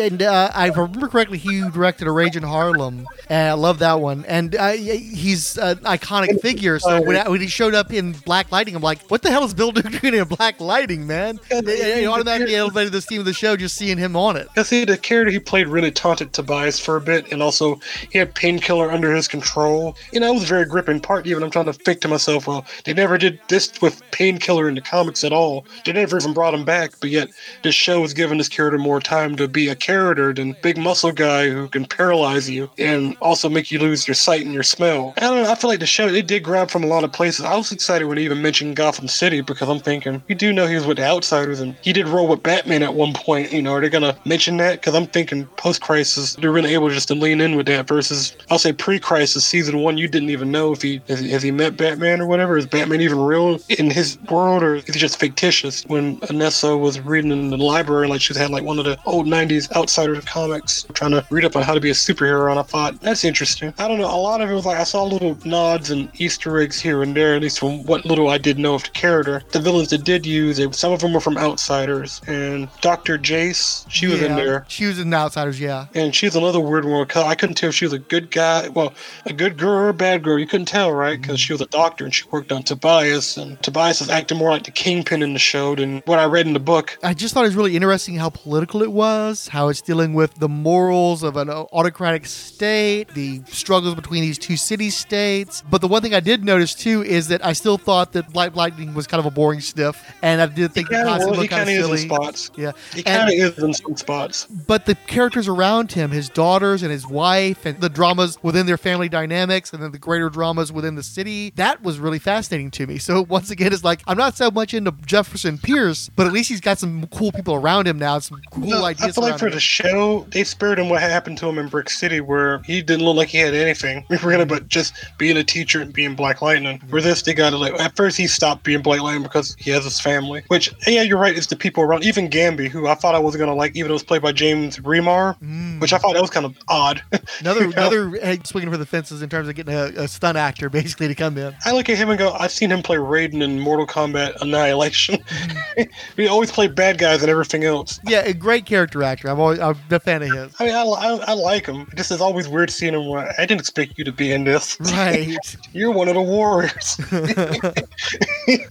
and 0.00 0.22
uh, 0.22 0.50
I 0.54 0.68
remember 0.68 1.08
correctly, 1.08 1.38
he 1.38 1.60
directed 1.70 2.06
A 2.06 2.10
Rage 2.10 2.36
in 2.36 2.42
Harlem, 2.42 3.06
and 3.28 3.48
I 3.50 3.52
love 3.54 3.78
that 3.80 4.00
one. 4.00 4.24
And 4.26 4.54
uh, 4.54 4.72
he's 4.72 5.56
an 5.58 5.78
iconic 5.78 6.40
figure. 6.40 6.78
So 6.78 7.02
when, 7.02 7.16
I- 7.16 7.28
when 7.28 7.40
he 7.40 7.46
showed 7.48 7.74
up 7.74 7.92
in 7.92 8.12
Black 8.12 8.52
Lightning, 8.52 8.76
I'm 8.76 8.82
like, 8.82 9.02
what 9.10 9.22
the 9.22 9.30
hell 9.30 9.44
is 9.44 9.54
Bill 9.54 9.72
Duke 9.72 10.00
doing 10.00 10.14
in 10.14 10.24
Black 10.24 10.60
Lightning, 10.60 11.06
man? 11.06 11.40
It 11.50 12.06
automatically 12.06 12.54
elevated 12.56 12.92
this 12.92 13.06
team 13.06 13.20
of 13.20 13.24
the 13.26 13.32
show 13.32 13.56
just 13.56 13.76
seeing 13.76 13.98
him 13.98 14.16
on 14.16 14.36
it. 14.36 14.48
Because 14.48 14.68
see, 14.68 14.84
the 14.84 14.96
character 14.96 15.30
he 15.32 15.38
played 15.38 15.66
really 15.68 15.90
taunted 15.90 16.32
Tobias 16.32 16.78
for 16.78 16.96
a 16.96 17.00
bit, 17.00 17.30
and 17.32 17.42
also 17.42 17.80
he 18.10 18.18
had 18.18 18.34
Painkiller 18.34 18.90
under 18.90 19.12
his 19.14 19.28
control. 19.28 19.96
You 20.12 20.20
know, 20.20 20.30
it 20.30 20.34
was 20.34 20.44
a 20.44 20.46
very 20.46 20.64
gripping 20.66 21.00
part. 21.00 21.26
Even 21.26 21.42
I'm 21.42 21.50
trying 21.50 21.64
to 21.66 21.72
think 21.72 22.00
to 22.02 22.08
myself, 22.08 22.46
well, 22.46 22.64
they 22.84 22.94
never 22.94 23.18
did 23.18 23.40
this 23.48 23.72
with 23.80 24.02
Painkiller 24.12 24.68
in 24.68 24.74
the 24.74 24.80
comics 24.80 25.24
at 25.24 25.32
all. 25.32 25.66
They 25.84 25.92
never 25.92 26.16
even 26.18 26.32
brought 26.32 26.54
him 26.54 26.64
back, 26.64 26.92
but 27.00 27.10
yet 27.10 27.28
this 27.62 27.74
show 27.74 28.00
has 28.02 28.14
given 28.14 28.38
this 28.38 28.48
character 28.48 28.73
more 28.78 29.00
time 29.00 29.36
to 29.36 29.48
be 29.48 29.68
a 29.68 29.74
character 29.74 30.32
than 30.32 30.56
big 30.62 30.76
muscle 30.76 31.12
guy 31.12 31.48
who 31.48 31.68
can 31.68 31.84
paralyze 31.84 32.48
you 32.48 32.70
and 32.78 33.16
also 33.20 33.48
make 33.48 33.70
you 33.70 33.78
lose 33.78 34.06
your 34.06 34.14
sight 34.14 34.42
and 34.44 34.54
your 34.54 34.62
smell. 34.62 35.14
I 35.16 35.20
don't 35.20 35.42
know. 35.42 35.50
I 35.50 35.54
feel 35.54 35.70
like 35.70 35.80
the 35.80 35.86
show 35.86 36.10
they 36.10 36.22
did 36.22 36.42
grab 36.42 36.70
from 36.70 36.84
a 36.84 36.86
lot 36.86 37.04
of 37.04 37.12
places. 37.12 37.44
I 37.44 37.56
was 37.56 37.72
excited 37.72 38.06
when 38.06 38.18
he 38.18 38.24
even 38.24 38.42
mentioned 38.42 38.76
Gotham 38.76 39.08
City 39.08 39.40
because 39.40 39.68
I'm 39.68 39.80
thinking 39.80 40.22
you 40.28 40.34
do 40.34 40.52
know 40.52 40.66
he 40.66 40.74
was 40.74 40.86
with 40.86 40.98
the 40.98 41.04
Outsiders 41.04 41.60
and 41.60 41.76
he 41.82 41.92
did 41.92 42.08
roll 42.08 42.28
with 42.28 42.42
Batman 42.42 42.82
at 42.82 42.94
one 42.94 43.12
point. 43.12 43.52
You 43.52 43.62
know, 43.62 43.74
are 43.74 43.80
they 43.80 43.88
gonna 43.88 44.16
mention 44.24 44.56
that? 44.58 44.80
Because 44.80 44.94
I'm 44.94 45.06
thinking 45.06 45.46
post 45.56 45.80
crisis 45.80 46.34
they're 46.36 46.52
really 46.52 46.74
able 46.74 46.88
just 46.90 47.08
to 47.08 47.14
lean 47.14 47.40
in 47.40 47.56
with 47.56 47.66
that 47.66 47.86
versus 47.86 48.36
I'll 48.50 48.58
say 48.58 48.72
pre 48.72 48.98
crisis 48.98 49.44
season 49.44 49.78
one 49.78 49.98
you 49.98 50.08
didn't 50.08 50.30
even 50.30 50.50
know 50.50 50.72
if 50.72 50.82
he 50.82 51.00
has, 51.08 51.42
he 51.42 51.50
met 51.50 51.76
Batman 51.76 52.20
or 52.20 52.26
whatever. 52.26 52.56
Is 52.56 52.66
Batman 52.66 53.00
even 53.00 53.18
real 53.18 53.58
in 53.68 53.90
his 53.90 54.18
world 54.30 54.62
or 54.62 54.76
is 54.76 54.84
he 54.86 54.92
just 54.92 55.18
fictitious? 55.18 55.84
When 55.86 56.18
Anissa 56.20 56.78
was 56.78 57.00
reading 57.00 57.30
in 57.30 57.50
the 57.50 57.56
library 57.56 58.08
like 58.08 58.20
she 58.20 58.34
had 58.34 58.50
like 58.50 58.63
one 58.64 58.78
of 58.78 58.84
the 58.84 58.98
old 59.06 59.26
90s 59.26 59.70
Outsiders 59.76 60.24
comics 60.24 60.86
trying 60.94 61.12
to 61.12 61.24
read 61.30 61.44
up 61.44 61.56
on 61.56 61.62
how 61.62 61.74
to 61.74 61.80
be 61.80 61.90
a 61.90 61.94
superhero 61.94 62.50
and 62.50 62.58
I 62.58 62.62
thought 62.62 63.00
that's 63.00 63.24
interesting. 63.24 63.72
I 63.78 63.88
don't 63.88 63.98
know. 63.98 64.06
A 64.06 64.16
lot 64.16 64.40
of 64.40 64.50
it 64.50 64.54
was 64.54 64.66
like 64.66 64.78
I 64.78 64.84
saw 64.84 65.04
little 65.04 65.36
nods 65.44 65.90
and 65.90 66.08
Easter 66.20 66.58
eggs 66.60 66.80
here 66.80 67.02
and 67.02 67.16
there, 67.16 67.34
at 67.34 67.42
least 67.42 67.58
from 67.58 67.84
what 67.84 68.04
little 68.04 68.28
I 68.28 68.38
did 68.38 68.58
know 68.58 68.74
of 68.74 68.84
the 68.84 68.90
character. 68.90 69.42
The 69.52 69.60
villains 69.60 69.90
that 69.90 70.04
did 70.04 70.26
use 70.26 70.58
it, 70.58 70.74
some 70.74 70.92
of 70.92 71.00
them 71.00 71.12
were 71.12 71.20
from 71.20 71.36
Outsiders, 71.38 72.20
and 72.26 72.68
Dr. 72.80 73.18
Jace, 73.18 73.84
she 73.88 74.06
was 74.06 74.22
in 74.22 74.36
there. 74.36 74.64
She 74.68 74.86
was 74.86 74.98
in 74.98 75.10
the 75.10 75.16
Outsiders, 75.16 75.60
yeah. 75.60 75.86
And 75.94 76.14
she's 76.14 76.36
another 76.36 76.60
weird 76.60 76.84
one. 76.84 77.06
'cause 77.06 77.24
I 77.24 77.34
couldn't 77.34 77.56
tell 77.56 77.68
if 77.70 77.74
she 77.74 77.84
was 77.84 77.92
a 77.92 77.98
good 77.98 78.30
guy, 78.30 78.68
well, 78.68 78.92
a 79.26 79.32
good 79.32 79.56
girl 79.56 79.72
or 79.72 79.88
a 79.88 79.94
bad 79.94 80.22
girl. 80.22 80.38
You 80.38 80.46
couldn't 80.46 80.66
tell, 80.66 80.92
right? 80.92 81.20
Because 81.20 81.40
she 81.40 81.52
was 81.52 81.60
a 81.60 81.66
doctor 81.66 82.04
and 82.04 82.14
she 82.14 82.24
worked 82.30 82.52
on 82.52 82.62
Tobias, 82.62 83.36
and 83.36 83.60
Tobias 83.62 84.00
is 84.00 84.08
acting 84.10 84.38
more 84.38 84.50
like 84.50 84.64
the 84.64 84.70
kingpin 84.70 85.22
in 85.22 85.32
the 85.32 85.38
show 85.38 85.74
than 85.74 86.02
what 86.06 86.18
I 86.18 86.24
read 86.24 86.46
in 86.46 86.52
the 86.52 86.60
book. 86.60 86.98
I 87.02 87.14
just 87.14 87.34
thought 87.34 87.44
it 87.44 87.48
was 87.48 87.56
really 87.56 87.76
interesting 87.76 88.16
how 88.16 88.30
political 88.30 88.53
it 88.62 88.92
was, 88.92 89.48
how 89.48 89.68
it's 89.68 89.80
dealing 89.80 90.14
with 90.14 90.34
the 90.34 90.48
morals 90.48 91.22
of 91.22 91.36
an 91.36 91.48
autocratic 91.50 92.26
state, 92.26 93.08
the 93.14 93.42
struggles 93.46 93.94
between 93.94 94.22
these 94.22 94.38
two 94.38 94.56
city 94.56 94.90
states. 94.90 95.62
But 95.70 95.80
the 95.80 95.88
one 95.88 96.02
thing 96.02 96.14
I 96.14 96.20
did 96.20 96.44
notice 96.44 96.74
too 96.74 97.02
is 97.02 97.28
that 97.28 97.44
I 97.44 97.52
still 97.52 97.78
thought 97.78 98.12
that 98.12 98.32
Black 98.32 98.54
Lightning 98.56 98.94
was 98.94 99.06
kind 99.06 99.18
of 99.20 99.26
a 99.26 99.30
boring 99.30 99.60
stiff, 99.60 100.02
and 100.22 100.40
I 100.40 100.46
did 100.46 100.72
think 100.72 100.88
the 100.88 100.96
Yeah, 100.96 101.04
costume 101.04 101.26
well, 101.30 101.34
he 101.34 101.40
looked 101.40 101.50
kind 101.50 101.66
kind 101.68 101.78
of 101.78 101.84
of 101.90 101.92
is 101.94 102.00
silly. 102.00 102.02
in 102.02 102.20
spots. 102.22 102.50
Yeah, 102.56 102.72
He 102.94 103.02
kind 103.02 103.22
of 103.28 103.34
is 103.34 103.58
in 103.58 103.74
some 103.74 103.96
spots. 103.96 104.46
but 104.66 104.86
the 104.86 104.94
characters 105.06 105.48
around 105.48 105.92
him, 105.92 106.10
his 106.10 106.28
daughters 106.28 106.82
and 106.82 106.90
his 106.92 107.06
wife, 107.06 107.66
and 107.66 107.80
the 107.80 107.88
dramas 107.88 108.38
within 108.42 108.66
their 108.66 108.76
family 108.78 109.08
dynamics, 109.08 109.72
and 109.72 109.82
then 109.82 109.92
the 109.92 109.98
greater 109.98 110.28
dramas 110.30 110.72
within 110.72 110.94
the 110.94 111.02
city, 111.02 111.52
that 111.56 111.82
was 111.82 111.98
really 111.98 112.18
fascinating 112.18 112.70
to 112.72 112.86
me. 112.86 112.98
So 112.98 113.22
once 113.28 113.50
again, 113.50 113.72
it's 113.72 113.84
like 113.84 114.00
I'm 114.06 114.16
not 114.18 114.36
so 114.36 114.50
much 114.50 114.74
into 114.74 114.92
Jefferson 115.06 115.58
Pierce, 115.58 116.10
but 116.14 116.26
at 116.26 116.32
least 116.32 116.48
he's 116.48 116.60
got 116.60 116.78
some 116.78 117.06
cool 117.08 117.32
people 117.32 117.54
around 117.54 117.86
him 117.86 117.98
now, 117.98 118.18
some 118.18 118.40
cool 118.50 118.66
No, 118.66 118.84
ideas. 118.84 119.10
I 119.10 119.12
feel 119.12 119.30
like 119.30 119.38
for 119.38 119.46
him. 119.46 119.54
the 119.54 119.60
show, 119.60 120.26
they 120.30 120.44
spared 120.44 120.78
him 120.78 120.88
what 120.88 121.00
happened 121.00 121.38
to 121.38 121.48
him 121.48 121.58
in 121.58 121.68
Brick 121.68 121.90
City, 121.90 122.20
where 122.20 122.58
he 122.60 122.82
didn't 122.82 123.04
look 123.04 123.16
like 123.16 123.28
he 123.28 123.38
had 123.38 123.54
anything. 123.54 124.04
We 124.08 124.16
were 124.18 124.30
gonna, 124.30 124.46
but 124.46 124.68
just 124.68 124.94
being 125.18 125.36
a 125.36 125.44
teacher 125.44 125.80
and 125.80 125.92
being 125.92 126.14
Black 126.14 126.42
Lightning. 126.42 126.78
For 126.88 127.00
this, 127.00 127.22
they 127.22 127.34
got 127.34 127.50
to 127.50 127.58
like. 127.58 127.72
At 127.80 127.96
first, 127.96 128.16
he 128.16 128.26
stopped 128.26 128.64
being 128.64 128.82
Black 128.82 129.00
Lightning 129.00 129.22
because 129.22 129.56
he 129.58 129.70
has 129.70 129.84
his 129.84 130.00
family. 130.00 130.42
Which, 130.48 130.72
yeah, 130.86 131.02
you're 131.02 131.18
right. 131.18 131.36
It's 131.36 131.48
the 131.48 131.56
people 131.56 131.82
around. 131.82 132.04
Even 132.04 132.28
Gambi, 132.28 132.68
who 132.68 132.86
I 132.86 132.94
thought 132.94 133.14
I 133.14 133.18
wasn't 133.18 133.40
gonna 133.40 133.54
like, 133.54 133.76
even 133.76 133.88
though 133.88 133.94
it 133.94 133.96
was 133.96 134.02
played 134.04 134.22
by 134.22 134.32
James 134.32 134.78
Remar, 134.78 135.38
mm. 135.40 135.80
which 135.80 135.92
I 135.92 135.98
thought 135.98 136.14
that 136.14 136.22
was 136.22 136.30
kind 136.30 136.46
of 136.46 136.56
odd. 136.68 137.02
Another 137.40 137.64
another 137.64 138.10
hey, 138.10 138.40
swinging 138.44 138.70
for 138.70 138.76
the 138.76 138.86
fences 138.86 139.22
in 139.22 139.28
terms 139.28 139.48
of 139.48 139.54
getting 139.54 139.74
a, 139.74 140.02
a 140.02 140.08
stunt 140.08 140.36
actor 140.36 140.70
basically 140.70 141.08
to 141.08 141.14
come 141.14 141.36
in. 141.36 141.54
I 141.64 141.72
look 141.72 141.88
at 141.88 141.96
him 141.96 142.10
and 142.10 142.18
go, 142.18 142.32
I've 142.32 142.52
seen 142.52 142.70
him 142.70 142.82
play 142.82 142.96
Raiden 142.96 143.42
in 143.42 143.60
Mortal 143.60 143.86
Kombat 143.86 144.40
Annihilation. 144.40 145.16
Mm. 145.16 145.88
he 146.16 146.26
always 146.26 146.50
played 146.50 146.74
bad 146.74 146.98
guys 146.98 147.22
and 147.22 147.30
everything 147.30 147.64
else. 147.64 148.00
Yeah, 148.06 148.23
and 148.24 148.38
great 148.40 148.66
character 148.66 149.02
actor. 149.02 149.28
I'm 149.28 149.38
always 149.40 149.58
I'm 149.60 149.76
a 149.90 150.00
fan 150.00 150.22
of 150.22 150.30
his. 150.30 150.54
I 150.58 150.64
mean, 150.66 150.74
I, 150.74 150.82
I, 150.82 151.08
I 151.28 151.32
like 151.34 151.66
him. 151.66 151.86
Just 151.96 152.10
is 152.10 152.20
always 152.20 152.48
weird 152.48 152.70
seeing 152.70 152.94
him. 152.94 153.12
I 153.12 153.32
didn't 153.46 153.60
expect 153.60 153.98
you 153.98 154.04
to 154.04 154.12
be 154.12 154.32
in 154.32 154.44
this. 154.44 154.78
Right. 154.80 155.38
You're 155.72 155.90
one 155.92 156.08
of 156.08 156.14
the 156.14 156.22
warriors. 156.22 156.98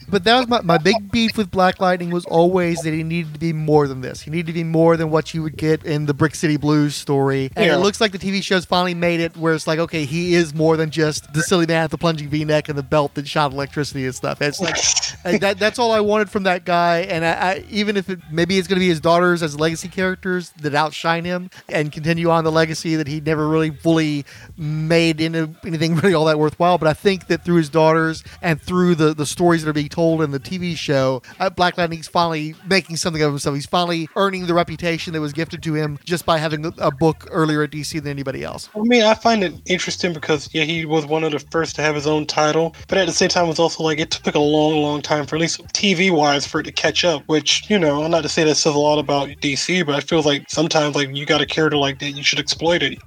But 0.08 0.24
that 0.26 0.38
was 0.38 0.48
my, 0.48 0.62
my 0.62 0.78
big 0.78 1.12
beef 1.12 1.38
with 1.38 1.50
Black 1.50 1.80
Lightning 1.80 2.12
was 2.12 2.26
always 2.26 2.82
that 2.82 2.94
he 2.94 3.02
needed 3.02 3.34
to 3.34 3.40
be 3.40 3.52
more 3.52 3.88
than 3.88 4.02
this. 4.02 4.22
He 4.22 4.30
needed 4.30 4.46
to 4.48 4.54
be 4.54 4.64
more 4.64 4.96
than 4.96 5.10
what 5.10 5.34
you 5.34 5.42
would 5.42 5.58
get 5.58 5.84
in 5.84 6.06
the 6.06 6.14
Brick 6.14 6.36
City 6.36 6.56
Blues 6.58 6.96
story. 6.96 7.52
And 7.56 7.66
Yeah. 7.66 7.76
it 7.76 7.80
looks 7.80 8.00
like 8.00 8.12
the 8.12 8.20
TV 8.20 8.44
show's 8.44 8.64
finally 8.66 8.94
made 8.94 9.20
it 9.20 9.36
where 9.36 9.56
it's 9.56 9.66
like, 9.66 9.80
okay, 9.80 10.06
he 10.06 10.36
is 10.36 10.54
more 10.54 10.78
than 10.78 10.92
just 10.92 11.34
the 11.34 11.42
silly 11.42 11.66
man 11.66 11.84
with 11.86 11.92
the 11.92 11.98
plunging 11.98 12.30
V-neck 12.30 12.70
and 12.70 12.78
the 12.78 12.84
belt 12.84 13.16
that 13.16 13.28
shot 13.28 13.52
electricity 13.54 14.06
and 14.06 14.14
stuff. 14.14 14.40
It's 14.42 14.60
like 14.60 14.76
that, 15.42 15.58
that's 15.58 15.80
all 15.80 15.92
I 15.92 16.00
wanted 16.00 16.30
from 16.30 16.44
that 16.44 16.64
guy. 16.66 17.00
And 17.00 17.26
I, 17.26 17.32
I, 17.32 17.66
even 17.72 17.98
if 17.98 18.08
it, 18.10 18.20
maybe 18.32 18.60
it's 18.60 18.68
going 18.68 18.78
to 18.78 18.84
be 18.84 18.90
his 18.90 19.02
daughters 19.02 19.42
as 19.44 19.60
legacy 19.60 19.88
characters 19.88 20.52
that 20.62 20.74
outshine 20.74 21.26
him 21.26 21.50
and 21.70 21.92
continue 21.92 22.30
on 22.30 22.44
the 22.44 22.52
legacy 22.52 22.96
that 22.96 23.08
he 23.08 23.22
never 23.22 23.48
really 23.48 23.70
fully 23.70 24.26
made 24.58 25.22
into 25.22 25.50
anything 25.66 25.96
really 25.98 26.14
all 26.14 26.26
that 26.26 26.40
worthwhile. 26.40 26.78
But 26.78 26.88
I 26.88 26.94
think 26.94 27.28
that 27.28 27.44
through 27.46 27.58
his 27.58 27.70
daughters 27.70 28.24
and 28.42 28.62
through 28.62 28.96
the, 28.96 29.14
the 29.14 29.26
stories 29.26 29.64
that 29.64 29.70
are 29.70 29.74
being 29.74 29.90
told 29.90 30.22
in 30.22 30.32
the 30.32 30.40
TV 30.40 30.76
show, 30.76 31.22
uh, 31.40 31.50
Black 31.50 31.78
Lightning's 31.78 32.08
finally 32.08 32.56
making 32.68 32.98
something 32.98 33.22
of 33.22 33.32
himself. 33.32 33.56
He's 33.56 33.66
finally 33.66 34.10
earning 34.16 34.48
the 34.48 34.54
reputation 34.54 35.14
that 35.14 35.22
was 35.22 35.34
gifted 35.34 35.62
to 35.64 35.74
him 35.74 36.00
just 36.04 36.26
by 36.26 36.38
having 36.38 36.66
a- 36.78 36.92
book 36.94 37.28
earlier 37.32 37.64
at 37.64 37.72
DC 37.72 38.02
than 38.02 38.12
anybody 38.12 38.44
else. 38.44 38.70
I 38.76 38.80
mean, 38.82 39.04
I 39.04 39.16
find 39.16 39.44
it 39.44 39.54
interesting 39.66 40.14
because 40.14 40.48
yeah, 40.54 40.64
he 40.64 40.86
was 40.86 41.06
one 41.06 41.24
of 41.24 41.32
the 41.32 41.40
first 41.40 41.76
to 41.76 41.82
have 41.82 41.96
his 41.96 42.08
own 42.08 42.26
title, 42.26 42.76
but 42.88 42.98
at 42.98 43.08
the 43.08 43.12
same 43.12 43.30
time, 43.30 43.46
it 43.46 43.50
was 43.50 43.60
also 43.60 43.84
like 43.84 44.00
it 44.00 44.12
took 44.12 44.36
a 44.36 44.40
long, 44.40 44.76
long 44.76 45.02
time 45.02 45.26
for 45.26 45.36
at 45.36 45.42
least 45.42 45.62
TV 45.74 46.12
wise 46.12 46.46
for 46.46 46.60
it 46.60 46.64
to 46.64 46.72
catch 46.72 47.04
up. 47.04 47.24
Which 47.26 47.70
you 47.70 47.80
know, 47.80 48.04
I'm 48.04 48.12
not 48.12 48.22
to 48.22 48.30
say 48.30 48.44
that 48.44 48.56
says 48.56 48.76
a 48.76 48.80
lot 48.80 49.00
about 49.00 49.30
DC, 49.40 49.86
but 49.86 49.96
I 49.96 50.00
feel 50.00 50.22
like 50.22 50.50
sometimes 50.50 50.96
like 50.96 51.16
you 51.16 51.26
got 51.26 51.42
a 51.42 51.46
character 51.46 51.78
like 51.78 52.00
that, 52.00 52.12
you 52.12 52.24
should 52.24 52.40
exploit 52.40 52.82
it. 52.84 53.00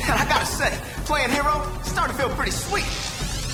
Man, 0.00 0.18
I 0.18 0.26
gotta 0.28 0.46
say, 0.46 0.78
playing 1.04 1.30
hero 1.30 1.62
starting 1.82 2.16
to 2.16 2.22
feel 2.22 2.30
pretty 2.30 2.52
sweet. 2.52 2.84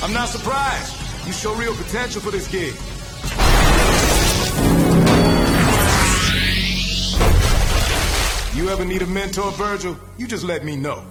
I'm 0.02 0.12
not 0.12 0.28
surprised. 0.28 1.26
You 1.26 1.32
show 1.32 1.54
real 1.54 1.74
potential 1.74 2.20
for 2.20 2.30
this 2.30 2.48
gig. 2.48 2.74
You 8.56 8.68
ever 8.68 8.84
need 8.84 9.02
a 9.02 9.06
mentor, 9.06 9.50
Virgil? 9.52 9.96
You 10.18 10.26
just 10.26 10.44
let 10.44 10.64
me 10.64 10.76
know. 10.76 11.04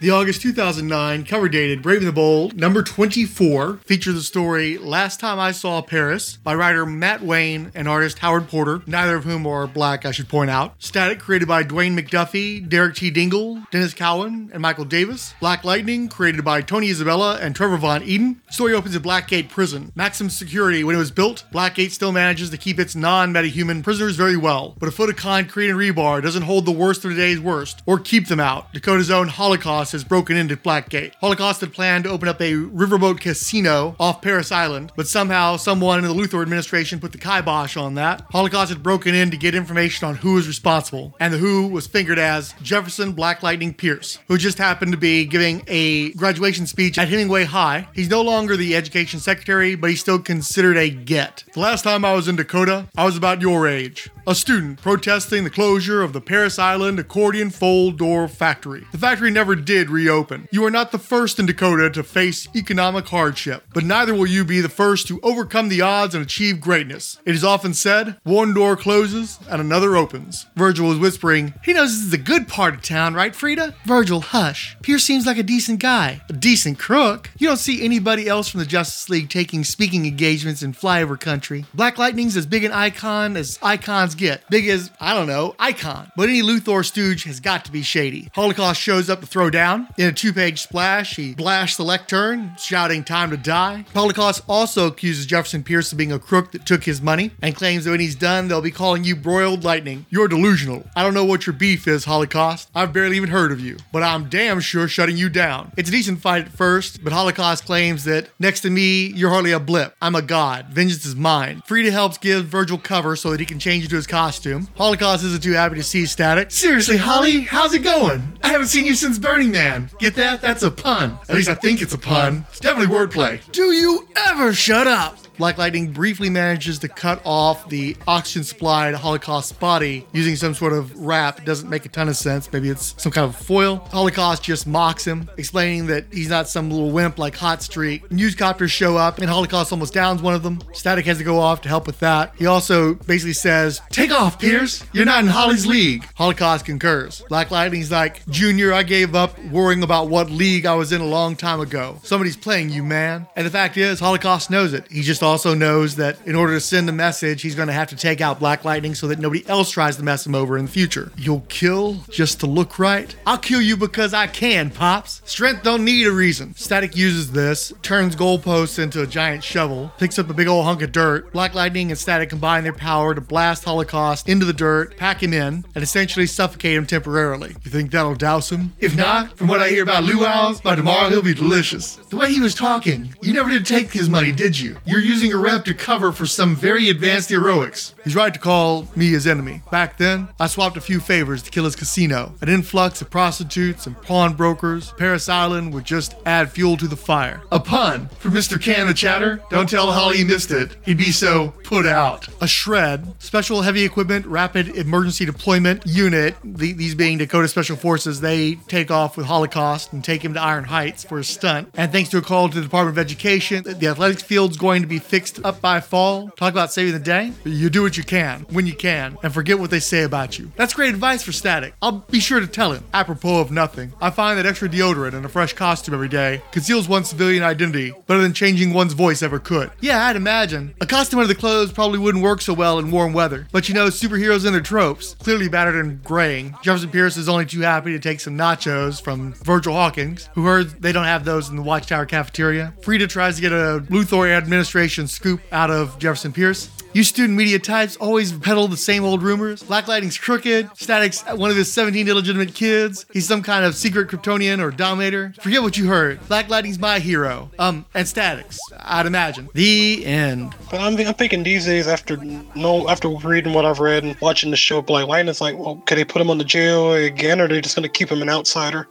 The 0.00 0.08
August 0.08 0.40
2009 0.40 1.26
cover 1.26 1.46
dated 1.50 1.82
Brave 1.82 1.98
and 1.98 2.06
the 2.06 2.12
Bold 2.12 2.56
number 2.56 2.82
24 2.82 3.80
featured 3.84 4.14
the 4.14 4.22
story 4.22 4.78
Last 4.78 5.20
Time 5.20 5.38
I 5.38 5.52
Saw 5.52 5.82
Paris 5.82 6.38
by 6.38 6.54
writer 6.54 6.86
Matt 6.86 7.20
Wayne 7.20 7.70
and 7.74 7.86
artist 7.86 8.20
Howard 8.20 8.48
Porter, 8.48 8.80
neither 8.86 9.16
of 9.16 9.24
whom 9.24 9.46
are 9.46 9.66
black, 9.66 10.06
I 10.06 10.10
should 10.12 10.30
point 10.30 10.48
out. 10.50 10.72
Static 10.78 11.18
created 11.18 11.48
by 11.48 11.64
Dwayne 11.64 12.00
McDuffie, 12.00 12.66
Derek 12.66 12.94
T. 12.94 13.10
Dingle, 13.10 13.56
Denys 13.70 13.94
Cowan, 13.94 14.48
and 14.54 14.62
Michael 14.62 14.86
Davis. 14.86 15.34
Black 15.38 15.64
Lightning 15.64 16.08
created 16.08 16.42
by 16.46 16.62
Tony 16.62 16.88
Isabella 16.88 17.36
and 17.38 17.54
Trevor 17.54 17.76
Von 17.76 18.00
Eeden. 18.00 18.36
Story 18.50 18.72
opens 18.72 18.96
at 18.96 19.02
Blackgate 19.02 19.50
Prison. 19.50 19.92
Maximum 19.94 20.30
security 20.30 20.82
when 20.82 20.96
it 20.96 20.98
was 20.98 21.10
built, 21.10 21.44
Blackgate 21.52 21.90
still 21.90 22.10
manages 22.10 22.48
to 22.48 22.56
keep 22.56 22.78
its 22.78 22.96
non-metahuman 22.96 23.84
prisoners 23.84 24.16
very 24.16 24.38
well, 24.38 24.76
but 24.78 24.88
a 24.88 24.92
foot 24.92 25.10
of 25.10 25.16
concrete 25.16 25.68
and 25.68 25.78
rebar 25.78 26.22
doesn't 26.22 26.44
hold 26.44 26.64
the 26.64 26.72
worst 26.72 27.04
of 27.04 27.10
today's 27.10 27.38
worst, 27.38 27.82
or 27.84 27.98
keep 27.98 28.28
them 28.28 28.40
out. 28.40 28.72
Dakota's 28.72 29.10
own 29.10 29.28
Holocaust 29.28 29.89
has 29.92 30.04
broken 30.04 30.36
into 30.36 30.56
Blackgate. 30.56 31.14
Holocaust 31.20 31.60
had 31.60 31.72
planned 31.72 32.04
to 32.04 32.10
open 32.10 32.28
up 32.28 32.40
a 32.40 32.52
riverboat 32.52 33.20
casino 33.20 33.96
off 33.98 34.22
Paris 34.22 34.52
Island, 34.52 34.92
but 34.96 35.08
somehow 35.08 35.56
someone 35.56 35.98
in 35.98 36.04
the 36.04 36.14
Luthor 36.14 36.42
administration 36.42 37.00
put 37.00 37.12
the 37.12 37.18
kibosh 37.18 37.76
on 37.76 37.94
that. 37.94 38.22
Holocaust 38.30 38.70
had 38.70 38.82
broken 38.82 39.14
in 39.14 39.30
to 39.30 39.36
get 39.36 39.54
information 39.54 40.06
on 40.06 40.16
who 40.16 40.34
was 40.34 40.46
responsible, 40.46 41.14
and 41.20 41.32
the 41.32 41.38
who 41.38 41.68
was 41.68 41.86
fingered 41.86 42.18
as 42.18 42.54
Jefferson 42.62 43.12
Black 43.12 43.42
Lightning 43.42 43.74
Pierce, 43.74 44.18
who 44.28 44.38
just 44.38 44.58
happened 44.58 44.92
to 44.92 44.98
be 44.98 45.24
giving 45.24 45.62
a 45.66 46.12
graduation 46.12 46.66
speech 46.66 46.98
at 46.98 47.08
Hemingway 47.08 47.44
High. 47.44 47.88
He's 47.94 48.10
no 48.10 48.22
longer 48.22 48.56
the 48.56 48.76
education 48.76 49.20
secretary, 49.20 49.74
but 49.74 49.90
he's 49.90 50.00
still 50.00 50.18
considered 50.18 50.76
a 50.76 50.90
get. 50.90 51.44
The 51.54 51.60
last 51.60 51.82
time 51.82 52.04
I 52.04 52.14
was 52.14 52.28
in 52.28 52.36
Dakota, 52.36 52.88
I 52.96 53.04
was 53.04 53.16
about 53.16 53.40
your 53.40 53.66
age. 53.66 54.10
A 54.26 54.34
student 54.34 54.82
protesting 54.82 55.44
the 55.44 55.50
closure 55.50 56.02
of 56.02 56.12
the 56.12 56.20
Paris 56.20 56.58
Island 56.58 56.98
accordion 56.98 57.50
fold 57.50 57.96
door 57.96 58.28
factory. 58.28 58.84
The 58.92 58.98
factory 58.98 59.30
never 59.30 59.56
did 59.56 59.79
reopen. 59.88 60.48
You 60.52 60.64
are 60.66 60.70
not 60.70 60.92
the 60.92 60.98
first 60.98 61.38
in 61.38 61.46
Dakota 61.46 61.88
to 61.90 62.02
face 62.02 62.48
economic 62.54 63.06
hardship, 63.06 63.64
but 63.72 63.84
neither 63.84 64.12
will 64.12 64.26
you 64.26 64.44
be 64.44 64.60
the 64.60 64.68
first 64.68 65.06
to 65.08 65.20
overcome 65.22 65.68
the 65.68 65.80
odds 65.80 66.14
and 66.14 66.22
achieve 66.22 66.60
greatness. 66.60 67.18
It 67.24 67.34
is 67.34 67.44
often 67.44 67.72
said, 67.72 68.18
one 68.24 68.52
door 68.52 68.76
closes 68.76 69.38
and 69.48 69.60
another 69.60 69.96
opens. 69.96 70.46
Virgil 70.56 70.88
was 70.88 70.98
whispering, 70.98 71.54
He 71.64 71.72
knows 71.72 71.92
this 71.92 72.06
is 72.08 72.12
a 72.12 72.18
good 72.18 72.48
part 72.48 72.74
of 72.74 72.82
town, 72.82 73.14
right, 73.14 73.34
Frieda? 73.34 73.74
Virgil, 73.84 74.20
hush. 74.20 74.76
Pierce 74.82 75.04
seems 75.04 75.26
like 75.26 75.38
a 75.38 75.42
decent 75.42 75.78
guy. 75.80 76.20
A 76.28 76.32
decent 76.32 76.78
crook? 76.78 77.30
You 77.38 77.46
don't 77.48 77.56
see 77.56 77.84
anybody 77.84 78.28
else 78.28 78.48
from 78.48 78.60
the 78.60 78.66
Justice 78.66 79.08
League 79.08 79.30
taking 79.30 79.64
speaking 79.64 80.04
engagements 80.04 80.62
in 80.62 80.72
flyover 80.72 81.18
country. 81.18 81.64
Black 81.72 81.96
Lightning's 81.98 82.36
as 82.36 82.46
big 82.46 82.64
an 82.64 82.72
icon 82.72 83.36
as 83.36 83.58
icons 83.62 84.14
get. 84.14 84.48
Big 84.50 84.68
as, 84.68 84.90
I 85.00 85.14
don't 85.14 85.26
know, 85.28 85.54
icon. 85.58 86.10
But 86.16 86.28
any 86.28 86.42
Luthor 86.42 86.84
stooge 86.84 87.24
has 87.24 87.38
got 87.40 87.64
to 87.66 87.72
be 87.72 87.82
shady. 87.82 88.30
Holocaust 88.34 88.80
shows 88.80 89.08
up 89.08 89.20
to 89.20 89.26
throw 89.26 89.50
down. 89.50 89.69
In 89.98 90.06
a 90.06 90.12
two 90.12 90.32
page 90.32 90.60
splash, 90.60 91.16
he 91.16 91.34
blasts 91.34 91.76
the 91.76 91.84
lectern, 91.84 92.52
shouting, 92.58 93.04
Time 93.04 93.30
to 93.30 93.36
die. 93.36 93.84
Holocaust 93.94 94.42
also 94.48 94.86
accuses 94.86 95.26
Jefferson 95.26 95.62
Pierce 95.62 95.92
of 95.92 95.98
being 95.98 96.12
a 96.12 96.18
crook 96.18 96.52
that 96.52 96.66
took 96.66 96.84
his 96.84 97.00
money 97.00 97.30
and 97.42 97.54
claims 97.54 97.84
that 97.84 97.90
when 97.90 98.00
he's 98.00 98.14
done, 98.14 98.48
they'll 98.48 98.60
be 98.60 98.70
calling 98.70 99.04
you 99.04 99.16
broiled 99.16 99.64
lightning. 99.64 100.06
You're 100.10 100.28
delusional. 100.28 100.86
I 100.94 101.02
don't 101.02 101.14
know 101.14 101.24
what 101.24 101.46
your 101.46 101.54
beef 101.54 101.88
is, 101.88 102.04
Holocaust. 102.04 102.68
I've 102.74 102.92
barely 102.92 103.16
even 103.16 103.30
heard 103.30 103.52
of 103.52 103.60
you, 103.60 103.76
but 103.92 104.02
I'm 104.02 104.28
damn 104.28 104.60
sure 104.60 104.88
shutting 104.88 105.16
you 105.16 105.28
down. 105.28 105.72
It's 105.76 105.88
a 105.88 105.92
decent 105.92 106.20
fight 106.20 106.46
at 106.46 106.52
first, 106.52 107.02
but 107.02 107.12
Holocaust 107.12 107.64
claims 107.64 108.04
that 108.04 108.28
next 108.38 108.60
to 108.60 108.70
me, 108.70 109.06
you're 109.06 109.30
hardly 109.30 109.52
a 109.52 109.60
blip. 109.60 109.94
I'm 110.00 110.14
a 110.14 110.22
god. 110.22 110.66
Vengeance 110.70 111.04
is 111.06 111.16
mine. 111.16 111.62
Frieda 111.66 111.90
helps 111.90 112.18
give 112.18 112.46
Virgil 112.46 112.78
cover 112.78 113.16
so 113.16 113.30
that 113.30 113.40
he 113.40 113.46
can 113.46 113.58
change 113.58 113.84
into 113.84 113.96
his 113.96 114.06
costume. 114.06 114.68
Holocaust 114.76 115.24
isn't 115.24 115.42
too 115.42 115.52
happy 115.52 115.76
to 115.76 115.82
see 115.82 116.06
Static. 116.06 116.50
Seriously, 116.50 116.96
Holly, 116.96 117.40
how's 117.40 117.74
it 117.74 117.82
going? 117.82 118.38
I 118.42 118.48
haven't 118.48 118.68
seen 118.68 118.86
you 118.86 118.94
since 118.94 119.18
Burning 119.18 119.49
Man. 119.50 119.90
Get 119.98 120.14
that? 120.16 120.40
That's 120.40 120.62
a 120.62 120.70
pun. 120.70 121.18
At 121.28 121.34
least 121.34 121.48
I 121.48 121.54
think 121.54 121.82
it's 121.82 121.94
a 121.94 121.98
pun. 121.98 122.46
It's 122.50 122.60
definitely 122.60 122.94
wordplay. 122.94 123.40
Do 123.52 123.72
you 123.72 124.08
ever 124.28 124.52
shut 124.52 124.86
up? 124.86 125.16
Black 125.40 125.56
Lightning 125.56 125.90
briefly 125.90 126.28
manages 126.28 126.78
to 126.80 126.88
cut 126.88 127.22
off 127.24 127.66
the 127.70 127.96
oxygen 128.06 128.44
supply 128.44 128.90
to 128.90 128.98
Holocaust's 128.98 129.52
body 129.52 130.06
using 130.12 130.36
some 130.36 130.52
sort 130.52 130.74
of 130.74 130.94
wrap. 131.00 131.38
It 131.38 131.46
doesn't 131.46 131.70
make 131.70 131.86
a 131.86 131.88
ton 131.88 132.10
of 132.10 132.16
sense. 132.16 132.52
Maybe 132.52 132.68
it's 132.68 132.94
some 133.02 133.10
kind 133.10 133.26
of 133.26 133.34
foil. 133.34 133.76
Holocaust 133.90 134.42
just 134.42 134.66
mocks 134.66 135.06
him, 135.06 135.30
explaining 135.38 135.86
that 135.86 136.04
he's 136.12 136.28
not 136.28 136.46
some 136.46 136.70
little 136.70 136.90
wimp 136.90 137.18
like 137.18 137.34
Hot 137.36 137.62
Streak. 137.62 138.06
Newscopters 138.10 138.68
show 138.68 138.98
up, 138.98 139.16
and 139.16 139.30
Holocaust 139.30 139.72
almost 139.72 139.94
downs 139.94 140.20
one 140.20 140.34
of 140.34 140.42
them. 140.42 140.60
Static 140.74 141.06
has 141.06 141.16
to 141.16 141.24
go 141.24 141.38
off 141.38 141.62
to 141.62 141.70
help 141.70 141.86
with 141.86 142.00
that. 142.00 142.34
He 142.36 142.44
also 142.44 142.96
basically 142.96 143.32
says, 143.32 143.80
Take 143.88 144.10
off, 144.12 144.38
Pierce. 144.38 144.84
You're 144.92 145.06
not 145.06 145.24
in 145.24 145.30
Holly's 145.30 145.66
league. 145.66 146.04
Holocaust 146.16 146.66
concurs. 146.66 147.22
Black 147.30 147.50
Lightning's 147.50 147.90
like, 147.90 148.26
Junior, 148.28 148.74
I 148.74 148.82
gave 148.82 149.14
up 149.14 149.42
worrying 149.46 149.82
about 149.82 150.10
what 150.10 150.28
league 150.28 150.66
I 150.66 150.74
was 150.74 150.92
in 150.92 151.00
a 151.00 151.06
long 151.06 151.34
time 151.34 151.60
ago. 151.60 151.98
Somebody's 152.02 152.36
playing 152.36 152.68
you, 152.68 152.84
man. 152.84 153.26
And 153.36 153.46
the 153.46 153.50
fact 153.50 153.78
is, 153.78 154.00
Holocaust 154.00 154.50
knows 154.50 154.74
it. 154.74 154.84
He 154.90 155.00
just 155.00 155.22
also 155.30 155.54
knows 155.54 155.94
that 155.94 156.18
in 156.26 156.34
order 156.34 156.54
to 156.54 156.60
send 156.60 156.88
a 156.88 156.92
message, 156.92 157.40
he's 157.42 157.54
going 157.54 157.68
to 157.68 157.72
have 157.72 157.88
to 157.88 157.96
take 157.96 158.20
out 158.20 158.40
Black 158.40 158.64
Lightning 158.64 158.96
so 158.96 159.06
that 159.06 159.20
nobody 159.20 159.46
else 159.48 159.70
tries 159.70 159.96
to 159.96 160.02
mess 160.02 160.26
him 160.26 160.34
over 160.34 160.58
in 160.58 160.64
the 160.64 160.70
future. 160.70 161.12
You'll 161.16 161.44
kill 161.48 162.04
just 162.10 162.40
to 162.40 162.46
look 162.46 162.80
right? 162.80 163.14
I'll 163.26 163.38
kill 163.38 163.62
you 163.62 163.76
because 163.76 164.12
I 164.12 164.26
can, 164.26 164.70
Pops. 164.70 165.22
Strength 165.24 165.62
don't 165.62 165.84
need 165.84 166.04
a 166.08 166.10
reason. 166.10 166.56
Static 166.56 166.96
uses 166.96 167.30
this, 167.30 167.72
turns 167.80 168.16
goalposts 168.16 168.80
into 168.80 169.02
a 169.02 169.06
giant 169.06 169.44
shovel, 169.44 169.92
picks 169.98 170.18
up 170.18 170.28
a 170.30 170.34
big 170.34 170.48
old 170.48 170.64
hunk 170.64 170.82
of 170.82 170.90
dirt. 170.90 171.32
Black 171.32 171.54
Lightning 171.54 171.92
and 171.92 171.98
Static 171.98 172.30
combine 172.30 172.64
their 172.64 172.72
power 172.72 173.14
to 173.14 173.20
blast 173.20 173.62
Holocaust 173.62 174.28
into 174.28 174.44
the 174.44 174.52
dirt, 174.52 174.96
pack 174.96 175.22
him 175.22 175.32
in, 175.32 175.64
and 175.76 175.84
essentially 175.84 176.26
suffocate 176.26 176.76
him 176.76 176.86
temporarily. 176.86 177.54
You 177.62 177.70
think 177.70 177.92
that'll 177.92 178.16
douse 178.16 178.50
him? 178.50 178.72
If 178.80 178.96
not, 178.96 179.36
from 179.36 179.46
what 179.46 179.60
I 179.60 179.68
hear 179.68 179.84
about 179.84 180.02
luau's, 180.02 180.60
by 180.60 180.74
tomorrow 180.74 181.08
he'll 181.08 181.22
be 181.22 181.34
delicious. 181.34 181.94
The 181.96 182.16
way 182.16 182.32
he 182.32 182.40
was 182.40 182.56
talking, 182.56 183.14
you 183.22 183.32
never 183.32 183.48
did 183.48 183.64
take 183.64 183.92
his 183.92 184.08
money, 184.08 184.32
did 184.32 184.58
you? 184.58 184.76
You're 184.84 185.00
using 185.10 185.32
a 185.32 185.36
rep 185.36 185.64
to 185.64 185.74
cover 185.74 186.12
for 186.12 186.24
some 186.24 186.54
very 186.54 186.88
advanced 186.88 187.30
heroics. 187.30 187.96
He's 188.04 188.14
right 188.14 188.32
to 188.32 188.38
call 188.38 188.86
me 188.94 189.10
his 189.10 189.26
enemy. 189.26 189.60
Back 189.68 189.98
then, 189.98 190.28
I 190.38 190.46
swapped 190.46 190.76
a 190.76 190.80
few 190.80 191.00
favors 191.00 191.42
to 191.42 191.50
kill 191.50 191.64
his 191.64 191.74
casino. 191.74 192.32
An 192.40 192.48
influx 192.48 193.02
of 193.02 193.10
prostitutes 193.10 193.88
and 193.88 194.00
pawnbrokers. 194.02 194.92
Paris 194.92 195.28
Island 195.28 195.74
would 195.74 195.84
just 195.84 196.14
add 196.26 196.52
fuel 196.52 196.76
to 196.76 196.86
the 196.86 196.96
fire. 196.96 197.42
A 197.50 197.58
pun 197.58 198.08
for 198.20 198.28
Mr. 198.28 198.62
Can 198.62 198.86
the 198.86 198.94
Chatter. 198.94 199.42
Don't 199.50 199.68
tell 199.68 199.90
Holly 199.90 200.18
he 200.18 200.24
missed 200.24 200.52
it. 200.52 200.76
He'd 200.84 200.96
be 200.96 201.10
so 201.10 201.48
put 201.64 201.86
out. 201.86 202.28
A 202.40 202.46
shred, 202.46 203.12
special 203.18 203.62
heavy 203.62 203.84
equipment, 203.84 204.26
rapid 204.26 204.68
emergency 204.68 205.24
deployment 205.24 205.84
unit. 205.86 206.36
The, 206.44 206.72
these 206.72 206.94
being 206.94 207.18
Dakota 207.18 207.48
Special 207.48 207.76
Forces, 207.76 208.20
they 208.20 208.54
take 208.68 208.92
off 208.92 209.16
with 209.16 209.26
Holocaust 209.26 209.92
and 209.92 210.04
take 210.04 210.24
him 210.24 210.34
to 210.34 210.40
Iron 210.40 210.64
Heights 210.64 211.02
for 211.02 211.18
a 211.18 211.24
stunt. 211.24 211.68
And 211.74 211.90
thanks 211.90 212.10
to 212.10 212.18
a 212.18 212.22
call 212.22 212.48
to 212.48 212.54
the 212.54 212.62
Department 212.62 212.96
of 212.96 213.04
Education, 213.04 213.64
the 213.64 213.88
athletics 213.88 214.22
field's 214.22 214.56
going 214.56 214.82
to 214.82 214.88
be 214.88 214.99
fixed 215.00 215.44
up 215.44 215.60
by 215.60 215.80
fall. 215.80 216.28
Talk 216.36 216.52
about 216.52 216.72
saving 216.72 216.92
the 216.92 216.98
day. 216.98 217.32
You 217.44 217.70
do 217.70 217.82
what 217.82 217.96
you 217.96 218.04
can 218.04 218.46
when 218.50 218.66
you 218.66 218.74
can, 218.74 219.16
and 219.22 219.32
forget 219.32 219.58
what 219.58 219.70
they 219.70 219.80
say 219.80 220.02
about 220.02 220.38
you. 220.38 220.52
That's 220.56 220.74
great 220.74 220.90
advice 220.90 221.22
for 221.22 221.32
Static. 221.32 221.74
I'll 221.82 222.04
be 222.10 222.20
sure 222.20 222.40
to 222.40 222.46
tell 222.46 222.72
him. 222.72 222.84
Apropos 222.94 223.40
of 223.40 223.50
nothing, 223.50 223.92
I 224.00 224.10
find 224.10 224.38
that 224.38 224.46
extra 224.46 224.68
deodorant 224.68 225.14
and 225.14 225.24
a 225.24 225.28
fresh 225.28 225.52
costume 225.52 225.94
every 225.94 226.08
day 226.08 226.42
conceals 226.52 226.88
one's 226.88 227.08
civilian 227.08 227.42
identity 227.42 227.92
better 228.06 228.20
than 228.20 228.32
changing 228.32 228.72
one's 228.72 228.92
voice 228.92 229.22
ever 229.22 229.38
could. 229.38 229.70
Yeah, 229.80 230.06
I'd 230.06 230.16
imagine. 230.16 230.74
A 230.80 230.86
costume 230.86 231.20
under 231.20 231.32
the 231.32 231.38
clothes 231.38 231.72
probably 231.72 231.98
wouldn't 231.98 232.22
work 232.24 232.40
so 232.40 232.52
well 232.52 232.78
in 232.78 232.90
warm 232.90 233.12
weather. 233.12 233.46
But 233.52 233.68
you 233.68 233.74
know, 233.74 233.86
superheroes 233.88 234.44
and 234.44 234.54
their 234.54 234.60
tropes, 234.60 235.14
clearly 235.14 235.48
battered 235.48 235.84
and 235.84 236.02
graying. 236.04 236.54
Jefferson 236.62 236.90
Pierce 236.90 237.16
is 237.16 237.28
only 237.28 237.46
too 237.46 237.60
happy 237.60 237.92
to 237.92 237.98
take 237.98 238.20
some 238.20 238.36
nachos 238.36 239.00
from 239.00 239.32
Virgil 239.34 239.74
Hawkins, 239.74 240.28
who 240.34 240.44
heard 240.44 240.82
they 240.82 240.92
don't 240.92 241.04
have 241.04 241.24
those 241.24 241.48
in 241.48 241.56
the 241.56 241.62
Watchtower 241.62 242.06
cafeteria. 242.06 242.74
Frieda 242.82 243.06
tries 243.06 243.36
to 243.36 243.42
get 243.42 243.52
a 243.52 243.84
Luthor 243.88 244.30
administration 244.30 244.89
scoop 245.08 245.40
out 245.52 245.70
of 245.70 245.98
Jefferson 245.98 246.32
Pierce. 246.32 246.68
You 246.92 247.04
student 247.04 247.38
media 247.38 247.58
types 247.60 247.96
always 247.96 248.32
peddle 248.32 248.66
the 248.66 248.76
same 248.76 249.04
old 249.04 249.22
rumors. 249.22 249.62
Black 249.62 249.86
Lightning's 249.86 250.18
crooked. 250.18 250.70
Static's 250.76 251.22
one 251.22 251.50
of 251.50 251.56
his 251.56 251.70
17 251.72 252.08
illegitimate 252.08 252.52
kids. 252.54 253.06
He's 253.12 253.28
some 253.28 253.42
kind 253.42 253.64
of 253.64 253.76
secret 253.76 254.08
Kryptonian 254.08 254.58
or 254.58 254.72
Dominator. 254.72 255.32
Forget 255.40 255.62
what 255.62 255.76
you 255.76 255.86
heard. 255.86 256.26
Black 256.26 256.48
Lightning's 256.48 256.80
my 256.80 256.98
hero. 256.98 257.48
Um, 257.60 257.84
and 257.94 258.08
Static's, 258.08 258.58
I'd 258.80 259.06
imagine. 259.06 259.48
The 259.54 260.04
end. 260.04 260.54
But 260.68 260.80
I'm, 260.80 260.96
I'm 260.98 261.14
thinking 261.14 261.44
these 261.44 261.66
days, 261.66 261.86
after 261.86 262.16
no, 262.16 262.88
after 262.88 263.08
reading 263.08 263.52
what 263.52 263.64
I've 263.64 263.78
read 263.78 264.02
and 264.02 264.16
watching 264.20 264.50
the 264.50 264.56
show 264.56 264.82
Black 264.82 265.06
Lightning, 265.06 265.30
it's 265.30 265.40
like, 265.40 265.56
well, 265.56 265.76
can 265.86 265.96
they 265.96 266.04
put 266.04 266.20
him 266.20 266.28
on 266.30 266.38
the 266.38 266.44
JLA 266.44 267.06
again, 267.06 267.40
or 267.40 267.44
are 267.44 267.48
they 267.48 267.60
just 267.60 267.76
going 267.76 267.84
to 267.84 267.88
keep 267.88 268.10
him 268.10 268.20
an 268.20 268.28
outsider? 268.28 268.88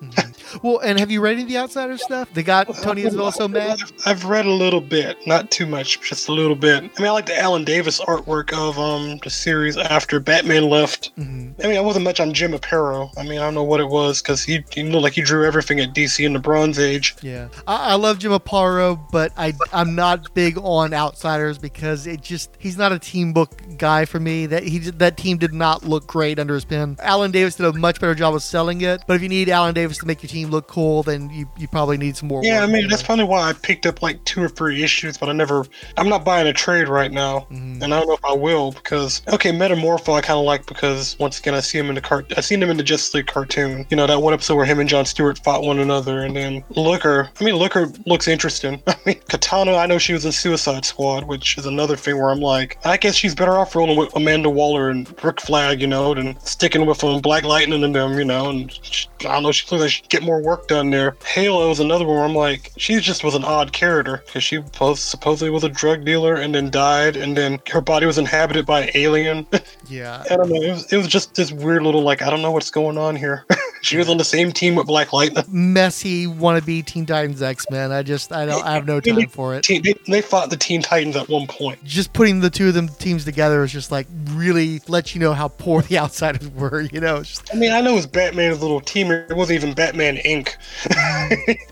Well, 0.63 0.79
and 0.79 0.99
have 0.99 1.11
you 1.11 1.21
read 1.21 1.33
any 1.33 1.43
of 1.43 1.47
the 1.47 1.57
Outsider 1.57 1.97
stuff? 1.97 2.33
They 2.33 2.43
got 2.43 2.73
Tony 2.81 3.05
Isabella 3.05 3.31
so 3.31 3.47
mad. 3.47 3.79
I've 4.05 4.25
read 4.25 4.45
a 4.45 4.51
little 4.51 4.81
bit, 4.81 5.17
not 5.27 5.51
too 5.51 5.65
much, 5.65 6.01
just 6.01 6.27
a 6.27 6.31
little 6.31 6.55
bit. 6.55 6.77
I 6.77 6.81
mean, 6.99 7.07
I 7.07 7.11
like 7.11 7.27
the 7.27 7.37
Alan 7.37 7.63
Davis 7.63 7.88
artwork 7.97 8.53
of 8.53 8.77
um 8.77 9.17
the 9.23 9.29
series 9.29 9.75
after 9.77 10.19
Batman 10.19 10.69
left. 10.69 11.11
I 11.17 11.21
mean, 11.21 11.77
I 11.77 11.81
wasn't 11.81 12.05
much 12.05 12.19
on 12.19 12.33
Jim 12.33 12.51
Aparo. 12.51 13.11
I 13.17 13.23
mean, 13.23 13.39
I 13.39 13.41
don't 13.41 13.55
know 13.55 13.63
what 13.63 13.79
it 13.79 13.87
was 13.87 14.21
because 14.21 14.43
he, 14.43 14.63
he 14.71 14.83
looked 14.83 15.03
like 15.03 15.13
he 15.13 15.21
drew 15.21 15.45
everything 15.45 15.79
at 15.79 15.93
DC 15.93 16.23
in 16.23 16.33
the 16.33 16.39
Bronze 16.39 16.77
Age. 16.77 17.15
Yeah, 17.21 17.49
I, 17.67 17.91
I 17.91 17.95
love 17.95 18.19
Jim 18.19 18.31
Aparo, 18.31 18.99
but 19.11 19.31
I 19.37 19.53
I'm 19.73 19.95
not 19.95 20.33
big 20.33 20.57
on 20.59 20.93
Outsiders 20.93 21.57
because 21.57 22.05
it 22.05 22.21
just 22.21 22.51
he's 22.59 22.77
not 22.77 22.91
a 22.91 22.99
team 22.99 23.33
book 23.33 23.51
guy 23.77 24.05
for 24.05 24.19
me. 24.19 24.45
That 24.45 24.63
he 24.63 24.79
that 24.79 25.17
team 25.17 25.37
did 25.37 25.53
not 25.53 25.83
look 25.83 26.05
great 26.05 26.39
under 26.39 26.53
his 26.53 26.65
pen. 26.65 26.97
Alan 26.99 27.31
Davis 27.31 27.55
did 27.55 27.65
a 27.65 27.73
much 27.73 27.99
better 27.99 28.15
job 28.15 28.35
of 28.35 28.43
selling 28.43 28.81
it, 28.81 29.01
but 29.07 29.15
if 29.15 29.21
you 29.21 29.29
need 29.29 29.49
Alan 29.49 29.73
Davis 29.73 29.97
to 29.99 30.05
make 30.05 30.21
your 30.21 30.29
team 30.29 30.49
look 30.49 30.67
cool, 30.67 31.03
then 31.03 31.29
you, 31.29 31.49
you 31.57 31.67
probably 31.67 31.97
need 31.97 32.15
some 32.17 32.27
more. 32.27 32.43
Yeah, 32.43 32.63
I 32.63 32.67
mean 32.67 32.87
that's 32.87 33.03
probably 33.03 33.25
why 33.25 33.49
I 33.49 33.53
picked 33.53 33.85
up 33.85 34.01
like 34.01 34.23
two 34.25 34.41
or 34.41 34.49
three 34.49 34.83
issues, 34.83 35.17
but 35.17 35.29
I 35.29 35.33
never. 35.33 35.65
I'm 35.97 36.09
not 36.09 36.25
buying 36.25 36.47
a 36.47 36.53
trade 36.53 36.87
right 36.87 37.11
now, 37.11 37.47
and 37.81 37.93
I 37.93 37.99
don't 37.99 38.07
know 38.07 38.13
if 38.13 38.25
I 38.25 38.33
will 38.33 38.71
because 38.71 39.21
okay, 39.27 39.51
Metamorpho 39.51 40.13
I 40.13 40.21
kind 40.21 40.39
of 40.39 40.45
like 40.45 40.65
because 40.65 41.17
once 41.19 41.39
again 41.39 41.53
I 41.53 41.59
see 41.59 41.77
him 41.77 41.89
in 41.89 41.95
the 41.95 42.01
cart. 42.01 42.31
I 42.37 42.41
seen 42.41 42.61
him 42.61 42.69
in 42.69 42.77
the 42.77 42.83
Justice 42.83 43.13
League 43.13 43.27
cartoon. 43.27 43.85
You 43.89 43.97
know 43.97 44.07
that 44.07 44.21
one 44.21 44.33
episode 44.33 44.55
where 44.55 44.65
him 44.65 44.79
and 44.79 44.89
John 44.89 45.05
Stewart 45.05 45.39
fought 45.39 45.63
one 45.63 45.79
another, 45.79 46.21
and 46.21 46.35
then 46.35 46.63
Looker. 46.69 47.29
I 47.39 47.43
mean 47.43 47.55
Looker 47.55 47.91
looks 48.05 48.27
interesting. 48.27 48.81
I 48.87 48.95
mean 49.05 49.19
Katana. 49.27 49.75
I 49.75 49.85
know 49.85 49.97
she 49.97 50.13
was 50.13 50.25
in 50.25 50.31
Suicide 50.31 50.85
Squad, 50.85 51.25
which 51.25 51.57
is 51.57 51.65
another 51.65 51.95
thing 51.95 52.17
where 52.17 52.29
I'm 52.29 52.41
like, 52.41 52.77
I 52.85 52.97
guess 52.97 53.15
she's 53.15 53.35
better 53.35 53.57
off 53.57 53.75
rolling 53.75 53.97
with 53.97 54.15
Amanda 54.15 54.49
Waller 54.49 54.89
and 54.89 55.07
Rick 55.23 55.41
Flag, 55.41 55.81
you 55.81 55.87
know, 55.87 56.13
than 56.13 56.39
sticking 56.41 56.85
with 56.85 57.03
um, 57.03 57.21
Black 57.21 57.43
Lightning 57.43 57.83
and 57.83 57.95
them, 57.95 58.17
you 58.17 58.25
know. 58.25 58.49
And 58.49 58.71
she, 58.71 59.07
I 59.21 59.33
don't 59.33 59.43
know, 59.43 59.51
she 59.51 59.65
looks 59.69 59.81
like 59.81 59.91
she'd 59.91 60.09
get 60.09 60.23
more 60.23 60.41
work 60.41 60.67
done 60.67 60.89
there. 60.89 61.15
Halo 61.25 61.69
is 61.71 61.79
another 61.79 62.05
one 62.05 62.15
where 62.15 62.25
I'm 62.25 62.35
like, 62.35 62.71
she 62.77 62.99
just 62.99 63.23
was 63.23 63.35
an 63.35 63.43
odd 63.43 63.71
character 63.73 64.23
because 64.25 64.43
she 64.43 64.61
supposedly 64.95 65.49
was 65.49 65.63
a 65.63 65.69
drug 65.69 66.05
dealer 66.05 66.35
and 66.35 66.53
then 66.53 66.69
died, 66.69 67.15
and 67.15 67.35
then 67.35 67.57
her 67.69 67.81
body 67.81 68.05
was 68.05 68.17
inhabited 68.17 68.65
by 68.65 68.81
an 68.81 68.89
alien. 68.95 69.47
Yeah. 69.87 70.23
I 70.29 70.35
don't 70.35 70.49
know. 70.49 70.61
It 70.61 70.69
was, 70.69 70.93
it 70.93 70.97
was 70.97 71.07
just 71.07 71.33
this 71.33 71.51
weird 71.51 71.81
little 71.81 72.03
like 72.03 72.21
I 72.21 72.29
don't 72.29 72.43
know 72.43 72.51
what's 72.51 72.69
going 72.69 72.99
on 72.99 73.15
here. 73.15 73.45
she 73.81 73.97
was 73.97 74.09
on 74.09 74.17
the 74.17 74.23
same 74.23 74.51
team 74.51 74.75
with 74.75 74.87
Black 74.87 75.13
Lightning. 75.13 75.43
messy 75.49 76.25
wannabe 76.25 76.85
Teen 76.85 77.05
Titans 77.05 77.41
X 77.41 77.65
Men. 77.69 77.91
I 77.91 78.03
just 78.03 78.31
I 78.31 78.45
don't 78.45 78.63
I 78.63 78.73
have 78.73 78.85
no 78.85 78.99
time 78.99 79.27
for 79.27 79.55
it. 79.55 79.65
They, 79.67 79.93
they 80.07 80.21
fought 80.21 80.49
the 80.49 80.57
Teen 80.57 80.81
Titans 80.81 81.15
at 81.15 81.29
one 81.29 81.47
point. 81.47 81.83
Just 81.83 82.13
putting 82.13 82.39
the 82.39 82.49
two 82.49 82.69
of 82.69 82.73
them 82.73 82.87
teams 82.87 83.25
together 83.25 83.63
is 83.63 83.71
just 83.71 83.91
like 83.91 84.07
really 84.31 84.81
let 84.87 85.13
you 85.13 85.21
know 85.21 85.33
how 85.33 85.47
poor 85.47 85.81
the 85.81 85.97
outsiders 85.99 86.47
were. 86.49 86.81
You 86.81 86.99
know, 86.99 87.23
just 87.23 87.49
I 87.53 87.57
mean, 87.57 87.71
I 87.71 87.81
know 87.81 87.93
it 87.93 87.95
was 87.95 88.07
Batman's 88.07 88.61
little 88.61 88.81
team. 88.81 89.11
It 89.11 89.35
wasn't 89.35 89.63
even 89.63 89.73
Batman 89.73 90.17
Inc. 90.17 90.55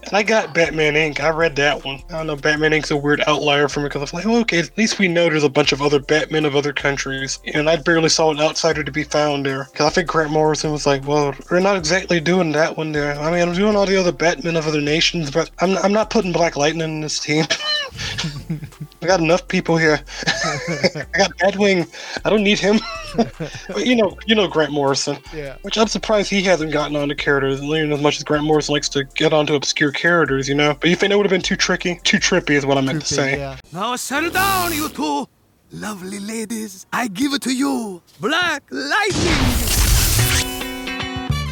I 0.13 0.23
got 0.23 0.53
Batman 0.53 0.93
Inc. 0.93 1.19
I 1.19 1.29
read 1.29 1.55
that 1.57 1.84
one. 1.84 2.01
I 2.09 2.13
don't 2.13 2.27
know. 2.27 2.35
Batman 2.35 2.71
Inc.'s 2.71 2.91
a 2.91 2.97
weird 2.97 3.21
outlier 3.27 3.67
for 3.67 3.81
me 3.81 3.88
because 3.88 4.11
I'm 4.11 4.17
like, 4.17 4.25
well, 4.25 4.38
okay, 4.38 4.59
at 4.59 4.77
least 4.77 4.99
we 4.99 5.07
know 5.07 5.29
there's 5.29 5.43
a 5.43 5.49
bunch 5.49 5.71
of 5.71 5.81
other 5.81 5.99
Batmen 5.99 6.45
of 6.45 6.55
other 6.55 6.73
countries. 6.73 7.39
And 7.53 7.69
I 7.69 7.75
barely 7.77 8.09
saw 8.09 8.31
an 8.31 8.39
outsider 8.39 8.84
to 8.84 8.91
be 8.91 9.03
found 9.03 9.45
there. 9.45 9.67
Because 9.71 9.88
I 9.88 9.89
think 9.89 10.07
Grant 10.07 10.31
Morrison 10.31 10.71
was 10.71 10.85
like, 10.85 11.05
well, 11.07 11.35
we're 11.49 11.59
not 11.59 11.77
exactly 11.77 11.97
doing 12.06 12.52
that 12.52 12.78
one 12.78 12.91
there. 12.91 13.18
I 13.19 13.32
mean, 13.32 13.48
I'm 13.48 13.56
doing 13.56 13.76
all 13.76 13.86
the 13.86 13.98
other 13.98 14.11
Batmen 14.11 14.56
of 14.56 14.68
other 14.68 14.82
nations, 14.82 15.32
but 15.32 15.49
I'm, 15.60 15.78
I'm 15.78 15.94
not 15.94 16.10
putting 16.10 16.32
Black 16.32 16.56
Lightning 16.56 16.82
in 16.82 17.02
this 17.02 17.19
team. 17.19 17.45
I 19.02 19.06
got 19.06 19.19
enough 19.19 19.48
people 19.48 19.78
here. 19.78 19.99
I 20.28 21.06
got 21.14 21.38
Batwing. 21.38 21.88
I 22.26 22.30
don't 22.30 22.44
need 22.44 22.60
him. 22.60 22.80
but 23.15 23.86
you 23.86 23.95
know, 23.95 24.18
you 24.26 24.36
know 24.36 24.48
Grant 24.48 24.72
Morrison. 24.72 25.18
Yeah. 25.34 25.57
Which 25.61 25.78
I'm 25.78 25.88
surprised 25.88 26.30
he 26.30 26.41
hasn't 26.44 26.72
gotten 26.72 26.95
onto 26.95 27.15
characters, 27.15 27.61
even 27.61 27.91
as 27.91 28.02
much 28.02 28.18
as 28.18 28.24
Grant 28.24 28.44
Morrison 28.44 28.74
likes 28.74 28.90
to 28.90 29.03
get 29.15 29.34
onto 29.34 29.56
obscure 29.56 29.91
characters. 29.91 30.48
You 30.48 30.56
know, 30.56 30.76
but 30.80 30.90
you 30.90 30.95
think 30.95 31.11
that 31.11 31.18
would 31.18 31.26
have 31.26 31.32
been 31.32 31.41
too 31.41 31.56
tricky? 31.56 31.99
Too 32.03 32.18
trippy 32.18 32.52
is 32.52 32.65
what 32.65 32.78
I 32.78 32.82
meant 32.82 33.02
to 33.02 33.14
say. 33.14 33.57
Now 33.74 33.95
settle 33.95 34.32
down, 34.32 34.74
you 34.74 34.90
two. 34.90 35.28
Lovely 35.72 36.19
ladies, 36.19 36.86
I 36.94 37.10
give 37.10 37.34
it 37.34 37.41
to 37.41 37.53
you. 37.53 38.02
Black 38.22 38.64
Lightning. 38.72 39.86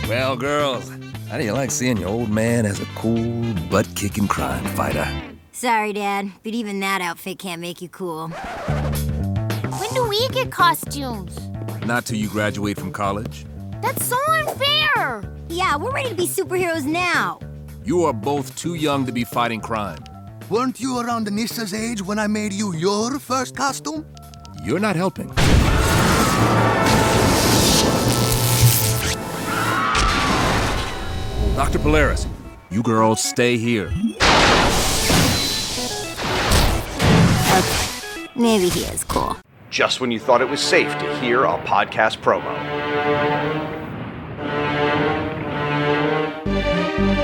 Well, 0.07 0.35
girls, 0.35 0.87
how 1.31 1.39
do 1.39 1.43
you 1.43 1.53
like 1.53 1.71
seeing 1.71 1.97
your 1.97 2.09
old 2.09 2.29
man 2.29 2.67
as 2.67 2.79
a 2.79 2.85
cool, 2.93 3.55
butt 3.71 3.87
kicking 3.95 4.27
crime 4.27 4.63
fighter? 4.75 5.07
Sorry, 5.51 5.93
Dad, 5.93 6.31
but 6.43 6.53
even 6.53 6.79
that 6.81 7.01
outfit 7.01 7.39
can't 7.39 7.59
make 7.59 7.81
you 7.81 7.89
cool. 7.89 8.27
When 8.29 9.93
do 9.95 10.07
we 10.07 10.27
get 10.27 10.51
costumes? 10.51 11.39
Not 11.87 12.05
till 12.05 12.17
you 12.17 12.29
graduate 12.29 12.77
from 12.77 12.91
college. 12.91 13.47
That's 13.81 14.05
so 14.05 14.17
unfair. 14.33 15.23
Yeah, 15.49 15.75
we're 15.75 15.91
ready 15.91 16.09
to 16.09 16.15
be 16.15 16.27
superheroes 16.27 16.85
now. 16.85 17.39
You 17.83 18.03
are 18.03 18.13
both 18.13 18.55
too 18.55 18.75
young 18.75 19.07
to 19.07 19.11
be 19.11 19.23
fighting 19.23 19.59
crime. 19.59 20.03
Weren't 20.51 20.79
you 20.79 20.99
around 20.99 21.25
Anissa's 21.25 21.73
age 21.73 22.03
when 22.03 22.19
I 22.19 22.27
made 22.27 22.53
you 22.53 22.75
your 22.75 23.17
first 23.17 23.55
costume? 23.55 24.05
You're 24.63 24.79
not 24.79 24.95
helping. 24.95 25.31
Dr. 31.55 31.79
Polaris, 31.79 32.27
you 32.69 32.83
girls 32.83 33.23
stay 33.23 33.55
here. 33.55 33.87
Okay, 37.47 38.27
Maybe 38.35 38.67
he 38.67 38.81
is 38.81 39.05
cool. 39.05 39.37
Just 39.69 40.01
when 40.01 40.11
you 40.11 40.19
thought 40.19 40.41
it 40.41 40.49
was 40.49 40.59
safe 40.59 40.91
to 40.99 41.19
hear 41.19 41.45
a 41.45 41.57
podcast 41.59 42.17
promo. 42.19 42.51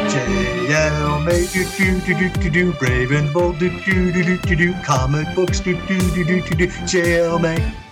JL 0.08 1.26
May 1.26 1.46
do 1.48 1.66
do 1.76 2.00
do 2.00 2.18
do 2.18 2.30
do 2.42 2.50
do 2.50 2.74
Brave 2.80 3.12
and 3.12 3.34
bold 3.34 3.60
do 3.60 3.70
do 3.82 4.14
do 4.14 4.24
do 4.24 4.38
do 4.38 4.56
do 4.56 4.74
Comic 4.86 5.28
books 5.36 5.60
do 5.60 5.76
do 5.88 6.00
do 6.00 6.24
do 6.24 6.42
do 6.42 6.56
do 6.56 6.68
JL 6.68 7.42
May 7.42 7.91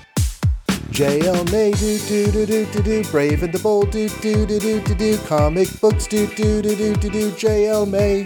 JL 0.92 1.50
May 1.52 1.72
do 1.72 1.98
do 2.08 2.32
do 2.32 2.46
do 2.46 2.66
do 2.66 2.84
do 2.84 3.12
Brave 3.12 3.44
and 3.44 3.54
the 3.54 3.60
Bold 3.60 3.92
do 3.92 4.10
do 4.22 4.46
do 4.46 4.60
do 4.60 4.82
do 4.82 4.96
do 4.96 5.18
Comic 5.20 5.70
books 5.80 6.08
do 6.08 6.28
do 6.28 6.62
do 6.62 6.76
do 6.76 6.96
do 6.96 7.10
do 7.10 7.32
JL 7.32 7.90
May 7.90 8.24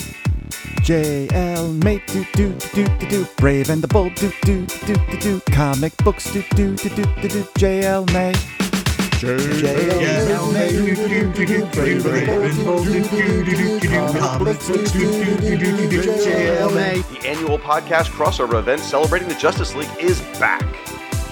JL 0.81 1.84
May 1.84 2.02
do 2.07 2.26
do 2.34 2.53
do 2.73 2.88
do 2.98 3.07
do 3.07 3.27
Brave 3.38 3.69
and 3.69 3.84
the 3.84 3.88
Bold 3.88 4.15
do 4.15 4.31
do 4.44 4.65
do 4.65 4.95
do 4.95 5.18
do 5.19 5.41
Comic 5.52 5.95
books 5.98 6.31
do 6.31 6.44
do 6.56 6.76
do 6.76 6.90
do 6.90 7.03
do 7.22 7.27
do 7.27 7.44
JL 7.60 8.11
May 8.11 8.34
JL 9.22 10.53
May 10.53 10.72
do 10.72 10.95
do 10.95 11.34
do 11.34 11.45
do 11.45 11.65
Brave 11.68 12.03
Bold 12.65 12.85
do 12.85 13.03
do 13.03 13.44
do 13.44 13.44
do 13.44 13.80
do 13.80 13.90
Comic 13.90 14.40
books 14.40 14.68
do 14.68 14.77
do 14.77 15.38
do 15.38 15.57
do 15.57 15.90
do 15.90 16.02
JL 16.02 16.73
May. 16.73 17.02
The 17.02 17.27
annual 17.27 17.60
podcast 17.60 18.10
crossover 18.10 18.57
event 18.57 18.81
celebrating 18.81 19.27
the 19.27 19.35
Justice 19.35 19.76
League 19.76 19.91
is 19.99 20.22
back. 20.40 20.64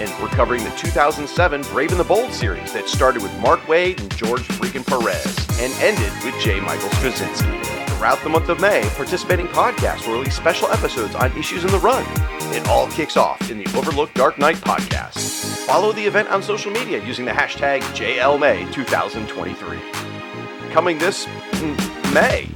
And 0.02 0.12
we're 0.20 0.30
covering 0.30 0.64
the 0.64 0.72
2007 0.72 1.62
Brave 1.72 1.92
and 1.92 2.00
the 2.00 2.04
Bold 2.04 2.34
series 2.34 2.74
that 2.74 2.90
started 2.90 3.22
with 3.22 3.32
Mark 3.40 3.60
Waid 3.62 4.02
and 4.02 4.10
George 4.18 4.42
freaking 4.48 4.84
Perez 4.84 5.38
and 5.60 5.72
ended 5.74 6.12
with 6.26 6.34
J. 6.42 6.60
Michael 6.60 6.90
Straczynski. 6.90 7.64
Throughout 7.90 8.20
the 8.24 8.30
month 8.30 8.50
of 8.50 8.60
May, 8.60 8.82
participating 8.96 9.46
podcasts 9.50 10.08
will 10.08 10.16
release 10.16 10.36
special 10.36 10.70
episodes 10.70 11.14
on 11.14 11.32
issues 11.38 11.64
in 11.64 11.72
the 11.72 11.78
run. 11.78 12.04
It 12.52 12.68
all 12.68 12.88
kicks 12.88 13.16
off 13.16 13.52
in 13.52 13.60
the 13.60 13.68
Overlook 13.78 14.12
Dark 14.16 14.40
Knight 14.40 14.56
podcast. 14.56 15.68
Follow 15.68 15.92
the 15.92 16.08
event 16.08 16.30
on 16.30 16.42
social 16.42 16.72
media 16.72 17.06
using 17.06 17.26
the 17.26 17.32
hashtag 17.32 17.82
JLMay2023. 17.94 20.72
Coming 20.72 20.98
this 20.98 21.28
mm, 21.28 21.78
May. 22.12 22.50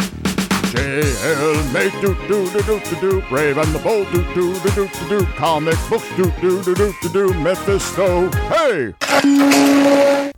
JL 0.75 1.71
make 1.73 1.93
do 2.01 2.13
do 2.27 2.49
do 2.51 2.61
do 2.63 2.79
do 2.79 2.99
do 2.99 3.21
Brave 3.29 3.57
and 3.57 3.73
the 3.73 3.79
bold 3.79 4.11
do 4.11 4.21
do 4.33 4.53
do 4.59 4.71
do 4.71 4.87
do 4.87 5.09
do 5.09 5.25
Comic 5.37 5.77
books 5.89 6.09
do 6.17 6.29
do 6.41 6.61
do 6.63 6.75
do 6.75 6.93
do 7.01 7.09
do 7.09 7.33
Mephisto 7.35 8.29
hey 8.49 8.93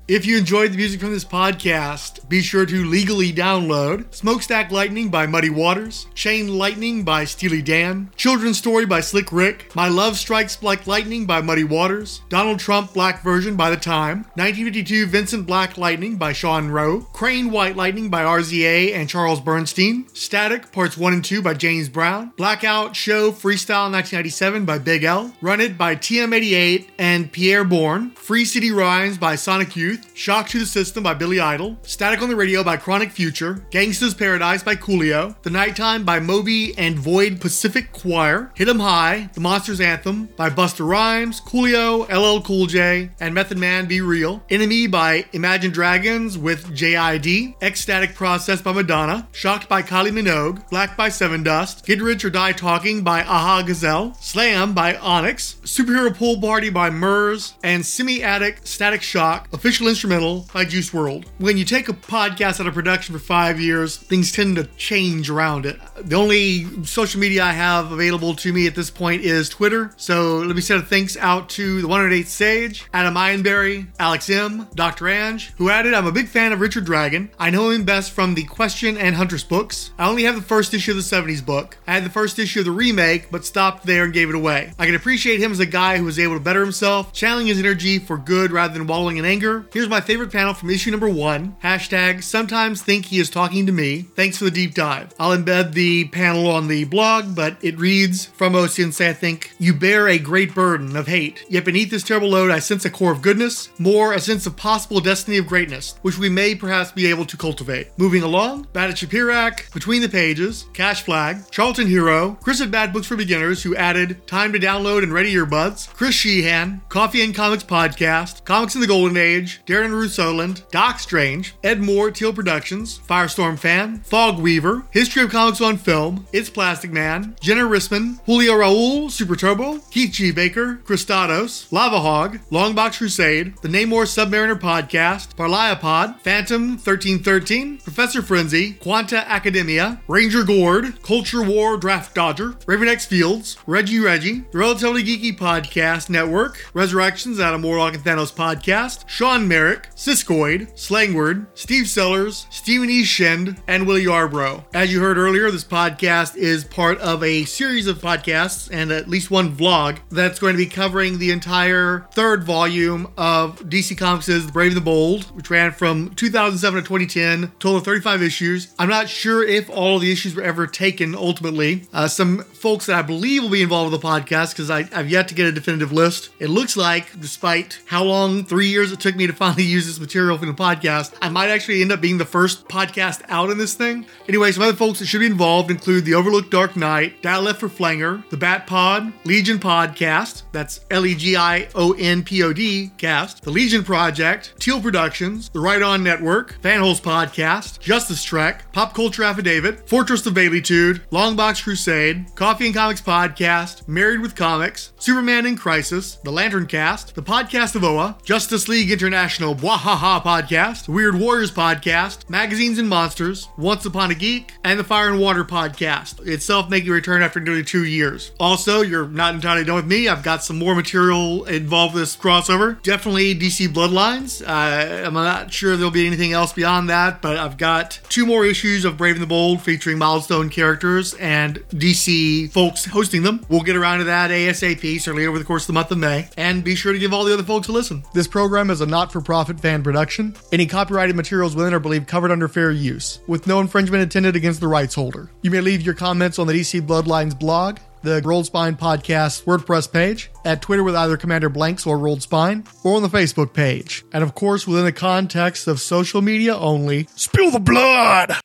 If 0.08 0.26
you 0.26 0.38
enjoyed 0.38 0.72
the 0.72 0.78
music 0.78 1.02
from 1.02 1.12
this 1.12 1.26
podcast, 1.26 2.30
be 2.30 2.42
sure 2.42 2.66
to 2.66 2.86
legally 2.86 3.34
download 3.34 4.16
Smokestack 4.16 4.72
Lightning 4.72 5.10
by 5.10 5.26
Muddy 5.28 5.50
Waters, 5.50 6.08
Chain 6.14 6.58
Lightning 6.58 7.04
by 7.04 7.26
Steely 7.26 7.62
Dan, 7.62 8.10
Children's 8.16 8.58
Story 8.58 8.86
by 8.86 9.02
Slick 9.02 9.34
Rick, 9.34 9.76
My 9.76 9.90
Love 9.90 10.16
Strikes 10.16 10.64
Like 10.64 10.88
Lightning 10.88 11.26
by 11.26 11.42
Muddy 11.42 11.66
Waters, 11.66 12.22
Donald 12.30 12.60
Trump 12.60 12.94
Black 12.94 13.22
Version 13.22 13.58
by 13.58 13.70
The 13.70 13.76
Time, 13.76 14.20
1952 14.36 15.08
Vincent 15.08 15.46
Black 15.46 15.78
Lightning 15.78 16.16
by 16.16 16.32
Sean 16.32 16.70
Rowe, 16.70 17.02
Crane 17.12 17.52
White 17.52 17.76
Lightning 17.76 18.10
by 18.10 18.24
RZA 18.24 18.94
and 18.94 19.10
Charles 19.10 19.42
Bernstein, 19.42 20.08
Static 20.28 20.74
Parts 20.74 20.98
1 20.98 21.14
and 21.14 21.24
2 21.24 21.42
by 21.42 21.54
James 21.54 21.88
Brown, 21.88 22.34
Blackout 22.36 22.98
Show 22.98 23.32
Freestyle 23.32 23.90
1997 23.90 24.66
by 24.66 24.78
Big 24.78 25.06
L, 25.06 25.34
Run 25.40 25.62
It 25.62 25.78
by 25.78 25.96
TM88 25.96 26.90
and 27.00 27.32
Pierre 27.32 27.64
Bourne, 27.64 28.12
Free 28.12 28.44
City 28.44 28.70
Rhymes 28.70 29.18
by 29.18 29.38
Sonic 29.38 29.78
Youth, 29.78 30.12
Shock 30.16 30.50
to 30.50 30.60
the 30.60 30.66
System 30.66 31.02
by 31.02 31.14
Billy 31.14 31.40
Idol, 31.40 31.78
Static 31.84 32.22
on 32.22 32.28
the 32.28 32.36
Radio 32.36 32.62
by 32.62 32.76
Chronic 32.76 33.12
Future, 33.12 33.66
Gangsta's 33.72 34.14
Paradise 34.14 34.64
by 34.64 34.76
Coolio, 34.76 35.42
The 35.44 35.50
Nighttime 35.50 36.04
by 36.04 36.20
Moby 36.20 36.78
and 36.78 37.00
Void 37.00 37.40
Pacific 37.40 37.94
Choir, 37.94 38.52
Hit 38.54 38.68
'em 38.68 38.80
High, 38.80 39.30
The 39.34 39.40
Monsters 39.40 39.80
Anthem 39.80 40.28
by 40.36 40.50
Busta 40.50 40.86
Rhymes, 40.86 41.40
Coolio, 41.40 42.06
LL 42.12 42.42
Cool 42.42 42.66
J, 42.66 43.12
and 43.22 43.34
Method 43.34 43.58
Man 43.58 43.86
Be 43.86 44.02
Real, 44.02 44.44
Enemy 44.50 44.88
by 44.88 45.24
Imagine 45.32 45.72
Dragons 45.72 46.38
with 46.38 46.76
JID, 46.76 47.56
Ecstatic 47.62 48.14
Process 48.14 48.62
by 48.62 48.74
Madonna, 48.74 49.30
Shocked 49.32 49.70
by 49.70 49.82
Kylie 50.08 50.24
Minogue, 50.24 50.70
Black 50.70 50.96
by 50.96 51.10
Sevendust, 51.10 51.86
Get 51.86 52.02
Rich 52.02 52.24
or 52.24 52.30
Die 52.30 52.52
Talking 52.54 53.04
by 53.04 53.24
Aha 53.24 53.62
Gazelle, 53.62 54.14
Slam 54.22 54.74
by 54.74 54.96
Onyx, 54.96 55.58
Superhero 55.64 56.16
Pool 56.16 56.40
Party 56.40 56.70
by 56.70 56.90
Murs, 56.90 57.56
and 57.62 57.86
Semi 57.86 58.24
Attic 58.24 58.62
Static 58.64 59.02
Shock, 59.02 59.50
official 59.52 59.90
instrumental 59.90 60.46
by 60.54 60.64
Juice 60.64 60.92
WRLD. 60.92 61.26
When 61.40 61.58
you 61.58 61.66
take 61.66 61.90
a 61.90 61.94
podcast 61.94 62.62
out 62.62 62.68
of 62.68 62.74
production 62.74 63.14
for 63.14 63.20
five 63.20 63.60
years, 63.60 63.98
things 63.98 64.32
tend 64.32 64.56
to 64.56 64.64
change 64.78 65.30
around 65.30 65.66
it. 65.66 65.78
The 65.98 66.16
only 66.16 66.86
social 66.86 67.20
media 67.20 67.44
I 67.44 67.52
have 67.52 67.92
available 67.92 68.34
to 68.36 68.54
me 68.54 68.66
at 68.66 68.76
this 68.76 68.90
point 68.90 69.24
is 69.24 69.50
Twitter. 69.50 69.92
So 69.98 70.38
let 70.38 70.56
me 70.56 70.62
send 70.62 70.84
a 70.84 70.86
thanks 70.86 71.18
out 71.18 71.50
to 71.50 71.82
the 71.82 71.88
108 71.88 72.28
Sage, 72.28 72.86
Adam 72.94 73.16
Ironberry, 73.16 73.88
Alex 74.00 74.30
M, 74.30 74.68
Dr. 74.74 75.10
Ange, 75.10 75.52
who 75.58 75.70
added, 75.70 75.94
I'm 75.94 76.08
a 76.08 76.14
big 76.14 76.30
fan 76.30 76.54
of 76.54 76.62
Richard 76.62 76.86
Dragon. 76.86 77.30
I 77.38 77.50
know 77.50 77.72
him 77.72 77.84
best 77.84 78.12
from 78.12 78.36
the 78.36 78.46
Question 78.46 78.96
and 78.96 79.16
Huntress 79.16 79.44
books. 79.44 79.92
I 79.98 80.08
only 80.08 80.24
have 80.24 80.36
the 80.36 80.42
first 80.42 80.74
issue 80.76 80.92
of 80.92 80.98
the 80.98 81.04
70s 81.04 81.44
book. 81.44 81.78
I 81.88 81.94
had 81.94 82.06
the 82.06 82.10
first 82.12 82.38
issue 82.38 82.60
of 82.60 82.66
the 82.66 82.72
remake, 82.72 83.32
but 83.32 83.46
stopped 83.46 83.86
there 83.86 84.04
and 84.04 84.14
gave 84.14 84.30
it 84.30 84.36
away. 84.36 84.72
I 84.78 84.86
can 84.86 84.94
appreciate 84.94 85.40
him 85.40 85.52
as 85.52 85.60
a 85.60 85.66
guy 85.66 85.98
who 85.98 86.06
was 86.06 86.20
able 86.20 86.36
to 86.36 86.40
better 86.40 86.62
himself, 86.62 87.12
channeling 87.14 87.48
his 87.48 87.58
energy 87.58 87.98
for 87.98 88.18
good 88.18 88.52
rather 88.52 88.76
than 88.76 88.86
wallowing 88.86 89.18
in 89.18 89.26
anger. 89.26 89.66
Here's 89.74 89.90
my 89.90 90.00
favorite 90.02 90.32
panel 90.32 90.54
from 90.54 90.70
issue 90.70 90.92
number 90.92 91.10
one. 91.10 91.56
Hashtag 91.64 92.24
sometimes 92.24 92.84
think 92.84 93.06
he 93.06 93.20
is 93.20 93.32
talking 93.32 93.66
to 93.66 93.72
me. 93.72 94.04
Thanks 94.16 94.38
for 94.38 94.46
the 94.46 94.52
deep 94.52 94.76
dive. 94.76 95.16
I'll 95.20 95.36
embed 95.36 95.74
the 95.74 96.06
panel 96.10 96.48
on 96.48 96.68
the 96.68 96.84
blog, 96.84 97.36
but 97.36 97.58
it 97.62 97.80
reads 97.80 98.26
from 98.26 98.54
Sensei, 98.68 99.10
I 99.10 99.14
think, 99.14 99.52
you 99.58 99.74
bear 99.74 100.08
a 100.08 100.20
great 100.20 100.54
burden 100.54 100.96
of 100.96 101.08
hate. 101.08 101.44
Yet 101.50 101.66
beneath 101.66 101.90
this 101.90 102.04
terrible 102.04 102.30
load, 102.30 102.52
I 102.52 102.60
sense 102.60 102.86
a 102.86 102.92
core 102.92 103.12
of 103.12 103.24
goodness, 103.24 103.70
more 103.80 104.14
a 104.14 104.20
sense 104.20 104.46
of 104.46 104.56
possible 104.56 105.00
destiny 105.00 105.38
of 105.38 105.48
greatness, 105.48 105.96
which 106.04 106.20
we 106.20 106.30
may 106.30 106.54
perhaps 106.54 106.92
be 106.92 107.08
able 107.08 107.26
to 107.26 107.38
cultivate. 107.38 107.98
Moving 107.98 108.22
along, 108.22 108.68
Bad 108.74 108.92
at 108.92 108.98
Shapirak, 108.98 109.74
Between 109.74 109.87
the 109.88 110.10
Pages, 110.10 110.66
Cash 110.74 111.04
Flag, 111.04 111.50
Charlton 111.50 111.88
Hero, 111.88 112.38
Chris 112.42 112.60
at 112.60 112.70
Bad 112.70 112.92
Books 112.92 113.08
for 113.08 113.16
Beginners, 113.16 113.64
who 113.64 113.74
added 113.76 114.28
Time 114.28 114.52
to 114.52 114.60
Download 114.60 115.02
and 115.02 115.14
Ready 115.14 115.34
Earbuds, 115.34 115.92
Chris 115.94 116.14
Sheehan, 116.14 116.82
Coffee 116.90 117.24
and 117.24 117.34
Comics 117.34 117.64
Podcast, 117.64 118.44
Comics 118.44 118.76
in 118.76 118.82
the 118.82 118.88
Golden 118.88 119.16
Age, 119.16 119.62
Darren 119.66 119.92
Rousseauland, 119.92 120.70
Doc 120.72 121.00
Strange, 121.00 121.56
Ed 121.64 121.80
Moore, 121.80 122.12
Teal 122.12 122.34
Productions, 122.34 123.00
Firestorm 123.00 123.58
Fan, 123.58 124.00
Fog 124.02 124.40
Weaver, 124.40 124.84
History 124.92 125.24
of 125.24 125.32
Comics 125.32 125.62
on 125.62 125.78
Film, 125.78 126.28
It's 126.34 126.50
Plastic 126.50 126.92
Man, 126.92 127.38
Jenna 127.40 127.64
Risman, 127.64 128.20
Julia 128.26 128.52
Raul, 128.52 129.10
Super 129.10 129.38
Turbo, 129.38 129.80
Keith 129.90 130.12
G. 130.12 130.32
Baker, 130.32 130.82
Christados, 130.84 131.72
Lava 131.72 132.02
Hog, 132.02 132.40
Longbox 132.52 132.98
Crusade, 132.98 133.56
The 133.62 133.70
Namor 133.70 134.04
Submariner 134.06 134.60
Podcast, 134.60 135.36
Parlaya 135.36 135.80
Pod, 135.80 136.20
Phantom 136.22 136.72
1313, 136.72 137.78
Professor 137.78 138.22
Frenzy, 138.22 138.74
Quanta 138.74 139.18
Academia, 139.30 139.77
Ranger 140.08 140.44
Gord, 140.44 141.02
Culture 141.04 141.44
War 141.44 141.78
Draft 141.78 142.16
Dodger, 142.16 142.56
Raven 142.66 142.88
X 142.88 143.06
Fields, 143.06 143.58
Reggie 143.68 144.00
Reggie, 144.00 144.46
The 144.52 144.58
Relatively 144.58 145.04
Geeky 145.04 145.38
Podcast 145.38 146.10
Network, 146.10 146.66
Resurrections 146.74 147.40
of 147.40 147.62
Morlock 147.62 147.94
and 147.94 148.04
Thanos 148.04 148.34
Podcast, 148.34 149.08
Sean 149.08 149.48
Merrick, 149.48 149.90
Siskoid, 149.96 150.74
Slangword, 150.74 151.48
Steve 151.54 151.88
Sellers, 151.88 152.48
Stephen 152.50 152.90
E. 152.90 153.04
Shend, 153.04 153.62
and 153.68 153.86
Willie 153.86 154.06
Yarbrough. 154.06 154.66
As 154.74 154.92
you 154.92 155.00
heard 155.00 155.18
earlier, 155.18 155.52
this 155.52 155.64
podcast 155.64 156.36
is 156.36 156.64
part 156.64 156.98
of 157.00 157.24
a 157.24 157.46
series 157.46 157.88
of 157.88 158.00
podcasts 158.00 158.70
and 158.72 158.92
at 158.92 159.08
least 159.08 159.30
one 159.32 159.56
vlog 159.56 160.00
that's 160.10 160.40
going 160.40 160.54
to 160.54 160.58
be 160.58 160.66
covering 160.66 161.20
the 161.20 161.32
entire 161.32 162.08
third 162.14 162.44
volume 162.44 163.12
of 163.18 163.60
DC 163.62 163.98
Comics' 163.98 164.28
The 164.28 164.50
Brave 164.52 164.72
and 164.72 164.78
the 164.78 164.82
Bold, 164.82 165.26
which 165.36 165.50
ran 165.50 165.72
from 165.72 166.14
2007 166.16 166.84
to 166.84 166.88
2010, 166.88 167.52
total 167.60 167.78
of 167.78 167.86
35 167.86 168.22
issues. 168.22 168.74
I'm 168.80 168.90
not 168.90 169.10
sure 169.10 169.44
if 169.44 169.67
all 169.70 169.96
of 169.96 170.02
the 170.02 170.12
issues 170.12 170.36
were 170.36 170.44
ever 170.44 170.68
taken 170.68 171.16
ultimately. 171.16 171.84
Uh, 171.94 172.08
some 172.08 172.40
folks 172.44 172.86
that 172.88 172.96
I 172.96 173.02
believe 173.02 173.44
will 173.44 173.50
be 173.50 173.62
involved 173.62 173.92
with 173.92 174.02
the 174.02 174.08
podcast 174.08 174.52
because 174.52 174.70
I've 174.70 175.10
yet 175.10 175.28
to 175.30 175.36
get 175.36 175.48
a 175.48 175.52
definitive 175.52 175.92
list. 175.92 176.30
It 176.40 176.50
looks 176.50 176.78
like, 176.78 177.20
despite 177.20 177.80
how 177.86 178.04
long, 178.04 178.44
three 178.44 178.68
years 178.68 178.92
it 178.92 179.00
took 179.00 179.16
me 179.16 179.28
to 179.28 179.34
finally 179.34 179.64
use 179.78 179.86
this 179.86 180.00
material 180.00 180.38
for 180.38 180.46
the 180.46 180.54
podcast, 180.54 181.14
I 181.22 181.30
might 181.30 181.50
actually 181.50 181.82
end 181.82 181.92
up 181.92 182.02
being 182.02 182.18
the 182.18 182.26
first 182.26 182.68
podcast 182.68 183.22
out 183.30 183.50
in 183.50 183.58
this 183.58 183.74
thing. 183.74 184.06
Anyway, 184.28 184.52
some 184.52 184.64
other 184.64 184.76
folks 184.76 185.00
that 185.00 185.06
should 185.06 185.20
be 185.20 185.26
involved 185.26 185.72
include 185.72 186.06
the 186.06 186.14
Overlook 186.14 186.50
Dark 186.50 186.76
Knight, 186.76 187.22
Dial 187.22 187.42
Left 187.42 187.60
for 187.60 187.70
Flanger, 187.70 188.24
the 188.30 188.38
Bat 188.38 188.68
Pod, 188.68 189.14
Legion 189.26 189.60
Podcast, 189.60 190.44
that's 190.52 190.82
L 190.90 191.06
E 191.06 191.16
G 191.16 191.36
I 191.36 191.68
O 191.76 191.94
N 191.94 192.24
P 192.24 192.44
O 192.44 192.54
D 192.54 192.92
cast, 192.98 193.44
the 193.44 193.52
Legion 193.52 193.84
Project, 193.84 194.54
Teal 194.60 194.82
Productions, 194.82 195.50
the 195.50 195.60
Right 195.60 195.82
On 195.82 196.04
Network, 196.04 196.60
Fanholes 196.62 197.02
Podcast, 197.02 197.80
Justice 197.80 198.24
Trek, 198.24 198.72
Pop 198.72 198.94
Culture 198.94 199.24
Affidavit, 199.24 199.57
Fortress 199.62 200.26
of 200.26 200.34
Baileytude, 200.34 201.02
Longbox 201.10 201.64
Crusade, 201.64 202.28
Coffee 202.36 202.68
and 202.68 202.76
Comics 202.76 203.02
Podcast, 203.02 203.88
Married 203.88 204.22
with 204.22 204.36
Comics, 204.36 204.94
Superman 205.00 205.46
in 205.46 205.58
Crisis, 205.58 206.16
The 206.24 206.32
Lantern 206.32 206.68
Cast, 206.68 207.16
the 207.16 207.24
Podcast 207.24 207.76
of 207.76 207.84
Oa, 207.84 208.18
Justice 208.24 208.68
League 208.68 208.92
International 208.92 209.56
Bwahaha 209.56 210.22
Podcast, 210.22 210.88
Weird 210.88 211.16
Warriors 211.20 211.52
Podcast, 211.52 212.30
Magazines 212.30 212.78
and 212.78 212.88
Monsters, 212.90 213.48
Once 213.58 213.86
Upon 213.86 214.12
a 214.12 214.16
Geek, 214.16 214.54
and 214.64 214.80
the 214.80 214.84
Fire 214.84 215.10
and 215.10 215.20
Water 215.20 215.44
Podcast, 215.44 216.26
itself 216.28 216.70
making 216.70 216.90
a 216.90 216.94
return 216.94 217.22
after 217.22 217.40
nearly 217.40 217.64
two 217.64 217.86
years. 217.86 218.32
Also, 218.40 218.82
you're 218.82 219.08
not 219.08 219.34
entirely 219.34 219.64
done 219.64 219.76
with 219.76 219.88
me. 219.88 220.08
I've 220.08 220.24
got 220.24 220.44
some 220.44 220.60
more 220.60 220.76
material 220.76 221.46
involved 221.46 221.96
with 221.96 222.04
this 222.04 222.16
crossover. 222.16 222.82
Definitely 222.84 223.34
DC 223.36 223.70
Bloodlines. 223.70 224.42
Uh, 224.46 225.06
I'm 225.08 225.14
not 225.14 225.52
sure 225.52 225.76
there'll 225.76 225.92
be 225.92 226.06
anything 226.06 226.34
else 226.34 226.54
beyond 226.54 226.90
that, 226.90 227.22
but 227.22 227.38
I've 227.38 227.58
got 227.58 228.00
two 228.10 228.26
more 228.26 228.46
issues 228.46 228.86
of 228.86 228.98
Brave 228.98 229.16
and 229.16 229.24
the 229.24 229.28
Bold 229.28 229.47
featuring 229.56 229.98
milestone 229.98 230.50
characters 230.50 231.14
and 231.14 231.60
DC 231.70 232.52
folks 232.52 232.84
hosting 232.84 233.24
them. 233.24 233.46
We'll 233.48 233.62
get 233.62 233.78
around 233.78 234.00
to 234.00 234.04
that 234.06 234.30
ASAP, 234.30 235.00
certainly 235.00 235.26
over 235.26 235.40
the 235.40 235.46
course 235.46 235.64
of 235.64 235.68
the 235.68 235.74
month 235.74 235.92
of 235.92 235.98
May. 235.98 236.28
And 236.36 236.64
be 236.64 236.76
sure 236.76 236.92
to 236.92 237.00
give 237.00 237.14
all 237.14 237.24
the 237.24 237.34
other 237.34 237.44
folks 237.44 237.70
a 237.70 237.72
listen. 237.72 238.04
This 238.14 238.28
program 238.28 238.70
is 238.70 238.82
a 238.82 238.86
not 238.86 239.14
for 239.14 239.22
profit 239.22 239.60
fan 239.60 239.84
production. 239.84 240.36
Any 240.52 240.66
copyrighted 240.66 241.16
materials 241.16 241.56
within 241.56 241.74
are 241.74 241.80
believed 241.80 242.08
covered 242.08 242.32
under 242.32 242.50
fair 242.50 242.72
use, 242.72 243.20
with 243.28 243.48
no 243.48 243.62
infringement 243.62 244.04
intended 244.04 244.36
against 244.36 244.60
the 244.60 244.68
rights 244.68 244.96
holder. 244.96 245.32
You 245.42 245.52
may 245.52 245.62
leave 245.62 245.84
your 245.84 245.96
comments 245.96 246.40
on 246.40 246.48
the 246.48 246.54
DC 246.54 246.82
Bloodlines 246.82 247.40
blog 247.40 247.78
the 248.08 248.22
Rolled 248.24 248.46
Spine 248.46 248.76
Podcast 248.76 249.44
WordPress 249.44 249.92
page, 249.92 250.32
at 250.46 250.62
Twitter 250.62 250.84
with 250.84 250.96
either 250.96 251.18
Commander 251.18 251.50
Blanks 251.50 251.86
or 251.86 251.98
Rolled 251.98 252.22
Spine, 252.22 252.64
or 252.84 252.96
on 252.96 253.02
the 253.02 253.10
Facebook 253.10 253.54
page. 253.54 254.06
And 254.14 254.24
of 254.24 254.36
course, 254.36 254.68
within 254.68 254.86
the 254.86 254.92
context 254.92 255.68
of 255.68 255.82
social 255.82 256.22
media 256.22 256.56
only, 256.56 257.08
spill 257.16 257.52
the 257.52 257.60
blood! 257.60 258.38